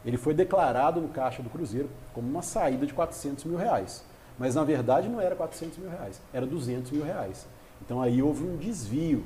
Ele 0.06 0.18
foi 0.18 0.34
declarado 0.34 1.02
no 1.02 1.10
caixa 1.10 1.44
do 1.44 1.50
Cruzeiro 1.50 1.90
como 2.14 2.28
uma 2.28 2.42
saída 2.42 2.86
de 2.86 2.94
400 2.94 3.44
mil 3.46 3.58
reais. 3.58 4.04
Mas 4.40 4.56
na 4.56 4.64
verdade 4.64 5.10
não 5.10 5.20
era 5.20 5.36
400 5.36 5.78
mil 5.78 5.90
reais, 5.90 6.22
era 6.34 6.46
200 6.46 6.92
mil 6.92 7.04
reais. 7.04 7.46
Então 7.82 8.02
aí 8.02 8.22
houve 8.22 8.44
um 8.44 8.56
desvio. 8.56 9.26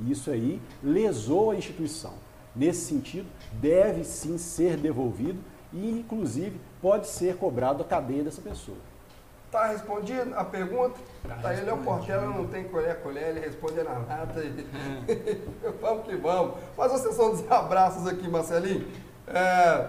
E 0.00 0.10
isso 0.10 0.30
aí 0.30 0.60
lesou 0.82 1.50
a 1.50 1.56
instituição. 1.56 2.14
Nesse 2.54 2.86
sentido, 2.86 3.26
deve 3.60 4.04
sim 4.04 4.36
ser 4.36 4.76
devolvido 4.76 5.38
e, 5.72 5.90
inclusive, 5.90 6.60
pode 6.80 7.06
ser 7.06 7.36
cobrado 7.36 7.82
a 7.82 7.86
cadeia 7.86 8.22
dessa 8.22 8.42
pessoa. 8.42 8.76
Tá 9.52 9.66
respondido 9.66 10.34
a 10.34 10.44
pergunta? 10.46 10.98
Tá 11.28 11.34
Tá, 11.36 11.54
ele 11.54 11.68
é 11.68 11.74
o. 11.74 11.76
Portela, 11.76 12.26
não 12.26 12.46
tem 12.46 12.64
colher, 12.64 12.96
colher, 13.02 13.28
ele 13.28 13.40
responde 13.40 13.82
na 13.82 13.98
lata. 13.98 14.40
E... 14.40 14.66
vamos 15.78 16.06
que 16.06 16.16
vamos. 16.16 16.54
Faz 16.74 16.94
a 16.94 16.98
sessão 16.98 17.32
dos 17.32 17.52
abraços 17.52 18.06
aqui, 18.06 18.26
Marcelinho. 18.28 18.88
É, 19.26 19.88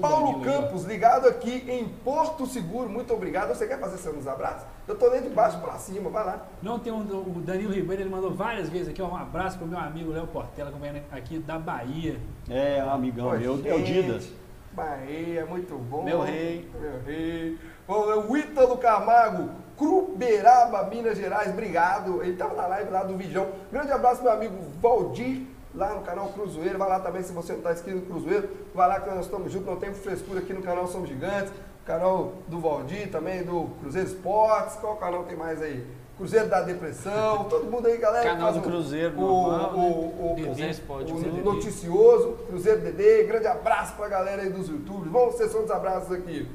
Paulo. 0.00 0.40
Campos, 0.40 0.84
ligado 0.84 1.28
aqui 1.28 1.64
em 1.68 1.86
Porto 1.88 2.46
Seguro, 2.46 2.88
muito 2.88 3.14
obrigado. 3.14 3.48
Você 3.50 3.68
quer 3.68 3.78
fazer 3.78 4.10
dos 4.10 4.26
abraços? 4.26 4.66
Eu 4.88 4.98
tô 4.98 5.08
nem 5.10 5.22
de 5.22 5.28
baixo 5.28 5.60
pra 5.60 5.74
cima, 5.74 6.10
vai 6.10 6.24
lá. 6.24 6.44
Não, 6.60 6.80
tem 6.80 6.92
um, 6.92 6.98
o 6.98 7.42
Danilo 7.44 7.72
Ribeiro, 7.72 8.02
ele 8.02 8.10
mandou 8.10 8.32
várias 8.32 8.68
vezes 8.68 8.88
aqui, 8.88 9.00
ó, 9.00 9.06
um 9.06 9.16
abraço 9.16 9.56
pro 9.56 9.68
meu 9.68 9.78
amigo 9.78 10.10
Léo 10.10 10.26
Portela, 10.26 10.70
acompanhando 10.70 11.02
aqui 11.12 11.38
da 11.38 11.60
Bahia. 11.60 12.18
É, 12.50 12.80
amigão 12.80 13.30
Pô, 13.30 13.36
meu, 13.36 13.52
é 13.64 13.74
o 13.74 13.78
gente, 13.78 14.02
Didas. 14.02 14.32
Bahia, 14.72 15.46
muito 15.46 15.74
bom. 15.76 16.02
Meu 16.02 16.22
rei. 16.22 16.68
Meu 16.80 17.00
rei. 17.04 17.58
O 17.88 18.36
Ítalo 18.36 18.76
Camargo, 18.78 19.50
Cruberaba, 19.78 20.84
Minas 20.84 21.16
Gerais, 21.16 21.50
obrigado. 21.50 22.20
Ele 22.20 22.32
estava 22.32 22.54
na 22.54 22.66
live 22.66 22.90
lá 22.90 23.04
do 23.04 23.16
Vidão. 23.16 23.46
Grande 23.70 23.92
abraço, 23.92 24.22
meu 24.22 24.32
amigo 24.32 24.56
Valdir, 24.80 25.42
lá 25.72 25.94
no 25.94 26.00
canal 26.00 26.28
Cruzeiro. 26.30 26.78
Vai 26.78 26.88
lá 26.88 26.98
também, 26.98 27.22
se 27.22 27.32
você 27.32 27.52
não 27.52 27.60
está 27.60 27.72
inscrito 27.72 27.98
no 27.98 28.06
Cruzeiro. 28.06 28.48
Vai 28.74 28.88
lá 28.88 28.98
que 28.98 29.08
nós 29.08 29.26
estamos 29.26 29.52
juntos, 29.52 29.68
não 29.68 29.76
tem 29.76 29.94
frescura 29.94 30.40
aqui 30.40 30.52
no 30.52 30.62
canal 30.62 30.88
Somos 30.88 31.08
Gigantes. 31.08 31.52
Canal 31.84 32.32
do 32.48 32.58
Valdir 32.58 33.08
também, 33.08 33.44
do 33.44 33.68
Cruzeiro 33.80 34.08
Esportes. 34.08 34.74
Qual 34.76 34.96
canal 34.96 35.22
tem 35.22 35.36
mais 35.36 35.62
aí? 35.62 35.86
Cruzeiro 36.16 36.48
da 36.48 36.62
Depressão, 36.62 37.44
todo 37.50 37.70
mundo 37.70 37.86
aí, 37.86 37.98
galera. 37.98 38.30
Canal 38.30 38.52
do 38.52 38.62
Cruzeiro 38.62 39.16
o, 39.16 39.20
normal, 39.20 39.74
o, 39.74 39.78
né? 39.78 40.14
o, 40.18 40.32
o, 40.32 40.34
Cruzeiro 40.34 40.72
Esporte 40.72 41.12
o 41.12 41.44
noticioso, 41.44 42.32
Cruzeiro 42.48 42.80
DD, 42.80 43.24
grande 43.24 43.46
abraço 43.46 43.94
pra 43.94 44.08
galera 44.08 44.42
aí 44.42 44.50
dos 44.50 44.68
YouTubes. 44.68 45.12
Vamos, 45.12 45.36
sessão 45.36 45.62
dos 45.62 45.70
abraços 45.70 46.10
aqui. 46.10 46.48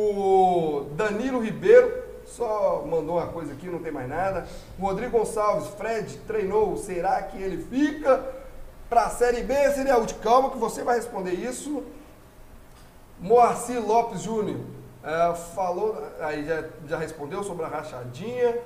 O 0.00 0.84
Danilo 0.92 1.40
Ribeiro 1.40 2.04
só 2.24 2.84
mandou 2.88 3.16
uma 3.16 3.26
coisa 3.26 3.52
aqui, 3.52 3.66
não 3.66 3.80
tem 3.80 3.90
mais 3.90 4.08
nada. 4.08 4.46
O 4.78 4.82
Rodrigo 4.82 5.18
Gonçalves, 5.18 5.66
Fred 5.70 6.18
treinou, 6.18 6.76
será 6.76 7.20
que 7.22 7.36
ele 7.36 7.60
fica 7.64 8.24
pra 8.88 9.10
Série 9.10 9.42
B? 9.42 9.54
Seria 9.72 9.94
a 9.94 9.98
última. 9.98 10.20
Calma 10.20 10.50
que 10.50 10.56
você 10.56 10.84
vai 10.84 10.94
responder 10.94 11.32
isso. 11.32 11.82
Moacir 13.18 13.84
Lopes 13.84 14.22
Júnior 14.22 14.60
eh, 15.02 15.34
falou, 15.56 16.00
aí 16.20 16.46
já, 16.46 16.64
já 16.86 16.96
respondeu 16.96 17.42
sobre 17.42 17.64
a 17.64 17.68
rachadinha. 17.68 18.56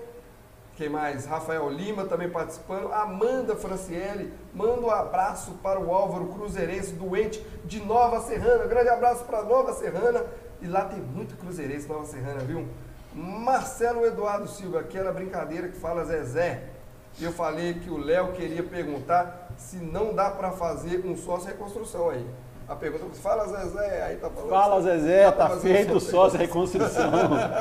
Quem 0.77 0.91
mais? 0.91 1.25
Rafael 1.25 1.71
Lima 1.71 2.05
também 2.05 2.29
participando. 2.29 2.93
Amanda 2.93 3.57
Franciele, 3.57 4.35
manda 4.53 4.83
um 4.83 4.91
abraço 4.91 5.53
para 5.63 5.81
o 5.81 5.95
Álvaro 5.95 6.27
Cruzeirense, 6.27 6.93
doente 6.93 7.43
de 7.65 7.81
Nova 7.81 8.21
Serrana. 8.21 8.67
Grande 8.67 8.91
abraço 8.91 9.25
para 9.25 9.43
Nova 9.43 9.73
Serrana. 9.73 10.27
E 10.63 10.67
lá 10.69 10.85
tem 10.85 11.01
muito 11.01 11.37
Cruzeirense 11.37 11.89
Nova 11.89 12.07
Serrana, 12.07 12.39
viu? 12.41 12.69
Marcelo 13.13 14.07
Eduardo 14.07 14.47
Silva, 14.49 14.79
aquela 14.79 15.13
brincadeira 15.13 15.69
que 15.69 15.77
fala 15.77 16.05
Zezé. 16.05 16.63
Eu 17.21 17.33
falei 17.33 17.75
que 17.75 17.91
o 17.91 17.99
Léo 17.99 18.33
queria 18.33 18.63
perguntar 18.63 19.49
se 19.59 19.77
não 19.77 20.15
dá 20.15 20.31
para 20.31 20.53
fazer 20.53 21.05
um 21.05 21.17
sócio 21.17 21.49
reconstrução 21.49 22.11
aí. 22.11 22.25
A 22.69 22.77
pergunta 22.77 23.05
fala 23.15 23.47
Zezé, 23.49 24.05
aí 24.05 24.17
tá 24.17 24.31
falando. 24.31 24.51
Fala, 24.51 24.79
assim, 24.79 25.01
Zezé, 25.01 25.31
pra 25.33 25.33
tá 25.33 25.49
fazer 25.49 25.59
um 25.69 25.75
feito 25.75 26.01
sócio 26.01 26.39
reconstrução. 26.39 27.11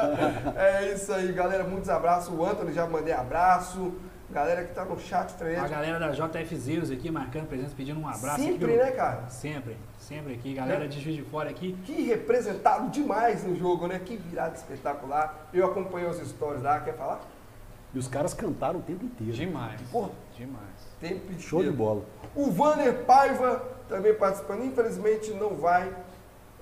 é 0.55 0.93
isso 0.93 1.11
aí, 1.11 1.33
galera. 1.33 1.63
Muitos 1.63 1.89
abraços. 1.89 2.31
O 2.33 2.45
Antônio 2.45 2.71
já 2.71 2.85
mandei 2.85 3.13
abraço. 3.13 3.91
Galera 4.31 4.63
que 4.63 4.73
tá 4.73 4.85
no 4.85 4.97
chat 4.99 5.25
A 5.25 5.37
frenético. 5.37 5.69
galera 5.69 5.99
da 5.99 6.09
JF 6.11 6.55
Zeros 6.55 6.89
aqui 6.89 7.11
marcando 7.11 7.47
presença, 7.47 7.73
pedindo 7.75 7.99
um 7.99 8.07
abraço. 8.07 8.41
Sempre, 8.41 8.65
aqui, 8.73 8.83
né, 8.83 8.91
cara? 8.91 9.29
Sempre, 9.29 9.77
sempre 9.99 10.33
aqui. 10.35 10.53
Galera 10.53 10.87
de 10.87 11.01
Juiz 11.01 11.17
de 11.17 11.23
Fora 11.23 11.49
aqui. 11.49 11.77
Que 11.85 12.03
representado 12.03 12.89
demais 12.89 13.43
no 13.43 13.55
jogo, 13.55 13.87
né? 13.87 13.99
Que 14.03 14.15
virada 14.15 14.55
espetacular. 14.55 15.49
Eu 15.53 15.65
acompanhei 15.65 16.07
os 16.09 16.17
stories 16.17 16.63
lá. 16.63 16.79
Quer 16.79 16.95
falar? 16.95 17.19
E 17.93 17.99
os 17.99 18.07
caras 18.07 18.33
cantaram 18.33 18.79
o 18.79 18.81
tempo 18.81 19.03
inteiro. 19.03 19.33
Demais. 19.33 19.81
Porra, 19.91 20.11
Demais. 20.37 20.63
tempo 21.01 21.15
inteiro. 21.25 21.41
Show 21.41 21.61
de 21.61 21.69
bola. 21.71 22.05
O 22.33 22.49
Vanner 22.49 23.03
Paiva 23.03 23.61
também 23.89 24.13
participando. 24.13 24.63
Infelizmente 24.63 25.31
não 25.31 25.55
vai 25.55 25.93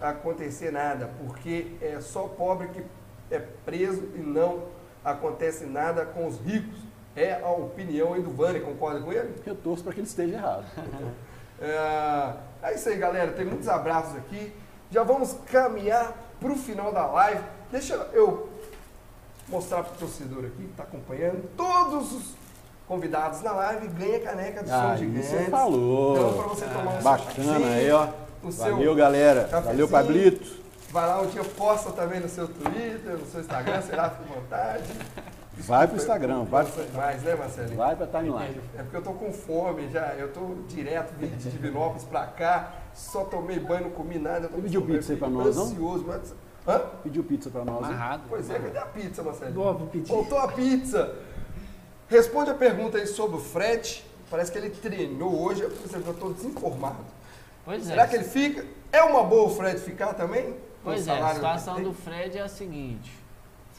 acontecer 0.02 0.72
nada, 0.72 1.10
porque 1.20 1.74
é 1.82 2.00
só 2.02 2.24
pobre 2.24 2.70
que 2.70 2.84
é 3.30 3.40
preso 3.40 4.10
e 4.16 4.20
não 4.20 4.64
acontece 5.06 5.66
nada 5.66 6.04
com 6.04 6.26
os 6.26 6.40
ricos. 6.40 6.89
É 7.20 7.42
a 7.44 7.50
opinião 7.50 8.14
aí 8.14 8.22
do 8.22 8.32
Vanner, 8.32 8.62
concorda 8.62 9.02
com 9.02 9.12
ele? 9.12 9.36
Eu 9.46 9.54
torço 9.56 9.84
para 9.84 9.92
que 9.92 10.00
ele 10.00 10.08
esteja 10.08 10.36
errado. 10.36 10.66
É, 11.62 12.34
é 12.64 12.74
isso 12.74 12.88
aí, 12.88 12.96
galera. 12.98 13.34
Tem 13.34 13.44
muitos 13.46 13.68
abraços 13.68 14.16
aqui. 14.16 14.54
Já 14.90 15.04
vamos 15.04 15.36
caminhar 15.52 16.14
para 16.40 16.54
o 16.54 16.56
final 16.56 16.94
da 16.94 17.06
live. 17.06 17.42
Deixa 17.70 17.96
eu 18.14 18.48
mostrar 19.50 19.84
para 19.84 19.94
o 19.94 19.98
torcedor 19.98 20.46
aqui 20.46 20.56
que 20.64 20.72
está 20.72 20.84
acompanhando. 20.84 21.50
Todos 21.58 22.14
os 22.14 22.34
convidados 22.88 23.42
na 23.42 23.52
live 23.52 23.90
ganham 23.90 24.22
caneca 24.22 24.64
do 24.64 24.70
Som 24.70 24.74
Aí 24.74 24.98
Gigantes. 25.00 25.30
você 25.30 25.44
falou. 25.50 26.16
Então, 26.16 26.34
para 26.34 26.48
você 26.48 26.66
tomar 26.66 26.92
um 26.92 27.04
Bacana 27.04 27.68
aí, 27.68 27.92
ó. 27.92 28.08
Valeu, 28.42 28.96
galera. 28.96 29.42
cafezinho. 29.42 29.66
Valeu, 29.66 29.88
Pablito. 29.90 30.60
Vai 30.92 31.08
lá 31.08 31.22
um 31.22 31.28
dia, 31.28 31.44
posta 31.44 31.92
também 31.92 32.22
no 32.22 32.30
seu 32.30 32.48
Twitter, 32.48 33.18
no 33.18 33.26
seu 33.26 33.42
Instagram, 33.42 33.82
será 33.82 34.06
à 34.06 34.08
vontade. 34.08 34.84
Vai 35.60 35.88
pro 35.88 35.98
Instagram, 35.98 36.44
vai, 36.46 36.64
Gosta 36.64 36.84
demais, 36.84 37.24
né, 37.24 37.36
Marcelinho? 37.36 37.78
vai 37.78 37.96
pra 37.96 38.08
timeline. 38.08 38.62
É 38.78 38.82
porque 38.82 38.98
eu 38.98 39.02
tô 39.02 39.14
com 39.14 39.32
fome 39.32 39.90
já, 39.90 40.14
eu 40.16 40.32
tô 40.32 40.56
direto 40.68 41.14
de 41.16 41.28
Divinópolis 41.50 42.04
pra 42.04 42.26
cá, 42.28 42.74
só 42.94 43.26
tomei 43.26 43.60
banho, 43.60 43.84
não 43.84 43.92
comi 43.92 44.18
nada. 44.18 44.46
Eu 44.46 44.50
tô 44.50 44.62
pediu 44.62 44.82
pizza 44.82 45.14
aí 45.14 45.18
pra 45.20 45.28
fome, 45.28 45.44
nós, 45.44 45.56
não? 45.56 45.64
ansioso, 45.64 46.06
mas... 46.08 46.34
Hã? 46.68 46.80
Pediu 47.04 47.24
pizza 47.24 47.50
pra 47.50 47.66
nós? 47.66 47.86
Amarrado. 47.86 48.24
Pois 48.30 48.50
é, 48.50 48.60
cadê 48.60 48.78
a 48.78 48.86
pizza, 48.86 49.24
Marcelo? 49.24 49.52
Boa, 49.52 49.74
vou 49.74 49.88
pedir. 49.88 50.08
Voltou 50.08 50.38
a 50.38 50.48
pizza. 50.48 51.16
Responde 52.08 52.50
a 52.52 52.54
pergunta 52.54 52.98
aí 52.98 53.08
sobre 53.08 53.38
o 53.38 53.40
Fred. 53.40 54.04
Parece 54.30 54.52
que 54.52 54.58
ele 54.58 54.70
treinou 54.70 55.42
hoje, 55.42 55.64
por 55.64 55.86
exemplo, 55.86 56.12
eu 56.12 56.14
tô 56.14 56.30
desinformado. 56.34 56.98
Pois 57.66 57.84
é. 57.84 57.92
Será 57.92 58.08
que 58.08 58.16
ele 58.16 58.24
fica? 58.24 58.66
É 58.92 59.04
uma 59.04 59.24
boa 59.24 59.48
o 59.48 59.56
Fred 59.56 59.80
ficar 59.80 60.14
também? 60.14 60.46
Com 60.84 60.90
o 60.90 60.94
Pois 60.94 61.08
é, 61.08 61.20
a 61.20 61.34
situação 61.34 61.82
do? 61.82 61.94
Fred 61.94 62.38
é 62.38 62.42
a 62.42 62.48
seguinte. 62.48 63.12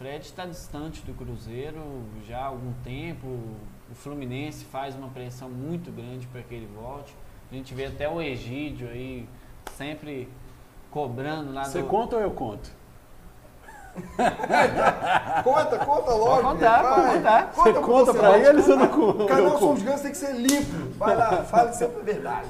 O 0.00 0.02
Fred 0.02 0.24
está 0.24 0.46
distante 0.46 1.02
do 1.02 1.12
Cruzeiro 1.12 1.78
já 2.26 2.38
há 2.38 2.46
algum 2.46 2.72
tempo. 2.82 3.26
O 3.26 3.94
Fluminense 3.94 4.64
faz 4.64 4.94
uma 4.96 5.08
pressão 5.08 5.50
muito 5.50 5.92
grande 5.92 6.26
para 6.26 6.40
que 6.40 6.54
ele 6.54 6.66
volte. 6.74 7.14
A 7.52 7.54
gente 7.54 7.74
vê 7.74 7.84
até 7.84 8.08
o 8.08 8.18
Egídio 8.18 8.88
aí 8.88 9.28
sempre 9.76 10.26
cobrando 10.90 11.52
lá 11.52 11.64
Você 11.64 11.82
do... 11.82 11.86
conta 11.86 12.16
ou 12.16 12.22
eu 12.22 12.30
conto? 12.30 12.72
Conta, 15.42 15.78
conta 15.78 16.10
logo. 16.12 16.42
Pode 16.42 16.42
contar, 16.42 16.82
pode 16.82 17.16
contar. 17.16 17.46
Conta 17.52 18.12
você, 18.12 18.18
pra 18.18 18.30
vai. 18.30 18.46
eles 18.46 18.68
ou 18.68 18.76
não 18.76 18.88
conta? 18.88 19.22
O 19.22 19.26
canal 19.26 19.58
Somos 19.58 19.80
Gigantes 19.80 20.02
tem 20.02 20.10
que 20.10 20.16
ser 20.18 20.34
limpo. 20.34 20.98
Vai 20.98 21.16
lá, 21.16 21.44
fale 21.44 21.72
sempre 21.72 22.00
a 22.00 22.04
verdade. 22.04 22.48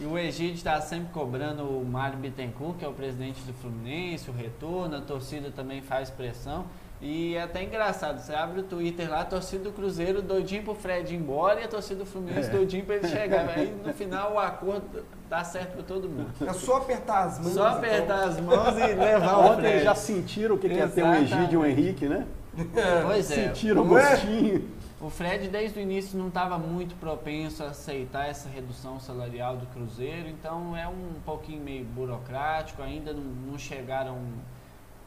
E 0.00 0.06
o 0.06 0.18
Egídio 0.18 0.54
está 0.54 0.80
sempre 0.80 1.12
cobrando 1.12 1.64
o 1.64 1.84
Mário 1.84 2.18
Bittencourt, 2.18 2.78
que 2.78 2.84
é 2.84 2.88
o 2.88 2.92
presidente 2.92 3.40
do 3.42 3.52
Fluminense, 3.52 4.30
o 4.30 4.32
retorno, 4.32 4.96
a 4.96 5.00
torcida 5.00 5.50
também 5.50 5.82
faz 5.82 6.10
pressão. 6.10 6.64
E 7.00 7.36
é 7.36 7.42
até 7.44 7.62
engraçado, 7.62 8.18
você 8.18 8.34
abre 8.34 8.58
o 8.58 8.62
Twitter 8.64 9.08
lá, 9.08 9.20
a 9.20 9.24
torcida 9.24 9.62
do 9.64 9.72
Cruzeiro 9.72 10.20
doidinho 10.20 10.64
pro 10.64 10.74
Fred 10.74 11.14
ir 11.14 11.16
embora 11.16 11.60
e 11.60 11.64
a 11.64 11.68
torcida 11.68 12.00
do 12.00 12.06
Fluminense 12.06 12.48
É. 12.48 12.52
doidinho 12.52 12.84
pra 12.84 12.96
ele 12.96 13.06
chegar. 13.08 13.48
Aí 13.50 13.72
no 13.86 13.92
final 13.94 14.34
o 14.34 14.38
acordo 14.38 15.04
dá 15.30 15.44
certo 15.44 15.74
pra 15.74 15.82
todo 15.84 16.08
mundo. 16.08 16.28
É 16.44 16.52
só 16.52 16.78
apertar 16.78 17.24
as 17.26 17.38
mãos. 17.38 17.52
Só 17.52 17.66
então. 17.68 17.78
apertar 17.78 18.24
as 18.24 18.40
mãos 18.40 18.76
e 18.78 18.86
levar 18.94 19.36
o 19.36 19.46
Ontem 19.52 19.60
Fred. 19.70 19.84
já 19.84 19.94
sentiram 19.94 20.56
o 20.56 20.58
que 20.58 20.68
que 20.68 20.78
é 20.80 20.88
ter 20.88 21.04
um 21.04 21.14
Egídio 21.14 21.52
e 21.52 21.56
um 21.56 21.64
Henrique, 21.64 22.08
né? 22.08 22.26
Pois 23.06 23.30
é, 23.30 23.46
Sentiram 23.46 23.82
o 23.88 23.96
é? 23.96 24.10
gostinho. 24.10 24.68
O 25.00 25.08
Fred 25.08 25.46
desde 25.46 25.78
o 25.78 25.82
início 25.82 26.18
não 26.18 26.26
estava 26.26 26.58
muito 26.58 26.96
propenso 26.96 27.62
a 27.62 27.68
aceitar 27.68 28.28
essa 28.28 28.48
redução 28.48 28.98
salarial 28.98 29.56
do 29.56 29.66
Cruzeiro, 29.66 30.28
então 30.28 30.76
é 30.76 30.88
um 30.88 31.12
pouquinho 31.24 31.62
meio 31.62 31.84
burocrático, 31.84 32.82
ainda 32.82 33.12
não, 33.12 33.22
não 33.22 33.56
chegaram 33.56 34.18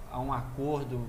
a 0.09 0.17
um 0.17 0.31
acordo, 0.31 1.01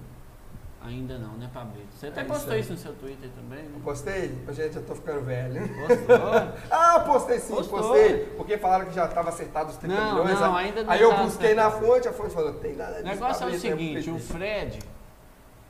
ainda 0.84 1.18
não, 1.18 1.34
né, 1.36 1.48
Pablito? 1.52 1.88
Você 1.94 2.06
até 2.08 2.20
É 2.22 2.24
postou 2.24 2.56
isso 2.56 2.72
no 2.72 2.78
seu 2.78 2.92
Twitter 2.94 3.30
também, 3.30 3.62
né? 3.64 3.80
Postei? 3.84 4.38
Gente, 4.50 4.76
eu 4.76 4.84
tô 4.84 4.94
ficando 4.94 5.22
velho. 5.24 5.60
Postou? 5.86 6.16
Ah, 6.70 7.00
postei 7.00 7.38
sim, 7.38 7.54
Postou. 7.54 7.78
postei. 7.80 8.24
Porque 8.36 8.58
falaram 8.58 8.86
que 8.86 8.92
já 8.94 9.04
estava 9.06 9.28
acertado 9.28 9.70
os 9.70 9.76
30 9.76 9.94
Não, 9.94 10.10
milhões. 10.24 10.40
não, 10.40 10.56
aí- 10.56 10.66
ainda 10.68 10.82
não 10.84 10.90
Aí 10.90 11.00
eu 11.02 11.10
tá 11.10 11.22
busquei 11.22 11.54
na 11.54 11.70
fonte, 11.70 12.08
a 12.08 12.12
fonte 12.12 12.34
falou, 12.34 12.54
tem 12.54 12.74
nada 12.76 12.92
O 12.92 12.94
disso. 12.96 13.06
negócio 13.06 13.42
é 13.44 13.46
o 13.46 13.50
Pablito, 13.50 13.60
seguinte, 13.60 14.08
é 14.10 14.12
o. 14.12 14.18
Fred, 14.18 14.78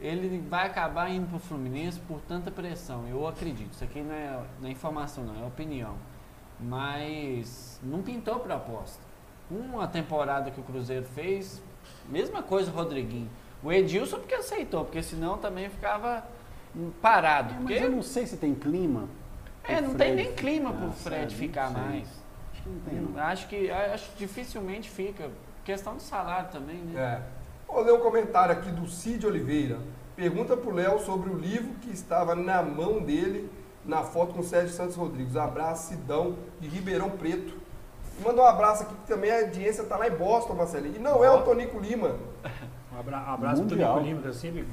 ele 0.01 0.45
vai 0.49 0.67
acabar 0.67 1.09
indo 1.11 1.27
pro 1.29 1.39
Fluminense 1.39 2.01
por 2.01 2.21
tanta 2.23 2.51
pressão, 2.51 3.07
eu 3.09 3.27
acredito. 3.27 3.73
Isso 3.73 3.85
aqui 3.85 4.01
não 4.01 4.15
é, 4.15 4.41
não 4.61 4.69
é 4.69 4.73
informação 4.73 5.25
não, 5.25 5.43
é 5.43 5.47
opinião. 5.47 5.95
Mas 6.61 7.79
não 7.83 8.03
pintou 8.03 8.39
proposta. 8.41 9.01
Uma 9.51 9.87
temporada 9.87 10.51
que 10.51 10.61
o 10.61 10.63
Cruzeiro 10.63 11.05
fez, 11.15 11.63
mesma 12.09 12.43
coisa 12.43 12.71
o 12.71 12.75
Rodriguinho. 12.75 13.29
O 13.63 13.73
Edilson 13.73 14.19
porque 14.19 14.35
aceitou, 14.35 14.85
porque 14.85 15.03
senão 15.03 15.39
também 15.39 15.69
ficava 15.69 16.25
parado. 17.01 17.55
É, 17.55 17.57
porque 17.59 17.75
mas 17.75 17.83
eu 17.83 17.91
não 17.91 18.03
sei 18.03 18.27
se 18.27 18.37
tem 18.37 18.55
clima. 18.55 19.09
é, 19.65 19.81
não 19.81 19.95
tem 19.95 20.13
Fred 20.13 20.15
nem 20.15 20.33
clima 20.35 20.73
ficar, 20.73 20.83
pro 20.83 20.93
Fred 20.93 21.33
sabe? 21.33 21.35
ficar 21.35 21.71
sei. 21.71 21.83
mais. 21.83 22.09
Acho 22.53 22.63
que 22.63 22.69
não 22.69 22.81
tem, 22.81 23.01
não. 23.01 23.23
Acho 23.23 23.49
que 23.49 23.71
acho 23.71 24.11
que 24.11 24.19
dificilmente 24.19 24.91
fica. 24.91 25.31
Questão 25.65 25.97
de 25.97 26.03
salário 26.03 26.51
também, 26.51 26.77
né? 26.77 27.01
É. 27.01 27.23
Vou 27.73 27.83
ler 27.83 27.93
um 27.93 28.01
comentário 28.01 28.53
aqui 28.53 28.71
do 28.71 28.89
Cid 28.89 29.25
Oliveira. 29.25 29.79
Pergunta 30.17 30.57
pro 30.57 30.75
Léo 30.75 30.99
sobre 30.99 31.31
o 31.31 31.39
livro 31.39 31.75
que 31.81 31.91
estava 31.91 32.35
na 32.35 32.63
mão 32.63 33.01
dele 33.01 33.49
na 33.85 34.03
foto 34.03 34.35
com 34.35 34.41
o 34.41 34.45
Sérgio 34.45 34.75
Santos 34.75 34.97
Rodrigues. 34.97 35.37
Abraço, 35.37 35.89
Sidão, 35.89 36.37
de 36.61 36.69
Ribeirão 36.69 37.11
Preto. 37.11 37.55
E 38.19 38.23
Manda 38.23 38.43
um 38.43 38.47
abraço 38.47 38.83
aqui, 38.83 38.95
que 38.95 39.07
também 39.07 39.31
a 39.31 39.41
audiência 39.41 39.85
tá 39.85 39.97
lá 39.97 40.07
em 40.07 40.13
Boston, 40.13 40.55
Marcelinho. 40.55 40.97
E 40.97 40.99
não 40.99 41.25
é 41.25 41.31
o 41.31 41.43
Tonico 41.43 41.79
Lima. 41.79 42.17
Um 42.95 42.99
abra- 43.01 43.19
abraço 43.19 43.63
pro 43.63 43.71
Mundial. 43.71 43.95
Tonico 43.95 44.09
Lima, 44.11 44.23
que 44.23 44.29
eu 44.29 44.35
sempre, 44.35 44.67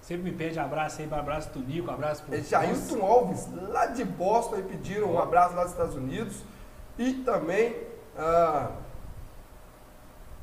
sempre 0.00 0.22
me 0.30 0.32
pede 0.36 0.58
abraço 0.58 1.00
aí, 1.00 1.08
abraço 1.12 1.50
pro 1.50 1.60
Nico, 1.62 1.90
abraço 1.90 2.22
pro 2.22 2.34
É 2.34 2.40
Jailton 2.40 3.04
Alves, 3.04 3.48
lá 3.70 3.86
de 3.86 4.04
Boston, 4.04 4.56
aí 4.56 4.62
pediram 4.62 5.12
um 5.12 5.18
abraço 5.18 5.54
lá 5.54 5.62
dos 5.62 5.72
Estados 5.72 5.94
Unidos. 5.94 6.42
E 6.98 7.14
também 7.14 7.74
ah, 8.16 8.70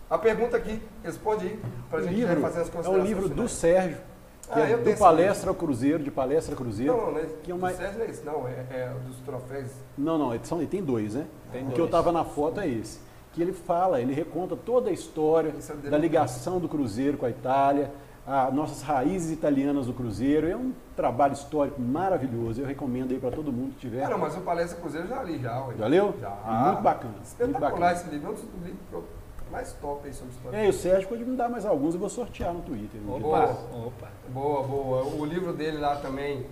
a 0.09 0.17
pergunta 0.17 0.57
aqui, 0.57 0.81
responde 1.03 1.47
aí, 1.47 1.61
pra 1.89 1.99
O 1.99 2.03
gente 2.03 2.15
livro 2.15 2.35
já 2.35 2.41
fazer 2.41 2.61
as 2.61 2.67
é 2.67 2.69
o 2.69 2.73
considerações. 2.73 3.07
livro 3.09 3.29
do 3.29 3.33
finais. 3.35 3.51
Sérgio, 3.51 3.97
que 4.41 4.59
Ah, 4.59 4.69
é 4.69 4.77
do 4.77 4.97
Palestra 4.99 5.49
ao 5.49 5.55
Cruzeiro, 5.55 6.03
de 6.03 6.11
Palestra 6.11 6.53
a 6.53 6.57
Cruzeiro. 6.57 6.91
Não, 6.97 7.11
não, 7.13 7.19
é, 7.19 7.25
que 7.43 7.51
é 7.51 7.55
uma- 7.55 7.71
o 7.71 7.75
Sérgio 7.75 7.99
não 7.99 8.05
é 8.05 8.09
esse, 8.09 8.25
não, 8.25 8.47
é, 8.47 8.65
é 8.69 8.93
dos 9.07 9.17
troféus. 9.19 9.71
Não, 9.97 10.17
não, 10.17 10.37
são, 10.43 10.65
tem 10.65 10.83
dois, 10.83 11.13
né? 11.13 11.27
Tem 11.51 11.61
o 11.61 11.65
dois. 11.65 11.75
que 11.75 11.79
eu 11.81 11.85
estava 11.85 12.11
na 12.11 12.25
foto 12.25 12.59
é 12.59 12.67
esse. 12.67 12.99
Que 13.33 13.41
ele 13.41 13.53
fala, 13.53 14.01
ele 14.01 14.13
reconta 14.13 14.55
toda 14.55 14.89
a 14.89 14.93
história 14.93 15.53
é 15.85 15.89
da 15.89 15.97
ligação 15.97 16.59
do 16.59 16.67
Cruzeiro 16.67 17.17
com 17.17 17.25
a 17.25 17.29
Itália, 17.29 17.91
as 18.27 18.53
nossas 18.53 18.81
raízes 18.81 19.31
italianas 19.31 19.85
do 19.85 19.93
Cruzeiro. 19.93 20.47
É 20.47 20.55
um 20.55 20.73
trabalho 20.95 21.33
histórico 21.33 21.81
maravilhoso. 21.81 22.61
Eu 22.61 22.67
recomendo 22.67 23.11
aí 23.11 23.19
para 23.19 23.31
todo 23.31 23.51
mundo 23.51 23.73
que 23.73 23.79
tiver. 23.79 24.03
Ah, 24.03 24.09
não, 24.09 24.17
mas 24.17 24.35
o 24.35 24.41
Palestra 24.41 24.79
Cruzeiro 24.79 25.07
eu 25.07 25.15
já 25.15 25.23
li, 25.23 25.39
já. 25.39 25.65
ué. 25.65 25.75
Já 25.77 25.87
leu? 25.87 26.13
Já. 26.19 26.29
Muito 26.65 26.81
bacana. 26.81 27.13
Muito 27.13 27.25
Espetacular 27.25 27.69
bacana. 27.71 27.91
esse 27.93 28.09
livro, 28.09 28.27
é 28.27 28.31
um 28.31 28.33
dos 28.33 28.43
livros 28.43 29.03
mais 29.51 29.73
top 29.73 30.07
aí 30.07 30.13
sobre 30.13 30.33
história. 30.33 30.57
É, 30.57 30.65
e 30.65 30.69
o 30.69 30.73
Sérgio 30.73 31.09
pode 31.09 31.25
me 31.25 31.35
dar 31.35 31.49
mais 31.49 31.65
alguns, 31.65 31.93
eu 31.93 31.99
vou 31.99 32.09
sortear 32.09 32.53
no 32.53 32.61
Twitter. 32.61 32.99
Boa. 33.01 33.51
Opa. 33.85 34.07
Boa, 34.29 34.63
boa. 34.63 35.03
O 35.03 35.25
livro 35.25 35.51
dele 35.51 35.77
lá 35.77 35.97
também, 35.97 36.45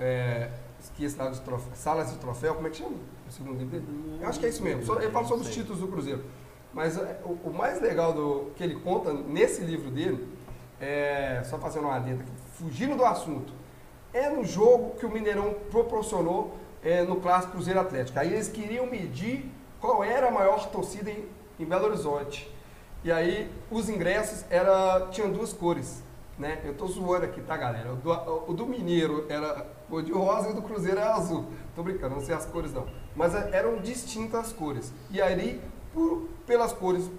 é, 0.00 0.50
esqueci 0.80 1.16
lá 1.18 1.28
dos 1.28 1.38
troféus, 1.40 1.76
Salas 1.78 2.10
de 2.10 2.18
Troféu, 2.18 2.54
como 2.54 2.66
é 2.66 2.70
que 2.70 2.78
chama? 2.78 2.96
Segundo 3.36 3.58
livro 3.58 3.66
dele? 3.80 4.18
Eu 4.20 4.28
acho 4.28 4.40
que 4.40 4.46
é 4.46 4.48
isso 4.48 4.62
mesmo. 4.62 4.82
Só- 4.84 5.00
Ele 5.00 5.10
fala 5.10 5.26
sobre 5.26 5.46
os 5.46 5.52
títulos 5.54 5.80
do 5.80 5.88
Cruzeiro. 5.88 6.24
Mas 6.72 6.96
é, 6.96 7.20
o, 7.24 7.48
o 7.50 7.52
mais 7.54 7.80
legal 7.80 8.12
do 8.12 8.50
que 8.56 8.62
ele 8.62 8.76
conta 8.76 9.12
nesse 9.12 9.62
livro 9.62 9.90
dele, 9.90 10.26
é, 10.80 11.42
só 11.44 11.58
fazendo 11.58 11.84
uma 11.84 11.96
adenda 11.96 12.22
aqui, 12.22 12.32
fugindo 12.54 12.96
do 12.96 13.04
assunto, 13.04 13.52
é 14.12 14.28
no 14.30 14.44
jogo 14.44 14.96
que 14.98 15.04
o 15.06 15.10
Mineirão 15.10 15.54
proporcionou 15.70 16.54
é, 16.82 17.02
no 17.02 17.16
Clássico 17.16 17.52
Cruzeiro 17.52 17.80
Atlético. 17.80 18.18
Aí 18.18 18.32
eles 18.32 18.48
queriam 18.48 18.86
medir 18.86 19.50
qual 19.80 20.02
era 20.02 20.28
a 20.28 20.30
maior 20.30 20.68
torcida 20.70 21.10
em, 21.10 21.26
em 21.60 21.64
Belo 21.64 21.86
Horizonte. 21.86 22.50
E 23.04 23.12
aí 23.12 23.50
os 23.70 23.88
ingressos 23.88 24.44
era, 24.50 25.08
tinham 25.10 25.30
duas 25.30 25.52
cores. 25.52 26.02
Né? 26.38 26.60
Eu 26.64 26.74
tô 26.74 26.86
zoando 26.86 27.24
aqui, 27.24 27.40
tá, 27.40 27.56
galera? 27.56 27.92
O 27.92 27.96
do, 27.96 28.12
o 28.50 28.54
do 28.54 28.66
Mineiro 28.66 29.24
era 29.28 29.66
cor 29.88 30.02
de 30.02 30.12
rosa 30.12 30.48
e 30.48 30.52
o 30.52 30.54
do 30.54 30.62
Cruzeiro 30.62 30.98
era 31.00 31.14
azul. 31.14 31.46
Tô 31.74 31.82
brincando, 31.82 32.14
não 32.16 32.22
sei 32.22 32.34
as 32.34 32.44
cores 32.44 32.72
não. 32.74 32.86
Mas 33.16 33.34
é, 33.34 33.50
eram 33.52 33.76
distintas 33.78 34.46
as 34.48 34.52
cores. 34.52 34.92
E 35.10 35.20
aí, 35.20 35.60
por- 35.94 36.28
pelas 36.46 36.72
cores, 36.72 37.10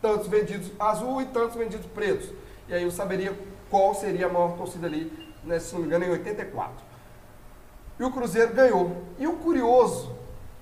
tantos 0.00 0.28
vendidos 0.28 0.70
azul 0.78 1.20
e 1.20 1.26
tantos 1.26 1.56
vendidos 1.56 1.86
pretos. 1.86 2.30
E 2.68 2.74
aí 2.74 2.82
eu 2.84 2.90
saberia 2.90 3.36
qual 3.68 3.94
seria 3.94 4.26
a 4.26 4.28
maior 4.32 4.56
torcida 4.56 4.86
ali, 4.86 5.12
né, 5.44 5.58
se 5.58 5.72
não 5.74 5.80
me 5.80 5.86
engano, 5.88 6.04
em 6.04 6.10
84. 6.10 6.72
E 7.98 8.04
o 8.04 8.10
Cruzeiro 8.12 8.54
ganhou. 8.54 9.02
E 9.18 9.26
o 9.26 9.34
curioso, 9.34 10.14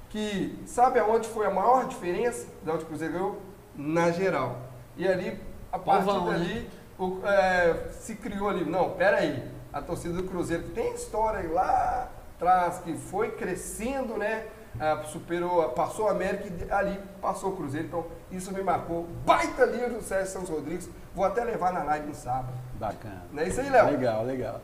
que 0.09 0.59
sabe 0.67 0.99
aonde 0.99 1.29
foi 1.29 1.47
a 1.47 1.51
maior 1.51 1.87
diferença 1.87 2.47
de 2.63 2.71
onde 2.71 2.83
o 2.85 2.87
Cruzeiro 2.87 3.13
ganhou? 3.13 3.39
Na 3.77 4.11
geral. 4.11 4.59
E 4.97 5.07
ali, 5.07 5.39
a 5.71 5.79
partir 5.79 6.05
Povão, 6.07 6.27
né? 6.27 6.33
dali, 6.33 6.71
o- 6.99 7.21
é, 7.27 7.89
se 7.93 8.17
criou 8.17 8.49
ali. 8.49 8.65
Não, 8.65 8.91
pera 8.91 9.19
aí. 9.19 9.49
A 9.73 9.81
torcida 9.81 10.15
do 10.15 10.25
Cruzeiro, 10.25 10.65
tem 10.71 10.95
história 10.95 11.41
aí 11.41 11.47
lá 11.49 12.11
atrás, 12.37 12.79
que 12.79 12.95
foi 12.95 13.31
crescendo, 13.31 14.17
né? 14.17 14.47
Ah, 14.79 15.03
superou, 15.07 15.69
passou 15.71 16.09
a 16.09 16.13
América 16.13 16.45
e 16.49 16.73
ali 16.73 17.01
passou 17.21 17.51
o 17.51 17.57
Cruzeiro. 17.57 17.87
Então, 17.87 18.07
isso 18.31 18.53
me 18.53 18.63
marcou. 18.63 19.07
Baita 19.25 19.65
livro 19.65 19.95
do 19.95 20.03
Sérgio 20.03 20.33
Santos 20.33 20.51
Rodrigues. 20.51 20.89
Vou 21.15 21.25
até 21.25 21.43
levar 21.45 21.73
na 21.73 21.83
live 21.83 22.07
no 22.09 22.15
sábado. 22.15 22.53
Bacana. 22.75 23.25
Não 23.33 23.43
é 23.43 23.49
isso 23.49 23.61
aí, 23.61 23.69
Léo? 23.69 23.87
Legal, 23.91 24.25
legal. 24.25 24.61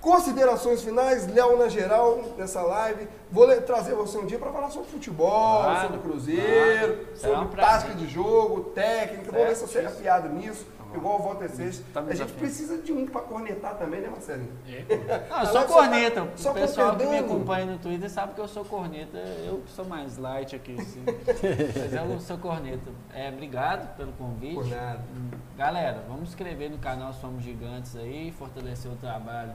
Considerações 0.00 0.82
finais, 0.82 1.26
Léo 1.26 1.58
na 1.58 1.68
geral, 1.68 2.20
nessa 2.38 2.62
live. 2.62 3.06
Vou 3.30 3.46
trazer 3.62 3.94
você 3.94 4.16
um 4.16 4.24
dia 4.24 4.38
para 4.38 4.50
falar 4.50 4.70
sobre 4.70 4.88
futebol, 4.88 5.62
Claro, 5.62 5.88
sobre 5.88 5.98
Cruzeiro, 6.00 6.96
claro. 6.96 7.12
Um 7.12 7.16
sobre 7.16 7.48
prazer. 7.56 7.80
tática 7.80 7.94
de 7.94 8.08
jogo, 8.08 8.60
técnica. 8.70 9.30
Vou 9.30 9.44
ver 9.44 9.54
se 9.54 9.66
você 9.66 9.80
é 9.80 9.86
afiado 9.86 10.30
nisso, 10.30 10.66
igual 10.94 11.20
o 11.20 11.22
Walter 11.22 11.48
Seixas. 11.50 11.84
Tá 11.92 12.00
A 12.00 12.14
gente 12.14 12.32
precisa 12.32 12.78
de 12.78 12.92
um 12.92 13.06
para 13.06 13.20
cornetar 13.22 13.76
também, 13.76 14.00
né, 14.00 14.08
Marcelinho? 14.08 14.52
É, 14.66 14.84
Ah, 15.30 15.44
eu 15.44 15.46
Ela 15.46 15.46
sou 15.46 15.60
só 15.62 15.66
corneta. 15.66 16.20
tá- 16.22 16.28
só 16.36 16.50
o 16.50 16.54
pessoal 16.54 16.96
que 16.96 17.06
me 17.06 17.18
acompanha 17.18 17.66
no 17.66 17.78
Twitter 17.78 18.10
sabe 18.10 18.34
que 18.34 18.40
eu 18.40 18.48
sou 18.48 18.64
corneta. 18.64 19.16
Eu 19.18 19.62
sou 19.68 19.84
mais 19.84 20.16
light 20.16 20.54
aqui, 20.56 20.76
sim. 20.84 21.02
Mas 21.06 21.92
eu 21.92 22.20
sou 22.20 22.38
corneta. 22.38 22.90
É, 23.14 23.28
obrigado 23.28 23.96
pelo 23.96 24.12
convite. 24.12 24.54
Por 24.54 24.66
nada. 24.66 25.00
Hum, 25.16 25.30
Galera, 25.56 26.02
vamos 26.08 26.28
inscrever 26.30 26.70
no 26.70 26.78
canal 26.78 27.12
Somos 27.12 27.42
Gigantes 27.42 27.94
aí, 27.96 28.32
fortalecer 28.32 28.90
o 28.90 28.96
trabalho 28.96 29.52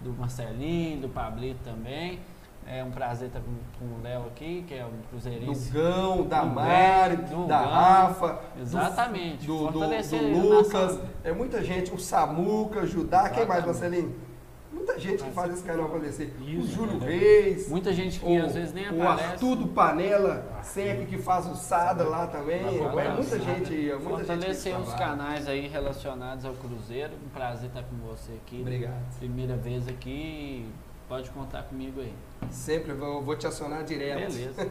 do 0.00 0.12
Marcelinho, 0.12 1.02
do 1.02 1.08
Pablito 1.08 1.60
também. 1.62 2.20
É 2.66 2.82
um 2.82 2.90
prazer 2.90 3.28
estar 3.28 3.40
com, 3.40 3.52
com 3.78 3.98
o 3.98 4.02
Léo 4.02 4.26
aqui, 4.26 4.64
que 4.66 4.74
é 4.74 4.84
um 4.84 4.90
Do 4.90 5.08
cruzeirense. 5.10 5.70
Gão, 5.72 6.26
da 6.26 6.40
Do 6.42 6.54
Mari, 6.54 7.16
do 7.16 7.46
da 7.46 7.60
Gão. 7.62 7.70
Rafa, 7.70 8.40
do- 8.54 8.62
Exatamente, 8.62 9.46
do, 9.46 9.66
do, 9.70 9.80
do 9.80 10.48
Lucas. 10.48 10.98
É 11.24 11.32
muita 11.32 11.62
gente, 11.62 11.92
o 11.92 11.98
Samuca, 11.98 12.86
Judá, 12.86 13.28
quem 13.28 13.44
mais, 13.46 13.64
Exatamente. 13.64 13.66
Marcelinho? 14.06 14.32
Muita 14.72 14.98
gente 14.98 15.22
que 15.22 15.30
faz 15.32 15.52
esse 15.52 15.62
canal 15.62 15.84
acontecer. 15.86 16.34
O 16.40 16.42
Isso. 16.44 16.72
Júlio 16.74 16.98
Reis. 16.98 17.68
Muita 17.68 17.92
gente 17.92 18.18
que 18.18 18.26
o, 18.26 18.44
às 18.46 18.54
vezes 18.54 18.72
nem 18.72 18.88
o 18.90 19.02
aparece. 19.02 19.32
Arthur 19.34 19.56
do 19.56 19.66
Panela, 19.68 20.44
sempre 20.62 21.04
que 21.06 21.18
faz 21.18 21.46
o 21.46 21.54
Sada 21.54 22.04
lá 22.04 22.26
também. 22.26 22.62
É 22.64 22.80
o 22.80 23.14
muita 23.14 23.22
Sada. 23.22 23.38
gente 23.44 23.72
aí, 23.74 23.90
é 23.90 23.94
muita. 23.96 24.08
Fortalecer 24.24 24.80
os 24.80 24.92
canais 24.94 25.46
aí 25.46 25.68
relacionados 25.68 26.44
ao 26.46 26.54
Cruzeiro. 26.54 27.12
Um 27.24 27.28
prazer 27.28 27.68
estar 27.68 27.82
com 27.82 27.96
você 28.08 28.32
aqui. 28.32 28.60
Obrigado. 28.62 29.18
Primeira 29.18 29.56
vez 29.56 29.86
aqui. 29.86 30.66
Pode 31.12 31.28
contar 31.28 31.64
comigo 31.64 32.00
aí. 32.00 32.10
Sempre 32.50 32.94
vou, 32.94 33.20
vou 33.20 33.36
te 33.36 33.46
acionar 33.46 33.84
direto. 33.84 34.32
Beleza. 34.32 34.66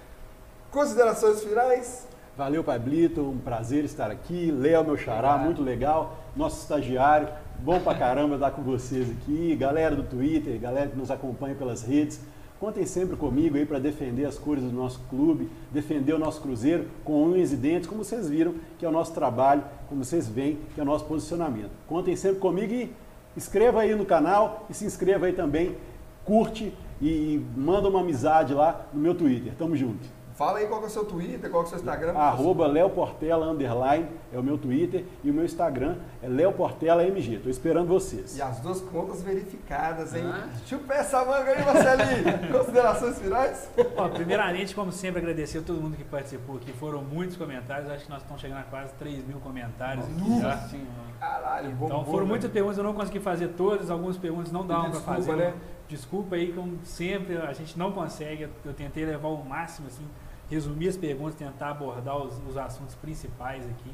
Considerações 0.72 1.44
finais? 1.44 2.08
Valeu, 2.34 2.64
Pablito, 2.64 3.20
um 3.20 3.36
prazer 3.36 3.84
estar 3.84 4.10
aqui. 4.10 4.50
Léo, 4.50 4.82
meu 4.82 4.96
xará, 4.96 5.36
muito 5.36 5.62
legal. 5.62 6.16
Nosso 6.34 6.62
estagiário, 6.62 7.28
bom 7.58 7.78
pra 7.78 7.94
caramba 7.94 8.36
estar 8.36 8.52
com 8.52 8.62
vocês 8.62 9.10
aqui. 9.10 9.54
Galera 9.54 9.94
do 9.94 10.02
Twitter, 10.02 10.58
galera 10.58 10.88
que 10.88 10.96
nos 10.96 11.10
acompanha 11.10 11.54
pelas 11.54 11.82
redes. 11.82 12.22
Contem 12.58 12.86
sempre 12.86 13.14
comigo 13.14 13.58
aí 13.58 13.66
para 13.66 13.78
defender 13.78 14.24
as 14.24 14.38
cores 14.38 14.64
do 14.64 14.72
nosso 14.72 14.98
clube, 15.10 15.46
defender 15.70 16.14
o 16.14 16.18
nosso 16.18 16.40
Cruzeiro 16.40 16.88
com 17.04 17.22
unhas 17.22 17.52
e 17.52 17.56
dentes, 17.56 17.86
como 17.86 18.02
vocês 18.02 18.30
viram, 18.30 18.54
que 18.78 18.86
é 18.86 18.88
o 18.88 18.92
nosso 18.92 19.12
trabalho, 19.12 19.62
como 19.90 20.02
vocês 20.02 20.26
veem, 20.26 20.58
que 20.74 20.80
é 20.80 20.82
o 20.82 20.86
nosso 20.86 21.04
posicionamento. 21.04 21.72
Contem 21.86 22.16
sempre 22.16 22.38
comigo 22.38 22.72
e 22.72 22.94
inscreva 23.36 23.80
aí 23.80 23.94
no 23.94 24.04
canal 24.04 24.66
e 24.70 24.74
se 24.74 24.84
inscreva 24.84 25.26
aí 25.26 25.32
também, 25.32 25.76
curte 26.24 26.72
e 27.00 27.40
manda 27.56 27.88
uma 27.88 28.00
amizade 28.00 28.54
lá 28.54 28.86
no 28.92 29.00
meu 29.00 29.14
Twitter. 29.14 29.52
Tamo 29.58 29.76
junto. 29.76 30.08
Fala 30.36 30.58
aí 30.58 30.66
qual 30.66 30.80
que 30.80 30.84
é 30.84 30.88
o 30.88 30.90
seu 30.90 31.04
Twitter, 31.06 31.50
qual 31.50 31.64
que 31.64 31.70
é 31.70 31.76
o 31.76 31.78
seu 31.78 31.78
Instagram. 31.78 32.12
Arroba 32.12 32.66
Léo 32.66 32.90
Portela 32.90 33.46
Underline 33.46 34.06
é 34.30 34.38
o 34.38 34.42
meu 34.42 34.58
Twitter 34.58 35.02
e 35.24 35.30
o 35.30 35.34
meu 35.34 35.46
Instagram 35.46 35.96
é 36.22 36.28
Léo 36.28 36.52
Portela 36.52 37.02
MG. 37.06 37.38
Tô 37.38 37.48
esperando 37.48 37.88
vocês. 37.88 38.36
E 38.36 38.42
as 38.42 38.60
duas 38.60 38.82
contas 38.82 39.22
verificadas, 39.22 40.14
hein? 40.14 40.24
Ah. 40.26 40.46
Chupa 40.66 40.92
essa 40.92 41.24
manga 41.24 41.52
aí, 41.52 41.64
Marcelinho. 41.64 42.52
Considerações 42.52 43.18
finais? 43.18 43.70
Ó, 43.96 44.08
primeiramente, 44.10 44.74
como 44.74 44.92
sempre, 44.92 45.20
agradecer 45.22 45.60
a 45.60 45.62
todo 45.62 45.80
mundo 45.80 45.96
que 45.96 46.04
participou 46.04 46.56
aqui. 46.56 46.70
Foram 46.74 47.00
muitos 47.00 47.34
comentários, 47.38 47.90
acho 47.90 48.04
que 48.04 48.10
nós 48.10 48.20
estamos 48.20 48.42
chegando 48.42 48.58
a 48.58 48.64
quase 48.64 48.92
3 48.98 49.26
mil 49.26 49.38
comentários 49.38 50.04
aqui 50.04 50.38
já. 50.38 50.48
Nossa 50.48 50.68
Senhora. 50.68 51.06
Caralho, 51.18 51.70
bom. 51.70 51.86
Então 51.86 51.98
bom, 52.00 52.10
foram 52.10 52.24
né? 52.24 52.30
muitas 52.30 52.50
perguntas, 52.50 52.76
eu 52.76 52.84
não 52.84 52.92
consegui 52.92 53.20
fazer 53.20 53.48
todas, 53.56 53.90
algumas 53.90 54.18
perguntas 54.18 54.52
não 54.52 54.66
davam 54.66 54.90
para 54.90 55.00
fazer. 55.00 55.34
né? 55.34 55.54
Desculpa 55.88 56.34
aí, 56.34 56.52
como 56.52 56.78
sempre, 56.84 57.38
a 57.38 57.54
gente 57.54 57.78
não 57.78 57.90
consegue. 57.92 58.48
Eu 58.64 58.74
tentei 58.74 59.06
levar 59.06 59.28
o 59.28 59.42
máximo, 59.42 59.86
assim, 59.86 60.04
resumir 60.50 60.88
as 60.88 60.96
perguntas, 60.96 61.34
tentar 61.34 61.70
abordar 61.70 62.16
os, 62.16 62.34
os 62.48 62.56
assuntos 62.56 62.94
principais 62.94 63.64
aqui. 63.64 63.92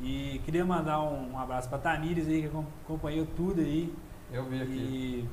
E 0.00 0.40
queria 0.44 0.64
mandar 0.64 1.00
um, 1.00 1.32
um 1.32 1.38
abraço 1.38 1.68
para 1.68 1.78
Tamires 1.78 2.26
aí, 2.28 2.42
que 2.42 2.46
acom- 2.48 2.64
acompanhou 2.84 3.26
tudo 3.36 3.60
aí. 3.60 3.92
Eu 4.32 4.44
vi 4.44 4.60
aqui. 4.62 4.72
E 4.72 5.28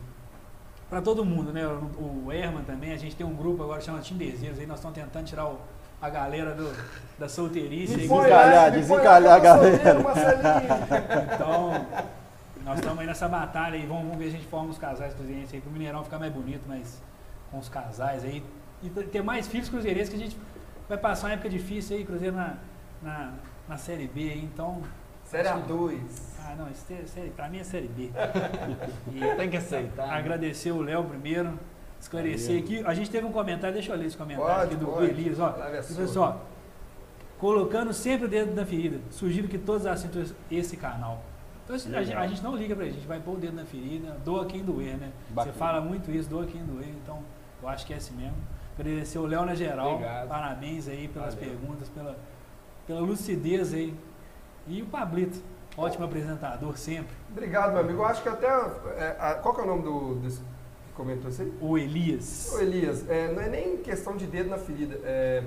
para 0.89 1.01
todo 1.01 1.23
mundo, 1.23 1.51
né? 1.53 1.65
O, 1.67 2.25
o 2.25 2.31
Herman 2.31 2.63
também, 2.63 2.91
a 2.93 2.97
gente 2.97 3.15
tem 3.15 3.25
um 3.25 3.33
grupo 3.35 3.63
agora 3.63 3.79
chamado 3.81 4.03
Timbezeiros 4.03 4.59
aí, 4.59 4.65
nós 4.65 4.77
estamos 4.79 4.95
tentando 4.97 5.25
tirar 5.25 5.45
o- 5.47 5.59
a 6.01 6.09
galera 6.09 6.53
do- 6.55 6.73
da 7.17 7.27
solteirice 7.27 7.95
Desencalhar, 7.95 8.71
põe 8.71 8.79
desencalhar 8.79 9.33
a 9.35 9.39
galera. 9.39 9.77
solteiro. 9.77 11.33
Então, 11.33 11.85
nós 12.63 12.79
estamos 12.79 12.99
aí 12.99 13.05
nessa 13.07 13.27
batalha 13.27 13.75
e 13.77 13.85
vamos, 13.85 14.03
vamos 14.03 14.17
ver 14.17 14.25
se 14.25 14.35
a 14.35 14.39
gente 14.39 14.47
forma 14.47 14.69
os 14.69 14.77
casais 14.77 15.13
cruzeirenses 15.13 15.53
aí, 15.53 15.61
para 15.61 15.69
o 15.69 15.73
Mineirão 15.73 16.03
ficar 16.03 16.19
mais 16.19 16.31
bonito, 16.31 16.61
mas 16.67 17.01
com 17.51 17.57
os 17.59 17.67
casais 17.69 18.23
aí. 18.23 18.43
E 18.81 18.89
ter 18.89 19.21
mais 19.21 19.47
filhos 19.47 19.69
cruzeirenses 19.69 20.09
que 20.09 20.15
a 20.15 20.19
gente 20.19 20.37
vai 20.87 20.97
passar 20.97 21.27
uma 21.27 21.33
época 21.33 21.49
difícil 21.49 21.97
aí, 21.97 22.05
Cruzeiro 22.05 22.35
na, 22.35 22.57
na, 23.01 23.33
na 23.67 23.77
Série 23.77 24.07
B 24.07 24.21
aí, 24.21 24.43
então 24.43 24.81
Série 25.25 25.47
A2. 25.47 25.99
Ah, 26.43 26.55
não, 26.57 26.69
isso 26.71 26.85
é, 26.91 27.05
série, 27.05 27.29
pra 27.29 27.47
mim 27.49 27.59
é 27.59 27.63
Série 27.63 27.87
B. 27.87 28.09
E 29.13 29.35
Tem 29.35 29.49
que 29.49 29.57
aceitar. 29.57 30.07
né? 30.07 30.13
agradecer 30.13 30.71
o 30.71 30.81
Léo 30.81 31.03
primeiro, 31.03 31.59
esclarecer 31.99 32.59
aqui. 32.63 32.83
A 32.85 32.93
gente 32.93 33.11
teve 33.11 33.27
um 33.27 33.31
comentário, 33.31 33.73
deixa 33.73 33.91
eu 33.91 33.97
ler 33.97 34.07
esse 34.07 34.17
comentário 34.17 34.51
Pode, 34.51 34.65
aqui 34.65 34.75
do 34.75 34.91
pode. 34.91 35.05
Elias, 35.05 35.39
ó. 35.39 35.51
Falou 35.51 35.77
assim, 35.77 36.39
colocando 37.37 37.93
sempre 37.93 38.25
o 38.25 38.29
dedo 38.29 38.55
na 38.55 38.65
ferida. 38.65 38.99
Sugiro 39.11 39.47
que 39.47 39.57
todos 39.57 39.85
assistam 39.85 40.23
esse 40.49 40.75
canal. 40.75 41.21
Então 41.63 41.75
a, 41.75 42.03
gente, 42.03 42.13
a 42.13 42.27
gente 42.27 42.41
não 42.41 42.55
liga 42.55 42.75
pra 42.75 42.85
gente 42.85 43.05
vai 43.05 43.19
pôr 43.19 43.35
o 43.35 43.37
dedo 43.37 43.55
na 43.55 43.65
ferida, 43.65 44.17
doa 44.25 44.45
quem 44.47 44.63
doer, 44.63 44.97
né? 44.97 45.11
Bacana. 45.29 45.53
Você 45.53 45.59
fala 45.59 45.79
muito 45.79 46.09
isso, 46.09 46.27
doa 46.27 46.47
quem 46.47 46.63
doer, 46.63 46.89
então 47.03 47.21
eu 47.61 47.69
acho 47.69 47.85
que 47.85 47.93
é 47.93 47.97
assim 47.97 48.15
mesmo. 48.15 48.35
Agradecer 48.79 49.19
o 49.19 49.25
Léo 49.25 49.45
na 49.45 49.55
geral, 49.55 49.95
Obrigado. 49.95 50.27
parabéns 50.29 50.87
aí 50.87 51.07
pelas 51.09 51.35
Valeu. 51.35 51.49
perguntas, 51.49 51.89
pela, 51.89 52.17
pela 52.87 52.99
lucidez 53.01 53.73
aí. 53.73 53.93
E 54.67 54.81
o 54.81 54.85
Pablito, 54.85 55.39
ótimo 55.75 56.05
apresentador 56.05 56.77
sempre. 56.77 57.13
Obrigado, 57.29 57.71
meu 57.73 57.81
amigo. 57.81 57.99
Eu 57.99 58.05
acho 58.05 58.21
que 58.23 58.29
até. 58.29 58.47
é, 58.47 59.17
a- 59.19 59.33
qual 59.41 59.53
que 59.53 59.61
é 59.61 59.63
o 59.63 59.67
nome 59.67 59.83
do, 59.83 60.15
desse 60.15 60.37
que 60.39 60.93
comentou 60.95 61.29
isso 61.29 61.41
aí? 61.41 61.53
O 61.59 61.77
Elias. 61.77 62.51
Ô 62.53 62.59
Elias, 62.59 63.09
é, 63.09 63.31
não 63.33 63.41
é 63.41 63.49
nem 63.49 63.77
questão 63.77 64.15
de 64.15 64.25
dedo 64.25 64.49
na 64.49 64.57
ferida. 64.57 64.97
É, 65.03 65.43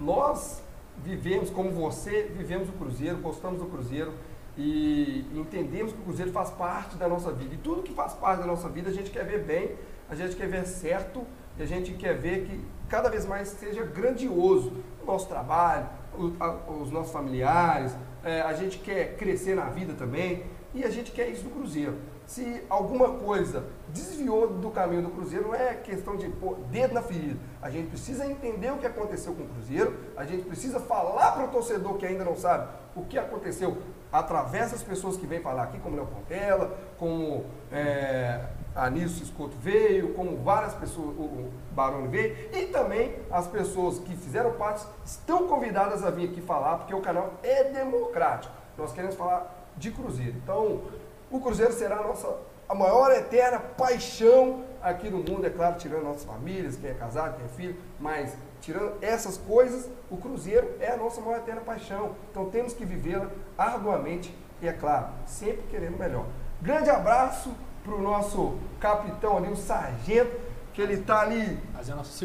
nós 0.00 0.62
vivemos, 1.04 1.50
como 1.50 1.70
você, 1.72 2.22
vivemos 2.34 2.68
o 2.70 2.72
Cruzeiro, 2.72 3.18
gostamos 3.18 3.58
do 3.60 3.66
Cruzeiro 3.66 4.12
e 4.56 5.26
entendemos 5.34 5.92
que 5.92 5.98
o 6.00 6.04
Cruzeiro 6.04 6.32
faz 6.32 6.48
parte 6.50 6.96
da 6.96 7.06
nossa 7.08 7.32
vida. 7.32 7.54
E 7.54 7.58
tudo 7.58 7.82
que 7.82 7.92
faz 7.92 8.14
parte 8.14 8.40
da 8.40 8.46
nossa 8.46 8.68
vida 8.68 8.88
a 8.88 8.92
gente 8.92 9.10
quer 9.10 9.24
ver 9.26 9.42
bem, 9.44 9.72
a 10.08 10.14
gente 10.14 10.36
quer 10.36 10.46
ver 10.48 10.64
certo 10.66 11.26
e 11.58 11.62
a 11.62 11.66
gente 11.66 11.92
quer 11.94 12.14
ver 12.16 12.44
que 12.46 12.64
cada 12.88 13.08
vez 13.10 13.24
mais 13.26 13.48
seja 13.48 13.82
grandioso 13.84 14.72
o 15.02 15.06
nosso 15.06 15.26
trabalho, 15.28 15.86
o- 16.18 16.32
a- 16.40 16.56
os 16.80 16.90
nossos 16.90 17.12
familiares, 17.12 17.94
é, 18.24 18.40
a 18.42 18.52
gente 18.52 18.78
quer 18.78 19.16
crescer 19.16 19.54
na 19.54 19.64
vida 19.66 19.94
também 19.94 20.44
e 20.74 20.84
a 20.84 20.90
gente 20.90 21.10
quer 21.10 21.28
isso 21.28 21.44
do 21.44 21.50
Cruzeiro. 21.50 21.94
Se 22.26 22.62
alguma 22.70 23.14
coisa 23.14 23.64
desviou 23.88 24.48
do 24.48 24.70
caminho 24.70 25.02
do 25.02 25.10
Cruzeiro, 25.10 25.48
não 25.48 25.54
é 25.54 25.74
questão 25.74 26.16
de 26.16 26.28
pôr 26.28 26.56
dedo 26.70 26.94
na 26.94 27.02
ferida. 27.02 27.36
A 27.60 27.68
gente 27.68 27.88
precisa 27.88 28.24
entender 28.24 28.70
o 28.72 28.78
que 28.78 28.86
aconteceu 28.86 29.34
com 29.34 29.42
o 29.42 29.48
Cruzeiro, 29.48 29.94
a 30.16 30.24
gente 30.24 30.44
precisa 30.44 30.78
falar 30.80 31.32
para 31.32 31.44
o 31.44 31.48
torcedor 31.48 31.94
que 31.98 32.06
ainda 32.06 32.24
não 32.24 32.36
sabe 32.36 32.68
o 32.94 33.02
que 33.04 33.18
aconteceu 33.18 33.76
através 34.12 34.70
das 34.70 34.82
pessoas 34.82 35.16
que 35.16 35.26
vêm 35.26 35.40
falar 35.40 35.64
aqui, 35.64 35.78
como 35.80 35.96
Léo 35.96 36.06
Portela, 36.06 36.78
como 36.98 37.44
é, 37.72 38.40
Anísio 38.74 39.22
Escoto 39.22 39.56
veio, 39.58 40.14
como 40.14 40.36
várias 40.38 40.74
pessoas, 40.74 41.16
o, 41.16 41.50
Baroni 41.72 42.08
veio, 42.08 42.36
e 42.52 42.66
também 42.66 43.14
as 43.30 43.46
pessoas 43.46 43.98
que 43.98 44.16
fizeram 44.16 44.52
parte 44.52 44.86
estão 45.04 45.46
convidadas 45.46 46.04
a 46.04 46.10
vir 46.10 46.30
aqui 46.30 46.40
falar, 46.40 46.78
porque 46.78 46.94
o 46.94 47.00
canal 47.00 47.34
é 47.42 47.64
democrático. 47.64 48.54
Nós 48.76 48.92
queremos 48.92 49.16
falar 49.16 49.70
de 49.76 49.90
Cruzeiro. 49.90 50.34
Então, 50.42 50.82
o 51.30 51.40
Cruzeiro 51.40 51.72
será 51.72 51.98
a 51.98 52.02
nossa 52.02 52.36
a 52.68 52.74
maior 52.74 53.10
eterna 53.10 53.58
paixão 53.58 54.64
aqui 54.80 55.10
no 55.10 55.18
mundo, 55.18 55.44
é 55.44 55.50
claro, 55.50 55.76
tirando 55.76 56.04
nossas 56.04 56.24
famílias, 56.24 56.76
quem 56.76 56.88
é 56.88 56.94
casado, 56.94 57.36
quem 57.36 57.44
é 57.44 57.48
filho, 57.48 57.76
mas 58.00 58.34
tirando 58.62 58.96
essas 59.02 59.36
coisas, 59.36 59.90
o 60.10 60.16
Cruzeiro 60.16 60.70
é 60.80 60.90
a 60.90 60.96
nossa 60.96 61.20
maior 61.20 61.36
eterna 61.36 61.60
paixão. 61.60 62.14
Então 62.30 62.48
temos 62.48 62.72
que 62.72 62.86
vivê-la 62.86 63.28
arduamente 63.58 64.34
e, 64.62 64.68
é 64.68 64.72
claro, 64.72 65.08
sempre 65.26 65.62
querendo 65.68 65.98
melhor. 65.98 66.24
Grande 66.62 66.88
abraço 66.88 67.52
para 67.84 67.94
o 67.94 68.00
nosso 68.00 68.58
capitão 68.80 69.36
ali, 69.38 69.52
o 69.52 69.56
sargento, 69.56 70.30
que 70.72 70.80
ele 70.80 70.94
está 70.94 71.20
ali 71.20 71.58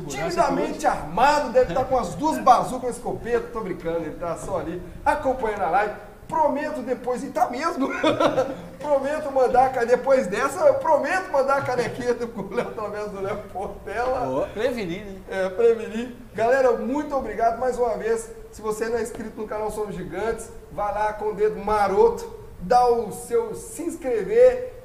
timidamente 0.07 0.87
armado, 0.87 1.51
deve 1.51 1.73
estar 1.73 1.85
com 1.85 1.97
as 1.97 2.15
duas 2.15 2.37
bazucas 2.39 2.81
com 2.81 2.89
escopeta, 2.89 3.49
tô 3.51 3.61
brincando, 3.61 3.99
ele 3.99 4.15
tá 4.15 4.37
só 4.37 4.59
ali 4.59 4.81
acompanhando 5.05 5.63
a 5.63 5.69
live. 5.69 5.93
Prometo 6.27 6.81
depois, 6.81 7.23
e 7.23 7.29
tá 7.29 7.49
mesmo, 7.49 7.87
prometo 8.79 9.31
mandar, 9.31 9.71
depois 9.85 10.27
dessa, 10.27 10.59
eu 10.59 10.73
prometo 10.75 11.31
mandar 11.31 11.59
a 11.59 11.61
canequinha 11.61 12.13
do 12.13 12.53
Léo 12.53 12.67
através 12.67 13.11
do 13.11 13.21
Léo 13.21 13.37
Portela. 13.53 14.47
Prevenir, 14.53 15.05
né? 15.05 15.21
É, 15.29 15.49
prevenir. 15.49 16.13
Galera, 16.35 16.73
muito 16.73 17.15
obrigado 17.15 17.57
mais 17.59 17.77
uma 17.77 17.97
vez. 17.97 18.29
Se 18.51 18.61
você 18.61 18.89
não 18.89 18.97
é 18.97 19.03
inscrito 19.03 19.39
no 19.39 19.47
canal 19.47 19.71
Somos 19.71 19.95
Gigantes, 19.95 20.51
vai 20.69 20.93
lá 20.93 21.13
com 21.13 21.29
o 21.29 21.33
dedo 21.33 21.63
maroto, 21.63 22.29
dá 22.59 22.85
o 22.89 23.13
seu 23.13 23.55
se 23.55 23.83
inscrever. 23.83 24.76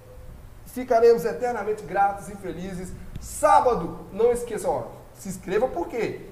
Ficaremos 0.73 1.25
eternamente 1.25 1.83
gratos 1.83 2.29
e 2.29 2.37
felizes. 2.37 2.93
Sábado, 3.21 4.01
não 4.13 4.33
esqueça, 4.33 4.69
ó, 4.69 4.87
se 5.15 5.29
inscreva 5.29 5.69
por 5.69 5.87
quê? 5.87 6.23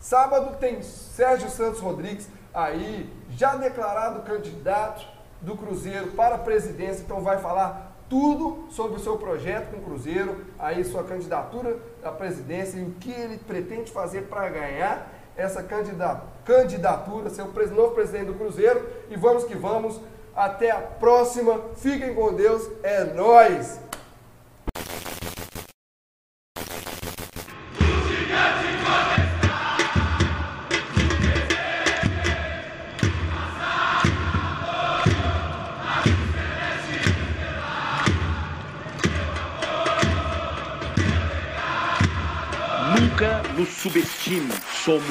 Sábado 0.00 0.56
tem 0.58 0.82
Sérgio 0.82 1.48
Santos 1.48 1.78
Rodrigues 1.80 2.26
aí, 2.52 3.08
já 3.30 3.54
declarado 3.54 4.22
candidato 4.22 5.06
do 5.40 5.56
Cruzeiro 5.56 6.08
para 6.08 6.34
a 6.34 6.38
presidência, 6.38 7.02
então 7.02 7.20
vai 7.20 7.38
falar 7.38 7.92
tudo 8.08 8.66
sobre 8.70 8.96
o 8.96 9.00
seu 9.00 9.16
projeto 9.16 9.70
com 9.70 9.78
o 9.78 9.82
Cruzeiro, 9.82 10.44
aí 10.58 10.84
sua 10.84 11.04
candidatura 11.04 11.78
à 12.02 12.10
presidência 12.10 12.78
e 12.78 12.82
o 12.82 12.90
que 12.92 13.10
ele 13.10 13.38
pretende 13.38 13.90
fazer 13.90 14.22
para 14.22 14.48
ganhar 14.48 15.10
essa 15.36 15.62
candida- 15.62 16.22
candidatura, 16.44 17.30
ser 17.30 17.42
o 17.42 17.74
novo 17.74 17.94
presidente 17.94 18.26
do 18.26 18.34
Cruzeiro. 18.34 18.86
E 19.08 19.16
vamos 19.16 19.44
que 19.44 19.54
vamos. 19.54 19.98
Até 20.34 20.70
a 20.70 20.80
próxima. 20.80 21.60
Fiquem 21.76 22.14
com 22.14 22.32
Deus. 22.32 22.68
É 22.82 23.04
nóis! 23.04 23.80
Nunca 42.98 43.42
nos 43.56 43.68
subestime. 43.68 44.50
Somos 44.84 45.04